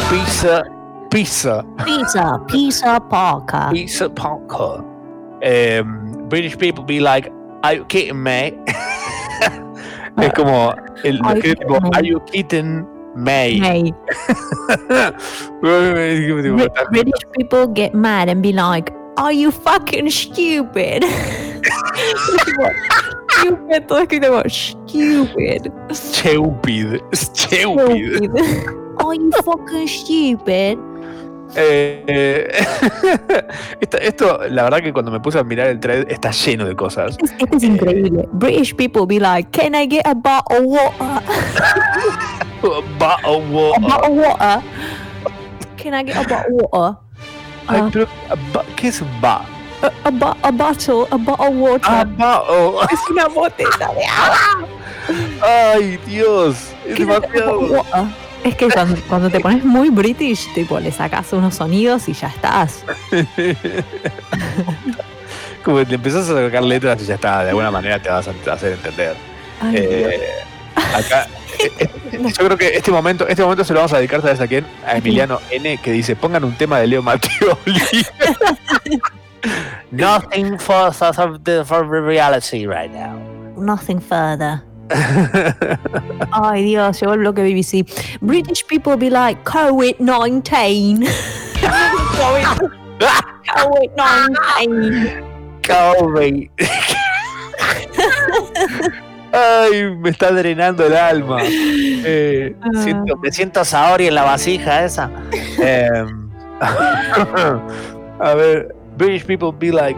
pizza, 0.09 0.63
pizza, 1.11 1.65
Pizza, 1.85 2.39
pizza 2.47 3.01
Parker. 3.01 3.71
pizza 3.73 4.09
Parker. 4.09 4.85
Um, 5.43 6.29
British 6.29 6.57
people 6.59 6.85
be 6.85 7.01
like, 7.01 7.33
Are 7.63 7.75
you 7.75 7.85
kidding 7.87 8.23
me? 8.23 8.57
Es 10.19 10.33
como, 10.35 10.75
el, 11.05 11.17
lo 11.19 11.29
Are 11.29 11.37
you 11.37 11.43
que- 11.43 11.55
tipo, 11.55 11.75
kidding 11.75 11.81
me? 11.81 11.91
Are 11.93 12.07
you 12.07 12.21
kidding 12.27 12.87
me? 13.17 13.61
Hey. 13.61 13.95
British 16.91 17.23
people 17.37 17.67
get 17.69 17.95
mad 17.95 18.29
and 18.29 18.43
be 18.43 18.53
like, 18.53 18.93
Are 19.17 19.33
you 19.33 19.51
fucking 19.51 20.09
stupid? 20.11 21.05
stupid, 23.41 23.87
todo 23.89 23.99
escrito 24.03 24.29
como 24.29 24.43
stupid. 24.49 25.73
Stupid, 25.93 27.01
stupid. 27.13 28.21
Are 28.99 29.15
you 29.15 29.31
fucking 29.45 29.87
stupid? 29.89 30.79
Eh, 31.57 32.05
eh, 32.07 32.49
esta- 33.81 33.99
esto, 33.99 34.41
la 34.49 34.63
verdad 34.65 34.81
que 34.81 34.93
cuando 34.93 35.11
me 35.11 35.21
puse 35.21 35.39
a 35.39 35.45
mirar 35.45 35.67
el 35.69 35.81
thread 35.81 36.07
está 36.11 36.31
lleno 36.31 36.65
de 36.67 36.77
cosas. 36.77 37.17
Este 37.21 37.57
es 37.57 37.63
increíble. 37.63 38.29
British 38.33 38.75
people 38.75 39.07
be 39.07 39.19
like, 39.21 39.51
Can 39.51 39.75
I 39.75 39.87
get 39.89 40.07
a 40.07 40.15
bottle 40.15 40.59
of 40.59 40.65
water? 40.67 41.23
A 42.63 42.67
water. 43.39 43.81
bottle 43.81 44.05
of 44.05 44.19
water? 44.19 44.63
Can 45.77 45.95
I 45.95 46.03
get 46.05 46.17
a 46.17 46.29
bottle 46.29 46.57
of 46.61 46.73
water? 46.73 46.99
Ay, 47.69 47.81
Ah. 47.81 47.89
pero, 47.93 48.07
ba- 48.53 48.65
¿Qué 48.77 48.89
es 48.89 49.03
ba? 49.21 49.43
A, 49.83 50.09
a, 50.09 50.11
bo- 50.11 50.37
a 50.43 50.51
bottle, 50.53 51.07
a 51.11 51.17
bottle 51.17 51.47
of 51.49 51.55
water. 51.55 51.89
Ah, 51.89 52.05
bottle. 52.05 52.87
Es 52.93 53.01
una 53.11 53.29
botella 53.29 53.89
de 53.95 54.05
agua. 54.05 54.69
Ay, 55.43 55.99
Dios. 56.07 56.57
Es 56.87 56.97
¿Qué 56.97 57.03
es 57.05 57.09
a 57.09 57.21
demasiado. 57.21 57.83
Es 58.45 58.55
que 58.57 58.69
cuando, 58.69 59.01
cuando 59.09 59.31
te 59.31 59.41
pones 59.41 59.65
muy 59.65 59.91
british, 59.91 60.53
tipo, 60.55 60.81
le 60.81 60.91
sacas 60.93 61.33
unos 61.33 61.55
sonidos 61.55 62.09
y 62.09 62.15
ya 62.15 62.29
estás. 62.29 62.85
Como 65.65 65.79
que 65.79 65.87
te 65.87 65.95
empezás 65.97 66.29
a 66.31 66.35
sacar 66.45 66.63
letras 66.63 67.03
y 67.03 67.07
ya 67.07 67.17
está, 67.17 67.45
de 67.45 67.51
alguna 67.51 67.71
manera 67.71 68.01
te 68.01 68.09
vas 68.09 68.27
a 68.27 68.53
hacer 68.53 68.73
entender. 68.73 69.15
Ay, 69.61 69.77
Eh, 69.77 70.21
acá, 70.75 71.27
eh, 71.59 71.71
eh, 71.79 71.89
yo 72.13 72.45
creo 72.47 72.57
que 72.57 72.69
este 72.69 72.91
momento, 72.91 73.29
este 73.29 73.43
momento 73.43 73.63
se 73.65 73.75
lo 73.75 73.81
vamos 73.81 73.93
a 73.93 73.99
dedicar, 73.99 74.23
¿sabes 74.23 74.41
a 74.41 74.47
quién? 74.47 74.65
A 74.87 74.97
Emiliano 74.97 75.39
N, 75.51 75.77
que 75.79 75.93
dice, 75.93 76.17
pongan 76.17 76.45
un 76.45 76.55
tema 76.55 76.79
de 76.79 76.87
Leo 76.87 77.03
Mattioli. 77.03 78.07
Nothing 79.91 80.59
for, 80.59 80.93
for 80.93 82.07
reality 82.07 82.67
right 82.67 82.91
now. 82.91 83.19
Nothing 83.57 84.01
further. 84.01 84.63
Ay, 86.33 86.65
Dios, 86.65 87.01
llegó 87.01 87.13
el 87.15 87.21
bloque 87.21 87.43
BBC. 87.43 87.85
British 88.21 88.65
people 88.67 88.97
be 88.97 89.11
like, 89.11 89.41
COVID-19. 89.45 91.07
COVID- 92.17 92.71
COVID-19. 93.57 95.25
Kobe. 95.67 96.51
Ay, 99.33 99.95
me 99.97 100.11
está 100.11 100.33
drenando 100.33 100.85
el 100.85 100.97
alma. 100.97 101.39
Eh, 101.45 102.55
Siento- 102.83 103.17
me 103.19 103.31
siento 103.31 103.65
Saori 103.65 104.09
en 104.09 104.15
la 104.17 104.25
vasija 104.25 104.85
esa. 104.85 105.09
em, 105.59 106.31
a 108.21 108.35
ver, 108.35 108.75
British 108.97 109.25
people 109.25 109.53
be 109.57 109.71
like. 109.73 109.97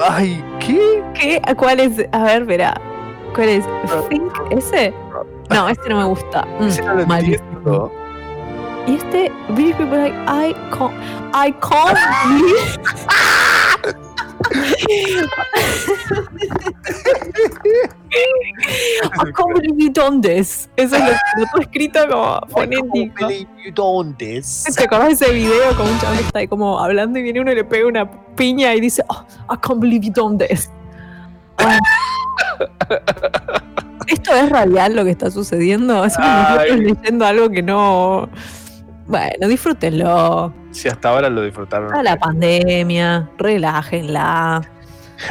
Ah, 0.00 0.16
Ay, 0.16 0.44
¿qué? 0.60 1.02
¿Qué? 1.14 1.42
¿Cuál 1.56 1.80
es? 1.80 2.06
A 2.12 2.22
ver, 2.24 2.44
verá. 2.44 2.80
¿Cuál 3.34 3.48
es? 3.48 3.64
¿Think? 4.08 4.32
¿Ese? 4.50 4.94
No, 5.50 5.68
este 5.68 5.88
no 5.88 5.98
me 5.98 6.04
gusta. 6.04 6.46
Mm, 6.58 6.64
Ese 6.66 6.82
no 6.82 6.94
lo 6.94 7.06
malísimo. 7.06 7.44
entiendo. 7.48 7.92
Y 8.86 8.94
este, 8.96 9.30
British 9.50 9.76
people 9.76 9.96
like, 9.98 10.16
I 10.26 10.54
can't, 10.76 10.92
I 11.34 11.52
can't 11.60 11.96
believe. 14.50 15.28
I 19.04 19.32
can't 19.32 19.54
believe 19.54 19.78
you 19.78 19.90
done 19.90 20.20
this. 20.20 20.68
Eso 20.76 20.96
es 20.96 21.02
lo, 21.02 21.10
lo 21.10 21.16
tengo 21.46 21.60
escrito 21.60 22.08
como 22.08 22.40
fonético. 22.48 23.30
You 23.30 23.72
don't 23.74 24.16
this. 24.18 24.64
¿Te 24.76 24.84
acordás 24.84 25.18
de 25.18 25.26
ese 25.26 25.34
video 25.34 25.76
con 25.76 25.88
un 25.88 25.98
chaval 25.98 26.18
que 26.18 26.24
está 26.24 26.38
ahí 26.40 26.48
como 26.48 26.78
hablando 26.78 27.18
y 27.18 27.22
viene 27.22 27.40
uno 27.40 27.52
y 27.52 27.54
le 27.54 27.64
pega 27.64 27.86
una 27.86 28.10
piña 28.34 28.74
y 28.74 28.80
dice, 28.80 29.02
oh, 29.08 29.24
I 29.50 29.56
can't 29.60 29.80
believe 29.80 30.06
you 30.06 30.12
done 30.12 30.38
this? 30.38 30.70
¿Esto 34.06 34.34
es 34.34 34.50
radial 34.50 34.96
lo 34.96 35.04
que 35.04 35.12
está 35.12 35.30
sucediendo? 35.30 36.04
Es 36.04 36.16
como 36.16 36.58
leyendo 36.76 37.24
algo 37.24 37.48
que 37.50 37.62
no... 37.62 38.28
Bueno, 39.12 39.46
disfrútenlo. 39.46 40.54
Si 40.70 40.88
hasta 40.88 41.10
ahora 41.10 41.28
lo 41.28 41.42
disfrutaron. 41.42 41.94
A 41.94 42.02
la 42.02 42.16
pandemia, 42.16 43.28
relájenla. 43.38 44.62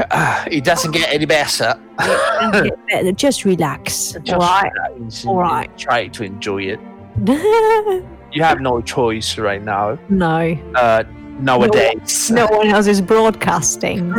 Ah, 0.09 0.45
it 0.49 0.63
doesn't 0.63 0.93
get 0.93 1.09
any 1.11 1.25
better. 1.25 1.75
Just 3.17 3.43
relax. 3.43 4.15
Just 4.23 4.31
alright? 4.31 4.71
relax 4.95 5.25
right. 5.25 5.77
Try 5.77 6.07
to 6.09 6.23
enjoy 6.23 6.73
it. 6.73 6.79
You 8.31 8.43
have 8.43 8.61
no 8.61 8.79
choice 8.81 9.37
right 9.37 9.61
now. 9.61 9.97
no. 10.07 10.55
Uh, 10.75 11.03
nowadays. 11.41 12.31
No 12.31 12.45
one 12.45 12.67
else 12.69 12.87
is 12.87 13.01
broadcasting. 13.01 14.13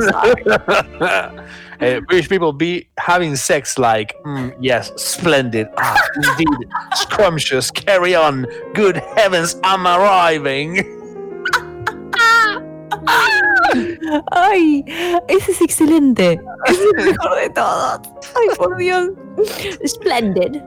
Uh, 1.82 2.00
British 2.08 2.28
people 2.28 2.52
be 2.52 2.88
having 2.98 3.34
sex 3.36 3.76
like, 3.78 4.14
Mm, 4.24 4.54
yes, 4.60 4.92
splendid. 4.96 5.66
Ah, 5.76 5.96
indeed. 6.16 6.68
Scrumptious. 6.94 7.70
Carry 7.72 8.14
on. 8.14 8.46
Good 8.74 8.96
heavens, 9.16 9.56
I'm 9.64 9.86
arriving. 9.86 10.84
Ay, 14.32 14.84
ese 15.28 15.48
es 15.52 15.60
excelente. 15.62 16.40
Es 16.66 16.78
el 16.78 16.92
mejor 17.12 17.36
de 17.40 17.50
todos. 17.50 18.00
Ay, 18.36 18.48
por 18.56 18.76
Dios. 18.76 19.10
Splendid. 19.86 20.60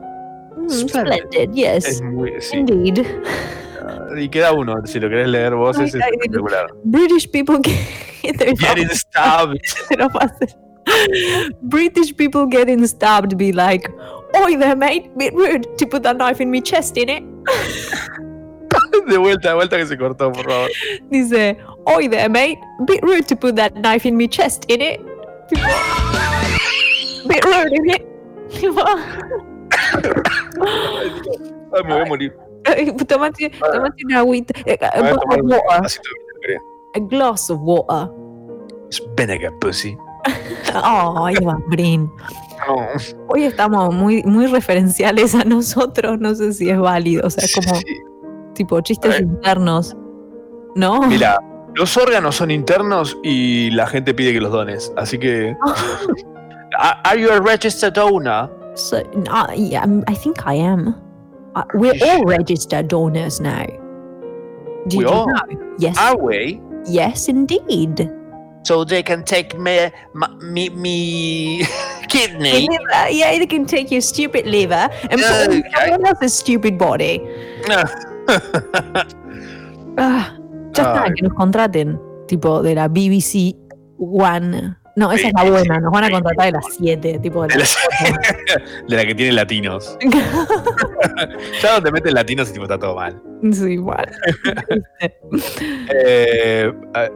Mm, 0.58 0.70
Splendid, 0.90 1.52
yes. 1.54 1.86
es 1.86 2.02
muy. 2.02 2.34
Sí. 2.42 2.58
Indeed. 2.58 3.06
Y 4.18 4.30
queda 4.30 4.54
uno, 4.54 4.76
si 4.86 5.00
lo 5.00 5.10
querés 5.10 5.28
leer 5.28 5.54
vos, 5.56 5.78
Ay, 5.78 5.86
es 5.86 5.96
ay, 5.96 6.02
espectacular. 6.14 6.68
British 6.86 7.30
people 7.30 7.60
get 8.24 8.58
Getting 8.60 8.90
stabbed. 8.90 9.60
Te 10.86 10.92
lo 10.92 11.08
pasé. 11.08 11.56
British 11.62 12.16
people 12.16 12.46
getting 12.46 12.86
stabbed 12.88 13.38
be 13.38 13.52
like, 13.52 13.90
Oi 14.36 14.56
there, 14.58 14.76
mate. 14.76 15.10
Bit 15.18 15.34
rude 15.34 15.68
to 15.78 15.86
put 15.88 16.04
that 16.04 16.18
knife 16.18 16.40
in 16.42 16.50
me 16.52 16.62
chest, 16.62 16.98
in 16.98 17.10
it. 17.10 17.24
De 19.08 19.18
vuelta, 19.20 19.50
de 19.50 19.54
vuelta 19.56 19.78
que 19.78 19.86
se 19.86 19.98
cortó, 19.98 20.32
por 20.34 20.44
favor. 20.46 20.70
Dice, 21.12 21.58
Oi 21.88 22.08
there, 22.08 22.28
mate. 22.30 22.58
Bit 22.86 23.04
rude 23.04 23.28
to 23.28 23.36
put 23.36 23.56
that 23.56 23.76
knife 23.76 24.06
in 24.06 24.18
me 24.18 24.28
chest, 24.28 24.66
in 24.70 24.82
it. 24.82 25.00
Tipo, 25.50 25.68
bit 27.28 27.44
rude, 27.46 27.72
in 27.74 27.90
it. 27.90 28.02
Tipo, 28.50 28.82
Ay, 31.74 31.84
me 31.84 31.94
voy 31.94 32.02
a 32.02 32.06
morir. 32.06 32.34
Tomate, 33.08 33.50
tomate 33.52 34.04
una 34.06 34.20
agüita. 34.20 34.54
A, 34.66 34.98
A 34.98 35.02
ver, 35.04 35.14
bottle 35.16 35.20
tomar 35.20 35.40
of 35.40 35.46
water. 35.46 35.82
vasito 35.84 36.10
de 36.10 36.48
vinagre. 36.48 36.62
A 36.96 37.00
glass 37.00 37.50
of 37.50 37.60
water. 37.62 38.10
It's 38.88 39.00
vinegar, 39.18 39.52
pussy. 39.60 39.96
Oh, 40.84 41.30
Eva 41.30 41.58
Green. 41.70 42.12
Hoy 43.30 43.44
estamos 43.44 43.94
muy, 43.94 44.24
muy 44.24 44.48
referenciales 44.48 45.34
a 45.36 45.44
nosotros, 45.44 46.20
no 46.20 46.34
sé 46.36 46.52
si 46.54 46.70
es 46.70 46.78
válido, 46.80 47.26
o 47.28 47.30
sea, 47.30 47.44
como 47.56 47.80
tipo 48.54 48.82
chistes 48.82 49.20
internos, 49.22 49.96
¿no? 50.76 51.02
Mira, 51.04 51.40
los 51.76 51.96
órganos 51.96 52.36
son 52.36 52.52
internos 52.52 53.18
y 53.24 53.70
la 53.72 53.86
gente 53.88 54.14
pide 54.14 54.34
que 54.34 54.42
los 54.42 54.52
dones, 54.52 54.92
así 54.98 55.18
que. 55.18 55.56
Are- 56.80 57.00
Are 57.04 57.22
you 57.22 57.30
a 57.32 57.40
registered 57.40 57.94
donor? 57.94 58.50
So, 58.76 58.98
uh, 59.32 59.54
yeah, 59.56 59.82
I'm- 59.82 60.04
I 60.08 60.16
think 60.16 60.40
I 60.46 60.56
am. 60.56 60.96
Uh, 61.56 61.64
we're 61.76 61.96
all 62.04 62.26
registered 62.26 62.88
donors 62.90 63.40
now. 63.40 63.66
Did 64.88 65.00
We 65.00 65.06
you 65.06 65.12
know? 65.12 65.28
Yes. 65.78 65.98
Are 65.98 66.18
we? 66.18 66.60
Yes, 66.86 67.30
indeed. 67.30 68.10
So 68.66 68.84
they 68.84 69.04
can 69.04 69.22
take 69.24 69.54
me, 69.60 69.92
my, 70.14 70.28
me, 70.42 70.70
me 70.70 71.66
kidney. 72.10 72.66
Liver, 72.68 73.10
yeah, 73.14 73.38
they 73.38 73.46
can 73.46 73.66
take 73.68 73.92
your 73.92 74.02
stupid 74.02 74.48
liver 74.48 74.90
and 75.10 75.22
put 75.22 75.22
it 75.22 75.52
in 75.52 75.64
someone 75.72 76.06
else's 76.06 76.34
stupid 76.34 76.78
body. 76.78 77.22
Ah, 79.98 80.36
ya 80.76 80.84
está, 80.84 81.04
Ay. 81.04 81.14
que 81.16 81.24
nos 81.24 81.34
contraten. 81.36 81.98
Tipo 82.28 82.62
de 82.62 82.76
la 82.76 82.90
BBC 82.90 83.56
One. 83.98 84.76
No, 84.96 85.12
esa 85.12 85.28
es 85.28 85.34
la 85.36 85.44
buena. 85.44 85.80
Nos 85.80 85.92
van 85.92 86.04
a 86.06 86.10
contratar 86.10 86.46
de 86.46 86.52
las 86.54 86.66
7. 86.78 87.20
Tipo 87.20 87.42
de 87.44 87.50
De 87.50 87.60
las 87.60 87.78
De 88.88 88.96
la 88.96 89.06
que 89.06 89.14
tiene 89.16 89.34
latinos. 89.34 89.98
ya 91.62 91.74
donde 91.76 91.92
meten 91.92 92.14
latinos 92.14 92.50
y 92.50 92.54
tipo 92.54 92.64
está 92.66 92.80
todo 92.80 92.96
mal. 92.96 93.22
Sí, 93.52 93.74
igual. 93.74 94.10
Eh, 95.90 96.72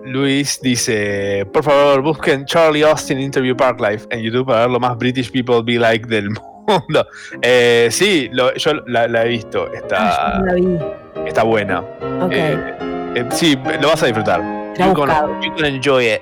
Luis 0.05 0.59
dice, 0.61 1.45
por 1.53 1.63
favor, 1.63 2.01
busquen 2.01 2.45
Charlie 2.45 2.83
Austin 2.83 3.19
Interview 3.19 3.55
Park 3.55 3.79
Life 3.81 4.05
en 4.09 4.21
YouTube 4.21 4.45
para 4.47 4.61
ver 4.61 4.69
lo 4.71 4.79
más 4.79 4.97
British 4.97 5.31
People 5.31 5.61
Be 5.63 5.79
Like 5.79 6.07
del 6.07 6.29
mundo. 6.67 7.07
Eh, 7.41 7.87
sí, 7.91 8.29
lo- 8.31 8.53
yo 8.55 8.73
la, 8.87 9.07
la 9.07 9.23
he 9.25 9.29
visto, 9.29 9.71
está, 9.73 10.37
Ah, 10.37 10.41
La 10.45 10.53
vi. 10.53 10.77
está 11.25 11.43
buena. 11.43 11.79
Ok. 12.21 12.31
Eh, 12.33 12.73
eh, 13.15 13.25
sí, 13.31 13.57
lo 13.81 13.87
vas 13.87 14.03
a 14.03 14.05
disfrutar. 14.07 14.41
You 14.77 14.93
buscado. 14.93 15.39
you 15.41 15.51
gonna 15.55 15.67
enjoy 15.69 16.05
it. 16.13 16.21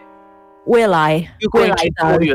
Will 0.67 0.91
I? 0.93 1.29
You're 1.39 1.49
Will 1.53 1.73
I. 1.81 2.33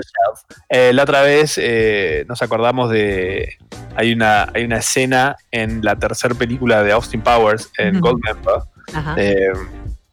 Eh, 0.71 0.93
la 0.95 1.03
otra 1.03 1.21
vez 1.23 1.59
eh, 1.63 2.25
nos 2.29 2.41
acordamos 2.41 2.91
de. 2.91 3.59
Hay 3.95 4.13
una, 4.13 4.49
hay 4.55 4.65
una 4.65 4.79
escena 4.79 5.37
en 5.51 5.85
la 5.85 5.97
tercera 5.97 6.35
película 6.35 6.83
de 6.83 6.93
Austin 6.93 7.21
Powers, 7.21 7.71
en 7.77 7.97
Ujú. 7.97 8.07
Goldmember, 8.07 8.63
eh, 9.19 9.49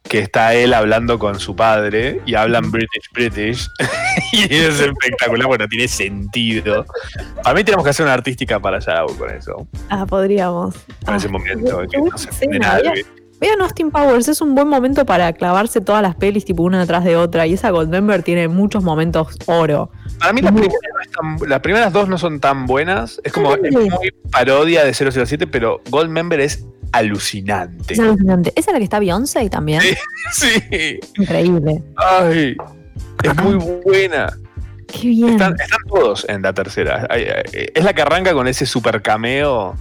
que 0.02 0.18
está 0.18 0.54
él 0.54 0.74
hablando 0.74 1.18
con 1.18 1.40
su 1.40 1.56
padre 1.56 2.20
y 2.26 2.34
hablan 2.34 2.70
British 2.70 3.08
British. 3.14 3.66
y 4.32 4.42
es 4.54 4.80
espectacular, 4.80 5.46
bueno, 5.46 5.66
tiene 5.66 5.88
sentido. 5.88 6.84
Para 7.42 7.54
mí 7.56 7.64
tenemos 7.64 7.84
que 7.84 7.90
hacer 7.90 8.04
una 8.04 8.12
artística 8.14 8.60
para 8.60 8.76
allá 8.76 9.02
con 9.16 9.30
eso, 9.30 9.66
Ah, 9.88 10.04
podríamos. 10.04 10.74
con 11.06 11.14
ese 11.14 11.28
momento. 11.28 11.82
que 11.90 11.96
no 11.98 12.18
se 12.18 12.46
nada 12.58 12.80
lo 12.82 12.92
vean- 13.40 13.60
Austin 13.60 13.90
Powers, 13.90 14.28
es 14.28 14.40
un 14.40 14.54
buen 14.54 14.68
momento 14.68 15.04
para 15.06 15.32
clavarse 15.32 15.80
todas 15.80 16.02
las 16.02 16.14
pelis 16.14 16.44
tipo 16.44 16.62
una 16.62 16.78
detrás 16.78 17.04
de 17.04 17.16
otra 17.16 17.46
y 17.46 17.54
esa 17.54 17.70
Goldmember 17.70 18.22
tiene 18.22 18.48
muchos 18.48 18.82
momentos 18.84 19.36
oro. 19.46 19.90
Para 20.18 20.32
mí 20.32 20.40
las 20.42 20.52
primeras, 20.52 20.78
no 20.94 21.00
están- 21.00 21.48
las 21.48 21.60
primeras 21.60 21.92
dos 21.92 22.08
no 22.08 22.18
son 22.18 22.40
tan 22.40 22.66
buenas. 22.66 23.20
Es 23.24 23.32
como 23.32 23.54
es 23.54 23.60
muy 23.72 24.12
parodia 24.30 24.84
de 24.84 24.92
007, 24.94 25.46
pero 25.46 25.80
Goldmember 25.90 26.40
es 26.40 26.66
alucinante. 26.92 27.94
Es 27.94 28.00
alucinante. 28.00 28.52
¿Esa 28.56 28.70
es 28.70 28.72
la 28.74 28.78
que 28.78 28.84
está 28.84 28.98
Beyoncé 28.98 29.48
también? 29.50 29.80
Sí. 30.32 30.98
Increíble. 31.16 31.82
Ay, 31.96 32.56
es 33.22 33.36
muy 33.42 33.54
buena. 33.84 34.36
Qué 34.86 35.08
bien. 35.08 35.30
Están, 35.30 35.54
están 35.60 35.78
todos 35.88 36.26
en 36.28 36.42
la 36.42 36.52
tercera. 36.52 37.06
Es 37.12 37.84
la 37.84 37.92
que 37.94 38.02
arranca 38.02 38.32
con 38.32 38.46
ese 38.48 38.66
super 38.66 39.00
cameo 39.02 39.74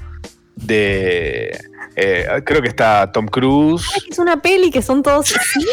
de. 0.55 1.57
Eh, 2.01 2.25
creo 2.45 2.61
que 2.61 2.67
está 2.69 3.11
Tom 3.11 3.25
Cruise. 3.27 3.85
Es 4.09 4.19
una 4.19 4.41
peli 4.41 4.71
que 4.71 4.81
son 4.81 5.03
todos. 5.03 5.27
Sí, 5.53 5.65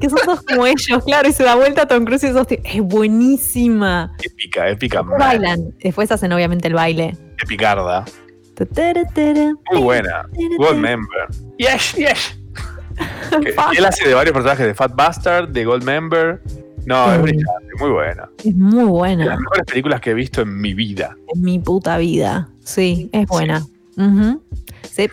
que 0.00 0.08
son 0.08 0.18
todos 0.24 0.42
como 0.42 0.66
ellos, 0.66 1.04
claro, 1.04 1.28
y 1.28 1.32
se 1.32 1.44
da 1.44 1.54
vuelta 1.54 1.82
a 1.82 1.86
Tom 1.88 2.04
Cruise 2.04 2.24
y 2.24 2.26
esos 2.28 2.46
tíos. 2.46 2.60
Es 2.64 2.80
buenísima. 2.80 4.12
Épica, 4.22 4.68
épica, 4.68 5.02
bailan. 5.02 5.72
Después 5.82 6.10
hacen 6.10 6.32
obviamente 6.32 6.68
el 6.68 6.74
baile. 6.74 7.16
tere. 9.14 9.54
Muy 9.72 9.80
buena. 9.82 10.26
Goldmember. 10.58 11.28
Yes, 11.58 11.94
yes. 11.94 12.38
Que- 13.30 13.54
y 13.72 13.76
él 13.78 13.84
hace 13.84 14.06
de 14.08 14.14
varios 14.14 14.32
personajes 14.34 14.66
de 14.66 14.74
Fat 14.74 14.94
Bastard, 14.94 15.48
de 15.48 15.64
Goldmember. 15.64 16.40
No, 16.84 17.12
es 17.12 17.22
brillante, 17.22 17.68
muy 17.78 17.90
buena. 17.90 18.28
Es 18.44 18.54
muy 18.54 18.74
De 18.74 18.80
las 18.82 18.88
buena. 18.90 19.36
mejores 19.36 19.64
películas 19.66 20.00
que 20.00 20.10
he 20.10 20.14
visto 20.14 20.42
en 20.42 20.60
mi 20.60 20.74
vida. 20.74 21.16
En 21.34 21.40
mi 21.42 21.58
puta 21.60 21.96
vida. 21.98 22.48
Sí, 22.64 23.08
es 23.12 23.26
buena. 23.26 23.64
Sí. 24.90 25.08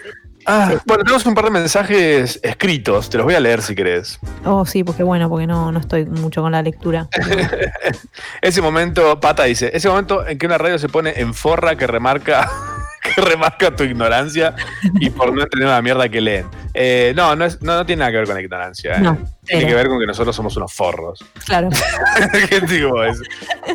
Ah, 0.51 0.73
bueno, 0.85 1.03
tenemos 1.03 1.25
un 1.27 1.35
par 1.35 1.45
de 1.45 1.51
mensajes 1.51 2.39
escritos, 2.41 3.09
te 3.09 3.17
los 3.17 3.25
voy 3.25 3.35
a 3.35 3.39
leer 3.39 3.61
si 3.61 3.75
querés. 3.75 4.17
Oh, 4.45 4.65
sí, 4.65 4.83
porque 4.83 5.03
bueno, 5.03 5.29
porque 5.29 5.45
no, 5.45 5.71
no 5.71 5.79
estoy 5.79 6.05
mucho 6.07 6.41
con 6.41 6.51
la 6.51 6.61
lectura. 6.63 7.07
Ese 8.41 8.61
momento, 8.61 9.19
Pata 9.19 9.43
dice, 9.43 9.69
ese 9.73 9.89
momento 9.89 10.25
en 10.27 10.37
que 10.37 10.45
una 10.45 10.57
radio 10.57 10.79
se 10.79 10.89
pone 10.89 11.13
en 11.19 11.33
forra 11.33 11.75
que 11.75 11.85
remarca, 11.87 12.49
que 13.15 13.21
remarca 13.21 13.75
tu 13.75 13.83
ignorancia 13.83 14.55
y 14.99 15.09
por 15.09 15.33
no 15.33 15.41
entender 15.43 15.69
la 15.69 15.81
mierda 15.81 16.09
que 16.09 16.21
leen. 16.21 16.47
Eh, 16.73 17.13
no, 17.15 17.35
no, 17.35 17.45
es- 17.45 17.61
no, 17.61 17.75
no 17.75 17.85
tiene 17.85 17.99
nada 18.01 18.11
que 18.11 18.17
ver 18.17 18.25
con 18.25 18.35
la 18.35 18.41
ignorancia. 18.41 18.95
eh. 18.95 18.99
No, 19.01 19.17
tiene 19.45 19.67
que 19.67 19.73
ver 19.75 19.87
con 19.87 19.99
que 19.99 20.05
nosotros 20.07 20.35
somos 20.35 20.55
unos 20.57 20.73
forros. 20.73 21.23
Claro. 21.45 21.69
¿Qué 22.49 22.61
digo? 22.61 23.03
Es- 23.03 23.21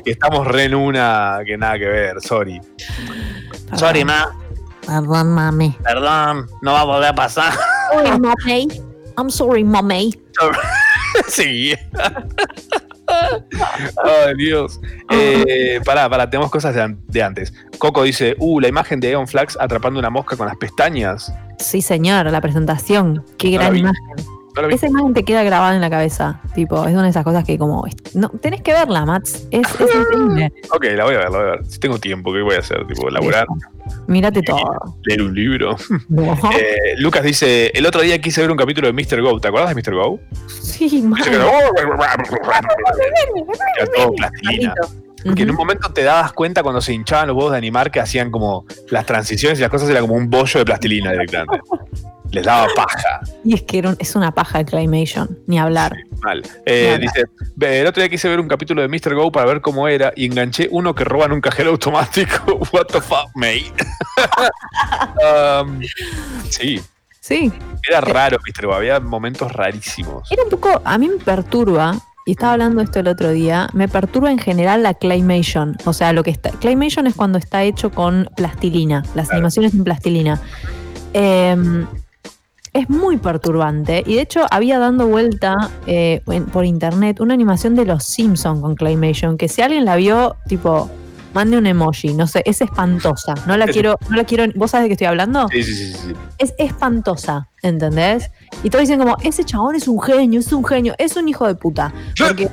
que 0.05 0.11
estamos 0.13 0.47
re 0.47 0.65
en 0.65 0.75
una 0.75 1.39
que 1.47 1.57
nada 1.57 1.79
que 1.79 1.87
ver, 1.87 2.21
sorry. 2.21 2.61
Sorry, 3.77 4.05
ma. 4.05 4.29
Perdón, 4.87 5.33
mami. 5.33 5.77
Perdón, 5.83 6.47
no 6.63 6.73
va 6.73 6.81
a 6.81 6.85
volver 6.85 7.09
a 7.09 7.15
pasar. 7.15 7.53
Sorry, 7.93 8.21
mommy. 8.21 8.69
I'm 9.17 9.31
sorry, 9.31 9.65
mommy. 9.65 10.15
sí. 11.29 11.75
Ay, 13.07 14.35
Dios. 14.37 14.81
Eh, 15.11 15.81
pará, 15.85 16.09
pará, 16.09 16.29
tenemos 16.29 16.51
cosas 16.51 16.75
de, 16.75 16.83
an- 16.83 16.99
de 17.07 17.23
antes. 17.23 17.53
Coco 17.79 18.03
dice, 18.03 18.35
uh, 18.39 18.61
la 18.61 18.69
imagen 18.69 18.99
de 19.01 19.11
Eon 19.13 19.29
Flax 19.29 19.57
atrapando 19.61 20.01
una 20.01 20.11
mosca 20.11 20.37
con 20.37 20.47
las 20.47 20.57
pestañas. 20.57 21.33
Sí, 21.59 21.83
señor, 21.83 22.31
la 22.31 22.41
presentación. 22.41 23.25
Qué 23.39 23.51
No 23.53 23.59
gran 23.59 23.77
imagen. 23.77 24.17
No. 24.57 24.69
Esa 24.69 24.87
imagen 24.87 25.13
te 25.15 25.25
queda 25.25 25.43
grabada 25.43 25.75
en 25.75 25.81
la 25.81 25.91
cabeza. 25.91 26.41
Tipo, 26.55 26.87
es 26.87 26.93
una 26.93 27.03
de 27.05 27.09
esas 27.11 27.25
cosas 27.25 27.45
que 27.45 27.59
como. 27.59 27.85
No, 28.15 28.29
tenés 28.29 28.63
que 28.63 28.73
verla, 28.73 29.05
Mats. 29.05 29.47
Es, 29.51 29.67
es 29.81 29.95
increíble. 29.95 30.53
Ok, 30.73 30.85
la 30.95 31.05
voy 31.05 31.15
a 31.15 31.19
ver, 31.19 31.31
la 31.31 31.39
voy 31.39 31.41
a 31.49 31.51
ver. 31.53 31.67
Si 31.67 31.79
tengo 31.81 31.99
tiempo, 31.99 32.33
¿qué 32.33 32.41
voy 32.43 32.55
a 32.55 32.61
hacer? 32.61 32.87
Tipo, 32.87 33.11
laburar, 33.11 33.47
Mírate 34.07 34.43
todo. 34.43 34.97
leer 35.05 35.23
un 35.23 35.35
libro. 35.35 35.77
No. 36.09 36.33
Eh, 36.57 36.95
Lucas 36.99 37.23
dice, 37.25 37.73
el 37.75 37.85
otro 37.87 38.01
día 38.03 38.21
quise 38.21 38.41
ver 38.43 38.51
un 38.51 38.57
capítulo 38.57 38.87
de 38.87 38.93
Mr. 38.93 39.21
Go. 39.23 39.41
¿Te 39.41 39.49
acuerdas 39.49 39.75
de 39.75 39.83
Mr. 39.83 39.95
Go? 39.95 40.21
Sí, 40.49 40.89
que- 40.89 41.31
Era 43.79 43.87
todo 43.97 44.13
plastilina. 44.15 44.75
Que 45.35 45.43
en 45.43 45.51
un 45.51 45.57
momento 45.57 45.91
te 45.93 46.03
dabas 46.03 46.33
cuenta 46.35 46.63
cuando 46.63 46.81
se 46.83 46.93
hinchaban 46.93 47.29
los 47.29 47.37
huevos 47.37 47.53
de 47.53 47.59
animar 47.59 47.91
que 47.91 47.99
hacían 47.99 48.31
como 48.31 48.67
las 48.91 49.07
transiciones 49.07 49.59
y 49.59 49.63
las 49.63 49.71
cosas 49.71 49.89
era 49.89 50.01
como 50.01 50.15
un 50.15 50.29
bollo 50.29 50.59
de 50.61 50.65
plastilina 50.67 51.13
directamente. 51.13 51.61
Les 52.35 52.45
daba 52.45 52.67
paja. 52.75 53.21
Y 53.45 53.55
es 53.55 53.63
que 53.63 53.79
era 53.79 53.91
un- 53.91 53.97
es 53.99 54.15
una 54.17 54.33
paja 54.33 54.59
de 54.59 54.65
Claymation, 54.65 55.39
ni 55.47 55.59
hablar. 55.59 55.97
Mal. 56.23 56.43
Eh, 56.67 56.99
dice, 57.01 57.25
"Ve, 57.57 57.81
el 57.81 57.87
otro 57.87 58.03
día 58.03 58.09
quise 58.11 58.29
ver 58.29 58.41
un 58.41 58.49
capítulo 58.49 58.83
de 58.83 58.89
Mr. 58.89 59.15
Go 59.15 59.31
para 59.31 59.47
ver 59.47 59.61
cómo 59.61 59.87
era 59.89 60.13
y 60.17 60.27
enganché 60.27 60.69
uno 60.71 60.95
que 60.95 61.05
roban 61.05 61.33
un 61.33 61.41
cajero 61.41 61.71
automático. 61.71 62.59
What 62.73 62.87
the 62.93 63.01
fuck, 63.01 63.29
mate? 63.35 63.73
Um, 65.63 65.81
sí, 66.51 66.81
Sí. 67.21 67.53
era 67.89 68.01
raro 68.01 68.39
Mr. 68.47 68.67
Go, 68.67 68.75
había 68.75 69.01
momentos 69.01 69.51
rarísimos. 69.53 70.31
Era 70.31 70.43
un 70.45 70.51
poco. 70.51 70.81
A 70.85 70.99
mí 70.99 71.09
me 71.09 71.17
perturba. 71.17 71.97
Y 72.27 72.33
estaba 72.33 72.53
hablando 72.55 72.79
de 72.79 72.85
esto 72.85 73.01
el 73.01 73.09
otro 73.09 73.31
día. 73.33 73.69
Me 73.75 73.87
perturba 73.87 74.31
en 74.31 74.39
general 74.39 74.83
la 74.83 74.95
Claymation. 74.95 75.77
O 75.85 75.93
sea, 75.93 76.13
lo 76.15 76.23
que 76.23 76.31
está. 76.31 76.51
Claymation 76.53 77.07
es 77.07 77.15
cuando 77.15 77.37
está 77.39 77.63
hecho 77.65 77.91
con 77.91 78.31
plastilina. 78.35 79.03
Las 79.15 79.31
animaciones 79.31 79.75
en 79.75 79.85
plastilina. 79.85 80.41
Eh, 81.13 81.85
es 82.75 82.91
muy 82.91 83.17
perturbante. 83.17 84.03
Y 84.05 84.17
de 84.17 84.21
hecho, 84.21 84.47
había 84.51 84.79
dando 84.79 85.07
vuelta 85.07 85.71
eh, 85.87 86.21
por 86.53 86.67
internet 86.67 87.21
una 87.21 87.33
animación 87.33 87.75
de 87.75 87.87
los 87.87 88.05
Simpsons 88.05 88.61
con 88.61 88.75
Claymation. 88.75 89.39
Que 89.39 89.49
si 89.49 89.63
alguien 89.63 89.87
la 89.87 89.97
vio, 89.97 90.37
tipo. 90.47 90.91
Mande 91.35 91.59
un 91.59 91.67
emoji, 91.67 92.15
no 92.15 92.27
sé, 92.29 92.43
es 92.47 92.61
espantosa. 92.61 93.35
No 93.47 93.57
la 93.57 93.67
quiero, 93.67 93.99
no 94.09 94.17
la 94.17 94.23
quiero. 94.25 94.45
¿Vos 94.55 94.71
sabés 94.71 94.85
de 94.85 94.89
qué 94.89 94.93
estoy 94.93 95.07
hablando? 95.09 95.49
Sí, 95.49 95.63
sí, 95.65 95.75
sí, 95.75 95.93
sí. 95.93 96.13
es 96.39 96.55
espantosa, 96.59 97.49
¿entendés? 97.61 98.31
Y 98.63 98.71
todos 98.71 98.83
dicen 98.83 99.01
como, 99.01 99.17
ese 99.23 99.45
chabón 99.45 99.75
es 99.75 99.89
un 99.89 100.01
genio, 100.01 100.39
es 100.39 100.53
un 100.53 100.65
genio, 100.65 100.95
es 100.97 101.17
un 101.17 101.29
hijo 101.29 101.47
de 101.49 101.57
puta. 101.57 101.93
Porque, 102.17 102.49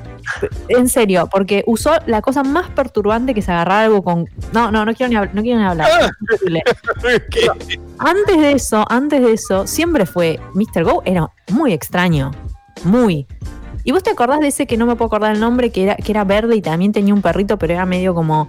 en 0.67 0.89
serio, 0.89 1.29
porque 1.31 1.63
usó 1.67 1.91
la 2.07 2.21
cosa 2.23 2.41
más 2.43 2.69
perturbante 2.71 3.35
que 3.35 3.41
se 3.43 3.51
agarrar 3.51 3.85
algo 3.85 4.01
con... 4.03 4.25
No, 4.51 4.71
no, 4.71 4.83
no 4.83 4.93
quiero 4.95 5.09
ni, 5.11 5.15
habl- 5.15 5.31
no 5.33 5.41
quiero 5.43 5.59
ni 5.59 5.65
hablar. 5.67 5.87
Pero 7.01 7.53
antes 7.99 8.37
de 8.37 8.51
eso, 8.53 8.85
antes 8.89 9.21
de 9.21 9.33
eso, 9.33 9.67
siempre 9.67 10.05
fue, 10.05 10.39
Mr. 10.55 10.83
Go 10.83 11.03
era 11.05 11.29
muy 11.51 11.71
extraño, 11.73 12.31
muy. 12.83 13.27
¿Y 13.83 13.91
vos 13.91 14.03
te 14.03 14.09
acordás 14.11 14.39
de 14.39 14.47
ese 14.47 14.67
que 14.67 14.77
no 14.77 14.85
me 14.85 14.95
puedo 14.95 15.07
acordar 15.07 15.33
el 15.33 15.39
nombre, 15.39 15.71
que 15.71 15.83
era, 15.83 15.95
que 15.95 16.11
era 16.11 16.23
verde 16.23 16.55
y 16.55 16.61
también 16.61 16.91
tenía 16.91 17.13
un 17.13 17.21
perrito, 17.21 17.57
pero 17.57 17.73
era 17.73 17.85
medio 17.85 18.13
como... 18.13 18.47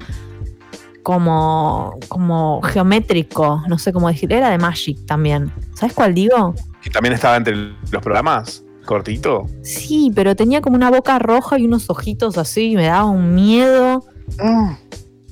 como, 1.03 1.99
como 2.09 2.61
geométrico, 2.63 3.63
no 3.69 3.79
sé 3.79 3.93
cómo 3.93 4.09
decir, 4.09 4.33
era 4.33 4.51
de 4.51 4.59
Magic 4.59 5.05
también. 5.07 5.53
¿Sabes 5.75 5.95
cuál 5.95 6.15
digo? 6.15 6.55
Que 6.83 6.91
también 6.91 7.15
estaba 7.15 7.37
entre 7.37 7.55
los 7.55 8.03
programas. 8.03 8.63
Cortito. 8.85 9.47
Sí, 9.63 10.11
pero 10.15 10.35
tenía 10.35 10.61
como 10.61 10.75
una 10.75 10.91
boca 10.91 11.19
roja 11.19 11.59
y 11.59 11.67
unos 11.67 11.89
ojitos 11.89 12.37
así, 12.37 12.73
y 12.73 12.77
me 12.77 12.87
daba 12.87 13.05
un 13.05 13.35
miedo. 13.35 14.05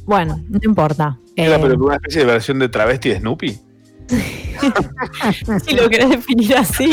Bueno, 0.07 0.41
no 0.49 0.61
importa. 0.63 1.19
Era 1.35 1.57
Eh, 1.57 1.59
pero 1.61 1.85
una 1.85 1.97
especie 1.97 2.21
de 2.21 2.27
versión 2.27 2.59
de 2.59 2.69
travesti 2.69 3.09
de 3.09 3.19
Snoopy. 3.19 3.59
si 5.67 5.75
lo 5.75 5.89
querés 5.89 6.11
definir 6.11 6.57
así, 6.57 6.91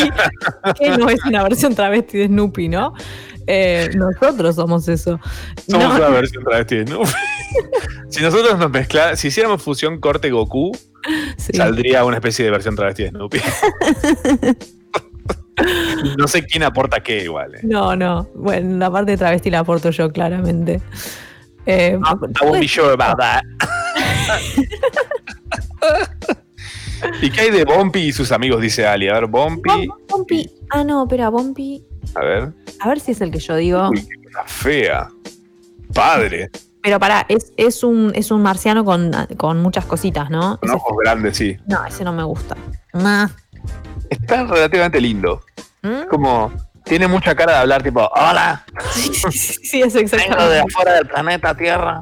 que 0.80 0.90
no 0.98 1.10
es 1.10 1.24
una 1.26 1.44
versión 1.44 1.76
travesti 1.76 2.20
de 2.20 2.28
Snoopy, 2.28 2.70
¿no? 2.70 2.94
Eh, 3.48 3.90
nosotros 3.96 4.56
somos 4.56 4.88
eso. 4.88 5.20
Somos 5.70 5.90
No. 5.90 5.96
una 5.96 6.10
versión 6.10 6.44
travesti 6.44 6.76
de 6.78 6.88
Snoopy. 6.88 7.10
si 8.10 8.22
nosotros 8.22 8.58
nos 8.60 8.70
mezcláramos, 8.72 9.20
si 9.20 9.28
hiciéramos 9.30 9.62
fusión 9.64 10.00
corte 10.00 10.30
Goku, 10.32 10.72
saldría 11.38 12.06
una 12.06 12.18
especie 12.18 12.46
de 12.46 12.52
versión 12.52 12.76
travesti 12.76 13.04
de 13.04 13.10
Snoopy. 13.10 13.38
no 16.18 16.28
sé 16.28 16.44
quién 16.44 16.64
aporta 16.64 17.02
qué 17.02 17.24
igual. 17.24 17.56
eh. 17.56 17.60
No, 17.64 17.96
no. 17.96 18.28
Bueno, 18.36 18.78
la 18.78 18.92
parte 18.92 19.12
de 19.12 19.18
travesti 19.18 19.50
la 19.50 19.60
aporto 19.60 19.90
yo, 19.92 20.12
claramente. 20.12 20.82
Eh, 21.66 21.98
I 22.00 22.46
won't 22.46 22.60
be 22.60 22.68
sure 22.68 22.92
about 22.94 23.18
that. 23.20 23.44
¿Y 27.22 27.30
qué 27.30 27.42
hay 27.42 27.52
de 27.52 27.66
Bumpy 27.66 28.00
y 28.00 28.12
sus 28.12 28.32
amigos? 28.32 28.62
Dice 28.62 28.86
Ali. 28.86 29.08
A 29.08 29.14
ver, 29.14 29.28
Bumpy. 29.28 29.88
Bumpy. 30.10 30.50
Ah, 30.70 30.84
no, 30.84 31.04
espera, 31.04 31.30
Bumpy. 31.30 31.84
A 32.16 32.24
ver. 32.24 32.54
A 32.80 32.88
ver 32.88 33.00
si 33.00 33.12
es 33.12 33.22
el 33.22 33.32
que 33.32 33.40
yo 33.40 33.56
digo. 33.56 33.90
Uy, 33.90 34.08
qué 34.08 34.16
cosa 34.24 34.44
fea. 34.46 35.10
Padre. 35.94 36.50
Pero 36.82 37.00
pará, 37.00 37.26
es, 37.28 37.52
es, 37.58 37.84
un, 37.84 38.12
es 38.16 38.32
un 38.32 38.42
marciano 38.42 38.86
con, 38.86 39.12
con 39.36 39.62
muchas 39.62 39.86
cositas, 39.86 40.30
¿no? 40.30 40.58
Con 40.60 40.70
ojos 40.72 40.98
grandes, 41.04 41.38
sí. 41.38 41.58
No, 41.68 41.84
ese 41.86 42.04
no 42.04 42.14
me 42.14 42.24
gusta. 42.24 42.56
Nah. 42.94 43.28
Está 44.10 44.46
relativamente 44.46 45.02
lindo. 45.02 45.42
¿Mm? 45.82 46.08
Como. 46.10 46.52
Tiene 46.84 47.06
mucha 47.10 47.36
cara 47.36 47.52
de 47.52 47.58
hablar, 47.60 47.84
tipo, 47.84 48.00
hola. 48.16 48.66
Sí, 48.90 49.82
es 49.82 49.94
Vengo 49.94 50.00
de 50.00 50.02
exactamente. 50.06 50.60
afuera 50.60 50.94
del 50.94 51.08
planeta 51.08 51.54
Tierra. 51.54 52.02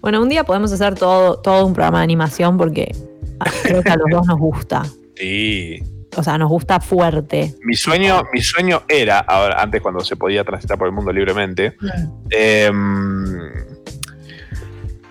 Bueno, 0.00 0.22
un 0.22 0.28
día 0.28 0.44
podemos 0.44 0.70
hacer 0.72 0.94
todo, 0.94 1.40
todo 1.40 1.66
un 1.66 1.74
programa 1.74 1.98
de 1.98 2.04
animación 2.04 2.56
porque 2.56 2.94
creo 3.62 3.82
que 3.82 3.90
a 3.90 3.96
los 3.96 4.06
dos 4.10 4.26
nos 4.26 4.38
gusta. 4.38 4.82
Sí. 5.16 5.82
O 6.16 6.22
sea, 6.22 6.38
nos 6.38 6.48
gusta 6.48 6.80
fuerte. 6.80 7.54
Mi 7.62 7.74
sueño, 7.74 8.22
mi 8.32 8.40
sueño 8.40 8.82
era, 8.88 9.18
ahora, 9.20 9.62
antes 9.62 9.82
cuando 9.82 10.00
se 10.00 10.16
podía 10.16 10.42
transitar 10.44 10.78
por 10.78 10.88
el 10.88 10.94
mundo 10.94 11.12
libremente, 11.12 11.74
eh, 12.30 12.70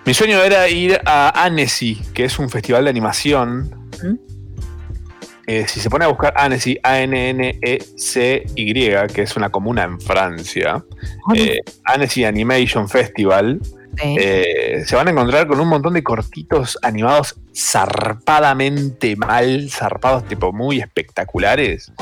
mi 0.04 0.14
sueño 0.14 0.42
era 0.42 0.68
ir 0.68 0.98
a 1.04 1.44
Annecy, 1.44 1.96
que 2.14 2.24
es 2.24 2.38
un 2.38 2.48
festival 2.48 2.84
de 2.84 2.90
animación. 2.90 3.88
Eh, 5.46 5.66
si 5.66 5.80
se 5.80 5.88
pone 5.88 6.04
a 6.04 6.08
buscar 6.08 6.34
Annecy, 6.36 6.78
A-N-N-E-C-Y, 6.82 8.62
que 9.14 9.22
es 9.22 9.36
una 9.36 9.50
comuna 9.50 9.84
en 9.84 10.00
Francia, 10.00 10.84
eh, 11.34 11.60
Annecy 11.84 12.24
Animation 12.24 12.88
Festival, 12.88 13.60
eh, 14.02 14.84
se 14.86 14.96
van 14.96 15.08
a 15.08 15.10
encontrar 15.10 15.46
con 15.46 15.60
un 15.60 15.68
montón 15.68 15.94
de 15.94 16.02
cortitos 16.02 16.78
animados 16.82 17.34
zarpadamente 17.54 19.16
mal, 19.16 19.68
zarpados 19.70 20.24
tipo 20.24 20.52
muy 20.52 20.80
espectaculares. 20.80 21.92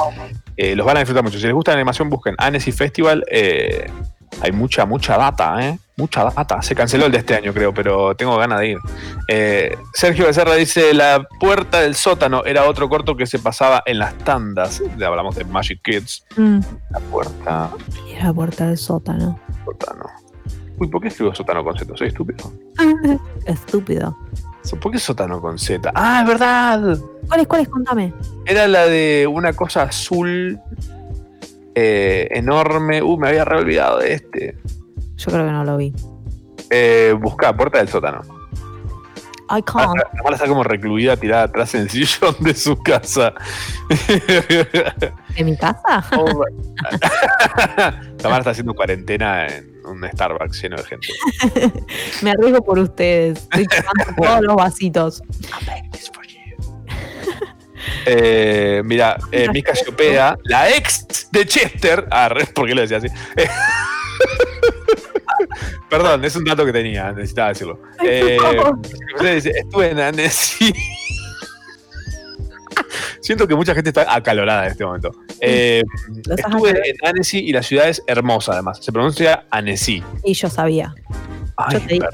Eh, 0.56 0.74
los 0.77 0.86
van 0.86 0.97
a 0.97 1.01
disfrutar 1.01 1.23
mucho. 1.24 1.39
Si 1.39 1.44
les 1.44 1.55
gusta 1.55 1.73
la 1.73 1.77
animación, 1.78 2.10
busquen 2.10 2.35
Annecy 2.39 2.73
Festival. 2.73 3.24
eh, 3.31 3.90
hay 4.43 4.52
mucha, 4.52 4.85
mucha 4.85 5.16
data, 5.16 5.56
¿eh? 5.66 5.78
Mucha 5.97 6.24
data. 6.24 6.60
Se 6.60 6.74
canceló 6.74 7.06
el 7.06 7.12
de 7.12 7.18
este 7.18 7.35
año, 7.35 7.55
creo, 7.55 7.73
pero 7.73 8.14
tengo 8.16 8.36
ganas 8.36 8.60
de 8.60 8.68
ir. 8.70 8.78
Eh, 9.28 9.78
Sergio 9.94 10.27
Becerra 10.27 10.55
dice: 10.56 10.93
La 10.93 11.27
puerta 11.40 11.81
del 11.81 11.94
sótano 11.94 12.44
era 12.44 12.64
otro 12.64 12.89
corto 12.90 13.16
que 13.16 13.24
se 13.27 13.39
pasaba 13.39 13.82
en 13.86 13.98
las 14.01 14.12
tandas. 14.18 14.82
Le 14.98 15.06
hablamos 15.06 15.36
de 15.36 15.44
Magic 15.44 15.81
Kids. 15.82 16.27
Mm, 16.36 16.60
La 16.90 17.01
puerta. 17.01 17.70
y 18.12 18.23
la 18.23 18.31
puerta 18.35 18.66
del 18.66 18.77
sótano. 18.77 19.40
Sótano. 19.64 20.05
Uy, 20.78 20.88
¿por 20.88 21.00
qué 21.00 21.08
escribo 21.08 21.34
sótano 21.34 21.64
con 21.64 21.76
Z? 21.76 21.96
Soy 21.96 22.08
estúpido. 22.08 22.52
Estúpido. 23.46 24.16
¿Por 24.80 24.92
qué 24.92 24.98
sótano 24.98 25.40
con 25.40 25.58
Z? 25.58 25.92
¡Ah, 25.94 26.22
es 26.22 26.28
verdad! 26.28 26.98
¿Cuál 27.28 27.40
es? 27.40 27.46
¿Cuál 27.46 27.62
es? 27.62 27.68
Contame. 27.68 28.12
Era 28.44 28.66
la 28.66 28.86
de 28.86 29.26
una 29.30 29.52
cosa 29.52 29.82
azul 29.82 30.58
eh, 31.74 32.28
enorme. 32.30 33.02
Uh, 33.02 33.16
me 33.16 33.28
había 33.28 33.44
re 33.44 33.58
olvidado 33.58 33.98
de 34.00 34.14
este. 34.14 34.58
Yo 35.16 35.30
creo 35.30 35.46
que 35.46 35.52
no 35.52 35.64
lo 35.64 35.76
vi. 35.76 35.94
Eh, 36.70 37.14
busca 37.18 37.56
puerta 37.56 37.78
del 37.78 37.88
sótano. 37.88 38.22
I 39.48 39.62
can't. 39.62 39.97
La 40.14 40.23
mala 40.24 40.36
está 40.36 40.48
como 40.48 40.64
recluida, 40.64 41.16
tirada 41.16 41.44
atrás 41.44 41.74
en 41.74 41.82
el 41.82 41.90
sillón 41.90 42.35
de 42.40 42.55
su 42.55 42.82
casa. 42.82 43.32
¿De 45.36 45.44
mi 45.44 45.56
casa? 45.56 46.02
Tamara 48.18 48.39
está 48.39 48.51
haciendo 48.51 48.74
cuarentena 48.74 49.47
en 49.47 49.73
un 49.85 50.02
Starbucks 50.12 50.62
lleno 50.62 50.77
de 50.77 50.82
gente. 50.85 51.09
Me 52.23 52.31
arriesgo 52.31 52.62
por 52.64 52.78
ustedes. 52.78 53.39
Estoy 53.55 53.66
tomando 53.66 54.14
todos 54.23 54.40
los 54.43 54.56
vasitos. 54.56 55.23
Eh, 58.05 58.82
mira, 58.85 59.16
eh, 59.31 59.48
Siopea, 59.74 60.36
la 60.44 60.70
ex 60.70 61.28
de 61.31 61.47
Chester. 61.47 62.06
Ah, 62.10 62.28
re- 62.28 62.47
¿por 62.47 62.66
qué 62.66 62.74
lo 62.74 62.81
decía 62.81 62.97
así? 62.98 63.09
Perdón, 65.90 66.24
es 66.24 66.36
un 66.36 66.44
dato 66.44 66.64
que 66.64 66.72
tenía, 66.72 67.12
necesitaba 67.12 67.48
decirlo. 67.50 67.80
Eh, 68.04 68.38
estuve 69.20 69.90
en 69.90 70.00
Annecy. 70.00 70.72
Siento 73.20 73.48
que 73.48 73.54
mucha 73.54 73.74
gente 73.74 73.90
está 73.90 74.14
acalorada 74.14 74.66
en 74.66 74.72
este 74.72 74.84
momento. 74.84 75.10
Eh, 75.40 75.82
estuve 76.30 76.70
en 76.70 76.96
Annecy 77.02 77.38
y 77.38 77.52
la 77.52 77.62
ciudad 77.62 77.88
es 77.88 78.02
hermosa, 78.06 78.52
además. 78.52 78.78
Se 78.80 78.92
pronuncia 78.92 79.46
Annecy. 79.50 80.02
Y 80.24 80.34
yo 80.34 80.48
sabía. 80.48 80.94
yo 81.72 81.80
te 81.80 81.94
dije. 81.94 82.06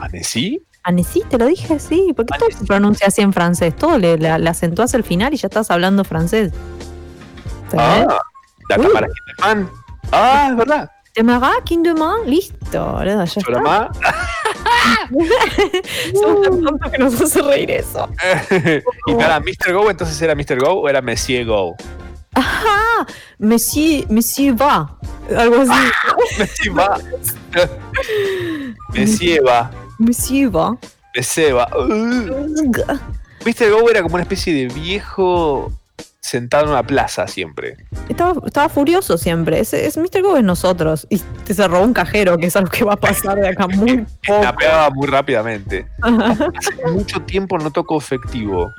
¿Annecy? 0.00 0.62
Annecy, 0.82 1.22
te 1.28 1.38
lo 1.38 1.46
dije, 1.46 1.78
sí. 1.78 2.12
¿Por 2.16 2.26
qué 2.26 2.38
todo 2.38 2.50
se 2.50 2.64
pronuncia 2.64 3.08
así 3.08 3.20
en 3.20 3.32
francés? 3.32 3.76
Todo 3.76 3.98
le, 3.98 4.16
le, 4.16 4.38
le 4.38 4.50
acentúas 4.50 4.94
al 4.94 5.04
final 5.04 5.34
y 5.34 5.36
ya 5.36 5.48
estás 5.48 5.70
hablando 5.70 6.02
francés. 6.02 6.52
Ah, 7.76 8.06
la 8.68 8.76
cámara 8.76 9.06
Kinderman. 9.06 9.70
Ah, 10.12 10.48
es 10.50 10.56
verdad. 10.56 10.90
Temara, 11.18 11.50
Kinderman, 11.64 12.30
listo. 12.30 12.92
boludo, 12.92 13.24
Ya 13.24 13.40
está. 13.40 13.42
Somos 16.14 16.42
tan 16.42 16.62
tontos 16.62 16.92
que 16.92 16.98
nos 16.98 17.20
hace 17.20 17.42
reír 17.42 17.72
eso. 17.72 18.08
y 19.06 19.14
para 19.14 19.40
Mr. 19.40 19.72
Go, 19.72 19.90
entonces 19.90 20.22
era 20.22 20.36
Mr. 20.36 20.60
Go 20.60 20.74
o 20.74 20.88
era 20.88 21.02
Monsieur 21.02 21.44
Go. 21.44 21.74
Ajá, 22.34 23.04
Monsieur, 23.40 24.06
Monsieur 24.08 24.54
va. 24.54 24.96
Algo 25.36 25.62
así. 25.62 25.90
Monsieur 26.38 26.72
va. 26.78 26.98
Monsieur 28.94 29.42
va. 29.44 29.70
Monsieur 29.98 30.52
va. 30.52 30.78
Monsieur 31.16 31.54
va. 31.56 31.68
Mr. 33.44 33.70
Go 33.72 33.90
era 33.90 34.02
como 34.02 34.14
una 34.14 34.22
especie 34.22 34.54
de 34.54 34.72
viejo 34.72 35.72
sentado 36.28 36.64
en 36.64 36.70
una 36.70 36.82
plaza 36.82 37.26
siempre. 37.26 37.76
Estaba, 38.08 38.34
estaba 38.46 38.68
furioso 38.68 39.16
siempre. 39.16 39.60
Es, 39.60 39.72
es 39.72 39.96
Mr. 39.96 40.22
Go 40.22 40.36
es 40.36 40.44
nosotros. 40.44 41.06
Y 41.08 41.18
te 41.18 41.54
se 41.54 41.66
robó 41.66 41.84
un 41.84 41.94
cajero, 41.94 42.36
que 42.36 42.46
es 42.46 42.56
algo 42.56 42.70
que 42.70 42.84
va 42.84 42.94
a 42.94 42.96
pasar 42.96 43.36
de 43.40 43.48
acá 43.48 43.66
muy 43.66 43.96
poco. 44.26 44.40
Snapeaba 44.40 44.90
muy 44.90 45.06
rápidamente. 45.06 45.86
Hace 46.02 46.86
mucho 46.92 47.22
tiempo 47.22 47.58
no 47.58 47.70
toco 47.70 47.96
efectivo. 47.96 48.70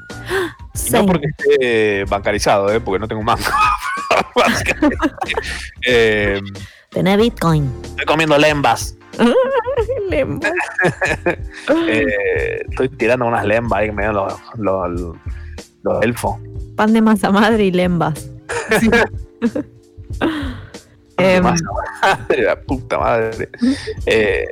Y 0.88 0.92
no 0.92 1.06
porque 1.06 1.28
esté 1.28 2.06
bancarizado, 2.06 2.72
¿eh? 2.72 2.80
porque 2.80 3.00
no 3.00 3.08
tengo 3.08 3.22
un 3.22 3.26
banco. 3.28 3.44
Eh, 5.88 6.42
Tener 6.90 7.20
Bitcoin. 7.20 7.72
estoy 7.84 8.06
comiendo 8.06 8.38
lembas. 8.38 8.98
Lembo. 10.10 10.48
Eh, 11.88 12.66
estoy 12.70 12.90
tirando 12.90 13.26
unas 13.26 13.46
lembas 13.46 13.80
ahí 13.80 13.88
que 13.88 13.92
me 13.94 14.06
dan 14.06 14.16
los, 14.16 14.34
los, 14.58 15.16
los 15.84 16.04
elfos. 16.04 16.38
Pan 16.80 16.94
de 16.94 17.02
masa 17.02 17.30
madre 17.30 17.66
y 17.66 17.72
lembas. 17.72 18.32
Em, 21.18 21.44
Madre, 21.44 22.44
la 22.44 22.62
puta 22.62 22.98
madre. 22.98 23.50
Eh, 24.06 24.46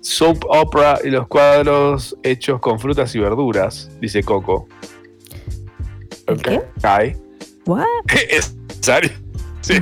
soap 0.00 0.42
opera 0.48 0.98
y 1.04 1.10
los 1.10 1.28
cuadros 1.28 2.16
hechos 2.22 2.58
con 2.60 2.80
frutas 2.80 3.14
y 3.14 3.18
verduras, 3.18 3.90
dice 4.00 4.22
Coco. 4.22 4.66
¿El 6.26 6.40
qué? 6.40 6.62
Ay. 6.82 7.18
What? 7.66 7.84
¿Es 8.30 8.54
necesario? 8.54 9.10
Sí. 9.60 9.74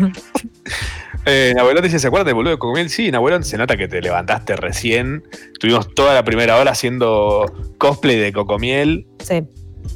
Eh, 1.24 1.52
Nahuelón 1.54 1.84
dice, 1.84 2.00
¿se 2.00 2.08
acuerdan 2.08 2.26
del 2.26 2.34
boludo 2.34 2.50
de 2.50 2.58
Cocomiel? 2.58 2.90
Sí, 2.90 3.12
Nahuelón, 3.12 3.44
se 3.44 3.56
nota 3.56 3.76
que 3.76 3.86
te 3.86 4.02
levantaste 4.02 4.56
recién. 4.56 5.22
Tuvimos 5.60 5.94
toda 5.94 6.14
la 6.14 6.24
primera 6.24 6.56
hora 6.58 6.72
haciendo 6.72 7.46
cosplay 7.78 8.18
de 8.18 8.32
Cocomiel. 8.32 9.06
Sí. 9.20 9.44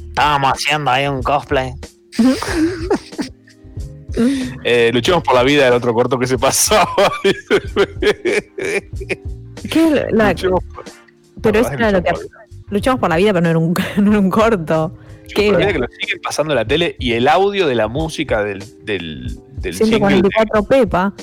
Estábamos 0.07 0.53
haciendo 0.53 0.89
ahí 0.89 1.05
un 1.05 1.21
cosplay. 1.21 1.73
Eh, 4.63 4.89
luchemos 4.93 5.21
por 5.23 5.35
la 5.35 5.43
vida 5.43 5.65
del 5.65 5.73
otro 5.73 5.93
corto 5.93 6.17
que 6.17 6.25
se 6.27 6.37
pasaba. 6.39 6.87
¿Qué? 9.69 10.05
La, 10.11 10.29
Luchemos 10.31 10.63
Pero 11.41 11.59
eso 11.59 11.71
era 11.71 11.87
es 11.87 11.93
lo 11.93 12.03
que. 12.03 12.11
Luchamos 12.69 12.99
por 12.99 13.09
la 13.09 13.17
vida, 13.17 13.33
pero 13.33 13.43
no 13.43 13.49
era 13.49 13.59
un, 13.59 13.73
no 14.03 14.11
era 14.11 14.19
un 14.19 14.29
corto. 14.29 14.97
¿Qué 15.35 15.49
era? 15.49 15.57
vida 15.57 15.73
que 15.73 15.79
lo 15.79 15.87
siguen 15.99 16.19
pasando 16.23 16.53
en 16.53 16.55
la 16.55 16.65
tele 16.65 16.95
y 16.99 17.13
el 17.13 17.27
audio 17.27 17.67
de 17.67 17.75
la 17.75 17.87
música 17.87 18.43
del, 18.43 18.59
del, 18.85 19.37
del 19.57 19.73
single. 19.75 19.97
144 19.99 20.63
Pepa. 20.63 21.13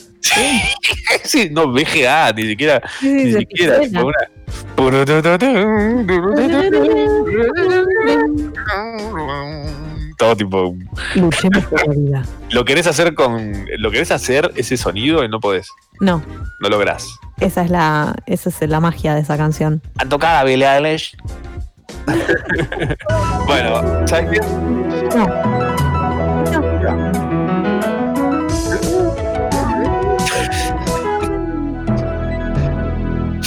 Sí, 1.25 1.49
no, 1.51 1.69
VGA, 1.73 2.33
ni 2.33 2.43
siquiera. 2.49 2.83
Sí, 3.01 3.09
ni 3.09 3.33
se 3.33 3.39
siquiera. 3.41 3.81
tipo 3.81 4.07
una- 4.07 4.31
Todo 10.19 10.37
tipo. 10.37 10.75
Luchemos 11.15 11.65
por 11.65 11.87
la 11.89 11.95
vida. 11.95 12.23
Lo 12.51 12.65
querés 12.65 12.87
hacer 12.87 13.15
con. 13.15 13.67
Lo 13.79 13.91
querés 13.91 14.11
hacer 14.11 14.51
ese 14.57 14.77
sonido 14.77 15.25
y 15.25 15.29
no 15.29 15.41
podés. 15.41 15.69
No, 16.01 16.23
No 16.61 16.69
lográs. 16.69 17.07
esa 17.41 17.63
es 17.63 17.71
la, 17.71 18.15
esa 18.27 18.49
es 18.51 18.61
la 18.69 18.81
magia 18.81 19.15
de 19.15 19.21
esa 19.21 19.37
canción. 19.37 19.83
Han 19.99 20.09
tocado 20.09 20.39
a 20.39 20.45
Billie 20.45 20.67
Eilish. 20.67 21.17
bueno, 23.47 24.07
¿sabes 24.07 24.31
qué? 24.31 24.41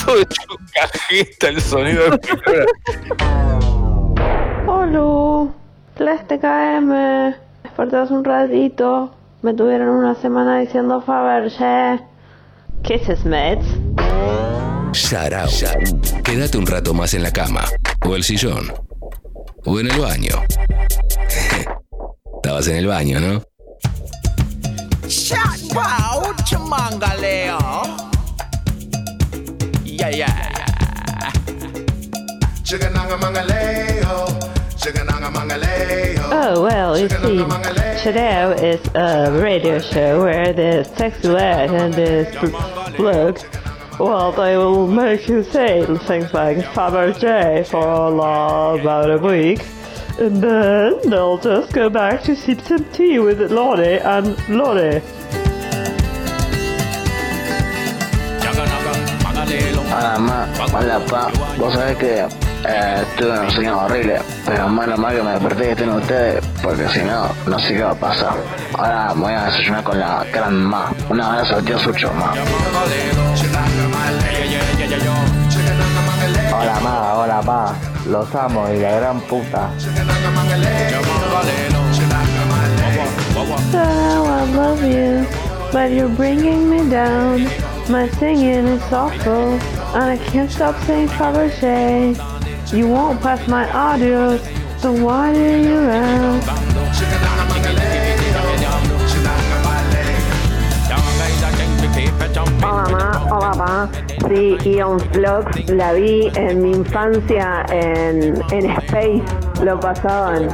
Todo 0.05 0.21
hecho 0.21 0.41
cajeta 0.73 1.47
el 1.49 1.61
sonido 1.61 2.09
de 2.11 2.19
Hola, 4.67 5.01
3 5.97 6.27
TKM. 6.27 7.35
Desperté 7.63 7.97
hace 7.97 8.13
un 8.13 8.23
ratito. 8.23 9.11
Me 9.41 9.53
tuvieron 9.53 9.89
una 9.89 10.13
semana 10.15 10.59
diciendo 10.59 11.01
Fabergé. 11.01 11.99
Kisses, 12.83 13.25
mates. 13.25 13.65
Sharau. 14.93 15.49
Quédate 16.23 16.57
un 16.57 16.67
rato 16.67 16.93
más 16.93 17.13
en 17.13 17.23
la 17.23 17.31
cama, 17.31 17.65
o 18.05 18.15
el 18.15 18.23
sillón, 18.23 18.71
o 19.65 19.79
en 19.79 19.89
el 19.91 19.99
baño. 19.99 20.43
Estabas 22.35 22.67
en 22.67 22.77
el 22.77 22.87
baño, 22.87 23.19
¿no? 23.19 23.41
Shot 25.07 25.73
wow, 25.73 26.33
chamangaleo. 26.45 27.57
Yeah, 29.83 30.11
yeah. 30.11 30.47
Mangaleo. 33.19 34.36
Oh, 36.29 36.61
well, 36.63 36.97
you 36.97 37.09
see, 37.09 37.39
Shadow 37.99 38.51
is 38.51 38.79
a 38.95 39.31
radio 39.41 39.79
show 39.79 40.21
where 40.23 40.53
this 40.53 40.87
sexual 40.95 41.37
act 41.37 41.73
and 41.73 41.93
this 41.93 42.33
bloke, 42.95 43.39
well, 43.99 44.31
they 44.31 44.55
will 44.55 44.87
make 44.87 45.27
you 45.27 45.43
say 45.43 45.85
things 45.85 46.33
like 46.33 46.57
Fabergé 46.57 47.65
for 47.67 47.79
about 48.79 49.09
a 49.11 49.17
week. 49.17 49.61
And 50.19 50.41
then 50.41 51.09
they'll 51.09 51.37
just 51.37 51.73
go 51.73 51.89
back 51.89 52.23
to 52.23 52.35
sip 52.35 52.61
some 52.61 52.85
tea 52.91 53.19
with 53.19 53.51
Lottie 53.51 53.99
and 53.99 54.37
Lottie. 54.49 55.01
Vos 61.57 61.73
sabés 61.73 61.97
que 61.97 62.46
eh, 62.67 63.03
tuve 63.17 63.39
un 63.39 63.51
sueño 63.51 63.79
horrible, 63.79 64.19
pero 64.45 64.67
menos 64.67 64.99
mal 64.99 65.15
que 65.15 65.23
me 65.23 65.31
desperté 65.31 65.67
y 65.67 65.69
estén 65.69 65.89
ustedes, 65.89 66.45
porque 66.61 66.87
si 66.89 66.99
no, 67.01 67.29
no 67.45 67.59
sé 67.59 67.75
qué 67.75 67.83
va 67.83 67.91
a 67.91 67.95
pasar. 67.95 68.33
Ahora 68.77 69.13
me 69.15 69.21
voy 69.21 69.33
a 69.33 69.45
desayunar 69.45 69.83
con 69.83 69.99
la 69.99 70.25
gran 70.33 70.55
ma. 70.55 70.91
Un 71.09 71.21
abrazo 71.21 71.55
al 71.55 71.63
tío 71.63 71.79
Sucho, 71.79 72.11
ma. 72.13 72.33
Hola 76.53 76.79
ma, 76.81 77.13
hola 77.15 77.41
ma, 77.41 77.73
los 78.09 78.35
amo 78.35 78.67
y 78.73 78.79
la 78.79 78.91
gran 78.91 79.19
puta. 79.21 79.69
Shadow, 83.71 84.25
I 84.25 84.43
love 84.55 84.83
you, 84.83 85.25
but 85.71 85.91
you're 85.91 86.09
bringing 86.09 86.69
me 86.69 86.89
down. 86.89 87.47
My 87.89 88.09
singing 88.19 88.67
is 88.67 88.81
awful, 88.91 89.59
and 89.93 90.11
I 90.11 90.17
can't 90.17 90.51
stop 90.51 90.75
saying 90.85 91.07
Fabergé. 91.09 92.36
You 92.73 92.89
won't 92.89 93.21
pass 93.21 93.47
my 93.47 93.65
audios, 93.67 94.43
so 94.77 94.91
why 94.91 95.31
are 95.31 95.57
you 95.57 95.77
around? 95.87 96.43
Hola 102.61 102.89
ma, 102.91 103.05
hola 103.31 103.51
pa. 103.55 103.89
Sí, 104.27 104.57
Ion 104.65 104.99
Vlogs, 105.13 105.69
la 105.69 105.93
vi 105.93 106.29
en 106.35 106.61
mi 106.61 106.71
infancia 106.71 107.63
en, 107.71 108.35
en 108.51 108.69
Space, 108.83 109.23
lo 109.63 109.79
pasaban. 109.79 110.49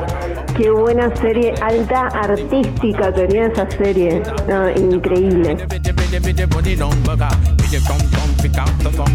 Qué 0.56 0.70
buena 0.70 1.14
serie, 1.16 1.54
alta 1.62 2.08
artística 2.08 3.12
tenía 3.14 3.48
esa 3.48 3.70
serie. 3.72 4.22
No, 4.48 4.70
increíble. 4.70 5.58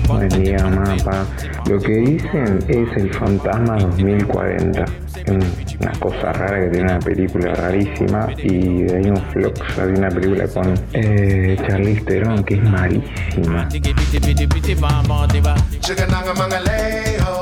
Buen 0.08 0.28
día, 0.30 0.58
mapa. 0.66 1.24
Lo 1.68 1.78
que 1.78 1.92
dicen 1.92 2.58
es 2.66 2.96
el 2.96 3.14
fantasma 3.14 3.76
2040. 3.76 4.84
Es 5.14 5.76
una 5.80 5.92
cosa 6.00 6.32
rara 6.32 6.64
que 6.64 6.70
tiene 6.70 6.92
una 6.92 6.98
película 6.98 7.54
rarísima. 7.54 8.26
Y 8.38 8.82
de 8.82 8.96
ahí 8.96 9.10
un 9.10 9.22
Flox 9.32 9.78
había 9.78 9.98
una 9.98 10.08
película 10.08 10.48
con 10.48 10.74
eh, 10.92 11.56
Charlize 11.68 12.00
Theron 12.02 12.42
que 12.42 12.54
es 12.54 12.62
malísima. 12.64 13.68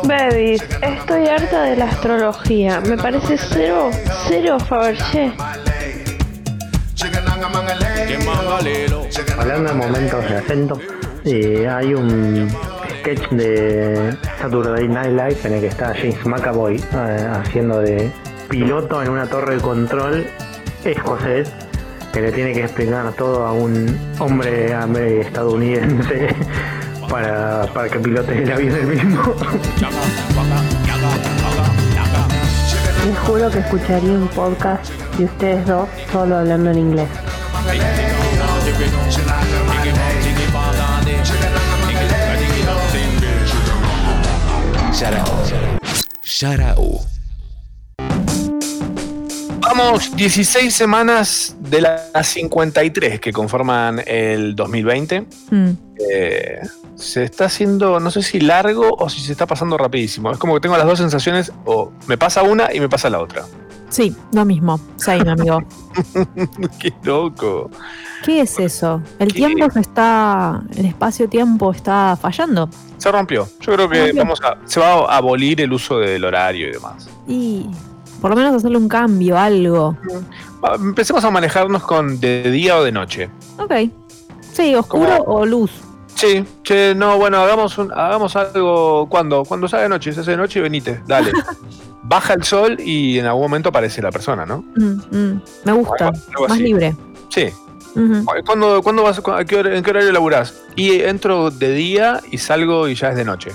Babies, 0.05 0.63
estoy 0.83 1.27
harta 1.29 1.63
de 1.63 1.77
la 1.77 1.85
astrología. 1.87 2.36
Me 2.89 2.97
parece 2.97 3.37
cero, 3.37 3.91
cero 4.29 4.59
Fabergé. 4.61 5.33
Hablando 9.39 9.69
de 9.71 9.75
momentos 9.75 10.29
de 10.29 10.37
acento, 10.37 10.81
eh, 11.25 11.69
hay 11.69 11.95
un 11.95 12.49
sketch 13.01 13.29
de 13.31 14.17
Saturday 14.41 14.89
Night 14.89 15.11
Live 15.11 15.37
en 15.45 15.53
el 15.55 15.61
que 15.61 15.67
está 15.67 15.95
James 15.95 16.25
McAvoy 16.25 16.77
eh, 16.77 17.29
haciendo 17.33 17.81
de 17.81 18.11
piloto 18.49 19.03
en 19.03 19.11
una 19.11 19.27
torre 19.27 19.57
de 19.57 19.61
control 19.61 20.27
escocés 20.85 21.53
que 22.13 22.21
le 22.21 22.33
tiene 22.33 22.53
que 22.53 22.63
explicar 22.63 23.13
todo 23.13 23.45
a 23.45 23.53
un 23.53 23.99
hombre, 24.19 24.75
hombre 24.77 25.21
estadounidense 25.21 26.35
para, 27.11 27.67
para 27.75 27.89
que 27.89 27.99
pilote 27.99 28.43
el 28.43 28.53
avión 28.53 28.75
él 28.75 28.87
mismo. 28.87 29.35
Les 33.07 33.17
juro 33.21 33.49
que 33.49 33.61
escucharía 33.61 34.11
un 34.11 34.27
podcast 34.27 34.91
de 35.17 35.27
ustedes 35.27 35.65
dos 35.65 35.89
solo 36.11 36.39
hablando 36.39 36.73
en 36.73 36.79
inglés. 36.79 37.09
Sharau. 46.25 47.01
Vamos 49.61 50.17
16 50.17 50.75
semanas 50.75 51.55
de 51.61 51.83
las 51.83 52.27
53 52.27 53.21
que 53.21 53.33
conforman 53.33 54.03
el 54.05 54.57
2020. 54.57 55.21
Mm. 55.51 55.71
Eh, 56.11 56.61
se 56.97 57.23
está 57.23 57.45
haciendo, 57.45 58.01
no 58.01 58.11
sé 58.11 58.23
si 58.23 58.41
largo 58.41 58.97
o 58.99 59.09
si 59.09 59.21
se 59.21 59.33
está 59.33 59.47
pasando 59.47 59.79
rapidísimo. 59.79 60.31
Es 60.33 60.39
como 60.39 60.55
que 60.55 60.61
tengo 60.61 60.77
las 60.77 60.87
dos 60.87 60.99
sensaciones, 60.99 61.53
o 61.65 61.93
me 62.07 62.19
pasa 62.19 62.43
una 62.43 62.73
y 62.75 62.81
me 62.81 62.89
pasa 62.89 63.11
la 63.11 63.21
otra. 63.21 63.45
Sí, 63.89 64.15
lo 64.33 64.45
mismo. 64.45 64.81
Same, 64.97 65.31
amigo. 65.31 65.63
Qué 66.81 66.93
loco. 67.03 67.71
¿Qué 68.25 68.41
es 68.41 68.59
eso? 68.59 69.01
El 69.19 69.33
tiempo 69.33 69.71
se 69.71 69.81
está. 69.81 70.63
El 70.77 70.87
espacio-tiempo 70.87 71.71
está 71.71 72.19
fallando. 72.21 72.69
Se 72.99 73.13
rompió. 73.13 73.49
Yo 73.61 73.75
creo 73.75 73.89
que 73.89 74.13
vamos 74.13 74.41
a, 74.43 74.59
se 74.65 74.81
va 74.81 75.07
a 75.07 75.19
abolir 75.19 75.61
el 75.61 75.73
uso 75.73 75.99
del 75.99 76.25
horario 76.25 76.69
y 76.69 76.73
demás. 76.73 77.09
Y 77.29 77.67
por 78.21 78.31
lo 78.31 78.37
menos 78.37 78.55
hacerle 78.57 78.79
un 78.79 78.89
cambio, 78.89 79.39
algo. 79.39 79.97
Ah, 80.63 80.75
Empecemos 80.75 81.23
a 81.25 81.31
manejarnos 81.31 81.85
con 81.85 82.19
de 82.19 82.51
día 82.51 82.77
o 82.77 82.83
de 82.83 82.91
noche. 82.91 83.31
Ok. 83.59 83.73
Sí, 84.53 84.75
oscuro 84.75 85.23
o 85.27 85.47
luz. 85.47 85.71
Sí, 86.17 86.45
che, 86.63 86.95
no, 86.95 87.19
bueno, 87.19 87.39
hagamos 87.39 87.77
un, 87.79 87.93
hagamos 87.93 88.35
algo 88.37 89.07
cuando, 89.09 89.45
cuando 89.45 89.69
sea 89.69 89.81
de 89.81 89.89
noche, 89.89 90.13
se 90.13 90.21
hace 90.21 90.31
de 90.33 90.37
noche 90.39 90.59
y 90.59 90.63
venite, 90.63 91.03
dale. 91.07 91.31
Baja 92.03 92.35
el 92.35 92.45
sol 92.45 92.77
y 92.81 93.19
en 93.19 93.27
algún 93.27 93.43
momento 93.43 93.69
aparece 93.69 94.01
la 94.01 94.11
persona, 94.11 94.47
¿no? 94.47 94.65
Mm, 94.77 95.01
mm. 95.11 95.43
Me 95.65 95.73
gusta. 95.73 96.09
Algo- 96.09 96.43
Más 96.49 96.53
así. 96.53 96.63
libre. 96.63 96.95
Sí. 97.31 97.49
Ujú. 97.97 98.25
¿Cuándo, 98.45 98.83
cuándo 98.83 99.03
vas, 99.03 99.19
a 99.27 99.45
qué 99.45 99.57
hora- 99.57 99.77
¿En 99.77 99.83
qué 99.83 99.91
horario 99.91 100.13
laburás? 100.13 100.55
Y 100.77 101.01
entro 101.01 101.51
de 101.51 101.73
día 101.73 102.21
y 102.31 102.39
salgo 102.39 102.89
y 102.89 102.95
ya 102.95 103.11
es 103.11 103.17
de 103.17 103.25
noche. 103.25 103.51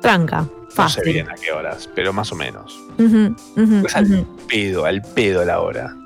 Tranca. 0.00 0.42
No 0.42 0.48
sé 0.68 0.74
Fácil. 1.00 1.12
bien 1.14 1.30
a 1.30 1.34
qué 1.34 1.50
horas, 1.52 1.88
pero 1.94 2.12
más 2.12 2.30
o 2.32 2.36
menos. 2.36 2.78
Es 3.84 3.96
al 3.96 4.26
pedo, 4.48 4.84
al 4.84 5.02
pedo 5.02 5.44
la 5.44 5.60
hora. 5.60 5.96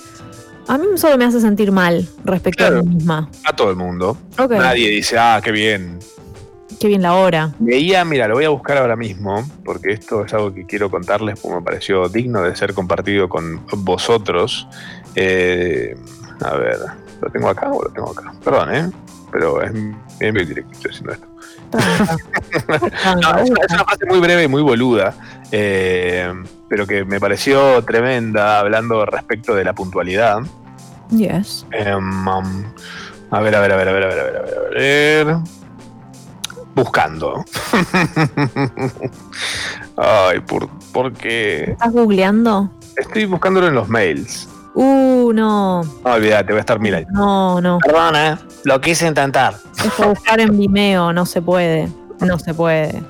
A 0.71 0.79
mí 0.79 0.87
solo 0.95 1.19
me 1.19 1.25
hace 1.25 1.41
sentir 1.41 1.73
mal 1.73 2.09
respecto 2.25 2.65
a 2.65 2.71
mí 2.71 2.83
misma. 2.83 3.29
A 3.45 3.53
todo 3.57 3.71
el 3.71 3.77
mundo. 3.77 4.17
Nadie 4.49 4.89
dice, 4.89 5.19
ah, 5.19 5.41
qué 5.43 5.51
bien. 5.51 5.99
Qué 6.79 6.87
bien 6.87 7.03
la 7.03 7.15
hora. 7.15 7.53
Veía, 7.59 8.05
mira, 8.05 8.29
lo 8.29 8.35
voy 8.37 8.45
a 8.45 8.51
buscar 8.51 8.79
ahora 8.79 8.95
mismo, 8.95 9.45
porque 9.65 9.91
esto 9.91 10.25
es 10.25 10.33
algo 10.33 10.55
que 10.55 10.67
quiero 10.67 10.89
contarles, 10.89 11.41
porque 11.41 11.57
me 11.57 11.63
pareció 11.63 12.09
digno 12.09 12.43
de 12.43 12.55
ser 12.55 12.73
compartido 12.73 13.29
con 13.29 13.67
vosotros. 13.79 14.69
Eh, 15.17 15.97
a 16.41 16.55
ver, 16.55 16.79
¿lo 17.21 17.31
tengo 17.31 17.49
acá 17.49 17.69
o 17.73 17.83
lo 17.83 17.91
tengo 17.91 18.13
acá? 18.13 18.33
Perdón, 18.45 18.73
¿eh? 18.73 18.91
Pero 19.33 19.63
es 19.63 19.73
bien 19.73 20.35
directo 20.35 20.71
que 20.71 20.77
estoy 20.77 20.91
haciendo 20.93 21.13
esto. 21.15 21.27
No, 23.21 23.39
es, 23.39 23.51
una, 23.51 23.65
es 23.65 23.73
una 23.73 23.85
frase 23.85 24.07
muy 24.07 24.21
breve 24.21 24.45
y 24.45 24.49
muy 24.49 24.63
boluda, 24.63 25.15
eh, 25.51 26.33
pero 26.69 26.87
que 26.87 27.05
me 27.05 27.19
pareció 27.19 27.83
tremenda 27.85 28.61
hablando 28.61 29.05
respecto 29.05 29.55
de 29.55 29.65
la 29.65 29.73
puntualidad. 29.73 30.41
Yes. 31.11 31.67
Em, 31.73 31.97
um, 31.97 32.65
a 33.31 33.41
ver, 33.41 33.55
a 33.55 33.61
ver, 33.61 33.73
a 33.73 33.77
ver, 33.77 33.89
a 33.89 33.93
ver, 33.93 34.05
a 34.05 34.09
ver, 34.09 34.19
a 34.19 34.25
ver, 34.25 34.37
a 34.37 34.43
ver, 34.43 34.55
a 34.59 35.25
ver. 35.25 35.37
Buscando. 36.75 37.45
Ay, 39.97 40.41
¿por, 40.41 40.69
¿por 40.93 41.13
qué? 41.13 41.73
¿Estás 41.73 41.93
googleando? 41.93 42.71
Estoy 42.97 43.27
buscándolo 43.27 43.67
en 43.69 43.75
los 43.75 43.89
mails. 43.89 44.49
Uh, 44.75 45.33
no. 45.33 45.83
No, 45.83 46.13
olvídate, 46.13 46.53
voy 46.53 46.59
a 46.59 46.61
estar 46.61 46.79
mil 46.79 46.95
años. 46.95 47.11
No, 47.13 47.61
no. 47.61 47.79
Perdona, 47.79 48.33
¿eh? 48.33 48.37
lo 48.65 48.81
quise 48.81 49.07
intentar. 49.07 49.55
Es 49.85 50.07
buscar 50.07 50.41
en 50.41 50.57
Vimeo, 50.57 51.13
no 51.13 51.27
se 51.27 51.43
puede. 51.43 51.89
No 52.21 52.39
se 52.39 52.55
puede. 52.55 53.03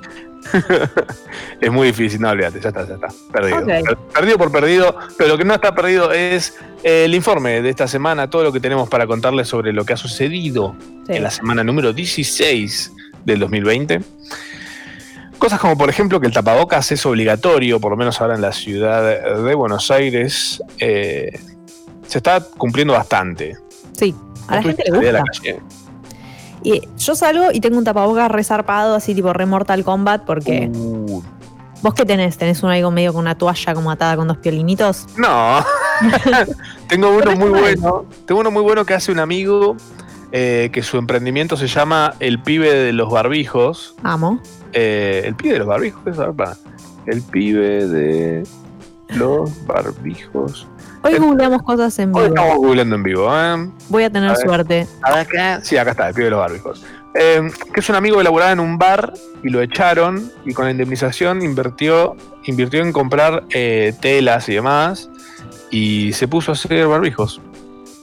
Es 1.60 1.70
muy 1.70 1.88
difícil, 1.88 2.20
no, 2.20 2.30
olvídate, 2.30 2.60
ya 2.60 2.68
está, 2.68 2.86
ya 2.86 2.94
está. 2.94 3.08
Perdido. 3.32 3.66
Perdido 4.14 4.38
por 4.38 4.50
perdido, 4.52 4.96
pero 5.18 5.28
lo 5.30 5.38
que 5.38 5.44
no 5.44 5.54
está 5.54 5.74
perdido 5.74 6.10
es 6.12 6.56
eh, 6.82 7.04
el 7.04 7.14
informe 7.14 7.60
de 7.62 7.68
esta 7.70 7.86
semana, 7.86 8.30
todo 8.30 8.42
lo 8.44 8.52
que 8.52 8.60
tenemos 8.60 8.88
para 8.88 9.06
contarles 9.06 9.48
sobre 9.48 9.72
lo 9.72 9.84
que 9.84 9.92
ha 9.92 9.96
sucedido 9.96 10.74
Sí. 11.06 11.14
en 11.16 11.22
la 11.22 11.30
semana 11.30 11.62
número 11.64 11.92
16 11.92 12.92
del 13.24 13.40
2020. 13.40 14.00
Cosas 15.38 15.58
como, 15.58 15.76
por 15.78 15.88
ejemplo, 15.88 16.20
que 16.20 16.26
el 16.26 16.32
tapabocas 16.32 16.92
es 16.92 17.04
obligatorio, 17.06 17.80
por 17.80 17.90
lo 17.92 17.96
menos 17.96 18.20
ahora 18.20 18.34
en 18.34 18.42
la 18.42 18.52
ciudad 18.52 19.02
de 19.42 19.54
Buenos 19.54 19.90
Aires. 19.90 20.62
eh, 20.78 21.30
se 22.06 22.18
está 22.18 22.40
cumpliendo 22.40 22.92
bastante. 22.94 23.56
Sí, 23.96 24.14
a 24.48 24.56
la 24.56 24.60
¿No 24.62 24.66
gente 24.68 24.82
le 24.84 24.90
gusta. 24.90 25.24
Y 26.62 26.82
yo 26.98 27.14
salgo 27.14 27.52
y 27.52 27.60
tengo 27.60 27.78
un 27.78 27.84
tapabocas 27.84 28.30
resarpado, 28.30 28.94
así 28.94 29.14
tipo 29.14 29.32
re 29.32 29.46
Mortal 29.46 29.84
Kombat, 29.84 30.24
porque. 30.24 30.70
Uh. 30.72 31.22
¿Vos 31.82 31.94
qué 31.94 32.04
tenés? 32.04 32.36
¿Tenés 32.36 32.62
uno 32.62 32.72
ahí 32.72 32.82
con 32.82 32.92
medio 32.92 33.12
con 33.12 33.20
una 33.20 33.38
toalla 33.38 33.74
como 33.74 33.90
atada 33.90 34.16
con 34.16 34.28
dos 34.28 34.36
piolinitos? 34.36 35.06
No. 35.16 35.64
Tengo 36.88 37.16
uno 37.16 37.34
muy 37.36 37.48
bueno. 37.48 38.04
Tengo 38.26 38.42
uno 38.42 38.50
muy 38.50 38.62
bueno 38.62 38.84
que 38.84 38.92
hace 38.92 39.10
un 39.10 39.18
amigo 39.18 39.76
eh, 40.32 40.70
que 40.72 40.82
su 40.82 40.98
emprendimiento 40.98 41.56
se 41.56 41.66
llama 41.66 42.14
El 42.20 42.40
pibe 42.42 42.72
de 42.72 42.92
los 42.92 43.10
barbijos. 43.10 43.94
Amo. 44.02 44.40
Eh, 44.72 45.22
el 45.24 45.34
pibe 45.34 45.54
de 45.54 45.58
los 45.60 45.68
barbijos, 45.68 46.02
¿qué 46.04 46.10
es? 46.10 46.18
El 47.06 47.22
pibe 47.22 47.86
de 47.86 48.46
los 49.08 49.66
barbijos. 49.66 50.68
Hoy 51.02 51.16
googleamos 51.18 51.62
cosas 51.62 51.98
en 51.98 52.14
Hoy 52.14 52.24
vivo. 52.24 52.34
estamos 52.34 52.56
googleando 52.58 52.96
en 52.96 53.02
vivo, 53.02 53.30
¿eh? 53.34 53.70
Voy 53.88 54.04
a 54.04 54.10
tener 54.10 54.30
A 54.30 54.32
ver. 54.34 54.42
suerte. 54.42 54.86
A 55.02 55.14
ver 55.16 55.26
qué. 55.26 55.58
Sí, 55.62 55.76
acá 55.76 55.92
está, 55.92 56.08
el 56.08 56.14
pibe 56.14 56.24
de 56.26 56.30
los 56.32 56.40
barbijos. 56.40 56.82
Eh, 57.14 57.50
que 57.72 57.80
es 57.80 57.88
un 57.88 57.96
amigo 57.96 58.18
que 58.18 58.24
laboraba 58.24 58.52
en 58.52 58.60
un 58.60 58.78
bar 58.78 59.12
y 59.42 59.48
lo 59.48 59.60
echaron 59.62 60.30
y 60.44 60.52
con 60.54 60.66
la 60.66 60.70
indemnización 60.70 61.42
invirtió, 61.42 62.16
invirtió 62.44 62.82
en 62.82 62.92
comprar 62.92 63.44
eh, 63.50 63.94
telas 64.00 64.48
y 64.48 64.54
demás 64.54 65.10
y 65.70 66.12
se 66.12 66.28
puso 66.28 66.52
a 66.52 66.54
hacer 66.54 66.86
barbijos. 66.86 67.40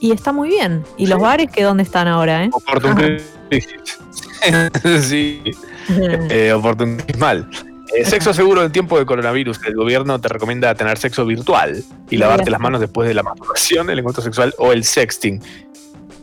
Y 0.00 0.12
está 0.12 0.32
muy 0.32 0.48
bien. 0.48 0.84
¿Y 0.96 1.06
los 1.06 1.20
bares 1.20 1.50
que 1.50 1.62
dónde 1.62 1.82
están 1.84 2.06
ahora, 2.06 2.44
eh? 2.44 2.50
Oportun 2.52 3.18
sí, 5.00 5.42
eh, 5.88 6.52
oportunismal. 6.52 7.48
Eh, 7.96 8.04
sexo 8.04 8.34
seguro 8.34 8.62
en 8.64 8.70
tiempo 8.72 8.98
de 8.98 9.06
coronavirus. 9.06 9.60
El 9.66 9.74
gobierno 9.74 10.20
te 10.20 10.28
recomienda 10.28 10.74
tener 10.74 10.98
sexo 10.98 11.24
virtual 11.24 11.82
y 12.10 12.16
lavarte 12.16 12.50
las 12.50 12.60
manos 12.60 12.80
después 12.80 13.08
de 13.08 13.14
la 13.14 13.22
masturbación, 13.22 13.88
el 13.90 13.98
encuentro 13.98 14.22
sexual 14.22 14.54
o 14.58 14.72
el 14.72 14.84
sexting. 14.84 15.40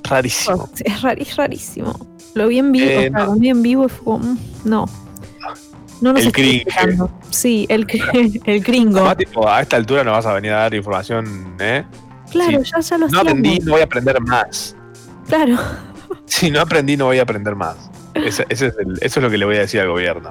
Rarísimo. 0.04 0.70
Es, 0.84 1.02
rari- 1.02 1.22
es 1.22 1.36
rarísimo. 1.36 1.98
Lo 2.36 2.48
vi 2.48 2.60
en 2.60 2.72
vivo, 2.72 2.86
Eh, 2.90 3.10
no. 3.10 3.26
lo 3.26 3.34
vi 3.36 3.50
en 3.50 3.62
vivo 3.64 3.86
y 3.86 3.90
fue 3.90 4.04
como, 4.04 4.20
mm, 4.20 4.38
no. 4.66 4.86
No 6.02 6.14
nos 6.14 6.26
El 6.26 6.32
cringe. 6.32 6.66
Sí, 7.32 7.66
el, 7.70 7.88
el 8.46 8.62
gringo. 8.62 8.98
Además, 9.00 9.18
tipo, 9.18 9.48
a 9.50 9.62
esta 9.62 9.78
altura 9.78 10.04
no 10.04 10.12
vas 10.12 10.26
a 10.26 10.34
venir 10.34 10.52
a 10.52 10.58
dar 10.60 10.74
información, 10.76 11.56
¿eh? 11.60 11.84
Claro, 12.32 12.64
Sí. 12.64 12.72
ya, 12.76 12.80
ya 12.82 12.98
lo 12.98 13.08
No 13.08 13.20
aprendí, 13.22 13.60
no 13.60 13.72
voy 13.72 13.82
a 13.82 13.86
aprender 13.86 14.20
más. 14.22 14.76
Claro. 15.28 15.58
Si 16.26 16.52
no 16.52 16.60
aprendí, 16.60 16.98
no 16.98 17.06
voy 17.06 17.20
a 17.20 17.22
aprender 17.24 17.56
más. 17.56 17.78
Es 18.14 18.40
el- 18.40 18.54
eso 18.60 18.76
es 19.02 19.18
lo 19.18 19.30
que 19.30 19.38
le 19.38 19.46
voy 19.46 19.56
a 19.56 19.60
decir 19.62 19.80
al 19.80 19.88
gobierno. 19.90 20.30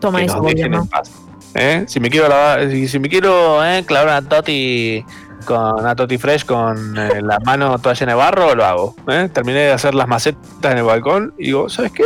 Toma 0.00 0.18
que 0.18 0.26
eso, 0.26 0.36
nos 0.36 0.44
dejen 0.44 0.56
gobierno. 0.56 0.82
en 0.82 0.88
paz. 0.88 1.10
¿Eh? 1.54 1.84
Si 1.88 1.98
me 1.98 2.10
quiero 2.10 2.28
lavar, 2.28 2.70
si, 2.70 2.88
si 2.88 2.98
me 2.98 3.08
quiero 3.08 3.64
eh, 3.64 3.84
clavar 3.86 4.20
una 4.20 4.28
toti 4.28 5.04
con 5.44 5.80
una 5.80 5.96
toti 5.96 6.18
fresh 6.18 6.44
con 6.44 6.96
eh, 6.98 7.22
la 7.22 7.38
mano 7.40 7.78
toda 7.78 7.94
llena 7.94 8.12
de 8.12 8.18
barro, 8.18 8.54
lo 8.54 8.64
hago. 8.64 8.94
¿eh? 9.08 9.28
Terminé 9.32 9.60
de 9.60 9.72
hacer 9.72 9.94
las 9.94 10.06
macetas 10.06 10.72
en 10.72 10.78
el 10.78 10.84
balcón 10.84 11.34
y 11.38 11.46
digo, 11.46 11.68
¿sabes 11.68 11.92
qué? 11.92 12.04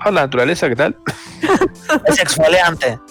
A 0.00 0.10
la 0.10 0.22
naturaleza, 0.22 0.68
¿qué 0.68 0.76
tal? 0.76 0.96
Es 2.06 2.20
exfoliante. 2.20 2.98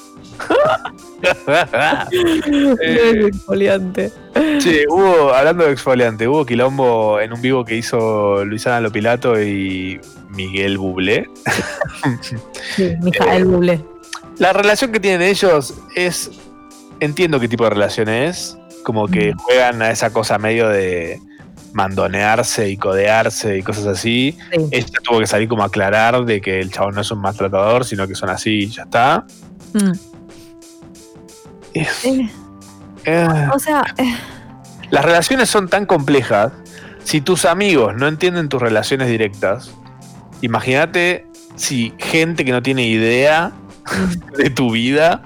Eh, 2.82 3.28
exfoliante. 3.28 4.12
Sí, 4.60 4.84
hubo, 4.90 5.34
hablando 5.34 5.64
de 5.64 5.72
exfoliante, 5.72 6.28
hubo 6.28 6.46
quilombo 6.46 7.22
en 7.22 7.32
un 7.32 7.42
vivo 7.42 7.64
que 7.64 7.78
hizo 7.78 8.44
Luisana 8.44 8.82
Lopilato 8.82 9.42
y 9.42 10.02
Miguel 10.34 10.78
Bublé. 10.78 11.30
Sí, 12.76 12.96
Mijael 13.02 13.46
Bublé. 13.46 13.84
La 14.38 14.54
relación 14.54 14.92
que 14.92 15.00
tienen 15.00 15.22
ellos 15.22 15.74
es. 15.96 16.32
Entiendo 17.00 17.40
qué 17.40 17.48
tipo 17.48 17.64
de 17.66 17.72
relación 17.72 18.10
es. 18.10 18.58
Como 18.84 19.08
que 19.08 19.34
juegan 19.34 19.82
a 19.82 19.92
esa 19.92 20.12
cosa 20.12 20.38
medio 20.38 20.68
de 20.70 21.20
mandonearse 21.74 22.70
y 22.70 22.78
codearse 22.78 23.58
y 23.58 23.64
cosas 23.64 23.86
así. 23.88 24.38
Ella 24.72 25.00
tuvo 25.04 25.20
que 25.20 25.28
salir 25.28 25.48
como 25.48 25.64
a 25.64 25.68
aclarar 25.68 26.24
de 26.26 26.40
que 26.42 26.60
el 26.60 26.72
chabón 26.72 26.96
no 26.96 27.02
es 27.02 27.12
un 27.12 27.20
maltratador, 27.20 27.86
sino 27.86 28.08
que 28.08 28.16
son 28.16 28.30
así 28.30 28.64
y 28.64 28.68
ya 28.68 28.84
está. 28.84 29.26
Mm. 29.74 29.92
Eh, 31.74 32.30
Eh, 33.06 33.50
o 33.54 33.60
sea, 33.60 33.84
eh, 33.98 34.16
Las 34.90 35.04
relaciones 35.04 35.50
son 35.50 35.68
tan 35.68 35.86
complejas. 35.86 36.52
Si 37.04 37.20
tus 37.20 37.46
amigos 37.46 37.96
no 37.96 38.08
entienden 38.08 38.48
tus 38.48 38.62
relaciones 38.62 39.10
directas, 39.10 39.72
imagínate 40.44 41.26
si 41.56 41.94
gente 41.98 42.46
que 42.46 42.52
no 42.52 42.62
tiene 42.62 42.86
idea 42.88 43.52
de 44.38 44.50
tu 44.50 44.72
vida 44.72 45.24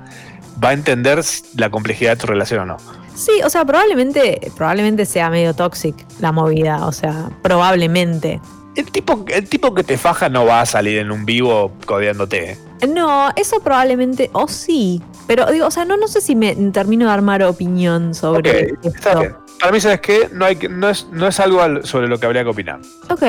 va 0.63 0.69
a 0.69 0.73
entender 0.73 1.21
la 1.55 1.69
complejidad 1.69 2.11
de 2.11 2.15
tu 2.17 2.27
relación 2.27 2.61
o 2.61 2.65
no. 2.65 2.77
sí, 3.15 3.31
o 3.43 3.49
sea, 3.49 3.63
probablemente, 3.65 4.51
probablemente 4.55 5.05
sea 5.05 5.29
medio 5.29 5.53
toxic 5.53 5.95
la 6.19 6.31
movida. 6.31 6.85
O 6.87 6.91
sea, 6.91 7.29
probablemente. 7.41 8.39
El 8.75 8.91
tipo, 8.91 9.25
el 9.27 9.49
tipo 9.49 9.73
que 9.73 9.83
te 9.83 9.97
faja 9.97 10.29
no 10.29 10.45
va 10.45 10.61
a 10.61 10.65
salir 10.67 10.99
en 10.99 11.11
un 11.11 11.25
vivo 11.25 11.71
codeándote. 11.85 12.51
¿eh? 12.51 12.87
No, 12.87 13.31
eso 13.35 13.59
probablemente, 13.59 14.29
o 14.33 14.47
sí. 14.47 15.01
Pero 15.25 15.51
digo, 15.51 15.65
o 15.67 15.71
sea, 15.71 15.83
no, 15.85 15.97
no 15.97 16.07
sé 16.07 16.21
si 16.21 16.35
me 16.35 16.55
termino 16.71 17.05
de 17.07 17.11
armar 17.11 17.41
opinión 17.43 18.13
sobre 18.13 18.71
Ok, 18.73 18.85
está 18.85 19.19
bien. 19.19 19.35
Para 19.59 19.71
mí, 19.71 19.79
¿sabes 19.81 19.99
qué? 20.01 20.29
No, 20.31 20.45
hay 20.45 20.55
que, 20.57 20.69
no, 20.69 20.87
es, 20.89 21.07
no 21.11 21.27
es 21.27 21.39
algo 21.39 21.61
al- 21.61 21.83
sobre 21.85 22.07
lo 22.07 22.19
que 22.19 22.27
habría 22.27 22.43
que 22.43 22.49
opinar. 22.49 22.79
Ok, 23.09 23.23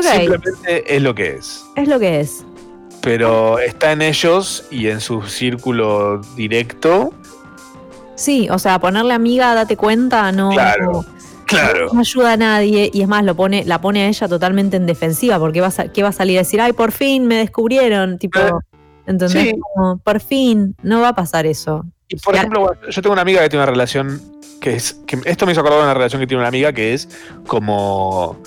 Simplemente 0.00 0.96
es 0.96 1.02
lo 1.02 1.14
que 1.14 1.34
es. 1.34 1.64
Es 1.76 1.88
lo 1.88 1.98
que 1.98 2.20
es. 2.20 2.44
Pero 3.02 3.58
está 3.58 3.92
en 3.92 4.02
ellos 4.02 4.64
y 4.70 4.88
en 4.88 5.00
su 5.00 5.22
círculo 5.22 6.20
directo. 6.36 7.12
Sí, 8.14 8.48
o 8.50 8.58
sea, 8.58 8.78
ponerle 8.78 9.14
amiga, 9.14 9.54
date 9.54 9.76
cuenta, 9.76 10.30
no. 10.30 10.50
Claro, 10.50 11.04
claro. 11.46 11.88
No 11.92 12.00
ayuda 12.00 12.34
a 12.34 12.36
nadie 12.36 12.90
y 12.92 13.02
es 13.02 13.08
más, 13.08 13.24
lo 13.24 13.34
pone, 13.34 13.64
la 13.64 13.80
pone 13.80 14.04
a 14.04 14.08
ella 14.08 14.28
totalmente 14.28 14.76
en 14.76 14.86
defensiva 14.86 15.38
porque 15.38 15.60
va 15.60 15.72
a, 15.76 15.88
¿qué 15.88 16.02
va 16.02 16.10
a 16.10 16.12
salir 16.12 16.38
a 16.38 16.42
decir? 16.42 16.60
Ay, 16.60 16.72
por 16.72 16.92
fin 16.92 17.26
me 17.26 17.36
descubrieron, 17.36 18.18
tipo, 18.18 18.38
¿entendés? 19.06 19.32
Sí. 19.32 19.52
Como, 19.74 19.98
por 19.98 20.20
fin, 20.20 20.76
no 20.82 21.00
va 21.00 21.08
a 21.08 21.14
pasar 21.14 21.46
eso. 21.46 21.84
Y 22.08 22.16
por 22.16 22.36
ejemplo, 22.36 22.72
yo 22.88 23.02
tengo 23.02 23.12
una 23.12 23.22
amiga 23.22 23.42
que 23.42 23.48
tiene 23.48 23.64
una 23.64 23.72
relación 23.72 24.20
que 24.60 24.76
es. 24.76 25.00
Que 25.06 25.18
esto 25.24 25.46
me 25.46 25.52
hizo 25.52 25.60
acordar 25.62 25.80
de 25.80 25.84
una 25.86 25.94
relación 25.94 26.20
que 26.20 26.26
tiene 26.26 26.40
una 26.40 26.48
amiga 26.48 26.72
que 26.72 26.94
es 26.94 27.08
como. 27.46 28.38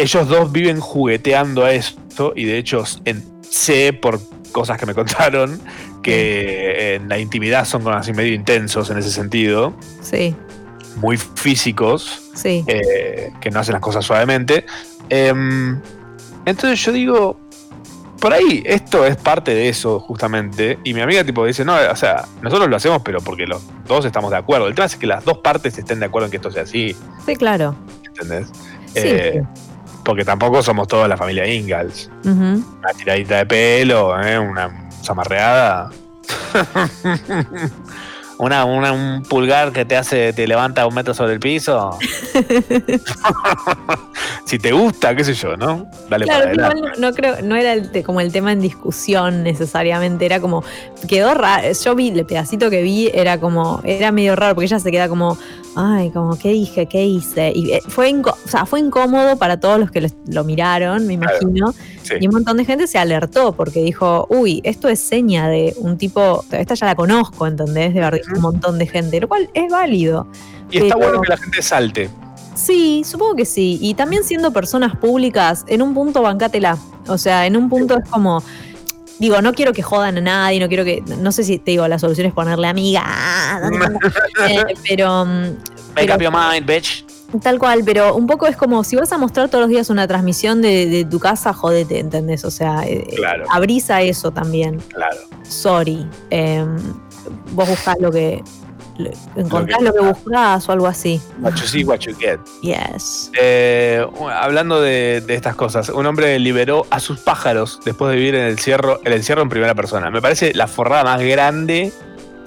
Ellos 0.00 0.28
dos 0.28 0.50
viven 0.50 0.80
jugueteando 0.80 1.64
a 1.64 1.72
esto 1.72 2.32
y 2.34 2.44
de 2.44 2.56
hecho 2.58 2.84
en- 3.04 3.22
sé 3.48 3.92
por 3.92 4.18
cosas 4.52 4.78
que 4.78 4.86
me 4.86 4.94
contaron 5.00 5.60
que 6.02 6.94
en 6.94 7.08
la 7.08 7.18
intimidad 7.18 7.64
son 7.66 7.86
así 7.88 8.12
medio 8.12 8.32
intensos 8.34 8.88
en 8.90 8.96
ese 8.98 9.10
sentido, 9.10 9.74
Sí, 10.00 10.34
muy 10.96 11.16
físicos, 11.18 12.30
sí. 12.34 12.64
eh, 12.66 13.30
que 13.40 13.50
no 13.50 13.60
hacen 13.60 13.74
las 13.74 13.82
cosas 13.82 14.04
suavemente. 14.04 14.64
Em, 15.10 15.78
entonces 16.46 16.82
yo 16.82 16.92
digo, 16.92 17.38
por 18.18 18.32
ahí 18.32 18.62
esto 18.64 19.04
es 19.04 19.16
parte 19.16 19.54
de 19.54 19.68
eso 19.68 20.00
justamente. 20.00 20.78
Y 20.84 20.94
mi 20.94 21.02
amiga 21.02 21.22
tipo 21.24 21.44
dice, 21.44 21.64
no, 21.64 21.74
o 21.76 21.96
sea, 21.96 22.24
nosotros 22.40 22.68
lo 22.70 22.76
hacemos 22.76 23.02
pero 23.04 23.20
porque 23.20 23.46
los 23.46 23.62
dos 23.86 24.04
estamos 24.06 24.30
de 24.30 24.38
acuerdo. 24.38 24.66
El 24.68 24.74
tema 24.74 24.86
es 24.86 24.96
que 24.96 25.06
las 25.06 25.24
dos 25.24 25.38
partes 25.38 25.76
estén 25.76 26.00
de 26.00 26.06
acuerdo 26.06 26.26
en 26.26 26.30
que 26.30 26.36
esto 26.38 26.50
sea 26.50 26.62
así, 26.62 26.96
Sí, 27.26 27.36
claro. 27.36 27.74
¿entendés? 28.06 28.48
Sí, 28.86 28.92
Eh, 29.04 29.42
Porque 30.10 30.24
tampoco 30.24 30.60
somos 30.60 30.88
toda 30.88 31.06
la 31.06 31.16
familia 31.16 31.46
Ingalls. 31.46 32.10
Una 32.24 32.64
tiradita 32.98 33.36
de 33.36 33.46
pelo, 33.46 34.20
¿eh? 34.20 34.40
una 34.40 34.90
zamarreada. 35.04 35.88
una, 38.38 38.64
una- 38.64 38.90
un 38.92 39.22
pulgar 39.22 39.70
que 39.70 39.84
te 39.84 39.96
hace, 39.96 40.32
te 40.32 40.48
levanta 40.48 40.84
un 40.88 40.94
metro 40.96 41.14
sobre 41.14 41.34
el 41.34 41.38
piso. 41.38 41.96
si 44.46 44.58
te 44.58 44.72
gusta, 44.72 45.14
qué 45.14 45.22
sé 45.22 45.34
yo, 45.34 45.56
¿no? 45.56 45.86
Dale 46.08 46.24
Claro, 46.24 46.40
para 46.54 46.54
igual 46.54 46.92
no, 46.98 47.10
no 47.10 47.14
creo, 47.14 47.36
no 47.42 47.54
era 47.54 47.72
el 47.72 47.92
te- 47.92 48.02
como 48.02 48.20
el 48.20 48.32
tema 48.32 48.50
en 48.50 48.60
discusión 48.60 49.44
necesariamente, 49.44 50.26
era 50.26 50.40
como, 50.40 50.64
quedó 51.08 51.34
raro, 51.34 51.68
yo 51.72 51.94
vi, 51.94 52.08
el 52.08 52.26
pedacito 52.26 52.68
que 52.70 52.82
vi 52.82 53.08
era 53.14 53.38
como, 53.38 53.80
era 53.84 54.10
medio 54.10 54.34
raro, 54.34 54.56
porque 54.56 54.64
ella 54.66 54.80
se 54.80 54.90
queda 54.90 55.08
como, 55.08 55.38
ay, 55.80 56.10
como, 56.10 56.38
¿qué 56.38 56.50
dije? 56.50 56.86
¿Qué 56.86 57.04
hice? 57.04 57.52
Y 57.54 57.72
eh, 57.72 57.80
fue, 57.88 58.14
o 58.14 58.48
sea, 58.48 58.66
fue 58.66 58.80
incómodo 58.80 59.36
para 59.36 59.58
todos 59.58 59.78
los 59.78 59.90
que 59.90 60.00
lo, 60.00 60.08
lo 60.28 60.44
miraron, 60.44 61.06
me 61.06 61.18
Claro, 61.18 61.36
imagino, 61.40 61.74
sí. 62.02 62.14
y 62.20 62.26
un 62.26 62.34
montón 62.34 62.56
de 62.56 62.64
gente 62.64 62.86
se 62.86 62.98
alertó, 62.98 63.52
porque 63.52 63.82
dijo, 63.82 64.26
uy, 64.30 64.60
esto 64.64 64.88
es 64.88 65.00
seña 65.00 65.48
de 65.48 65.74
un 65.78 65.98
tipo, 65.98 66.44
esta 66.50 66.74
ya 66.74 66.86
la 66.86 66.94
conozco, 66.94 67.46
¿entendés? 67.46 67.94
De 67.94 68.00
verdad, 68.00 68.20
un 68.34 68.42
montón 68.42 68.78
de 68.78 68.86
gente, 68.86 69.20
lo 69.20 69.28
cual 69.28 69.48
es 69.54 69.70
válido. 69.70 70.26
Y 70.70 70.78
está 70.78 70.96
bueno 70.96 71.20
que 71.20 71.28
la 71.30 71.36
gente 71.36 71.62
salte. 71.62 72.10
Sí, 72.54 73.02
supongo 73.04 73.36
que 73.36 73.44
sí. 73.44 73.78
Y 73.80 73.94
también 73.94 74.24
siendo 74.24 74.52
personas 74.52 74.96
públicas, 74.96 75.64
en 75.68 75.82
un 75.82 75.94
punto 75.94 76.22
bancátela. 76.22 76.76
O 77.06 77.16
sea, 77.16 77.46
en 77.46 77.56
un 77.56 77.68
punto 77.68 77.98
es 77.98 78.08
como. 78.08 78.42
Digo, 79.20 79.40
no 79.42 79.52
quiero 79.52 79.72
que 79.72 79.82
jodan 79.82 80.18
a 80.18 80.20
nadie, 80.20 80.58
no 80.58 80.66
quiero 80.68 80.82
que. 80.84 81.02
No 81.18 81.30
sé 81.30 81.44
si 81.44 81.58
te 81.58 81.70
digo, 81.72 81.86
la 81.86 81.98
solución 82.00 82.26
es 82.26 82.32
ponerle 82.32 82.66
amiga. 82.66 83.02
ah. 83.04 83.70
Eh, 84.48 84.64
pero. 84.88 85.24
mm, 85.26 85.42
Make 85.94 86.06
pero- 86.06 86.14
up 86.16 86.20
your 86.22 86.32
mind, 86.32 86.66
bitch. 86.66 87.04
Tal 87.42 87.60
cual, 87.60 87.82
pero 87.84 88.16
un 88.16 88.26
poco 88.26 88.48
es 88.48 88.56
como 88.56 88.82
si 88.82 88.96
vas 88.96 89.12
a 89.12 89.18
mostrar 89.18 89.48
todos 89.48 89.62
los 89.62 89.68
días 89.70 89.88
una 89.88 90.08
transmisión 90.08 90.60
de, 90.62 90.86
de 90.88 91.04
tu 91.04 91.20
casa, 91.20 91.52
jodete, 91.52 92.00
¿entendés? 92.00 92.44
O 92.44 92.50
sea, 92.50 92.82
eh, 92.84 93.06
Claro. 93.14 93.44
abrís 93.50 93.88
a 93.90 94.02
eso 94.02 94.32
también. 94.32 94.80
Claro. 94.92 95.16
Sorry. 95.48 96.04
Eh, 96.30 96.64
vos 97.52 97.68
buscás 97.68 97.94
lo 98.00 98.10
que. 98.10 98.42
Lo- 99.00 99.10
encontrás 99.36 99.82
lo 99.82 99.92
que 99.92 100.00
buscás 100.00 100.68
o 100.68 100.72
algo 100.72 100.86
así. 100.86 101.20
What 101.40 101.54
you 101.54 101.66
see, 101.66 101.84
what 101.84 101.98
you 102.00 102.14
get. 102.16 102.38
Yes. 102.62 103.30
Eh, 103.40 104.04
hablando 104.32 104.80
de, 104.80 105.22
de 105.26 105.34
estas 105.34 105.54
cosas, 105.56 105.88
un 105.88 106.06
hombre 106.06 106.38
liberó 106.38 106.86
a 106.90 107.00
sus 107.00 107.18
pájaros 107.20 107.80
después 107.84 108.10
de 108.10 108.16
vivir 108.16 108.34
en 108.34 108.42
el 108.44 108.50
encierro, 108.52 109.00
el 109.04 109.12
encierro 109.12 109.42
en 109.42 109.48
primera 109.48 109.74
persona. 109.74 110.10
Me 110.10 110.20
parece 110.22 110.52
la 110.54 110.66
forrada 110.66 111.04
más 111.04 111.20
grande. 111.22 111.92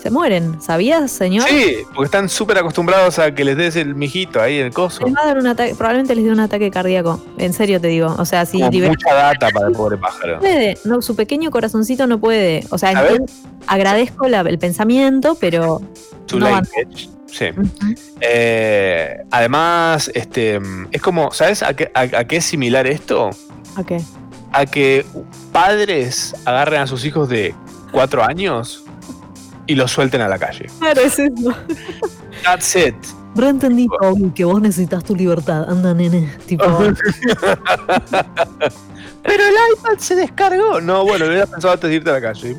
Se 0.03 0.11
mueren, 0.11 0.61
¿sabías, 0.61 1.11
señor? 1.11 1.47
Sí, 1.47 1.77
porque 1.95 2.07
están 2.07 2.27
súper 2.27 2.57
acostumbrados 2.57 3.19
a 3.19 3.33
que 3.33 3.45
les 3.45 3.55
des 3.55 3.77
el 3.77 3.95
mijito 3.95 4.41
ahí 4.41 4.57
el 4.57 4.73
coso. 4.73 5.05
Les 5.05 5.15
va 5.15 5.21
a 5.21 5.27
dar 5.27 5.37
un 5.37 5.47
ataque, 5.47 5.75
probablemente 5.75 6.13
les 6.13 6.25
dé 6.25 6.31
un 6.31 6.41
ataque 6.41 6.69
cardíaco. 6.71 7.23
En 7.37 7.53
serio 7.53 7.79
te 7.79 7.87
digo. 7.87 8.13
O 8.19 8.25
sea, 8.25 8.45
si 8.45 8.59
Como 8.59 8.69
mucha 8.89 9.13
data 9.13 9.47
para 9.51 9.67
el 9.67 9.73
pobre 9.73 9.95
pájaro. 9.95 10.33
No 10.33 10.39
puede, 10.41 10.77
no, 10.83 11.01
su 11.01 11.15
pequeño 11.15 11.51
corazoncito 11.51 12.05
no 12.05 12.19
puede. 12.19 12.65
O 12.69 12.77
sea, 12.77 12.91
entiendo- 12.91 13.31
agradezco 13.65 14.27
la- 14.27 14.41
el 14.41 14.59
pensamiento, 14.59 15.37
pero 15.39 15.79
Too 16.25 16.39
no 16.39 16.49
late, 16.49 16.83
bitch. 16.85 17.09
Sí. 17.27 17.45
Eh, 18.19 19.23
además, 19.31 20.11
este, 20.13 20.59
es 20.91 21.01
como, 21.01 21.31
¿sabes 21.31 21.63
a 21.63 21.73
qué, 21.75 21.89
a- 21.93 22.01
a 22.01 22.25
qué 22.25 22.35
es 22.35 22.45
similar 22.45 22.87
esto? 22.87 23.29
¿A 23.77 23.85
qué? 23.85 24.01
A 24.51 24.65
que 24.65 25.05
padres 25.53 26.35
agarren 26.43 26.81
a 26.81 26.87
sus 26.87 27.05
hijos 27.05 27.29
de 27.29 27.55
cuatro 27.93 28.21
años 28.21 28.82
y 29.67 29.75
los 29.75 29.91
suelten 29.91 30.21
a 30.21 30.27
la 30.27 30.37
calle. 30.39 30.67
Claro, 30.79 31.01
es 31.01 31.19
eso. 31.19 31.53
That's 32.43 32.75
it. 32.75 32.95
Re 33.35 33.49
entendí, 33.49 33.87
Toby, 33.99 34.29
que 34.31 34.45
vos 34.45 34.61
necesitas 34.61 35.03
tu 35.03 35.15
libertad. 35.15 35.67
Anda, 35.69 35.93
nene. 35.93 36.31
Tipo, 36.45 36.65
Pero 39.23 39.43
el 39.43 39.53
iPad 39.73 39.97
se 39.97 40.15
descargó. 40.15 40.81
No, 40.81 41.03
bueno, 41.03 41.25
lo 41.25 41.31
hubieras 41.31 41.49
pensado 41.49 41.73
antes 41.73 41.89
de 41.89 41.95
irte 41.95 42.09
a 42.09 42.13
la 42.13 42.21
calle. 42.21 42.51
¿Eh? 42.51 42.57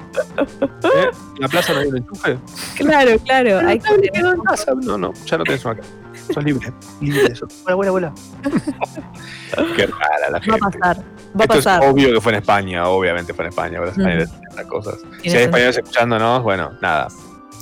¿En 1.37 1.41
la 1.41 1.49
plaza 1.49 1.75
no 1.75 1.81
hay 1.81 1.89
un 1.89 1.97
enchufe? 1.99 2.39
claro, 2.77 3.19
claro. 3.25 3.59
Hay 3.69 3.79
que 3.79 3.99
Me 3.99 4.09
quedo 4.09 4.33
en 4.35 4.41
casa. 4.41 4.73
No, 4.83 4.97
no, 4.99 5.13
ya 5.27 5.37
no 5.39 5.45
tenés 5.45 5.65
una 5.65 5.77
casa. 5.77 5.89
Sos 6.33 6.43
libre. 6.43 6.73
Libre 7.03 7.23
de 7.25 7.33
eso. 7.35 7.47
Vuela, 7.65 7.77
vuela, 7.77 7.91
vuela. 7.93 8.13
Qué 9.77 9.87
rara 9.87 10.31
la 10.31 10.39
Va 10.39 10.41
gente. 10.41 10.55
a 10.55 10.71
pasar. 10.71 11.05
Va 11.37 11.41
a 11.41 11.45
Esto 11.45 11.55
pasar. 11.57 11.83
es 11.83 11.91
obvio 11.91 12.13
que 12.13 12.21
fue 12.21 12.33
en 12.33 12.39
España, 12.39 12.89
obviamente 12.89 13.35
fue 13.35 13.45
en 13.45 13.49
España, 13.51 13.81
pero 13.81 13.91
Ujú. 13.91 14.33
estas 14.49 14.67
cosas. 14.67 14.95
Si 15.23 15.31
hay 15.31 15.45
españoles 15.45 15.77
escuchándonos, 15.79 16.43
bueno, 16.43 16.71
nada. 16.81 17.09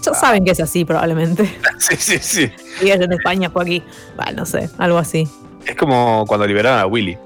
Ya 0.04 0.14
saben 0.14 0.44
que 0.44 0.50
es 0.50 0.60
así, 0.60 0.84
probablemente. 0.84 1.44
Sí, 1.78 1.96
sí, 1.96 2.18
sí. 2.20 2.50
Vives 2.80 3.00
en 3.00 3.12
España, 3.12 3.50
fue 3.50 3.62
aquí. 3.62 3.82
Bueno, 4.16 4.32
no 4.38 4.46
sé, 4.46 4.68
algo 4.78 4.98
así. 4.98 5.26
Es 5.66 5.74
como 5.76 6.24
cuando 6.26 6.46
liberaron 6.46 6.80
a 6.80 6.86
Willy, 6.86 7.16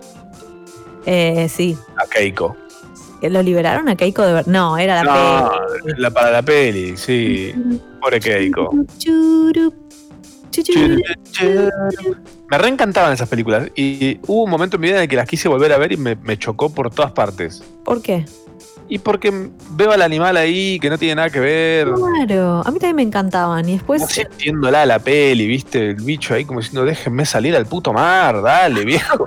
Eh, 1.06 1.48
sí. 1.48 1.76
a 1.96 2.06
Keiko. 2.08 2.56
¿Lo 3.22 3.42
liberaron 3.42 3.88
a 3.88 3.96
Keiko 3.96 4.22
de 4.22 4.32
ver? 4.34 4.46
No, 4.48 4.76
era 4.78 5.02
la 5.02 5.04
No, 5.04 5.50
peli. 5.82 5.94
la, 6.00 6.10
para 6.10 6.30
la 6.30 6.42
peli, 6.42 6.96
sí. 6.96 7.52
Pobre 8.00 8.20
Keiko. 8.20 8.70
Churu, 8.98 9.72
chuchuru. 10.50 11.00
Me 12.48 12.58
reencantaban 12.58 13.12
esas 13.12 13.28
películas 13.28 13.70
y 13.74 14.18
hubo 14.26 14.44
un 14.44 14.50
momento 14.50 14.76
en 14.76 14.80
mi 14.82 14.88
vida 14.88 14.96
en 14.98 15.02
el 15.02 15.08
que 15.08 15.16
las 15.16 15.28
quise 15.28 15.48
volver 15.48 15.72
a 15.72 15.78
ver 15.78 15.92
y 15.92 15.96
me, 15.96 16.14
me 16.16 16.38
chocó 16.38 16.72
por 16.72 16.90
todas 16.90 17.12
partes. 17.12 17.62
¿Por 17.84 18.02
qué? 18.02 18.24
Y 18.88 19.00
porque 19.00 19.50
veo 19.70 19.90
al 19.90 20.02
animal 20.02 20.36
ahí 20.36 20.78
que 20.78 20.88
no 20.88 20.96
tiene 20.96 21.16
nada 21.16 21.30
que 21.30 21.40
ver. 21.40 21.88
Claro, 21.88 22.62
a 22.64 22.70
mí 22.70 22.78
también 22.78 22.96
me 22.96 23.02
encantaban. 23.02 23.68
Y 23.68 23.72
después. 23.72 24.06
Sintiéndola 24.06 24.86
la 24.86 25.00
peli, 25.00 25.48
viste, 25.48 25.90
el 25.90 25.96
bicho 25.96 26.34
ahí 26.34 26.44
como 26.44 26.60
diciendo, 26.60 26.84
déjenme 26.84 27.26
salir 27.26 27.56
al 27.56 27.66
puto 27.66 27.92
mar, 27.92 28.40
dale, 28.42 28.84
viejo. 28.84 29.26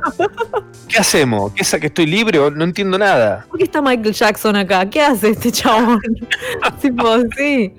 ¿Qué 0.87 0.97
hacemos? 0.97 1.51
¿Qué 1.53 1.63
es 1.63 1.77
que 1.79 1.87
estoy 1.87 2.05
libre 2.05 2.39
o 2.39 2.49
no 2.49 2.63
entiendo 2.63 2.97
nada? 2.97 3.45
¿Por 3.49 3.57
qué 3.57 3.65
está 3.65 3.81
Michael 3.81 4.13
Jackson 4.13 4.55
acá? 4.55 4.89
¿Qué 4.89 5.01
hace 5.01 5.31
este 5.31 5.51
chabón? 5.51 5.99
tipo, 6.81 7.03
sí. 7.37 7.73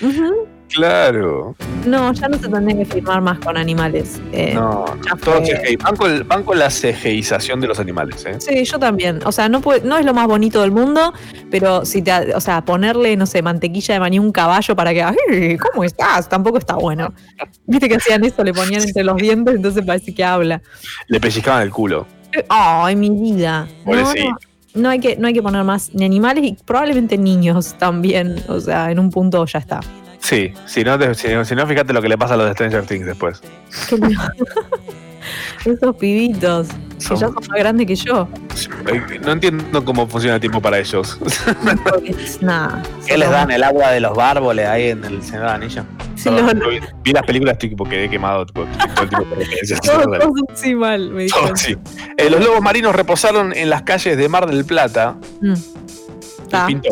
Ujú. 0.00 0.55
Claro. 0.72 1.54
No, 1.86 2.12
ya 2.12 2.28
no 2.28 2.36
se 2.38 2.48
tendría 2.48 2.76
que 2.78 2.84
filmar 2.84 3.20
más 3.22 3.38
con 3.38 3.56
animales. 3.56 4.20
Eh, 4.32 4.52
No, 4.54 4.84
todo. 5.24 5.40
CGI. 5.42 5.76
Van 5.76 5.96
con, 5.96 6.26
van 6.28 6.42
con 6.42 6.58
la 6.58 6.68
CGIzación 6.70 7.60
de 7.60 7.68
los 7.68 7.78
animales, 7.78 8.24
¿eh? 8.26 8.36
Sí, 8.40 8.64
yo 8.64 8.78
también. 8.78 9.20
O 9.24 9.32
sea, 9.32 9.48
no, 9.48 9.60
puede- 9.60 9.82
no 9.82 9.96
es 9.96 10.04
lo 10.04 10.12
más 10.12 10.26
bonito 10.26 10.60
del 10.62 10.72
mundo, 10.72 11.12
pero 11.50 11.84
si 11.84 12.02
te, 12.02 12.34
o 12.34 12.40
sea, 12.40 12.64
ponerle, 12.64 13.16
no 13.16 13.26
sé, 13.26 13.42
mantequilla 13.42 13.94
de 13.94 14.00
maní 14.00 14.16
a 14.16 14.20
un 14.20 14.32
caballo 14.32 14.74
para 14.74 14.92
que, 14.92 15.02
¡ay! 15.02 15.56
¿Cómo 15.58 15.84
estás? 15.84 16.28
Tampoco 16.28 16.58
está 16.58 16.74
bueno. 16.74 17.12
Viste 17.66 17.88
que 17.88 17.96
hacían 17.96 18.24
eso, 18.24 18.42
le 18.44 18.52
ponían 18.52 18.82
entre 18.82 19.04
los 19.04 19.16
dientes, 19.16 19.54
entonces 19.54 19.84
parece 19.86 20.14
que 20.14 20.24
habla. 20.24 20.60
Le 21.08 21.20
pellizcaban 21.20 21.62
el 21.62 21.70
culo. 21.70 22.06
Ay, 22.48 22.96
mi 22.96 23.08
vida. 23.10 23.66
No, 23.86 23.94
no, 23.94 24.12
no 24.74 24.88
hay 24.90 24.98
que, 25.00 25.16
no 25.16 25.28
hay 25.28 25.32
que 25.32 25.42
poner 25.42 25.64
más 25.64 25.94
ni 25.94 26.04
animales 26.04 26.44
y 26.44 26.52
probablemente 26.64 27.16
niños 27.16 27.74
también. 27.78 28.36
O 28.48 28.60
sea, 28.60 28.90
en 28.90 28.98
un 28.98 29.10
punto 29.10 29.46
ya 29.46 29.58
está. 29.60 29.80
Sí, 30.28 30.52
si 30.66 30.82
no, 30.82 30.98
te- 30.98 31.14
si, 31.14 31.28
no- 31.28 31.44
si 31.44 31.54
no, 31.54 31.64
fíjate 31.68 31.92
lo 31.92 32.02
que 32.02 32.08
le 32.08 32.18
pasa 32.18 32.34
a 32.34 32.36
los 32.36 32.46
de 32.46 32.52
Stranger 32.54 32.84
Things 32.84 33.06
después. 33.06 33.40
Esos 35.64 35.96
pibitos, 35.96 36.68
que 36.98 37.00
Son- 37.04 37.16
ya 37.16 37.26
son 37.26 37.34
más 37.34 37.48
grandes 37.58 37.86
que 37.86 37.96
yo. 37.96 38.28
No 39.24 39.32
entiendo 39.32 39.84
cómo 39.84 40.06
funciona 40.06 40.36
el 40.36 40.40
tiempo 40.40 40.60
para 40.62 40.78
ellos. 40.78 41.18
Porque 41.84 42.10
es 42.10 42.40
nada. 42.42 42.82
¿Qué 43.06 43.16
les 43.18 43.28
dan? 43.30 43.50
¿El 43.50 43.62
agua 43.64 43.90
de 43.90 44.00
los 44.00 44.16
bárboles 44.16 44.66
ahí 44.66 44.90
en 44.90 45.04
el 45.04 45.22
Señor 45.22 45.42
de 45.46 45.50
Anillo? 45.50 45.84
Sí, 46.14 46.30
vi, 46.30 46.80
vi 47.02 47.12
las 47.12 47.24
películas, 47.24 47.58
tipo, 47.58 47.84
quedé 47.84 48.08
quemado. 48.08 48.46
Tipo, 48.46 48.64
todo 48.94 49.34
el. 49.40 50.18
Todo, 50.20 50.32
sí 50.54 50.74
mal, 50.74 51.10
me 51.10 51.24
dijo. 51.24 51.38
Todo, 51.40 51.56
sí. 51.56 51.76
Eh, 52.16 52.30
los 52.30 52.44
lobos 52.44 52.62
marinos 52.62 52.94
reposaron 52.94 53.52
en 53.54 53.68
las 53.70 53.82
calles 53.82 54.16
de 54.16 54.28
Mar 54.28 54.46
del 54.46 54.64
Plata. 54.64 55.16
Mm. 55.40 55.52
Y 55.52 56.42
Está, 56.42 56.66
pintó. 56.68 56.90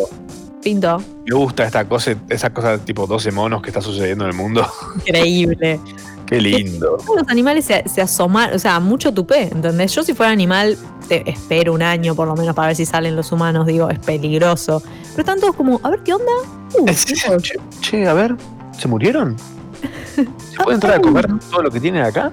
Pinto. 0.65 1.01
Me 1.27 1.37
gusta 1.37 1.65
esta 1.65 1.85
cosa, 1.85 2.17
esa 2.29 2.51
cosa 2.51 2.79
tipo 2.79 3.07
12 3.07 3.31
monos 3.31 3.63
que 3.63 3.71
está 3.71 3.81
sucediendo 3.81 4.25
en 4.25 4.31
el 4.31 4.37
mundo. 4.37 4.67
Increíble. 5.07 5.79
Qué 6.27 6.41
lindo. 6.41 6.97
Los 7.15 7.29
animales 7.29 7.67
se, 7.67 7.87
se 7.87 8.01
asoman, 8.01 8.55
o 8.55 8.59
sea, 8.59 8.81
mucho 8.81 9.13
tupé, 9.13 9.43
¿entendés? 9.43 9.95
Yo 9.95 10.03
si 10.03 10.15
fuera 10.15 10.33
animal, 10.33 10.79
te 11.07 11.31
espero 11.31 11.75
un 11.75 11.83
año 11.83 12.15
por 12.15 12.27
lo 12.27 12.35
menos 12.35 12.55
para 12.55 12.69
ver 12.69 12.77
si 12.77 12.87
salen 12.87 13.15
los 13.15 13.31
humanos, 13.31 13.67
digo, 13.67 13.91
es 13.91 13.99
peligroso. 13.99 14.83
Pero 15.15 15.37
todos 15.37 15.55
como, 15.55 15.81
a 15.83 15.91
ver 15.91 16.01
qué 16.03 16.15
onda. 16.15 16.33
Uh, 16.79 16.87
che, 17.43 17.61
che, 17.81 18.09
a 18.09 18.15
ver, 18.15 18.35
¿se 18.77 18.89
murieron? 18.89 19.37
¿Se 20.15 20.57
puede 20.63 20.77
entrar 20.77 20.95
a 20.95 21.01
comer 21.01 21.27
todo 21.51 21.63
lo 21.63 21.71
que 21.71 21.79
tienen 21.79 22.03
acá? 22.03 22.33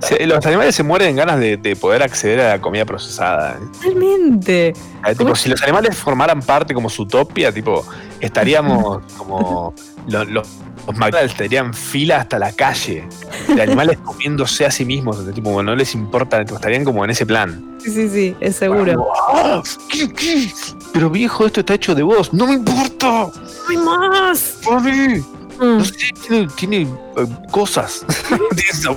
Se- 0.00 0.26
los 0.26 0.44
animales 0.46 0.74
se 0.74 0.82
mueren 0.82 1.10
en 1.10 1.16
ganas 1.16 1.38
de, 1.40 1.56
de 1.56 1.74
poder 1.76 2.02
acceder 2.02 2.40
a 2.40 2.48
la 2.50 2.60
comida 2.60 2.84
procesada. 2.84 3.52
¿eh? 3.60 3.66
Totalmente. 3.82 4.68
Eh, 4.68 5.14
tipo, 5.16 5.34
si 5.34 5.48
los 5.48 5.62
animales 5.62 5.96
formaran 5.96 6.40
parte 6.42 6.72
como 6.74 6.88
su 6.88 7.02
utopia, 7.02 7.52
tipo, 7.52 7.84
estaríamos 8.20 9.00
como 9.16 9.74
lo- 10.08 10.24
lo- 10.24 10.42
los 10.86 10.96
McDonald's 10.96 11.32
estarían 11.32 11.74
fila 11.74 12.18
hasta 12.20 12.38
la 12.38 12.52
calle 12.52 13.06
de 13.48 13.60
animales 13.62 13.98
comiéndose 14.04 14.64
a 14.64 14.70
sí 14.70 14.84
mismos, 14.84 15.18
tipo, 15.34 15.62
no 15.62 15.74
les 15.74 15.94
importa, 15.94 16.38
tipo, 16.44 16.54
estarían 16.56 16.84
como 16.84 17.04
en 17.04 17.10
ese 17.10 17.26
plan. 17.26 17.76
Sí, 17.82 17.90
sí, 17.90 18.08
sí, 18.08 18.36
es 18.40 18.56
seguro. 18.56 19.08
Ah, 19.32 19.62
¿qué, 19.90 20.12
qué? 20.12 20.50
Pero 20.92 21.10
viejo, 21.10 21.44
esto 21.46 21.60
está 21.60 21.74
hecho 21.74 21.94
de 21.94 22.02
vos, 22.02 22.32
no 22.32 22.46
me 22.46 22.54
importa. 22.54 23.08
¡No 23.08 23.30
hay 23.68 23.76
más! 23.76 24.58
Mami, 24.70 25.22
Mm. 25.60 25.78
no 25.78 25.84
sé, 25.84 25.94
tiene, 26.28 26.48
tiene, 26.56 26.82
eh, 26.82 27.26
cosas. 27.50 28.04
Tiene. 28.28 28.96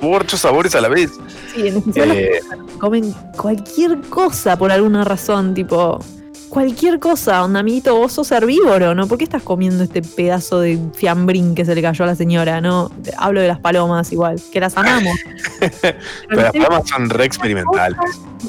Muchos 0.00 0.40
sabores 0.40 0.74
a 0.74 0.80
la 0.80 0.88
vez. 0.88 1.10
Sí, 1.54 1.68
en 1.68 1.82
Eh, 1.94 2.40
comen 2.78 3.12
cualquier 3.36 4.00
cosa 4.02 4.56
por 4.56 4.70
alguna 4.72 5.04
razón, 5.04 5.54
tipo. 5.54 5.98
Cualquier 6.48 6.98
cosa, 6.98 7.44
onda, 7.44 7.60
amiguito, 7.60 7.94
vos 7.94 8.14
sos 8.14 8.30
herbívoro, 8.32 8.94
¿no? 8.94 9.06
¿Por 9.06 9.18
qué 9.18 9.24
estás 9.24 9.42
comiendo 9.42 9.84
este 9.84 10.00
pedazo 10.00 10.60
de 10.60 10.78
fiambrín 10.94 11.54
que 11.54 11.66
se 11.66 11.74
le 11.74 11.82
cayó 11.82 12.04
a 12.04 12.06
la 12.06 12.14
señora, 12.14 12.62
no? 12.62 12.90
Hablo 13.18 13.42
de 13.42 13.48
las 13.48 13.58
palomas 13.58 14.10
igual, 14.12 14.40
que 14.50 14.58
las 14.58 14.74
amamos. 14.74 15.14
pero 15.60 16.42
las 16.42 16.52
palomas 16.52 16.88
son 16.88 17.10
re 17.10 17.26
experimentales. 17.26 17.98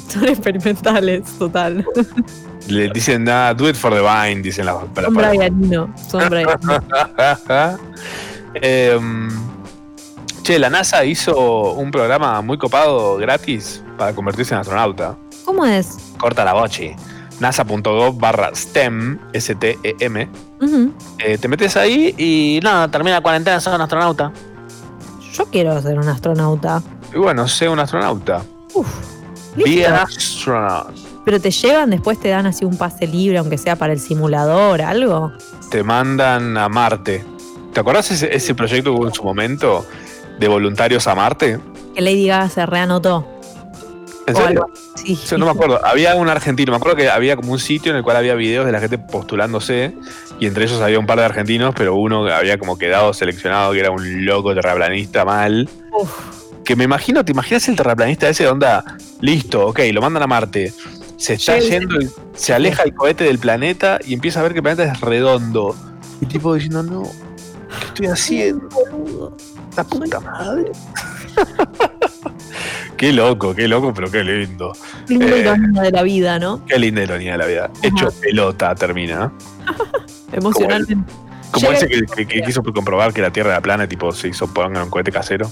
Son 0.08 0.26
experimentales, 0.26 1.24
total. 1.38 1.84
Le 2.68 2.88
dicen, 2.88 3.24
nada, 3.24 3.52
do 3.52 3.68
it 3.68 3.76
for 3.76 3.92
the 3.92 4.00
vine, 4.00 4.40
dicen 4.40 4.64
las 4.64 4.76
las 4.76 4.84
Son 4.84 4.94
palomas. 4.94 5.28
Brianino, 5.28 5.94
son 6.08 6.30
Brianino. 6.30 6.80
Em, 8.54 9.28
che, 10.50 10.58
la 10.58 10.68
NASA 10.68 11.04
hizo 11.04 11.74
un 11.74 11.92
programa 11.92 12.40
muy 12.42 12.58
copado 12.58 13.16
gratis 13.18 13.84
para 13.96 14.12
convertirse 14.12 14.52
en 14.52 14.60
astronauta. 14.60 15.16
¿Cómo 15.44 15.64
es? 15.64 15.96
Corta 16.18 16.44
la 16.44 16.54
bochi. 16.54 16.90
NASA.gov 17.38 18.18
barra 18.18 18.50
STEM, 18.52 19.20
S-T-E-M. 19.32 20.28
Eh, 21.18 21.38
te 21.38 21.46
metes 21.48 21.76
ahí 21.76 22.14
y 22.18 22.58
nada, 22.64 22.88
termina 22.88 23.16
la 23.16 23.20
cuarentena, 23.20 23.60
sos 23.60 23.72
un 23.72 23.80
astronauta. 23.80 24.32
Yo 25.32 25.46
quiero 25.46 25.80
ser 25.82 25.98
un 25.98 26.08
astronauta. 26.08 26.82
Y 27.14 27.18
bueno, 27.18 27.46
sé 27.46 27.68
un 27.68 27.78
astronauta. 27.78 28.42
Be 29.54 29.86
an 29.86 29.94
astronaut. 29.94 30.96
Pero 31.24 31.40
te 31.40 31.52
llevan, 31.52 31.90
después 31.90 32.18
te 32.18 32.28
dan 32.28 32.46
así 32.46 32.64
un 32.64 32.76
pase 32.76 33.06
libre, 33.06 33.38
aunque 33.38 33.56
sea 33.56 33.76
para 33.76 33.92
el 33.92 34.00
simulador, 34.00 34.82
algo. 34.82 35.30
Te 35.70 35.84
mandan 35.84 36.56
a 36.56 36.68
Marte. 36.68 37.24
¿Te 37.72 37.78
acordás 37.78 38.10
ese, 38.10 38.34
ese 38.34 38.52
proyecto 38.56 38.92
que 38.92 38.98
hubo 38.98 39.06
en 39.06 39.14
su 39.14 39.22
momento 39.22 39.86
de 40.40 40.48
voluntarios 40.48 41.06
a 41.06 41.14
Marte? 41.14 41.60
Que 41.94 42.00
Lady 42.00 42.26
Gaga 42.26 42.48
se 42.48 42.66
reanotó. 42.66 43.26
¿En 44.26 44.34
serio? 44.34 44.66
Sí. 44.96 45.16
Sí, 45.16 45.36
no 45.36 45.44
me 45.44 45.52
acuerdo. 45.52 45.84
Había 45.84 46.14
un 46.14 46.28
argentino. 46.28 46.72
Me 46.72 46.76
acuerdo 46.76 46.96
que 46.96 47.10
había 47.10 47.36
como 47.36 47.52
un 47.52 47.58
sitio 47.58 47.90
en 47.90 47.98
el 47.98 48.02
cual 48.02 48.16
había 48.16 48.34
videos 48.34 48.66
de 48.66 48.72
la 48.72 48.80
gente 48.80 48.98
postulándose. 48.98 49.94
Y 50.38 50.46
entre 50.46 50.64
ellos 50.64 50.80
había 50.80 50.98
un 50.98 51.06
par 51.06 51.18
de 51.18 51.24
argentinos, 51.26 51.74
pero 51.76 51.94
uno 51.94 52.26
había 52.26 52.58
como 52.58 52.78
quedado 52.78 53.12
seleccionado, 53.12 53.72
que 53.72 53.80
era 53.80 53.90
un 53.90 54.24
loco 54.24 54.54
terraplanista 54.54 55.24
mal. 55.24 55.68
Que 56.64 56.76
me 56.76 56.84
imagino, 56.84 57.24
¿te 57.24 57.32
imaginas 57.32 57.68
el 57.68 57.76
terraplanista 57.76 58.28
ese 58.28 58.44
de 58.44 58.50
onda? 58.50 58.84
Listo, 59.20 59.66
ok, 59.66 59.80
lo 59.92 60.00
mandan 60.00 60.22
a 60.22 60.26
Marte. 60.26 60.72
Se 61.16 61.34
está 61.34 61.58
yendo, 61.58 61.96
se 62.34 62.54
aleja 62.54 62.84
el 62.84 62.94
cohete 62.94 63.24
del 63.24 63.38
planeta 63.38 63.98
y 64.06 64.14
empieza 64.14 64.40
a 64.40 64.42
ver 64.44 64.52
que 64.52 64.58
el 64.58 64.62
planeta 64.62 64.84
es 64.84 65.00
redondo. 65.00 65.76
Y 66.22 66.26
tipo 66.26 66.54
diciendo, 66.54 66.82
no, 66.82 67.02
¿qué 67.02 67.86
estoy 67.86 68.06
haciendo? 68.06 69.36
La 69.80 69.84
puta 69.84 70.20
madre. 70.20 70.72
qué 72.98 73.12
loco, 73.14 73.54
qué 73.54 73.66
loco, 73.66 73.94
pero 73.94 74.10
qué 74.10 74.22
lindo. 74.22 74.72
Linda 75.08 75.26
Eh, 75.36 75.40
ironía 75.40 75.82
de 75.82 75.90
la 75.90 76.02
vida, 76.02 76.38
¿no? 76.38 76.62
Qué 76.66 76.78
linda 76.78 77.02
ironía 77.02 77.32
de 77.32 77.38
la 77.38 77.46
vida. 77.46 77.70
Hecho 77.82 78.10
pelota 78.20 78.74
termina. 78.74 79.32
Emocionalmente. 80.32 81.10
Como 81.50 81.72
ese 81.72 81.88
que, 81.88 82.02
que- 82.04 82.26
que 82.26 82.42
quiso 82.42 82.62
comprobar 82.62 83.14
que 83.14 83.22
la 83.22 83.30
Tierra 83.32 83.52
era 83.52 83.60
plana 83.62 83.88
tipo 83.88 84.12
se 84.12 84.28
hizo 84.28 84.46
pongan 84.52 84.82
un 84.84 84.90
cohete 84.90 85.10
casero. 85.10 85.50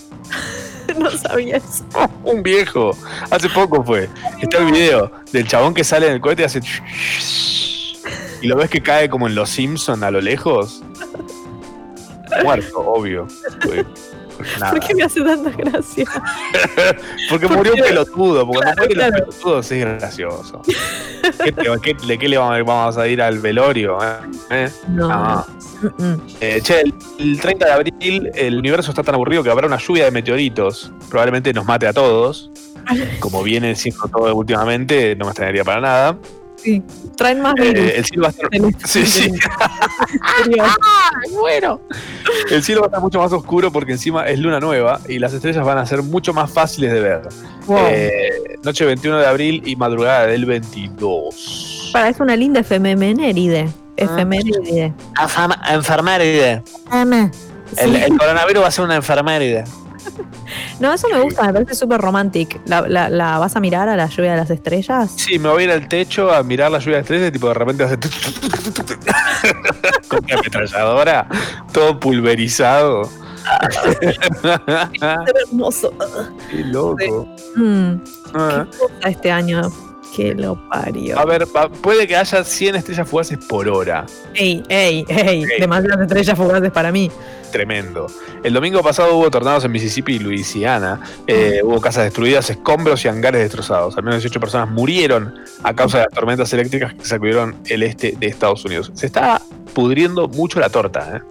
no 0.99 1.11
sabía 1.11 1.57
eso. 1.57 1.87
un 2.23 2.43
viejo. 2.43 2.91
Hace 3.31 3.49
poco 3.49 3.83
fue. 3.83 4.11
Está 4.43 4.59
el 4.59 4.71
video 4.71 5.11
del 5.33 5.49
chabón 5.49 5.73
que 5.73 5.85
sale 5.85 6.07
en 6.09 6.13
el 6.13 6.21
cohete 6.21 6.43
y 6.43 6.45
hace. 6.45 6.61
Y 8.43 8.47
lo 8.47 8.57
ves 8.57 8.69
que 8.69 8.83
cae 8.83 9.09
como 9.09 9.27
en 9.27 9.35
los 9.35 9.49
Simpson 9.49 10.05
a 10.05 10.11
lo 10.11 10.21
lejos. 10.21 10.83
Muerto, 12.45 12.79
obvio. 12.81 13.27
Nada. 14.59 14.71
¿Por 14.73 14.81
qué 14.81 14.95
me 14.95 15.03
hace 15.03 15.21
tanta 15.23 15.51
gracia? 15.51 16.05
Porque 17.31 17.49
murió 17.49 17.75
un 17.75 17.81
pelotudo, 17.81 18.47
porque 18.47 18.63
cuando 18.63 18.77
mueren 18.77 18.97
Claro, 18.97 19.27
los 19.27 19.35
pelotudos 19.37 19.73
es 19.73 19.81
gracioso. 19.81 20.63
¿Qué 21.83 21.95
¿De 22.07 22.19
qué 22.19 22.29
le 22.29 22.39
vamos, 22.39 22.65
vamos 22.65 22.97
a 22.99 23.07
ir 23.09 23.21
al 23.21 23.39
velorio? 23.39 23.99
eh? 24.03 24.17
¿Eh? 24.51 24.71
No. 24.89 25.45
Eh, 26.41 26.61
che, 26.63 26.81
el, 26.81 26.95
el 27.19 27.41
30 27.41 27.67
de 27.67 27.73
abril 27.73 28.31
el 28.35 28.59
universo 28.59 28.91
está 28.91 29.03
tan 29.03 29.15
aburrido 29.15 29.43
que 29.43 29.51
habrá 29.51 29.67
una 29.67 29.79
lluvia 29.79 30.05
de 30.07 30.11
meteoritos. 30.11 30.91
Probablemente 31.09 31.53
nos 31.53 31.67
mate 31.67 31.87
a 31.87 31.93
todos. 31.93 32.51
Como 33.21 33.43
viene 33.43 33.75
siendo 33.77 34.09
todo 34.09 34.35
últimamente, 34.35 35.15
no 35.17 35.27
me 35.27 35.31
extrañaría 35.33 35.65
para 35.65 35.81
nada. 35.81 36.17
Sí. 36.63 36.83
Traen 37.17 37.41
más 37.41 37.55
Eh, 37.59 37.63
virus. 37.73 37.93
el 37.95 38.05
cielo 38.05 38.23
va 38.23 38.29
a 38.29 38.31
estar. 38.31 38.51
Del- 38.51 38.77
Sí, 38.85 39.07
sí. 39.07 39.33
bueno. 41.33 41.81
El 42.51 42.63
cielo 42.63 42.81
va 42.81 42.87
a 42.87 42.89
estar 42.89 43.01
mucho 43.01 43.19
más 43.21 43.33
oscuro 43.33 43.71
porque 43.73 43.93
encima 43.93 44.27
es 44.29 44.39
luna 44.39 44.61
nueva 44.61 45.01
y 45.09 45.19
las 45.19 45.33
estrellas 45.33 45.65
van 45.65 45.79
a 45.79 45.87
ser 45.87 46.03
mucho 46.03 46.33
más 46.33 46.51
fáciles 46.51 46.93
de 46.93 47.01
ver. 47.01 47.23
Wow. 47.67 47.79
Eh, 47.91 48.31
noche 48.63 48.85
21 48.85 49.19
de 49.19 49.27
abril 49.27 49.63
y 49.67 49.77
madrugada 49.77 50.27
del 50.27 50.45
22. 50.47 51.91
Para, 51.93 52.09
es 52.09 52.21
una 52.21 52.37
linda 52.37 52.61
efeméride. 52.61 53.69
Efeméride. 53.97 54.93
Enfermeride. 55.71 56.63
Ama. 56.91 57.31
El, 57.77 57.95
Sí. 57.97 58.03
el 58.03 58.19
coronavirus 58.19 58.63
va 58.63 58.69
a 58.69 58.71
ser 58.71 58.85
una 58.85 58.97
enfermeride. 58.97 59.65
No, 60.81 60.93
eso 60.95 61.09
me 61.13 61.21
gusta, 61.21 61.43
me 61.45 61.53
parece 61.53 61.75
súper 61.75 62.01
romántico. 62.01 62.59
¿La, 62.67 62.83
la, 62.83 63.09
la 63.11 63.39
vas 63.39 63.57
a 63.57 63.61
mirar 63.61 63.89
a 63.89 63.97
la 63.97 64.07
lluvia 64.07 64.33
de 64.33 64.37
las 64.39 64.51
estrellas? 64.51 65.13
Sí, 65.17 65.39
me 65.39 65.49
voy 65.49 65.63
a 65.63 65.65
ir 65.67 65.71
al 65.73 65.89
techo 65.89 66.33
a 66.33 66.43
mirar 66.43 66.71
la 66.71 66.79
lluvia 66.79 66.97
de 66.97 67.01
estrellas 67.03 67.29
y 67.29 67.33
tipo 67.33 67.49
de 67.49 67.55
repente 67.55 67.85
hace 67.85 67.99
con 70.09 70.25
una 70.25 70.35
ametralladora, 70.39 71.27
todo 71.73 71.99
pulverizado. 71.99 73.09
hermoso. 75.51 75.93
Qué 76.51 76.65
loco. 76.65 77.29
Mm, 77.57 77.95
Ah. 78.35 78.67
qué 79.03 79.09
este 79.09 79.31
año. 79.31 79.63
Que 80.15 80.35
lo 80.35 80.57
parió. 80.69 81.19
A 81.19 81.25
ver, 81.25 81.47
puede 81.83 82.07
que 82.07 82.17
haya 82.17 82.43
100 82.43 82.77
estrellas 82.77 83.09
fugaces 83.09 83.39
por 83.47 83.69
hora. 83.69 84.07
Ey, 84.35 84.63
ey, 84.69 85.05
ey. 85.09 85.45
Demasiadas 85.61 86.01
estrellas 86.01 86.37
fugaces 86.37 86.71
para 86.73 86.91
mí. 86.91 87.11
Tremendo. 87.53 88.07
El 88.43 88.53
domingo 88.53 88.83
pasado 88.83 89.17
hubo 89.17 89.31
tornados 89.31 89.65
en 89.65 89.73
Mississippi 89.73 90.15
y 90.15 90.19
Luisiana. 90.19 91.01
Eh, 91.27 91.61
hubo 91.65 91.81
casas 91.81 92.05
destruidas, 92.05 92.51
escombros 92.51 93.05
y 93.05 93.09
hangares 93.09 93.41
destrozados. 93.41 93.97
Al 93.97 94.03
menos 94.03 94.23
18 94.23 94.41
personas 94.41 94.71
murieron 94.71 95.35
a 95.63 95.75
causa 95.75 95.99
de 95.99 96.05
las 96.05 96.13
tormentas 96.13 96.53
eléctricas 96.53 96.95
que 96.95 97.05
sacudieron 97.05 97.57
el 97.67 97.83
este 97.83 98.15
de 98.19 98.27
Estados 98.27 98.65
Unidos. 98.65 98.91
Se 98.95 99.07
está 99.07 99.41
pudriendo 99.75 100.29
mucho 100.29 100.61
la 100.61 100.69
torta, 100.69 101.17
¿eh? 101.17 101.23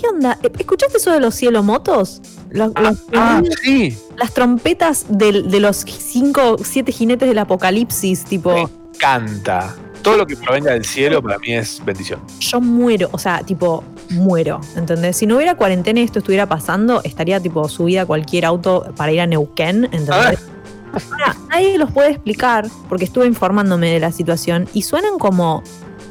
¿Qué 0.00 0.08
onda? 0.08 0.38
¿Escuchaste 0.58 0.96
eso 0.96 1.12
de 1.12 1.20
los 1.20 1.34
cielomotos? 1.34 2.22
Los, 2.50 2.72
los- 2.80 3.02
ah, 3.14 3.42
sí. 3.62 3.94
Las 4.16 4.32
trompetas 4.32 5.04
de, 5.10 5.32
los 5.60 5.76
cinco, 5.78 6.56
siete 6.62 6.90
jinetes 6.90 7.28
del 7.28 7.38
apocalipsis, 7.38 8.24
tipo. 8.24 8.70
Canta. 8.98 9.74
Todo 10.02 10.16
lo 10.16 10.26
que 10.26 10.36
provenga 10.36 10.72
del 10.72 10.86
cielo 10.86 11.22
para 11.22 11.38
mí 11.38 11.52
es 11.52 11.82
bendición. 11.84 12.20
Yo 12.38 12.62
muero, 12.62 13.10
o 13.12 13.18
sea, 13.18 13.40
tipo, 13.42 13.84
muero, 14.08 14.62
¿entendés? 14.74 15.18
Si 15.18 15.26
no 15.26 15.36
hubiera 15.36 15.54
cuarentena 15.54 16.00
y 16.00 16.04
esto 16.04 16.20
estuviera 16.20 16.46
pasando, 16.46 17.02
estaría 17.04 17.38
tipo 17.38 17.68
subida 17.68 18.02
a 18.02 18.06
cualquier 18.06 18.46
auto 18.46 18.86
para 18.96 19.12
ir 19.12 19.20
a 19.20 19.26
Neuquén, 19.26 19.84
¿entendés? 19.84 20.10
Ahora, 20.10 20.38
nadie 21.50 21.76
los 21.76 21.92
puede 21.92 22.12
explicar, 22.12 22.66
porque 22.88 23.04
estuve 23.04 23.26
informándome 23.26 23.90
de 23.92 24.00
la 24.00 24.10
situación, 24.12 24.66
y 24.72 24.80
suenan 24.82 25.18
como, 25.18 25.62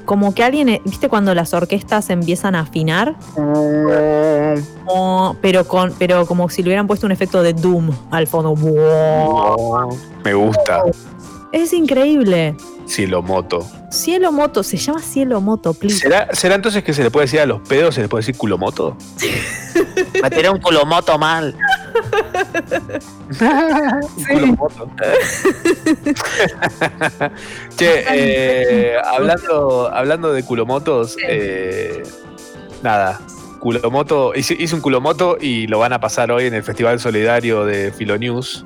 como 0.10 0.34
que 0.34 0.44
alguien, 0.44 0.70
eh, 0.70 0.82
¿viste 0.86 1.08
cuando 1.08 1.36
las 1.36 1.54
orquestas 1.54 2.10
empiezan 2.10 2.56
a 2.56 2.62
afinar? 2.62 3.14
Como- 4.84 5.36
pero 5.40 5.68
con, 5.68 5.94
pero 6.00 6.26
como 6.26 6.50
si 6.50 6.64
le 6.64 6.70
hubieran 6.70 6.88
puesto 6.88 7.06
un 7.06 7.12
efecto 7.12 7.44
de 7.44 7.54
Doom 7.54 7.92
al 8.10 8.26
fondo. 8.26 8.56
Me 10.26 10.34
gusta. 10.34 10.82
Es 11.52 11.74
increíble. 11.74 12.56
Cielo 12.86 13.24
moto. 13.24 13.68
Cielo 13.90 14.32
moto, 14.32 14.62
se 14.62 14.78
llama 14.78 15.02
cielo 15.02 15.42
moto, 15.42 15.74
please. 15.74 16.00
¿Será, 16.00 16.28
¿Será 16.34 16.56
entonces 16.56 16.84
que 16.84 16.94
se 16.94 17.04
le 17.04 17.10
puede 17.10 17.26
decir 17.26 17.40
a 17.40 17.46
los 17.46 17.68
pedos, 17.68 17.96
se 17.96 18.02
les 18.02 18.10
puede 18.10 18.22
decir 18.22 18.38
culomoto? 18.38 18.96
Me 20.22 20.30
tiré 20.30 20.50
un 20.50 20.60
culomoto 20.60 21.18
mal. 21.18 21.56
Culomoto. 24.28 24.92
che, 27.78 28.06
eh, 28.12 28.98
hablando, 29.04 29.90
hablando 29.92 30.34
de 30.34 30.44
culomotos, 30.44 31.18
eh, 31.28 32.04
nada. 32.84 33.20
Culomoto, 33.60 34.34
hice, 34.36 34.56
hice 34.58 34.76
un 34.76 34.82
culomoto 34.82 35.38
y 35.40 35.68
lo 35.68 35.80
van 35.80 35.94
a 35.94 36.00
pasar 36.00 36.32
hoy 36.32 36.46
en 36.46 36.54
el 36.54 36.64
Festival 36.64 37.00
Solidario 37.00 37.66
de 37.66 37.92
Filonews, 37.92 38.66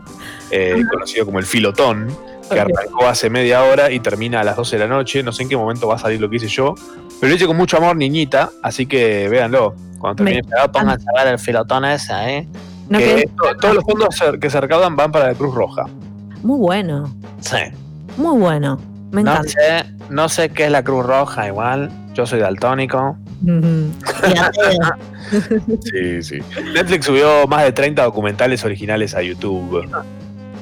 eh, 0.51 0.81
conocido 0.91 1.25
como 1.25 1.39
el 1.39 1.45
Filotón, 1.45 2.15
que 2.51 2.59
arrancó 2.59 3.07
hace 3.07 3.29
media 3.29 3.63
hora 3.63 3.91
y 3.91 3.99
termina 3.99 4.41
a 4.41 4.43
las 4.43 4.55
12 4.55 4.77
de 4.77 4.87
la 4.87 4.87
noche. 4.89 5.23
No 5.23 5.31
sé 5.31 5.43
en 5.43 5.49
qué 5.49 5.57
momento 5.57 5.87
va 5.87 5.95
a 5.95 5.99
salir 5.99 6.19
lo 6.21 6.29
que 6.29 6.35
hice 6.37 6.47
yo, 6.47 6.75
pero 7.19 7.29
lo 7.29 7.35
hice 7.35 7.45
con 7.47 7.57
mucho 7.57 7.77
amor, 7.77 7.95
niñita, 7.95 8.49
así 8.61 8.85
que 8.85 9.27
véanlo. 9.29 9.75
Cuando 9.99 10.23
termine, 10.23 10.43
Pero 10.43 10.71
pónganse 10.71 11.05
a 11.15 11.23
ver 11.23 11.33
el 11.33 11.39
filotón 11.39 11.85
ese, 11.85 12.13
¿eh? 12.37 12.47
No, 12.89 12.99
que 12.99 13.05
que- 13.15 13.27
to- 13.27 13.55
todos 13.61 13.75
los 13.75 13.83
fondos 13.85 14.15
que 14.41 14.49
se 14.49 14.59
recaudan 14.61 14.95
van 14.95 15.11
para 15.11 15.27
la 15.29 15.33
Cruz 15.33 15.55
Roja. 15.55 15.85
Muy 16.43 16.59
bueno, 16.59 17.13
Sí. 17.39 17.57
muy 18.17 18.37
bueno. 18.39 18.77
Me 19.11 19.23
No 19.23 19.31
encanta. 19.31 19.49
sé, 19.49 19.85
no 20.09 20.27
sé 20.27 20.49
qué 20.49 20.65
es 20.65 20.71
la 20.71 20.83
Cruz 20.83 21.05
Roja, 21.05 21.47
igual. 21.47 21.89
Yo 22.13 22.25
soy 22.25 22.39
daltónico. 22.41 23.15
Sí, 25.83 26.21
sí. 26.21 26.39
Netflix 26.73 27.05
subió 27.05 27.47
más 27.47 27.63
de 27.63 27.71
30 27.71 28.03
documentales 28.03 28.63
originales 28.65 29.15
a 29.15 29.21
YouTube. 29.21 29.87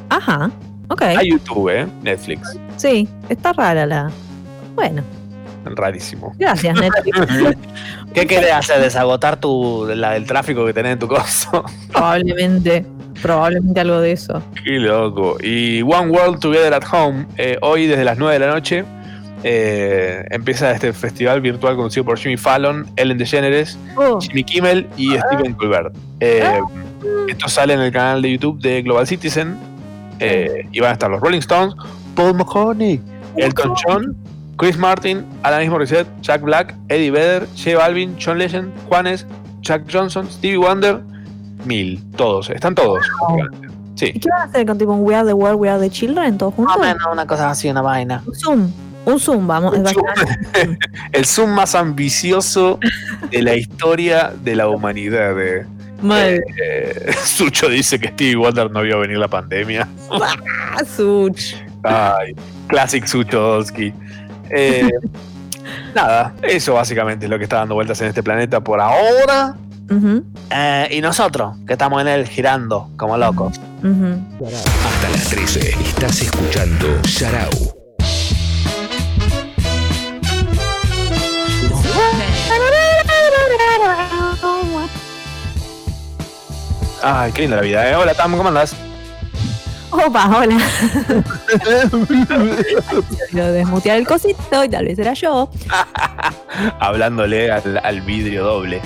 Ajá. 0.10 0.52
Ok. 0.92 1.02
A 1.04 1.24
YouTube, 1.24 1.70
¿eh? 1.70 1.88
Netflix. 2.04 2.58
Sí, 2.78 3.08
está 3.30 3.54
rara 3.54 3.86
la. 3.86 4.12
Bueno, 4.76 5.04
Rarísimo. 5.64 6.34
gracias, 6.38 6.78
Netflix. 6.80 7.58
¿Qué 8.14 8.28
querés 8.28 8.52
hacer? 8.52 8.82
¿Desagotar 8.82 9.38
tu, 9.38 9.88
la, 9.96 10.16
el 10.18 10.26
tráfico 10.26 10.66
que 10.66 10.74
tenés 10.74 10.94
en 10.94 11.00
tu 11.00 11.08
coso? 11.08 11.64
probablemente. 11.92 12.86
Probablemente 13.22 13.80
algo 13.80 14.02
de 14.02 14.14
eso. 14.14 14.42
Qué 14.64 14.72
loco. 14.80 15.38
Y 15.44 15.82
One 15.84 16.08
World 16.10 16.40
Together 16.40 16.74
at 16.74 16.84
Home, 16.92 17.28
eh, 17.38 17.58
hoy 17.62 17.86
desde 17.86 18.04
las 18.04 18.18
9 18.18 18.34
de 18.34 18.40
la 18.40 18.52
noche, 18.52 18.84
eh, 19.44 20.26
empieza 20.32 20.72
este 20.72 20.92
festival 20.92 21.40
virtual 21.40 21.76
conducido 21.76 22.04
por 22.04 22.18
Jimmy 22.18 22.38
Fallon, 22.38 22.88
Ellen 22.96 23.20
DeGeneres, 23.20 23.78
Oh. 23.96 24.20
Jimmy 24.20 24.44
Kimmel 24.44 24.88
y 24.98 25.12
Steven 25.18 25.54
Colbert. 25.54 25.94
Eh, 26.20 26.60
esto 27.28 27.48
sale 27.48 27.74
en 27.76 27.82
el 27.82 27.92
canal 27.92 28.24
de 28.24 28.32
YouTube 28.32 28.60
de 28.60 28.82
Global 28.82 29.06
Citizen. 29.06 29.56
Eh, 30.22 30.68
y 30.72 30.80
van 30.80 30.92
a 30.92 30.94
estar 30.94 31.10
los 31.10 31.20
Rolling 31.20 31.40
Stones, 31.40 31.76
Paul 32.16 32.36
McCartney, 32.36 33.02
Elton 33.38 33.74
John, 33.84 34.16
Chris 34.58 34.78
Martin, 34.78 35.26
Alanis 35.44 35.70
Morissette, 35.70 36.08
Jack 36.22 36.42
Black, 36.42 36.76
Eddie 36.90 37.12
Vedder, 37.12 37.48
J 37.58 37.78
Balvin, 37.78 38.16
John 38.24 38.38
Legend, 38.38 38.72
Juanes, 38.88 39.26
Jack 39.62 39.84
Johnson, 39.92 40.30
Stevie 40.30 40.58
Wonder, 40.58 41.02
mil, 41.66 42.02
todos, 42.16 42.50
están 42.50 42.76
todos. 42.76 43.06
Sí. 43.96 44.12
¿Y 44.14 44.20
qué 44.20 44.30
van 44.30 44.42
a 44.42 44.44
hacer 44.46 44.66
con 44.66 44.78
tipo 44.78 44.94
un 44.94 45.06
We 45.06 45.16
Are 45.16 45.28
the 45.28 45.34
World, 45.34 45.60
We 45.60 45.70
Are 45.70 45.80
the 45.80 45.90
Children, 45.90 46.38
todos 46.38 46.54
juntos? 46.54 46.78
Más 46.78 46.86
o 46.86 46.88
menos 46.88 47.08
una 47.12 47.28
cosa 47.28 47.50
así, 47.50 47.70
una 47.70 47.82
vaina. 47.82 48.24
Un 48.26 48.36
Zoom. 48.36 48.72
Un 49.06 49.20
Zoom, 49.20 49.48
vamos. 49.48 49.76
El 51.12 51.26
Zoom 51.26 51.50
más 51.52 51.74
ambicioso 51.76 52.80
de 53.32 53.42
la 53.42 53.56
historia 53.56 54.32
de 54.44 54.56
la 54.56 54.68
humanidad. 54.70 55.40
eh. 55.42 55.66
Mal. 56.02 56.44
Eh, 56.62 57.14
Sucho 57.24 57.70
dice 57.70 58.00
que 58.00 58.10
Stevie 58.10 58.36
Wonder 58.36 58.72
no 58.72 58.82
vio 58.82 59.00
venir 59.00 59.18
la 59.18 59.28
pandemia. 59.28 59.88
Ah, 60.12 60.84
Such. 60.86 61.56
Ay, 61.84 62.36
classic 62.68 63.06
Suchodolski. 63.06 63.94
Eh, 64.50 64.90
nada, 65.96 66.34
eso 66.42 66.74
básicamente 66.74 67.26
es 67.26 67.30
lo 67.30 67.38
que 67.38 67.46
está 67.46 67.58
dando 67.58 67.76
vueltas 67.76 68.02
en 68.02 68.08
este 68.08 68.24
planeta 68.24 68.62
por 68.62 68.80
ahora. 68.80 69.56
Eh, 70.50 70.88
y 70.92 71.02
nosotros, 71.02 71.58
que 71.68 71.74
estamos 71.74 72.02
en 72.02 72.08
él 72.08 72.28
girando 72.28 72.90
como 72.96 73.18
locos. 73.18 73.60
Hasta 73.84 75.10
las 75.10 75.30
13 75.30 75.72
estás 75.84 76.22
escuchando 76.22 76.88
Sharau. 77.04 77.81
Ay, 87.04 87.32
qué 87.32 87.42
linda 87.44 87.58
la 87.58 87.62
vida. 87.64 87.90
¿eh? 87.90 87.96
Hola, 87.96 88.14
Tam, 88.14 88.36
¿cómo 88.38 88.50
andás? 88.50 88.76
Opa, 89.92 90.38
hola. 90.38 90.58
Lo 93.34 93.52
desmutear 93.52 93.98
el 93.98 94.08
cosito 94.08 94.64
y 94.64 94.70
tal 94.70 94.86
vez 94.86 94.98
era 94.98 95.14
yo. 95.14 95.50
Hablándole 96.80 97.52
al, 97.52 97.82
al 97.84 98.02
vidrio 98.02 98.46
doble. 98.46 98.82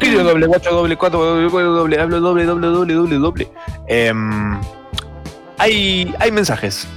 Vidrio 0.00 0.24
doble, 0.24 0.46
guacho 0.46 0.70
doble, 0.70 0.96
cuatro 0.96 1.24
doble, 1.24 1.48
cuatro 1.48 1.72
doble, 1.72 2.00
hablo 2.00 2.20
doble, 2.20 2.44
doble, 2.44 2.66
doble, 2.66 2.94
doble, 2.94 3.16
doble. 3.16 3.48
Em, 3.86 4.60
hay, 5.58 6.12
hay 6.18 6.32
mensajes. 6.32 6.88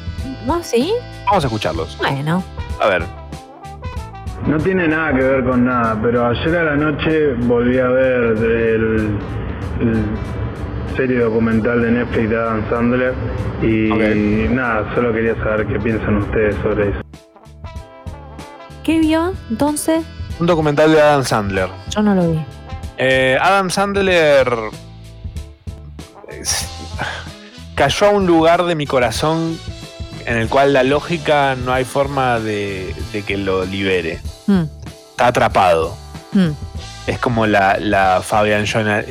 ¿No? 0.47 0.63
¿Sí? 0.63 0.91
Vamos 1.27 1.43
a 1.43 1.47
escucharlos. 1.47 1.97
Bueno. 1.99 2.43
A 2.81 2.87
ver. 2.87 3.03
No 4.47 4.57
tiene 4.57 4.87
nada 4.87 5.13
que 5.13 5.23
ver 5.23 5.43
con 5.43 5.65
nada, 5.65 5.99
pero 6.01 6.27
ayer 6.27 6.57
a 6.57 6.63
la 6.63 6.75
noche 6.75 7.33
volví 7.41 7.77
a 7.77 7.87
ver 7.87 8.23
el 8.23 9.17
serie 10.95 11.19
documental 11.19 11.81
de 11.81 11.91
Netflix 11.91 12.29
de 12.29 12.37
Adam 12.37 12.69
Sandler 12.69 13.13
y 13.61 14.47
nada, 14.53 14.93
solo 14.95 15.11
quería 15.13 15.35
saber 15.35 15.67
qué 15.67 15.79
piensan 15.79 16.17
ustedes 16.17 16.55
sobre 16.63 16.89
eso. 16.89 16.99
¿Qué 18.83 18.99
vio 18.99 19.33
entonces? 19.49 20.03
Un 20.39 20.47
documental 20.47 20.91
de 20.91 21.01
Adam 21.01 21.23
Sandler. 21.23 21.69
Yo 21.89 22.01
no 22.01 22.13
lo 22.15 22.31
vi. 22.31 22.45
Eh, 22.97 23.37
Adam 23.41 23.69
Sandler 23.69 24.47
cayó 27.75 28.07
a 28.07 28.09
un 28.11 28.25
lugar 28.25 28.63
de 28.65 28.75
mi 28.75 28.85
corazón 28.85 29.57
en 30.25 30.37
el 30.37 30.47
cual 30.49 30.73
la 30.73 30.83
lógica 30.83 31.55
no 31.55 31.73
hay 31.73 31.83
forma 31.83 32.39
de, 32.39 32.95
de 33.11 33.21
que 33.23 33.37
lo 33.37 33.65
libere. 33.65 34.19
Hmm, 34.47 34.63
Está 35.11 35.27
atrapado. 35.27 35.95
hmm. 36.33 36.49
Es 37.07 37.19
como 37.19 37.45
la, 37.45 37.77
la 37.79 38.21
Fabian 38.23 38.65
Jana- 38.65 39.03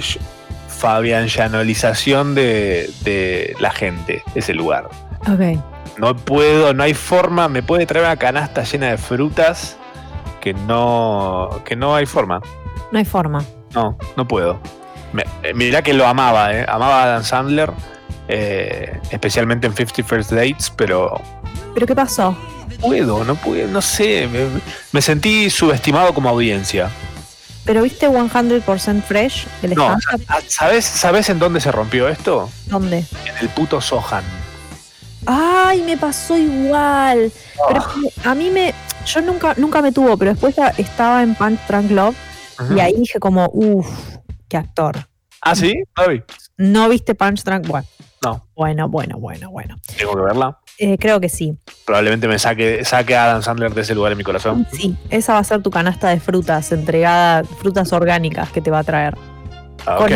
Fabian 0.85 1.29
Janolización 1.31 2.35
de, 2.35 2.91
de 3.05 3.57
la 3.59 3.71
gente, 3.71 4.23
ese 4.35 4.53
lugar. 4.53 4.91
Ok. 5.23 5.59
No 5.97 6.15
puedo, 6.15 6.75
no 6.75 6.83
hay 6.83 6.93
forma, 6.93 7.49
me 7.49 7.63
puede 7.63 7.87
traer 7.87 8.05
una 8.05 8.17
canasta 8.19 8.65
llena 8.65 8.91
de 8.91 8.99
frutas 8.99 9.79
que 10.43 10.53
no, 10.53 11.63
que 11.65 11.75
no 11.75 11.95
hay 11.97 12.05
forma. 12.05 12.43
No 12.93 12.99
hay 12.99 13.07
forma. 13.07 13.43
No, 13.75 13.97
no 14.15 14.29
puedo. 14.29 14.61
Me- 15.15 15.25
eh, 15.43 15.55
mirá 15.55 15.81
que 15.81 15.95
lo 15.95 16.07
amaba, 16.07 16.53
¿eh? 16.55 16.67
Amaba 16.69 17.01
a 17.01 17.05
Adam 17.05 17.25
Sandler, 17.25 17.71
eh, 18.29 19.01
especialmente 19.11 19.67
en 19.67 19.73
50 19.75 20.05
First 20.07 20.33
Dates, 20.33 20.71
pero 20.77 21.19
¿Pero 21.73 21.87
qué 21.87 21.95
pasó? 21.95 22.37
no 22.69 22.77
puedo, 22.77 23.25
no 23.25 23.35
puedo, 23.37 23.69
no 23.69 23.81
sé. 23.81 24.29
Me, 24.31 24.61
me 24.93 25.01
sentí 25.01 25.49
subestimado 25.49 26.13
como 26.13 26.29
audiencia. 26.29 26.91
¿Pero 27.65 27.83
viste 27.83 28.09
100% 28.09 29.03
Fresh? 29.03 29.47
El 29.63 29.75
No, 29.75 29.97
sa- 30.01 30.41
¿sabes, 30.49 30.85
¿sabes 30.85 31.29
en 31.31 31.39
dónde 31.39 31.61
se 31.61 31.73
rompió 31.73 32.09
esto? 32.09 32.51
¿Dónde? 32.67 33.05
En 33.27 33.37
el 33.41 33.49
puto 33.49 33.81
Sohan. 33.81 34.25
Ay, 35.27 35.83
me 35.83 35.97
pasó 35.97 36.37
igual. 36.37 37.33
Pero 37.69 37.83
a 38.25 38.35
mí 38.35 38.51
me. 38.51 38.75
Yo 39.07 39.21
nunca, 39.23 39.55
nunca 39.57 39.81
me 39.83 39.93
tuvo, 39.93 40.17
pero 40.17 40.33
después 40.33 40.55
estaba 40.79 41.23
en 41.23 41.35
Punch 41.35 41.59
Drunk 41.69 41.91
Love 41.91 42.17
y 42.77 42.81
ahí 42.81 42.95
dije 42.97 43.19
como, 43.19 43.49
uff, 43.53 43.87
qué 44.49 44.57
actor. 44.59 45.09
¿Ah, 45.41 45.55
sí? 45.55 45.75
No 45.97 46.09
vi. 46.09 46.23
¿No 46.57 46.89
viste 46.89 47.15
Punch 47.15 47.43
Drunk? 47.43 47.67
Bueno. 47.67 47.87
No. 48.23 48.47
Bueno, 48.55 48.89
bueno, 48.89 49.19
bueno, 49.19 49.51
bueno. 49.51 49.77
Tengo 49.99 50.15
que 50.15 50.23
verla. 50.23 50.59
Eh, 50.79 50.97
creo 50.99 51.21
que 51.21 51.29
sí. 51.29 51.57
Probablemente 51.85 52.27
me 52.27 52.39
saque, 52.39 52.85
saque 52.85 53.15
a 53.15 53.25
Adam 53.25 53.43
Sandler 53.43 53.73
de 53.75 53.83
ese 53.83 53.95
lugar 53.95 54.13
en 54.13 54.19
mi 54.19 54.25
corazón. 54.25 54.67
Sí, 54.73 54.97
esa 55.11 55.35
va 55.35 55.39
a 55.39 55.45
ser 55.45 55.63
tu 55.63 55.71
canasta 55.71 56.09
de 56.09 56.19
frutas, 56.19 56.73
entregada, 56.73 57.45
frutas 57.45 57.93
orgánicas 57.93 58.51
que 58.51 58.61
te 58.61 58.71
va 58.71 58.81
a 58.81 58.85
traer. 58.85 59.17
Ah, 59.87 59.99
ok. 59.99 60.11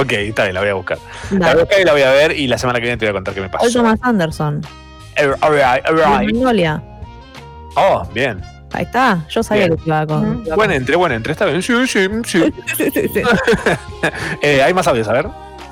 ok, 0.02 0.12
está 0.12 0.44
bien, 0.44 0.54
la 0.54 0.60
voy 0.60 0.68
a 0.68 0.74
buscar. 0.74 0.98
La 1.30 1.52
voy 1.54 1.62
a 1.62 1.64
buscar 1.64 1.80
y 1.80 1.84
la 1.84 1.92
voy 1.92 2.02
a 2.02 2.10
ver 2.10 2.32
y 2.38 2.46
la 2.46 2.58
semana 2.58 2.78
que 2.78 2.84
viene 2.84 2.96
te 2.98 3.06
voy 3.06 3.10
a 3.10 3.14
contar 3.14 3.34
qué 3.34 3.40
me 3.40 3.48
pasó. 3.48 3.70
Thomas 3.70 3.98
Anderson. 4.02 4.60
All 5.40 5.52
right, 5.52 5.84
all 5.88 5.96
De 5.96 6.04
right. 6.04 6.32
Magnolia. 6.32 6.82
Oh, 7.74 8.06
bien. 8.14 8.40
Ahí 8.72 8.84
está. 8.84 9.24
Yo 9.30 9.42
sabía 9.42 9.66
Bien. 9.66 9.76
que 9.76 9.82
te 9.82 9.88
iba 9.88 10.00
a 10.00 10.06
con. 10.06 10.44
Buen 10.44 10.70
entre, 10.70 10.96
buen 10.96 11.12
entre, 11.12 11.32
está 11.32 11.46
bien. 11.46 11.62
Sí, 11.62 11.72
sí, 11.86 12.06
sí. 12.24 12.44
Eh, 14.42 14.62
hay 14.62 14.74
más 14.74 14.86
audios, 14.86 15.08
a 15.08 15.12
ver. 15.12 15.26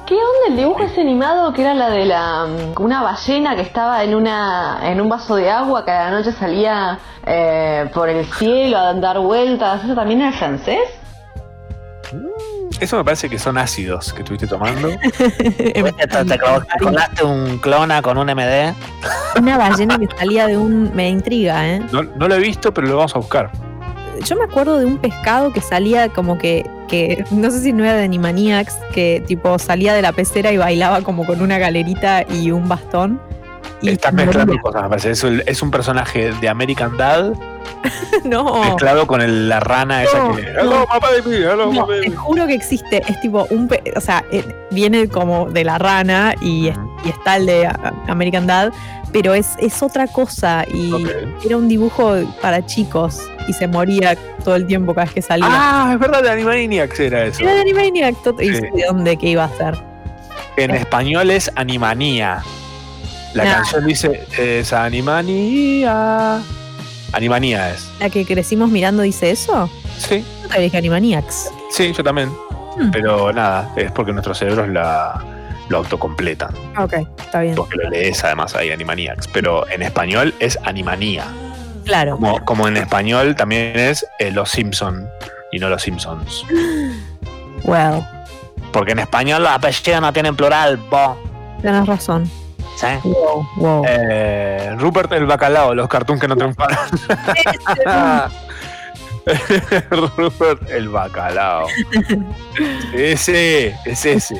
¿Qué 0.06 0.14
onda 0.14 0.50
el 0.50 0.56
dibujo 0.56 0.84
ese 0.84 1.00
animado 1.00 1.52
que 1.52 1.62
era 1.62 1.74
la 1.74 1.90
de 1.90 2.04
la 2.04 2.46
mm, 2.46 2.80
una 2.80 3.02
ballena 3.02 3.56
que 3.56 3.62
estaba 3.62 4.04
en 4.04 4.14
una 4.14 4.78
en 4.84 5.00
un 5.00 5.08
vaso 5.08 5.34
de 5.34 5.50
agua 5.50 5.84
que 5.84 5.90
a 5.90 6.04
la 6.04 6.10
noche 6.12 6.30
salía 6.30 7.00
eh, 7.26 7.90
por 7.92 8.08
el 8.08 8.24
cielo 8.24 8.78
a 8.78 8.94
dar 8.94 9.18
vueltas? 9.18 9.82
¿Eso 9.84 9.96
también 9.96 10.22
era 10.22 10.30
francés? 10.30 10.78
Eso 12.78 12.98
me 12.98 13.04
parece 13.04 13.28
que 13.28 13.36
son 13.36 13.58
ácidos 13.58 14.12
que 14.12 14.20
estuviste 14.20 14.46
tomando. 14.46 14.88
¿Te, 15.18 15.72
te, 15.72 16.24
te 16.24 16.38
colaste 16.80 17.24
un 17.24 17.58
clona 17.58 18.00
con 18.00 18.16
un 18.16 18.28
MD? 18.28 18.74
Una 19.40 19.58
ballena 19.58 19.98
que 19.98 20.06
salía 20.16 20.46
de 20.46 20.56
un. 20.56 20.94
Me 20.94 21.08
intriga, 21.08 21.66
¿eh? 21.66 21.82
No, 21.90 22.04
no 22.04 22.28
lo 22.28 22.34
he 22.36 22.38
visto, 22.38 22.72
pero 22.72 22.86
lo 22.86 22.96
vamos 22.98 23.16
a 23.16 23.18
buscar. 23.18 23.50
Yo 24.24 24.36
me 24.36 24.44
acuerdo 24.44 24.78
de 24.78 24.86
un 24.86 24.98
pescado 24.98 25.52
que 25.52 25.60
salía 25.60 26.08
como 26.08 26.38
que. 26.38 26.68
que 26.88 27.24
no 27.30 27.50
sé 27.50 27.60
si 27.60 27.72
no 27.72 27.84
era 27.84 27.94
de 27.94 28.04
Animaniacs, 28.04 28.74
que 28.94 29.22
tipo 29.26 29.58
salía 29.58 29.94
de 29.94 30.02
la 30.02 30.12
pecera 30.12 30.52
y 30.52 30.56
bailaba 30.56 31.02
como 31.02 31.26
con 31.26 31.40
una 31.42 31.58
galerita 31.58 32.24
y 32.30 32.50
un 32.50 32.68
bastón. 32.68 33.20
Y 33.82 33.90
Estás 33.90 34.12
mezclando 34.14 34.58
cosas, 34.60 34.82
me 34.84 34.88
parece. 34.88 35.10
Es, 35.46 35.62
un 35.62 35.70
personaje 35.70 36.32
de 36.40 36.48
American 36.48 36.96
Dad 36.96 37.34
No. 38.24 38.62
mezclado 38.64 39.06
con 39.06 39.20
el- 39.20 39.48
la 39.50 39.60
rana 39.60 40.02
esa 40.02 40.30
que. 40.34 40.42
no. 40.64 40.80
My 40.86 40.98
baby, 41.00 41.36
hello, 41.42 41.70
my 41.70 41.78
No, 41.78 41.86
baby. 41.86 42.08
te 42.10 42.16
juro 42.16 42.46
que 42.46 42.54
existe. 42.54 43.02
Es 43.06 43.20
tipo 43.20 43.46
un. 43.50 43.68
pe- 43.68 43.82
O 43.94 44.00
sea, 44.00 44.24
eh, 44.32 44.44
viene 44.70 45.08
como 45.08 45.50
de 45.50 45.64
la 45.64 45.76
rana 45.78 46.34
y, 46.40 46.68
es- 46.68 46.78
y 47.04 47.10
está 47.10 47.36
el 47.36 47.46
de 47.46 47.66
ah, 47.66 47.92
American 48.08 48.46
Dad, 48.46 48.72
pero 49.12 49.34
es, 49.34 49.50
es 49.58 49.82
otra 49.82 50.06
cosa. 50.06 50.64
Y 50.72 50.92
era 51.44 51.56
un 51.58 51.68
dibujo 51.68 52.14
para 52.40 52.64
chicos 52.64 53.20
y 53.48 53.52
se 53.52 53.68
moría 53.68 54.16
todo 54.44 54.56
el 54.56 54.66
tiempo 54.66 54.94
cada 54.94 55.04
vez 55.06 55.14
que 55.14 55.22
salía. 55.22 55.46
Ah, 55.48 55.90
es 55.94 55.98
verdad, 55.98 56.22
de 56.22 56.30
Animaniacs 56.30 57.00
era 57.00 57.24
eso. 57.24 57.42
Era 57.42 57.54
de 57.54 57.60
Animaniacs. 57.62 58.18
y 58.40 58.46
Sí. 58.54 58.60
¿De 58.74 58.84
dónde 58.88 59.16
que 59.16 59.28
iba 59.28 59.44
a 59.44 59.48
ser? 59.56 59.74
En 60.56 60.70
español 60.72 61.30
es 61.30 61.50
Animanía. 61.54 62.42
La 63.34 63.44
Nah. 63.44 63.52
canción 63.56 63.86
dice 63.86 64.24
es 64.38 64.72
Animanía. 64.72 66.40
Animanía 67.12 67.70
es. 67.70 67.88
¿La 68.00 68.10
que 68.10 68.24
crecimos 68.24 68.70
mirando 68.70 69.02
dice 69.02 69.30
eso? 69.30 69.70
Sí. 69.98 70.24
No 70.42 70.48
te 70.48 70.60
dije 70.60 70.76
Animaniacs. 70.76 71.50
Sí, 71.70 71.92
yo 71.92 72.02
también. 72.02 72.30
Hmm. 72.76 72.90
Pero 72.90 73.32
nada, 73.32 73.70
es 73.76 73.90
porque 73.92 74.12
nuestros 74.12 74.38
cerebros 74.38 74.68
la, 74.68 75.22
lo 75.68 75.78
autocompletan. 75.78 76.54
Ok, 76.78 76.94
está 77.18 77.40
bien. 77.40 77.54
Porque 77.54 77.76
lo 77.76 77.90
lees 77.90 78.22
además 78.24 78.54
ahí, 78.54 78.70
Animaniacs. 78.70 79.28
Pero 79.28 79.68
en 79.70 79.82
español 79.82 80.34
es 80.40 80.58
Animanía. 80.64 81.24
Claro. 81.86 82.16
Como, 82.16 82.44
como 82.44 82.68
en 82.68 82.76
español 82.76 83.34
también 83.36 83.78
es 83.78 84.04
eh, 84.18 84.30
Los 84.32 84.50
Simpson 84.50 85.08
y 85.52 85.58
no 85.58 85.68
Los 85.70 85.82
Simpsons. 85.82 86.44
Well, 87.64 88.06
Porque 88.70 88.92
en 88.92 88.98
español 89.00 89.42
los 89.42 89.50
apellidos 89.50 90.00
no 90.00 90.12
tienen 90.12 90.36
plural, 90.36 90.78
tenés 91.62 91.86
razón. 91.86 92.30
¿Sí? 92.76 92.86
Wow, 93.02 93.48
wow. 93.56 93.84
Eh, 93.88 94.74
Rupert 94.78 95.10
el 95.12 95.26
Bacalao, 95.26 95.74
los 95.74 95.88
cartoons 95.88 96.20
que 96.20 96.28
no 96.28 96.36
triunfaron. 96.36 96.76
Rupert 99.90 100.70
el 100.70 100.88
Bacalao. 100.90 101.66
Ese, 102.92 103.74
es 103.84 104.04
ese. 104.04 104.36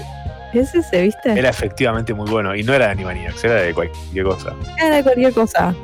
¿Es 0.53 0.75
ese, 0.75 1.03
viste? 1.03 1.39
Era 1.39 1.49
efectivamente 1.49 2.15
muy 2.15 2.31
bueno. 2.31 2.55
Y 2.55 2.63
no 2.63 2.75
era 2.75 2.87
de 2.87 2.93
Animaniacs, 2.93 3.43
era 3.45 3.55
de 3.55 3.75
cualquier 3.75 4.25
cosa. 4.25 4.55
Era 4.79 4.97
de 4.97 5.03
cualquier 5.03 5.33
cosa. 5.33 5.75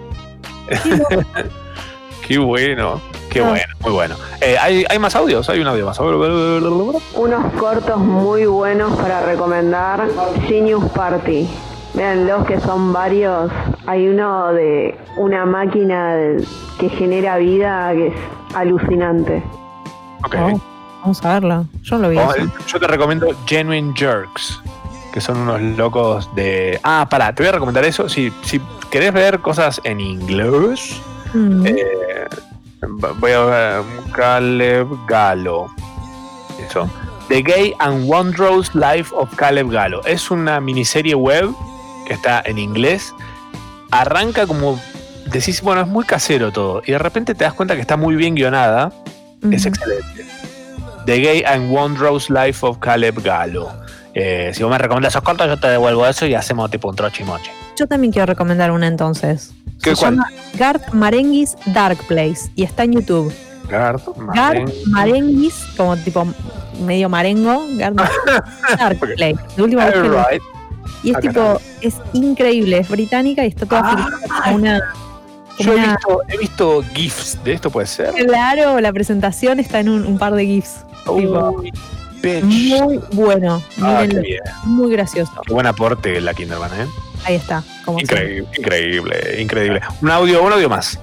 Qué 2.26 2.39
bueno, 2.39 3.01
qué 3.30 3.40
Ah. 3.40 3.48
bueno, 3.48 3.64
muy 3.80 3.93
bueno. 3.93 4.14
Eh, 4.40 4.56
¿hay, 4.59 4.84
hay 4.89 4.98
más 4.98 5.14
audios? 5.16 5.48
Hay 5.51 5.60
un 5.60 5.66
audio 5.66 5.84
más. 5.86 5.98
Unos 5.98 7.52
cortos 7.59 7.98
muy 7.98 8.47
buenos 8.47 8.97
para 8.97 9.22
recomendar. 9.26 10.06
Genius 10.47 10.84
Party. 10.93 11.48
Vean 11.94 12.26
los 12.26 12.47
que 12.47 12.60
son 12.60 12.93
varios. 12.93 13.51
Hay 13.86 14.06
uno 14.09 14.52
de 14.52 14.97
una 15.16 15.44
máquina 15.44 16.16
que 16.78 16.89
genera 16.90 17.36
vida 17.39 17.90
que 17.93 18.06
es 18.09 18.14
alucinante. 18.55 19.43
Ok. 20.24 20.36
Oh, 20.40 20.60
vamos 21.02 21.24
a 21.24 21.32
verla. 21.34 21.64
Yo 21.82 21.97
no 21.97 22.02
lo 22.02 22.09
vi. 22.10 22.18
Oh, 22.18 22.32
yo 22.66 22.78
te 22.78 22.86
recomiendo 22.86 23.26
Genuine 23.47 23.93
Jerks, 23.97 24.62
que 25.12 25.20
son 25.20 25.39
unos 25.39 25.60
locos 25.60 26.34
de... 26.34 26.80
Ah, 26.82 27.06
pará, 27.10 27.34
te 27.34 27.43
voy 27.43 27.48
a 27.48 27.52
recomendar 27.52 27.84
eso. 27.84 28.09
Si, 28.09 28.32
si 28.44 28.60
querés 28.90 29.12
ver 29.12 29.40
cosas 29.40 29.80
en 29.84 30.01
inglés, 30.01 31.01
Mm. 31.34 31.66
eh, 31.66 32.28
voy 33.18 33.32
a 33.32 33.40
ver 33.40 33.82
Caleb 34.14 34.86
Galo. 35.06 35.66
Eso. 36.68 36.90
The 37.28 37.40
Gay 37.43 37.74
and 37.78 38.06
Wondrous 38.06 38.74
Life 38.74 39.14
of 39.16 39.34
Caleb 39.36 39.70
Galo. 39.70 40.05
Es 40.05 40.30
una 40.30 40.60
miniserie 40.60 41.14
web 41.14 41.51
que 42.06 42.12
está 42.14 42.43
en 42.44 42.59
inglés. 42.59 43.14
Arranca 43.90 44.47
como... 44.47 44.78
Decís, 45.26 45.62
bueno, 45.62 45.80
es 45.80 45.86
muy 45.89 46.05
casero 46.05 46.51
todo. 46.52 46.82
Y 46.84 46.93
de 46.93 46.98
repente 46.98 47.34
te 47.34 47.44
das 47.44 47.55
cuenta 47.55 47.74
que 47.76 47.80
está 47.80 47.97
muy 47.97 48.16
bien 48.16 48.34
guionada. 48.34 48.93
Es 49.51 49.64
excelente. 49.66 50.26
The 51.06 51.18
Gay 51.18 51.43
and 51.44 51.70
Wondrous 51.70 52.28
Life 52.28 52.64
of 52.66 52.78
Caleb 52.78 53.22
Galo. 53.22 53.70
Eh, 54.14 54.51
si 54.55 54.62
vos 54.62 54.70
me 54.70 54.78
recomiendas 54.78 55.12
esos 55.12 55.22
cortos, 55.22 55.47
yo 55.47 55.59
te 55.59 55.68
devuelvo 55.68 56.06
eso 56.06 56.26
y 56.26 56.34
hacemos 56.34 56.70
tipo 56.70 56.89
un 56.89 56.97
trochimoche. 56.97 57.51
Yo 57.78 57.86
también 57.86 58.12
quiero 58.12 58.26
recomendar 58.26 58.70
una 58.70 58.86
entonces. 58.86 59.55
¿Qué, 59.82 59.94
Se 59.97 60.01
cuál? 60.02 60.14
llama 60.16 60.28
Garth 60.55 60.93
Marenghi's 60.93 61.56
Dark 61.66 61.98
Place 62.06 62.51
y 62.55 62.62
está 62.64 62.84
en 62.84 62.93
YouTube. 62.93 63.32
Garth 63.68 64.05
Garth 64.34 64.70
Marenghi's, 64.86 65.55
como 65.76 65.97
tipo 65.97 66.26
medio 66.84 67.09
marengo, 67.09 67.64
Garth 67.76 67.94
Marenghi's 67.97 68.78
Dark 68.78 68.98
Place. 68.98 69.36
De 69.56 69.62
última 69.62 69.86
vez 69.86 69.94
que 69.94 70.01
lo- 70.01 70.18
Alright. 70.20 70.43
Y 71.05 71.10
es 71.10 71.16
Acá. 71.16 71.28
tipo, 71.28 71.60
es 71.80 71.94
increíble, 72.12 72.78
es 72.78 72.89
británica 72.89 73.44
y 73.44 73.48
está 73.48 73.66
toda 73.66 73.82
filmada 73.89 74.18
como 74.44 74.56
una. 74.56 74.80
Yo 75.59 75.72
he 75.74 75.80
visto, 75.80 76.20
he 76.28 76.36
visto 76.39 76.84
GIFs 76.94 77.39
de 77.44 77.52
esto, 77.55 77.70
puede 77.70 77.86
ser. 77.86 78.12
Claro, 78.26 78.80
la 78.80 78.93
presentación 78.93 79.59
está 79.60 79.80
en 79.80 79.89
un, 79.89 80.06
un 80.06 80.18
par 80.18 80.34
de 80.34 80.44
GIFs. 80.47 80.84
tipo, 81.05 81.62
muy 82.42 83.00
bueno. 83.12 83.62
Ah, 83.80 83.98
qué 84.02 84.08
mírenlo, 84.08 84.22
bien. 84.22 84.40
muy 84.64 84.92
gracioso. 84.92 85.32
Qué 85.46 85.52
buen 85.52 85.66
aporte 85.66 86.20
la 86.20 86.34
Kinderman, 86.34 86.70
¿eh? 86.80 86.86
Ahí 87.24 87.36
está. 87.36 87.62
Como. 87.84 88.00
Increíble, 88.00 88.48
increíble, 88.56 89.40
increíble. 89.40 89.80
Un 90.00 90.10
audio, 90.10 90.42
un 90.42 90.52
audio 90.52 90.68
más. 90.68 90.98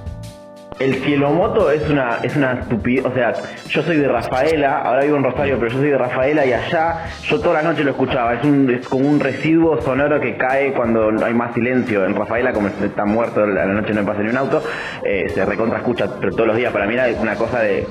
El 0.79 0.95
cielomoto 1.03 1.69
es 1.71 1.89
una, 1.89 2.19
es 2.23 2.37
una 2.37 2.53
estupidez, 2.53 3.05
o 3.05 3.13
sea, 3.13 3.33
yo 3.67 3.83
soy 3.83 3.97
de 3.97 4.07
Rafaela, 4.07 4.77
ahora 4.77 5.03
vivo 5.03 5.17
en 5.17 5.25
Rosario, 5.25 5.57
pero 5.59 5.69
yo 5.73 5.79
soy 5.79 5.89
de 5.89 5.97
Rafaela 5.97 6.45
y 6.45 6.53
allá 6.53 7.05
yo 7.25 7.37
toda 7.41 7.61
la 7.61 7.69
noche 7.69 7.83
lo 7.83 7.91
escuchaba, 7.91 8.35
es, 8.35 8.45
un, 8.45 8.69
es 8.69 8.87
como 8.87 9.05
un 9.09 9.19
residuo 9.19 9.81
sonoro 9.81 10.21
que 10.21 10.37
cae 10.37 10.71
cuando 10.71 11.11
hay 11.21 11.33
más 11.33 11.53
silencio. 11.53 12.05
En 12.05 12.15
Rafaela, 12.15 12.53
como 12.53 12.69
está 12.69 13.03
muerto, 13.03 13.43
a 13.43 13.47
la 13.47 13.65
noche 13.65 13.93
no 13.93 14.05
pasa 14.05 14.21
ni 14.21 14.29
un 14.29 14.37
auto, 14.37 14.63
eh, 15.03 15.27
se 15.27 15.43
recontra 15.43 15.79
escucha, 15.79 16.07
pero 16.17 16.31
todos 16.31 16.47
los 16.47 16.55
días 16.55 16.71
para 16.71 16.87
mí 16.87 16.93
era 16.93 17.09
una 17.19 17.35
cosa 17.35 17.59
de... 17.59 17.85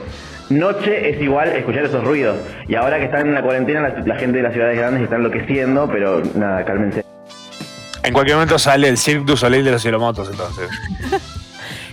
Noche 0.50 1.10
es 1.10 1.20
igual 1.20 1.48
escuchar 1.48 1.84
esos 1.84 2.02
ruidos. 2.04 2.38
Y 2.66 2.74
ahora 2.74 2.98
que 2.98 3.04
están 3.04 3.26
en 3.28 3.34
la 3.34 3.42
cuarentena, 3.42 3.80
la, 3.80 3.88
la 4.04 4.16
gente 4.16 4.38
de 4.38 4.42
las 4.42 4.52
ciudades 4.52 4.78
grandes 4.78 5.02
está 5.02 5.16
enloqueciendo, 5.16 5.88
pero 5.90 6.22
nada, 6.34 6.64
cálmense. 6.64 7.04
En 8.02 8.12
cualquier 8.12 8.36
momento 8.36 8.58
sale 8.58 8.88
el 8.88 8.96
Cirque 8.96 9.24
du 9.24 9.36
Soleil 9.36 9.64
de 9.64 9.72
los 9.72 9.82
Cielomotos, 9.82 10.30
entonces. 10.30 10.68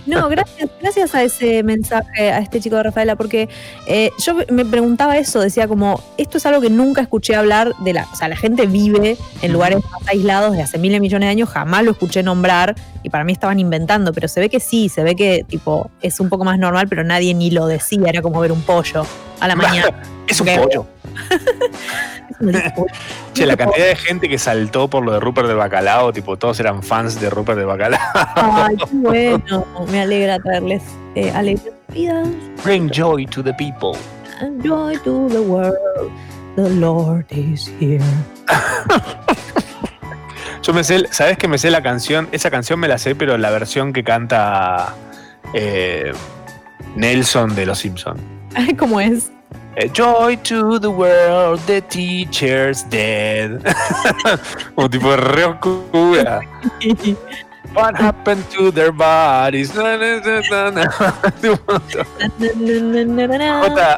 No, 0.06 0.28
gracias, 0.28 0.70
gracias 0.80 1.14
a 1.14 1.22
ese 1.22 1.62
mensaje, 1.62 2.30
a 2.30 2.38
este 2.38 2.60
chico 2.60 2.76
de 2.76 2.84
Rafaela, 2.84 3.16
porque 3.16 3.48
eh, 3.86 4.10
yo 4.24 4.36
me 4.50 4.64
preguntaba 4.64 5.16
eso, 5.16 5.40
decía 5.40 5.68
como, 5.68 6.02
esto 6.16 6.38
es 6.38 6.46
algo 6.46 6.60
que 6.60 6.70
nunca 6.70 7.02
escuché 7.02 7.34
hablar 7.34 7.74
de 7.78 7.92
la, 7.92 8.06
o 8.12 8.16
sea, 8.16 8.28
la 8.28 8.36
gente 8.36 8.66
vive 8.66 9.16
en 9.42 9.52
lugares 9.52 9.78
más 9.90 10.08
aislados 10.08 10.52
de 10.52 10.62
hace 10.62 10.78
miles 10.78 10.96
de 10.96 11.00
millones 11.00 11.26
de 11.26 11.30
años, 11.30 11.48
jamás 11.48 11.84
lo 11.84 11.92
escuché 11.92 12.22
nombrar 12.22 12.74
y 13.02 13.10
para 13.10 13.24
mí 13.24 13.32
estaban 13.32 13.58
inventando, 13.58 14.12
pero 14.12 14.28
se 14.28 14.40
ve 14.40 14.48
que 14.48 14.60
sí, 14.60 14.88
se 14.88 15.02
ve 15.02 15.16
que 15.16 15.44
tipo 15.48 15.90
es 16.02 16.20
un 16.20 16.28
poco 16.28 16.44
más 16.44 16.58
normal, 16.58 16.88
pero 16.88 17.04
nadie 17.04 17.34
ni 17.34 17.50
lo 17.50 17.66
decía, 17.66 18.08
era 18.08 18.22
como 18.22 18.40
ver 18.40 18.52
un 18.52 18.62
pollo 18.62 19.06
a 19.40 19.48
la 19.48 19.56
mañana. 19.56 20.02
Es 20.26 20.40
un 20.40 20.48
pollo. 20.48 20.84
Che, 23.32 23.46
la 23.46 23.56
cantidad 23.56 23.86
de 23.86 23.96
gente 23.96 24.28
que 24.28 24.38
saltó 24.38 24.88
por 24.88 25.04
lo 25.04 25.12
de 25.12 25.20
Rupert 25.20 25.48
del 25.48 25.56
Bacalao, 25.56 26.12
tipo, 26.12 26.36
todos 26.36 26.60
eran 26.60 26.82
fans 26.82 27.18
de 27.20 27.30
Rupert 27.30 27.56
del 27.56 27.66
Bacalao. 27.66 28.00
Ay, 28.34 28.76
qué 28.76 28.84
bueno, 28.92 29.66
me 29.90 30.02
alegra 30.02 30.38
traerles 30.38 30.82
eh, 31.14 31.30
alegría 31.30 31.72
vida. 31.88 32.24
Bring 32.62 32.90
joy 32.90 33.26
to 33.26 33.42
the 33.42 33.54
people. 33.54 33.98
and 34.40 34.62
joy 34.62 34.96
to 35.04 35.28
the 35.28 35.42
world. 35.42 35.76
The 36.56 36.70
Lord 36.70 37.26
is 37.30 37.68
here. 37.80 38.00
Yo 40.62 40.72
me 40.72 40.82
sé, 40.82 41.04
¿sabes 41.10 41.38
que 41.38 41.48
me 41.48 41.58
sé 41.58 41.70
la 41.70 41.82
canción? 41.82 42.28
Esa 42.32 42.50
canción 42.50 42.80
me 42.80 42.88
la 42.88 42.98
sé, 42.98 43.14
pero 43.14 43.38
la 43.38 43.50
versión 43.50 43.92
que 43.92 44.02
canta 44.02 44.94
eh, 45.52 46.12
Nelson 46.96 47.54
de 47.54 47.66
Los 47.66 47.78
Simpson. 47.78 48.16
Ay, 48.54 48.74
¿Cómo 48.78 49.00
es? 49.00 49.30
Eh, 49.76 49.90
Joy 49.92 50.38
to 50.38 50.78
the 50.78 50.88
world, 50.88 51.60
the 51.66 51.82
teacher's 51.82 52.82
dead. 52.88 53.62
Como 54.74 54.88
tipo 54.88 55.10
de 55.10 55.16
re 55.18 55.44
oscura. 55.44 56.40
What 57.74 57.94
happened 58.00 58.42
to 58.56 58.72
their 58.72 58.90
bodies? 58.90 59.70
J, 59.74 59.84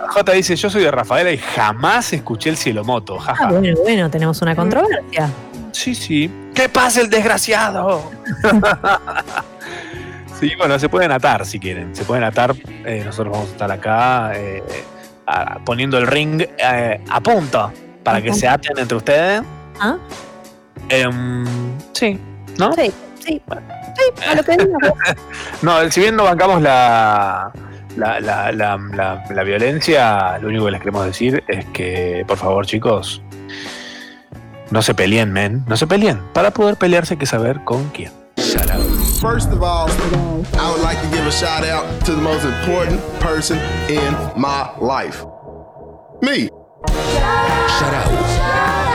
J 0.08 0.32
dice, 0.32 0.56
yo 0.56 0.68
soy 0.68 0.82
de 0.82 0.90
Rafaela 0.90 1.30
y 1.30 1.38
jamás 1.38 2.12
escuché 2.12 2.50
el 2.50 2.56
cielomoto. 2.56 3.18
Ah, 3.20 3.36
Jaja. 3.36 3.50
bueno, 3.52 3.76
bueno, 3.84 4.10
tenemos 4.10 4.42
una 4.42 4.56
controversia. 4.56 5.30
Sí, 5.70 5.94
sí. 5.94 6.28
¿Qué 6.56 6.68
pasa 6.68 7.02
el 7.02 7.08
desgraciado? 7.08 8.10
sí, 10.40 10.50
bueno, 10.58 10.76
se 10.80 10.88
pueden 10.88 11.12
atar 11.12 11.46
si 11.46 11.60
quieren. 11.60 11.94
Se 11.94 12.04
pueden 12.04 12.24
atar. 12.24 12.56
Eh, 12.84 13.02
nosotros 13.04 13.32
vamos 13.32 13.48
a 13.50 13.52
estar 13.52 13.70
acá 13.70 14.32
eh, 14.34 14.64
a- 15.28 15.58
poniendo 15.64 15.98
el 15.98 16.06
ring 16.06 16.42
eh, 16.58 17.00
a 17.10 17.20
punto 17.20 17.72
para 18.02 18.22
que 18.22 18.32
se 18.32 18.48
aten 18.48 18.78
entre 18.78 18.96
ustedes. 18.96 19.42
¿Ah? 19.80 19.96
Em, 20.88 21.44
sí, 21.92 22.18
¿no? 22.58 22.72
Sí, 22.72 22.92
sí. 23.24 23.42
Sí, 23.96 24.24
a 24.30 24.34
lo 24.36 24.42
que. 24.44 24.56
No, 25.62 25.90
si 25.90 26.00
bien 26.00 26.14
no 26.16 26.24
bancamos 26.24 26.62
la, 26.62 27.50
la, 27.96 28.20
la, 28.20 28.52
la, 28.52 28.76
la- 28.94 29.24
la 29.28 29.42
violencia, 29.42 30.38
lo 30.38 30.48
único 30.48 30.64
que 30.66 30.70
les 30.70 30.80
queremos 30.80 31.04
decir 31.04 31.42
es 31.48 31.64
que, 31.66 32.24
por 32.26 32.38
favor, 32.38 32.64
chicos, 32.64 33.20
no 34.70 34.82
se 34.82 34.94
peleen, 34.94 35.32
men. 35.32 35.64
No 35.66 35.76
se 35.76 35.86
peleen. 35.86 36.20
Para 36.32 36.50
poder 36.52 36.76
pelearse 36.76 37.14
hay 37.14 37.18
que 37.18 37.26
saber 37.26 37.60
con 37.64 37.88
quién. 37.90 38.12
First 39.20 39.48
of 39.50 39.64
all, 39.64 39.90
I 39.90 40.70
would 40.70 40.80
like 40.80 41.02
to 41.02 41.08
give 41.08 41.26
a 41.26 41.32
shout 41.32 41.64
out 41.64 42.04
to 42.06 42.12
the 42.14 42.22
most 42.22 42.44
important 42.44 43.02
person 43.18 43.58
in 43.90 44.14
my 44.38 44.70
life. 44.78 45.24
Me. 46.22 46.46
Shout 46.86 47.94
out. 47.98 48.06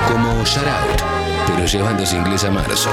Como 0.08 0.46
shout 0.46 0.66
out, 0.66 1.02
pero 1.46 1.66
llevándose 1.68 2.16
inglés 2.16 2.46
a 2.46 2.52
marzo. 2.52 2.90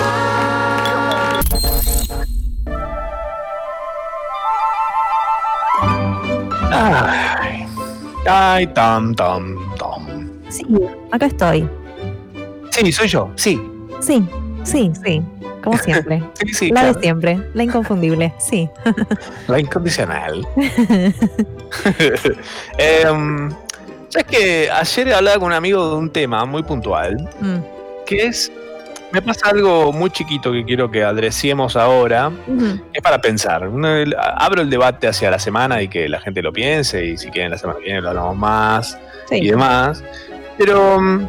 Ay, 6.72 7.66
ay, 8.26 8.66
tam, 8.74 9.14
tam, 9.14 9.56
tam. 9.78 10.42
Sí, 10.48 10.66
acá 11.12 11.26
estoy. 11.26 11.68
Sí, 12.70 12.90
soy 12.90 13.06
yo, 13.06 13.30
sí. 13.36 13.60
Sí, 14.00 14.26
sí, 14.64 14.90
sí. 15.04 15.22
Como 15.62 15.76
siempre. 15.78 16.22
Sí, 16.34 16.54
sí, 16.54 16.68
la 16.70 16.80
claro. 16.80 16.94
de 16.94 17.00
siempre, 17.02 17.40
la 17.54 17.62
inconfundible, 17.64 18.32
sí. 18.38 18.68
La 19.48 19.58
incondicional. 19.60 20.46
Em, 22.78 23.50
¿Sabes 24.08 24.26
que 24.28 24.70
Ayer 24.70 25.14
hablaba 25.14 25.38
con 25.38 25.46
un 25.48 25.52
amigo 25.52 25.88
de 25.90 25.96
un 25.96 26.10
tema 26.10 26.44
muy 26.44 26.62
puntual, 26.62 27.28
Mm. 27.40 27.58
que 28.06 28.26
es. 28.26 28.50
Me 29.12 29.20
pasa 29.20 29.48
algo 29.48 29.92
muy 29.92 30.08
chiquito 30.10 30.52
que 30.52 30.64
quiero 30.64 30.88
que 30.88 31.02
adresiemos 31.02 31.74
ahora. 31.74 32.30
Es 32.92 33.02
para 33.02 33.20
pensar. 33.20 33.68
Abro 34.36 34.62
el 34.62 34.70
debate 34.70 35.08
hacia 35.08 35.32
la 35.32 35.38
semana 35.40 35.82
y 35.82 35.88
que 35.88 36.08
la 36.08 36.20
gente 36.20 36.40
lo 36.42 36.52
piense. 36.52 37.04
Y 37.04 37.18
si 37.18 37.28
quieren, 37.30 37.50
la 37.50 37.58
semana 37.58 37.80
que 37.80 37.86
viene 37.86 38.00
lo 38.02 38.10
hablamos 38.10 38.36
más 38.36 38.96
Sí. 39.28 39.36
y 39.38 39.50
demás. 39.50 40.04
Pero. 40.58 41.00
mm, 41.00 41.26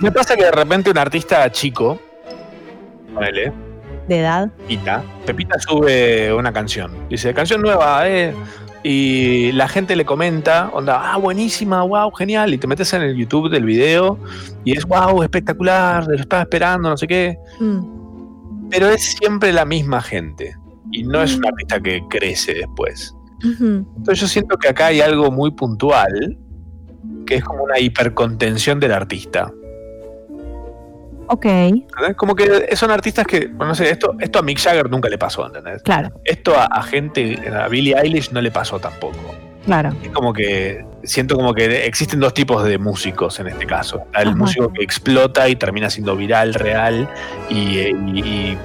Me 0.00 0.12
pasa 0.12 0.36
que 0.36 0.44
de 0.44 0.52
repente 0.52 0.90
un 0.92 0.98
artista 0.98 1.50
chico. 1.50 1.98
Ponele, 3.18 3.52
De 4.08 4.20
edad. 4.20 4.50
Pepita. 4.58 5.02
Pepita 5.26 5.58
sube 5.58 6.32
una 6.32 6.52
canción. 6.52 6.92
Dice, 7.08 7.34
canción 7.34 7.60
nueva, 7.60 8.08
eh. 8.08 8.34
Y 8.82 9.52
la 9.52 9.68
gente 9.68 9.96
le 9.96 10.04
comenta, 10.04 10.70
onda, 10.72 11.12
ah, 11.12 11.16
buenísima, 11.16 11.82
wow, 11.82 12.12
genial. 12.12 12.54
Y 12.54 12.58
te 12.58 12.66
metes 12.66 12.92
en 12.92 13.02
el 13.02 13.16
YouTube 13.16 13.50
del 13.50 13.64
video 13.64 14.18
y 14.64 14.76
es, 14.76 14.84
wow, 14.84 15.22
espectacular, 15.22 16.06
lo 16.06 16.14
estaba 16.14 16.42
esperando, 16.42 16.88
no 16.88 16.96
sé 16.96 17.06
qué. 17.06 17.36
Mm. 17.60 18.68
Pero 18.70 18.88
es 18.88 19.16
siempre 19.18 19.52
la 19.52 19.64
misma 19.64 20.00
gente. 20.00 20.56
Y 20.92 21.02
no 21.02 21.22
es 21.22 21.36
un 21.36 21.46
artista 21.46 21.80
que 21.80 22.02
crece 22.08 22.54
después. 22.54 23.14
Entonces 23.42 24.20
yo 24.20 24.26
siento 24.26 24.56
que 24.56 24.68
acá 24.68 24.86
hay 24.86 25.00
algo 25.00 25.30
muy 25.30 25.50
puntual, 25.50 26.38
que 27.26 27.36
es 27.36 27.44
como 27.44 27.64
una 27.64 27.78
hipercontención 27.78 28.80
del 28.80 28.92
artista. 28.92 29.52
Ok, 31.28 31.44
¿entendés? 31.44 32.16
Como 32.16 32.34
que 32.34 32.74
son 32.76 32.90
artistas 32.90 33.26
que, 33.26 33.46
bueno, 33.48 33.66
no 33.66 33.74
sé, 33.74 33.90
esto, 33.90 34.14
esto 34.18 34.38
a 34.38 34.42
Mick 34.42 34.58
Jagger 34.58 34.88
nunca 34.90 35.08
le 35.08 35.18
pasó, 35.18 35.46
¿entendés? 35.46 35.82
claro, 35.82 36.10
Esto 36.24 36.58
a, 36.58 36.64
a 36.64 36.82
gente, 36.82 37.38
a 37.54 37.68
Billie 37.68 37.94
Eilish 37.96 38.30
no 38.32 38.40
le 38.40 38.50
pasó 38.50 38.78
tampoco. 38.78 39.34
claro. 39.64 39.90
Es 40.02 40.08
como 40.10 40.32
que 40.32 40.84
siento 41.04 41.36
como 41.36 41.52
que 41.54 41.84
existen 41.86 42.20
dos 42.20 42.32
tipos 42.34 42.64
de 42.64 42.78
músicos 42.78 43.38
en 43.40 43.48
este 43.48 43.66
caso. 43.66 44.02
El 44.14 44.28
Ajá. 44.28 44.36
músico 44.36 44.72
que 44.72 44.82
explota 44.82 45.48
y 45.48 45.56
termina 45.56 45.90
siendo 45.90 46.16
viral, 46.16 46.54
real 46.54 47.08
y, 47.50 47.78
eh, 47.78 47.94
y- 48.06 48.20
y- 48.20 48.58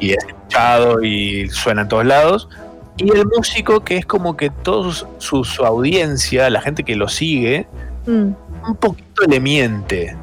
y 0.00 0.10
es 0.12 0.24
escuchado 0.26 1.02
y 1.02 1.48
suena 1.50 1.82
en 1.82 1.88
todos 1.88 2.06
lados. 2.06 2.48
Y 2.96 3.10
el 3.10 3.26
músico 3.26 3.80
que 3.84 3.98
es 3.98 4.06
como 4.06 4.36
que 4.38 4.48
toda 4.48 4.90
su 5.18 5.44
audiencia, 5.64 6.48
la 6.48 6.62
gente 6.62 6.82
que 6.82 6.96
lo 6.96 7.08
sigue, 7.08 7.66
Mm. 8.06 8.30
un 8.68 8.76
poquito 8.80 9.24
le 9.28 9.38
miente. 9.40 10.16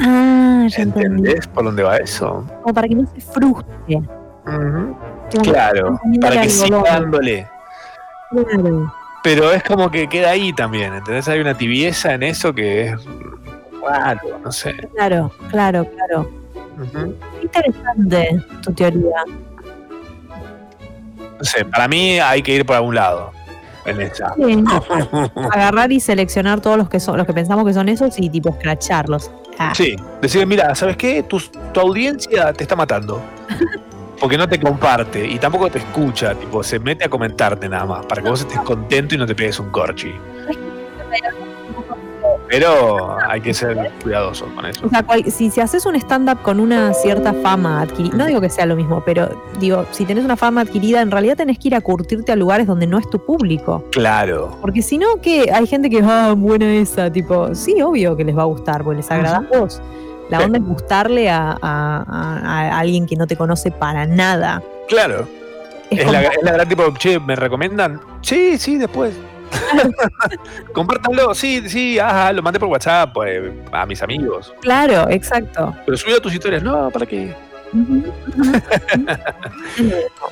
Ah, 0.00 0.66
ya 0.68 0.82
entendí. 0.82 1.28
¿Entendés 1.28 1.46
por 1.46 1.64
dónde 1.64 1.82
va 1.82 1.96
eso? 1.98 2.44
Como 2.62 2.74
para 2.74 2.88
que 2.88 2.94
no 2.94 3.06
se 3.06 3.20
frustre. 3.20 4.02
Claro, 5.42 6.00
para 6.20 6.42
que 6.42 6.50
siga 6.50 6.82
dándole. 6.82 7.48
Claro. 8.30 8.92
Pero 9.22 9.52
es 9.52 9.62
como 9.62 9.90
que 9.90 10.08
queda 10.08 10.30
ahí 10.30 10.52
también, 10.52 10.94
¿entendés? 10.94 11.28
Hay 11.28 11.40
una 11.40 11.54
tibieza 11.54 12.14
en 12.14 12.22
eso 12.22 12.54
que 12.54 12.88
es 12.88 12.94
raro, 13.86 14.38
no 14.42 14.50
sé. 14.50 14.74
Claro, 14.94 15.30
claro, 15.50 15.84
claro. 15.84 16.30
Ujú. 16.80 17.14
Interesante 17.42 18.42
tu 18.62 18.72
teoría. 18.72 19.24
No 21.38 21.44
sé, 21.44 21.64
para 21.64 21.86
mí 21.88 22.18
hay 22.18 22.42
que 22.42 22.54
ir 22.54 22.64
por 22.64 22.76
algún 22.76 22.94
lado. 22.94 23.32
En 23.84 24.00
esa. 24.00 24.34
Sí. 24.34 24.64
Agarrar 25.50 25.90
y 25.92 26.00
seleccionar 26.00 26.60
todos 26.60 26.76
los 26.76 26.88
que 26.88 27.00
son, 27.00 27.16
los 27.16 27.26
que 27.26 27.32
pensamos 27.32 27.64
que 27.64 27.72
son 27.72 27.88
esos 27.88 28.18
y 28.18 28.28
tipo 28.28 28.50
escracharlos. 28.50 29.30
Ah, 29.58 29.72
Sí, 29.74 29.96
decir, 30.20 30.46
mira, 30.46 30.74
¿sabes 30.74 30.96
qué? 30.96 31.22
Tu, 31.22 31.40
tu 31.72 31.80
audiencia 31.80 32.52
te 32.52 32.64
está 32.64 32.76
matando. 32.76 33.20
Porque 34.18 34.36
no 34.36 34.46
te 34.46 34.60
comparte 34.60 35.26
y 35.26 35.38
tampoco 35.38 35.70
te 35.70 35.78
escucha, 35.78 36.34
tipo, 36.34 36.62
se 36.62 36.78
mete 36.78 37.04
a 37.04 37.08
comentarte 37.08 37.68
nada 37.70 37.86
más, 37.86 38.04
para 38.06 38.22
que 38.22 38.28
vos 38.28 38.40
estés 38.40 38.60
contento 38.60 39.14
y 39.14 39.18
no 39.18 39.26
te 39.26 39.34
pegues 39.34 39.58
un 39.58 39.70
corchi. 39.70 40.12
Pero 42.50 43.16
hay 43.28 43.40
que 43.40 43.54
ser 43.54 43.92
cuidadoso 44.02 44.46
con 44.54 44.66
eso. 44.66 44.84
O 44.84 44.88
sea, 44.90 45.04
cual- 45.04 45.24
si, 45.30 45.50
si 45.50 45.60
haces 45.60 45.86
un 45.86 45.94
stand-up 45.94 46.42
con 46.42 46.58
una 46.58 46.92
cierta 46.94 47.32
fama 47.32 47.80
adquirida, 47.82 48.16
no 48.16 48.26
digo 48.26 48.40
que 48.40 48.50
sea 48.50 48.66
lo 48.66 48.74
mismo, 48.74 49.02
pero 49.06 49.30
digo, 49.60 49.86
si 49.92 50.04
tenés 50.04 50.24
una 50.24 50.36
fama 50.36 50.62
adquirida, 50.62 51.00
en 51.00 51.10
realidad 51.12 51.36
tenés 51.36 51.58
que 51.58 51.68
ir 51.68 51.74
a 51.76 51.80
curtirte 51.80 52.32
a 52.32 52.36
lugares 52.36 52.66
donde 52.66 52.86
no 52.88 52.98
es 52.98 53.08
tu 53.08 53.24
público. 53.24 53.84
Claro. 53.92 54.58
Porque 54.60 54.82
si 54.82 54.98
no, 54.98 55.06
que 55.22 55.50
hay 55.52 55.66
gente 55.66 55.88
que, 55.88 56.00
ah, 56.04 56.34
buena 56.36 56.74
esa, 56.74 57.10
tipo, 57.12 57.54
sí, 57.54 57.80
obvio 57.82 58.16
que 58.16 58.24
les 58.24 58.36
va 58.36 58.42
a 58.42 58.46
gustar, 58.46 58.82
porque 58.82 58.96
les 58.98 59.10
agrada 59.10 59.46
a 59.52 59.58
vos. 59.58 59.80
La 60.28 60.38
Sí. 60.38 60.44
onda 60.44 60.58
es 60.58 60.64
gustarle 60.64 61.30
a, 61.30 61.56
a- 61.60 62.04
a- 62.08 62.38
a 62.44 62.78
alguien 62.78 63.06
que 63.06 63.14
no 63.16 63.26
te 63.26 63.36
conoce 63.36 63.70
para 63.70 64.06
nada. 64.06 64.62
Claro. 64.88 65.28
Es 65.90 66.10
la, 66.10 66.22
es 66.22 66.42
la 66.42 66.52
gran 66.52 66.68
tipo, 66.68 66.84
che, 66.98 67.18
¿me 67.18 67.34
recomiendan? 67.36 68.00
Sí, 68.22 68.58
sí, 68.58 68.76
después. 68.76 69.12
Compártanlo, 70.72 71.34
sí, 71.34 71.68
sí, 71.68 71.98
ajá, 71.98 72.32
lo 72.32 72.42
mandé 72.42 72.58
por 72.58 72.68
WhatsApp 72.68 73.12
pues, 73.12 73.50
a 73.72 73.86
mis 73.86 74.02
amigos. 74.02 74.52
Claro, 74.60 75.08
exacto. 75.10 75.74
Pero 75.84 75.96
subí 75.96 76.12
a 76.12 76.20
tus 76.20 76.32
historias, 76.34 76.62
no, 76.62 76.90
¿para 76.90 77.06
qué? 77.06 77.34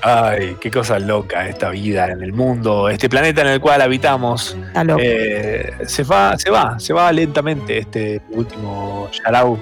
Ay, 0.02 0.56
qué 0.60 0.70
cosa 0.70 0.98
loca 0.98 1.48
esta 1.48 1.70
vida 1.70 2.10
en 2.10 2.22
el 2.22 2.32
mundo, 2.32 2.88
este 2.88 3.08
planeta 3.08 3.42
en 3.42 3.48
el 3.48 3.60
cual 3.60 3.80
habitamos. 3.80 4.56
Está 4.68 4.84
loco. 4.84 5.00
Eh, 5.02 5.72
se 5.86 6.02
va, 6.02 6.36
se 6.36 6.50
va, 6.50 6.78
se 6.78 6.92
va 6.92 7.12
lentamente 7.12 7.78
este 7.78 8.20
último 8.30 9.08
Yarau 9.24 9.58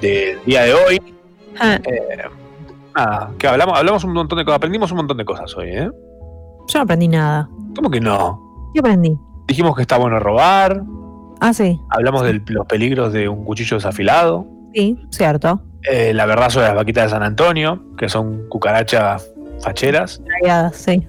del 0.00 0.38
día 0.44 0.62
de 0.62 0.74
hoy. 0.74 1.00
Ah, 1.58 1.78
Eh, 1.84 2.22
nada, 2.96 3.30
que 3.38 3.48
hablamos, 3.48 3.78
hablamos 3.78 4.02
un 4.04 4.12
montón 4.14 4.38
de 4.38 4.44
cosas, 4.44 4.56
aprendimos 4.56 4.90
un 4.90 4.96
montón 4.98 5.16
de 5.18 5.24
cosas 5.24 5.54
hoy, 5.56 5.68
¿eh? 5.68 5.90
yo 6.68 6.78
no 6.78 6.82
aprendí 6.82 7.08
nada. 7.08 7.48
¿Cómo 7.74 7.90
que 7.90 8.00
no? 8.00 8.49
¿Qué 8.72 8.80
aprendí? 8.80 9.18
Dijimos 9.46 9.74
que 9.76 9.82
está 9.82 9.96
bueno 9.98 10.18
robar, 10.20 10.82
Ah, 11.40 11.52
sí, 11.54 11.80
hablamos 11.90 12.22
de 12.24 12.40
los 12.48 12.66
peligros 12.66 13.12
de 13.12 13.28
un 13.28 13.44
cuchillo 13.44 13.76
desafilado, 13.78 14.46
sí, 14.74 14.98
cierto. 15.10 15.60
eh, 15.90 16.12
la 16.14 16.26
verdad 16.26 16.50
sobre 16.50 16.66
las 16.66 16.76
vaquitas 16.76 17.04
de 17.04 17.10
San 17.10 17.22
Antonio, 17.22 17.82
que 17.96 18.08
son 18.10 18.46
cucarachas 18.48 19.26
facheras, 19.60 20.20
Dragueadas, 20.26 20.76
sí. 20.76 21.06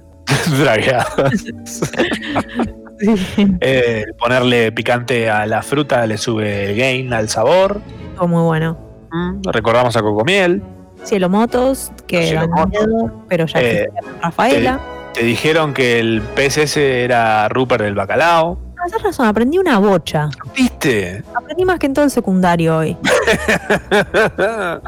dragueadas. 0.60 1.46
Sí, 3.02 3.48
Eh, 3.62 4.06
ponerle 4.20 4.72
picante 4.72 5.28
a 5.28 5.48
la 5.48 5.64
fruta 5.64 6.06
le 6.06 6.20
sube 6.20 6.66
el 6.70 6.78
gain 6.78 7.12
al 7.14 7.30
sabor. 7.30 7.82
todo 8.16 8.28
muy 8.28 8.44
bueno. 8.44 8.78
Mm, 9.12 9.42
Recordamos 9.52 9.96
a 9.98 10.02
Cocomiel. 10.02 10.62
Cielo 11.04 11.28
Motos, 11.28 11.92
que 12.06 12.26
Cielo 12.28 12.42
dan 12.42 12.50
Motos. 12.52 12.70
miedo, 12.88 13.24
pero 13.28 13.48
ya 13.48 13.60
Eh, 13.60 13.82
existe 13.92 13.92
Rafaela. 14.22 14.80
Te 15.14 15.24
dijeron 15.24 15.74
que 15.74 16.00
el 16.00 16.22
PSS 16.36 16.78
era 16.78 17.50
Rupert 17.50 17.84
del 17.84 17.96
bacalao. 17.96 18.58
No, 18.76 18.84
tenés 18.86 19.04
razón, 19.04 19.28
aprendí 19.28 19.58
una 19.60 19.78
bocha. 19.78 20.30
¿Viste? 20.56 21.24
Aprendí 21.36 21.66
más 21.66 21.78
que 21.80 21.86
en 21.88 21.94
todo 21.94 22.06
el 22.06 22.12
secundario 22.12 22.78
hoy. 22.78 22.98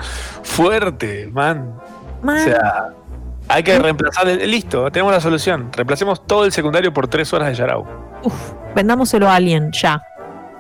Fuerte, 0.44 1.28
man. 1.32 1.74
Man. 2.22 2.38
O 2.38 2.44
sea, 2.44 2.90
hay 3.50 3.64
que 3.64 3.78
reemplazar. 3.78 4.28
el- 4.28 4.50
listo, 4.50 4.90
tenemos 4.92 5.14
la 5.14 5.20
solución. 5.20 5.70
Reemplacemos 5.74 6.26
todo 6.26 6.46
el 6.46 6.52
secundario 6.52 6.94
por 6.94 7.08
tres 7.08 7.32
horas 7.34 7.50
de 7.50 7.56
Yarau. 7.56 7.86
Vendámoselo 8.76 9.28
a 9.30 9.36
alguien, 9.36 9.72
ya. 9.72 10.02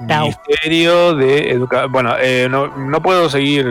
Ministerio 0.02 1.15
de 1.15 1.52
Educación. 1.52 1.91
Bueno, 1.91 2.14
eh, 2.19 2.48
no, 2.49 2.68
no 2.77 3.02
puedo 3.02 3.30
seguir. 3.30 3.65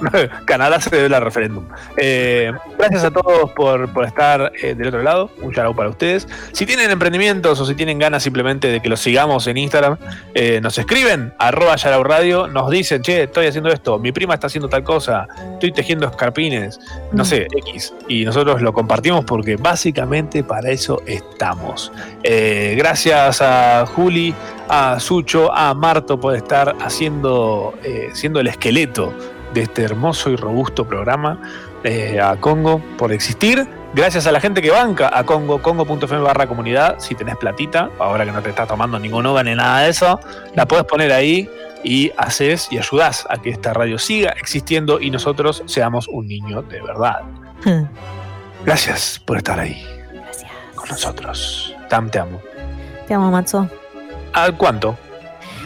Canadá 0.44 0.80
se 0.80 0.94
debe 0.94 1.14
al 1.14 1.22
referéndum. 1.22 1.64
Eh, 1.96 2.52
gracias 2.78 3.04
a 3.04 3.10
todos 3.10 3.50
por, 3.52 3.92
por 3.92 4.04
estar 4.04 4.52
eh, 4.62 4.74
del 4.74 4.88
otro 4.88 5.02
lado. 5.02 5.30
Un 5.40 5.52
shout 5.52 5.66
out 5.66 5.76
para 5.76 5.88
ustedes. 5.88 6.28
Si 6.52 6.66
tienen 6.66 6.90
emprendimientos 6.90 7.60
o 7.60 7.66
si 7.66 7.74
tienen 7.74 7.98
ganas 7.98 8.22
simplemente 8.22 8.68
de 8.68 8.80
que 8.80 8.88
los 8.88 9.00
sigamos 9.00 9.46
en 9.46 9.56
Instagram, 9.56 9.96
eh, 10.34 10.60
nos 10.60 10.78
escriben, 10.78 11.32
arroba 11.38 11.76
Yarau 11.76 12.04
Radio, 12.04 12.48
nos 12.48 12.70
dicen, 12.70 13.02
che, 13.02 13.24
estoy 13.24 13.46
haciendo 13.46 13.70
esto, 13.70 13.98
mi 13.98 14.12
prima 14.12 14.34
está 14.34 14.46
haciendo 14.46 14.68
tal 14.68 14.82
cosa, 14.82 15.26
estoy 15.54 15.72
tejiendo 15.72 16.06
escarpines, 16.06 16.78
no 17.12 17.24
sé, 17.24 17.46
X. 17.66 17.94
Y 18.08 18.24
nosotros 18.24 18.62
lo 18.62 18.72
compartimos 18.72 19.24
porque 19.24 19.56
básicamente 19.56 20.42
para 20.42 20.70
eso 20.70 21.02
estamos. 21.06 21.92
Gracias 22.22 23.40
a 23.42 23.86
Juli, 23.86 24.34
a 24.68 25.00
Sucho, 25.00 25.52
a 25.52 25.74
Marto 25.74 26.18
por 26.18 26.34
estar 26.34 26.74
haciendo, 26.80 27.74
siendo 28.12 28.40
el 28.40 28.48
esqueleto 28.48 29.14
de 29.54 29.62
este 29.62 29.82
hermoso 29.82 30.30
y 30.30 30.36
robusto 30.36 30.86
programa, 30.86 31.40
eh, 31.84 32.20
a 32.20 32.36
Congo 32.36 32.82
por 32.96 33.12
existir. 33.12 33.66
Gracias 33.94 34.26
a 34.26 34.32
la 34.32 34.40
gente 34.40 34.60
que 34.60 34.70
banca 34.70 35.10
a 35.12 35.24
Congo, 35.24 35.62
congo.fm 35.62 36.22
barra 36.22 36.46
comunidad. 36.46 36.96
Si 36.98 37.14
tenés 37.14 37.36
platita, 37.36 37.90
ahora 37.98 38.24
que 38.24 38.32
no 38.32 38.42
te 38.42 38.50
estás 38.50 38.68
tomando 38.68 38.98
ningún 38.98 39.24
OVA 39.26 39.42
ni 39.44 39.54
nada 39.54 39.80
de 39.80 39.90
eso, 39.90 40.20
la 40.54 40.66
puedes 40.66 40.84
poner 40.84 41.12
ahí 41.12 41.48
y 41.82 42.10
haces 42.16 42.68
y 42.70 42.78
ayudás 42.78 43.26
a 43.30 43.38
que 43.38 43.50
esta 43.50 43.72
radio 43.72 43.98
siga 43.98 44.30
existiendo 44.30 45.00
y 45.00 45.10
nosotros 45.10 45.62
seamos 45.66 46.08
un 46.08 46.26
niño 46.26 46.62
de 46.62 46.82
verdad. 46.82 47.22
Gracias 48.64 49.20
por 49.24 49.38
estar 49.38 49.58
ahí. 49.58 49.82
Gracias. 50.12 50.50
Con 50.74 50.88
nosotros. 50.88 51.74
Tam, 51.88 52.10
te 52.10 52.18
amo. 52.18 52.40
Te 53.06 53.14
amo, 53.14 53.30
Matzo. 53.30 53.68
¿A 54.32 54.52
cuánto? 54.52 54.96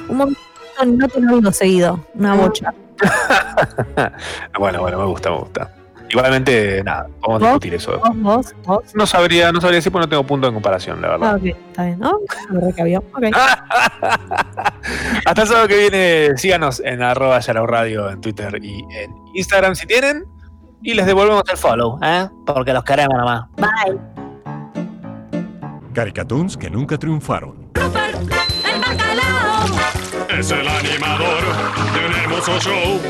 Un 0.09 0.17
montón, 0.19 0.99
no 0.99 1.09
te 1.09 1.21
lo 1.21 1.37
digo 1.37 1.53
seguido. 1.53 2.07
Una 2.15 2.35
bocha. 2.35 2.73
bueno, 4.59 4.81
bueno, 4.81 4.99
me 4.99 5.05
gusta, 5.07 5.31
me 5.31 5.39
gusta. 5.39 5.71
Igualmente, 6.13 6.83
nada, 6.85 7.07
vamos 7.21 7.43
a 7.43 7.47
discutir 7.47 7.75
eso. 7.75 7.99
¿Vos, 7.99 8.17
vos, 8.17 8.55
vos? 8.67 8.95
No 8.95 9.07
sabría, 9.07 9.51
no 9.51 9.63
sabría 9.63 9.77
decir 9.77 9.91
porque 9.91 10.05
no 10.05 10.11
tengo 10.11 10.25
punto 10.25 10.47
de 10.47 10.53
comparación, 10.53 11.01
la 11.01 11.09
verdad. 11.09 11.31
Ah, 11.31 11.37
ok, 11.37 11.45
está 11.45 11.85
bien. 11.85 11.99
¿No? 11.99 12.19
Me 12.51 12.61
recabió. 12.61 12.99
Ok. 13.15 13.25
Hasta 15.25 15.43
el 15.43 15.49
sábado 15.49 15.69
que 15.69 15.79
viene, 15.79 16.37
síganos 16.37 16.81
en 16.85 17.03
arroba 17.03 17.41
Yarao 17.41 17.67
Radio 17.67 18.11
en 18.11 18.21
Twitter 18.21 18.59
y 18.63 18.85
en 18.91 19.11
Instagram 19.35 19.75
si 19.75 19.87
tienen. 19.87 20.27
Y 20.83 20.93
les 20.93 21.07
devolvemos 21.07 21.45
el 21.51 21.57
follow, 21.57 21.99
¿eh? 22.03 22.29
Porque 22.45 22.75
los 22.75 22.85
queremos 22.85 23.17
nomás. 23.17 23.45
Bye. 23.57 23.99
Caricatunes 25.95 26.59
que 26.59 26.69
nunca 26.69 26.99
triunfaron. 26.99 27.71
El. 30.43 30.47
Es 30.47 30.51
el 30.51 30.67
animador 30.67 31.45
de 31.95 32.07
un 32.07 32.15
hermoso 32.15 32.59
show. 32.59 33.01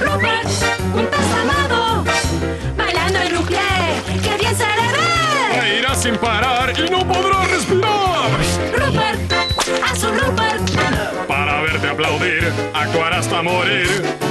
Rupert, 0.00 0.48
un 0.92 1.06
pez 1.06 1.32
amado. 1.40 2.04
Bailando 2.76 3.18
en 3.20 3.36
un 3.36 3.46
pie. 3.46 3.58
¡Qué 4.20 4.36
bien 4.36 4.56
se 4.56 4.66
le 4.66 5.60
ve! 5.62 5.78
Irá 5.78 5.94
sin 5.94 6.16
parar 6.16 6.72
y 6.76 6.90
no 6.90 7.06
podrá 7.06 7.44
respirar. 7.44 8.30
Rupert, 8.74 9.32
azul 9.88 10.18
Rupert. 10.18 11.28
Para 11.28 11.60
verte 11.60 11.88
aplaudir, 11.88 12.52
actuar 12.74 13.14
hasta 13.14 13.40
morir. 13.40 14.29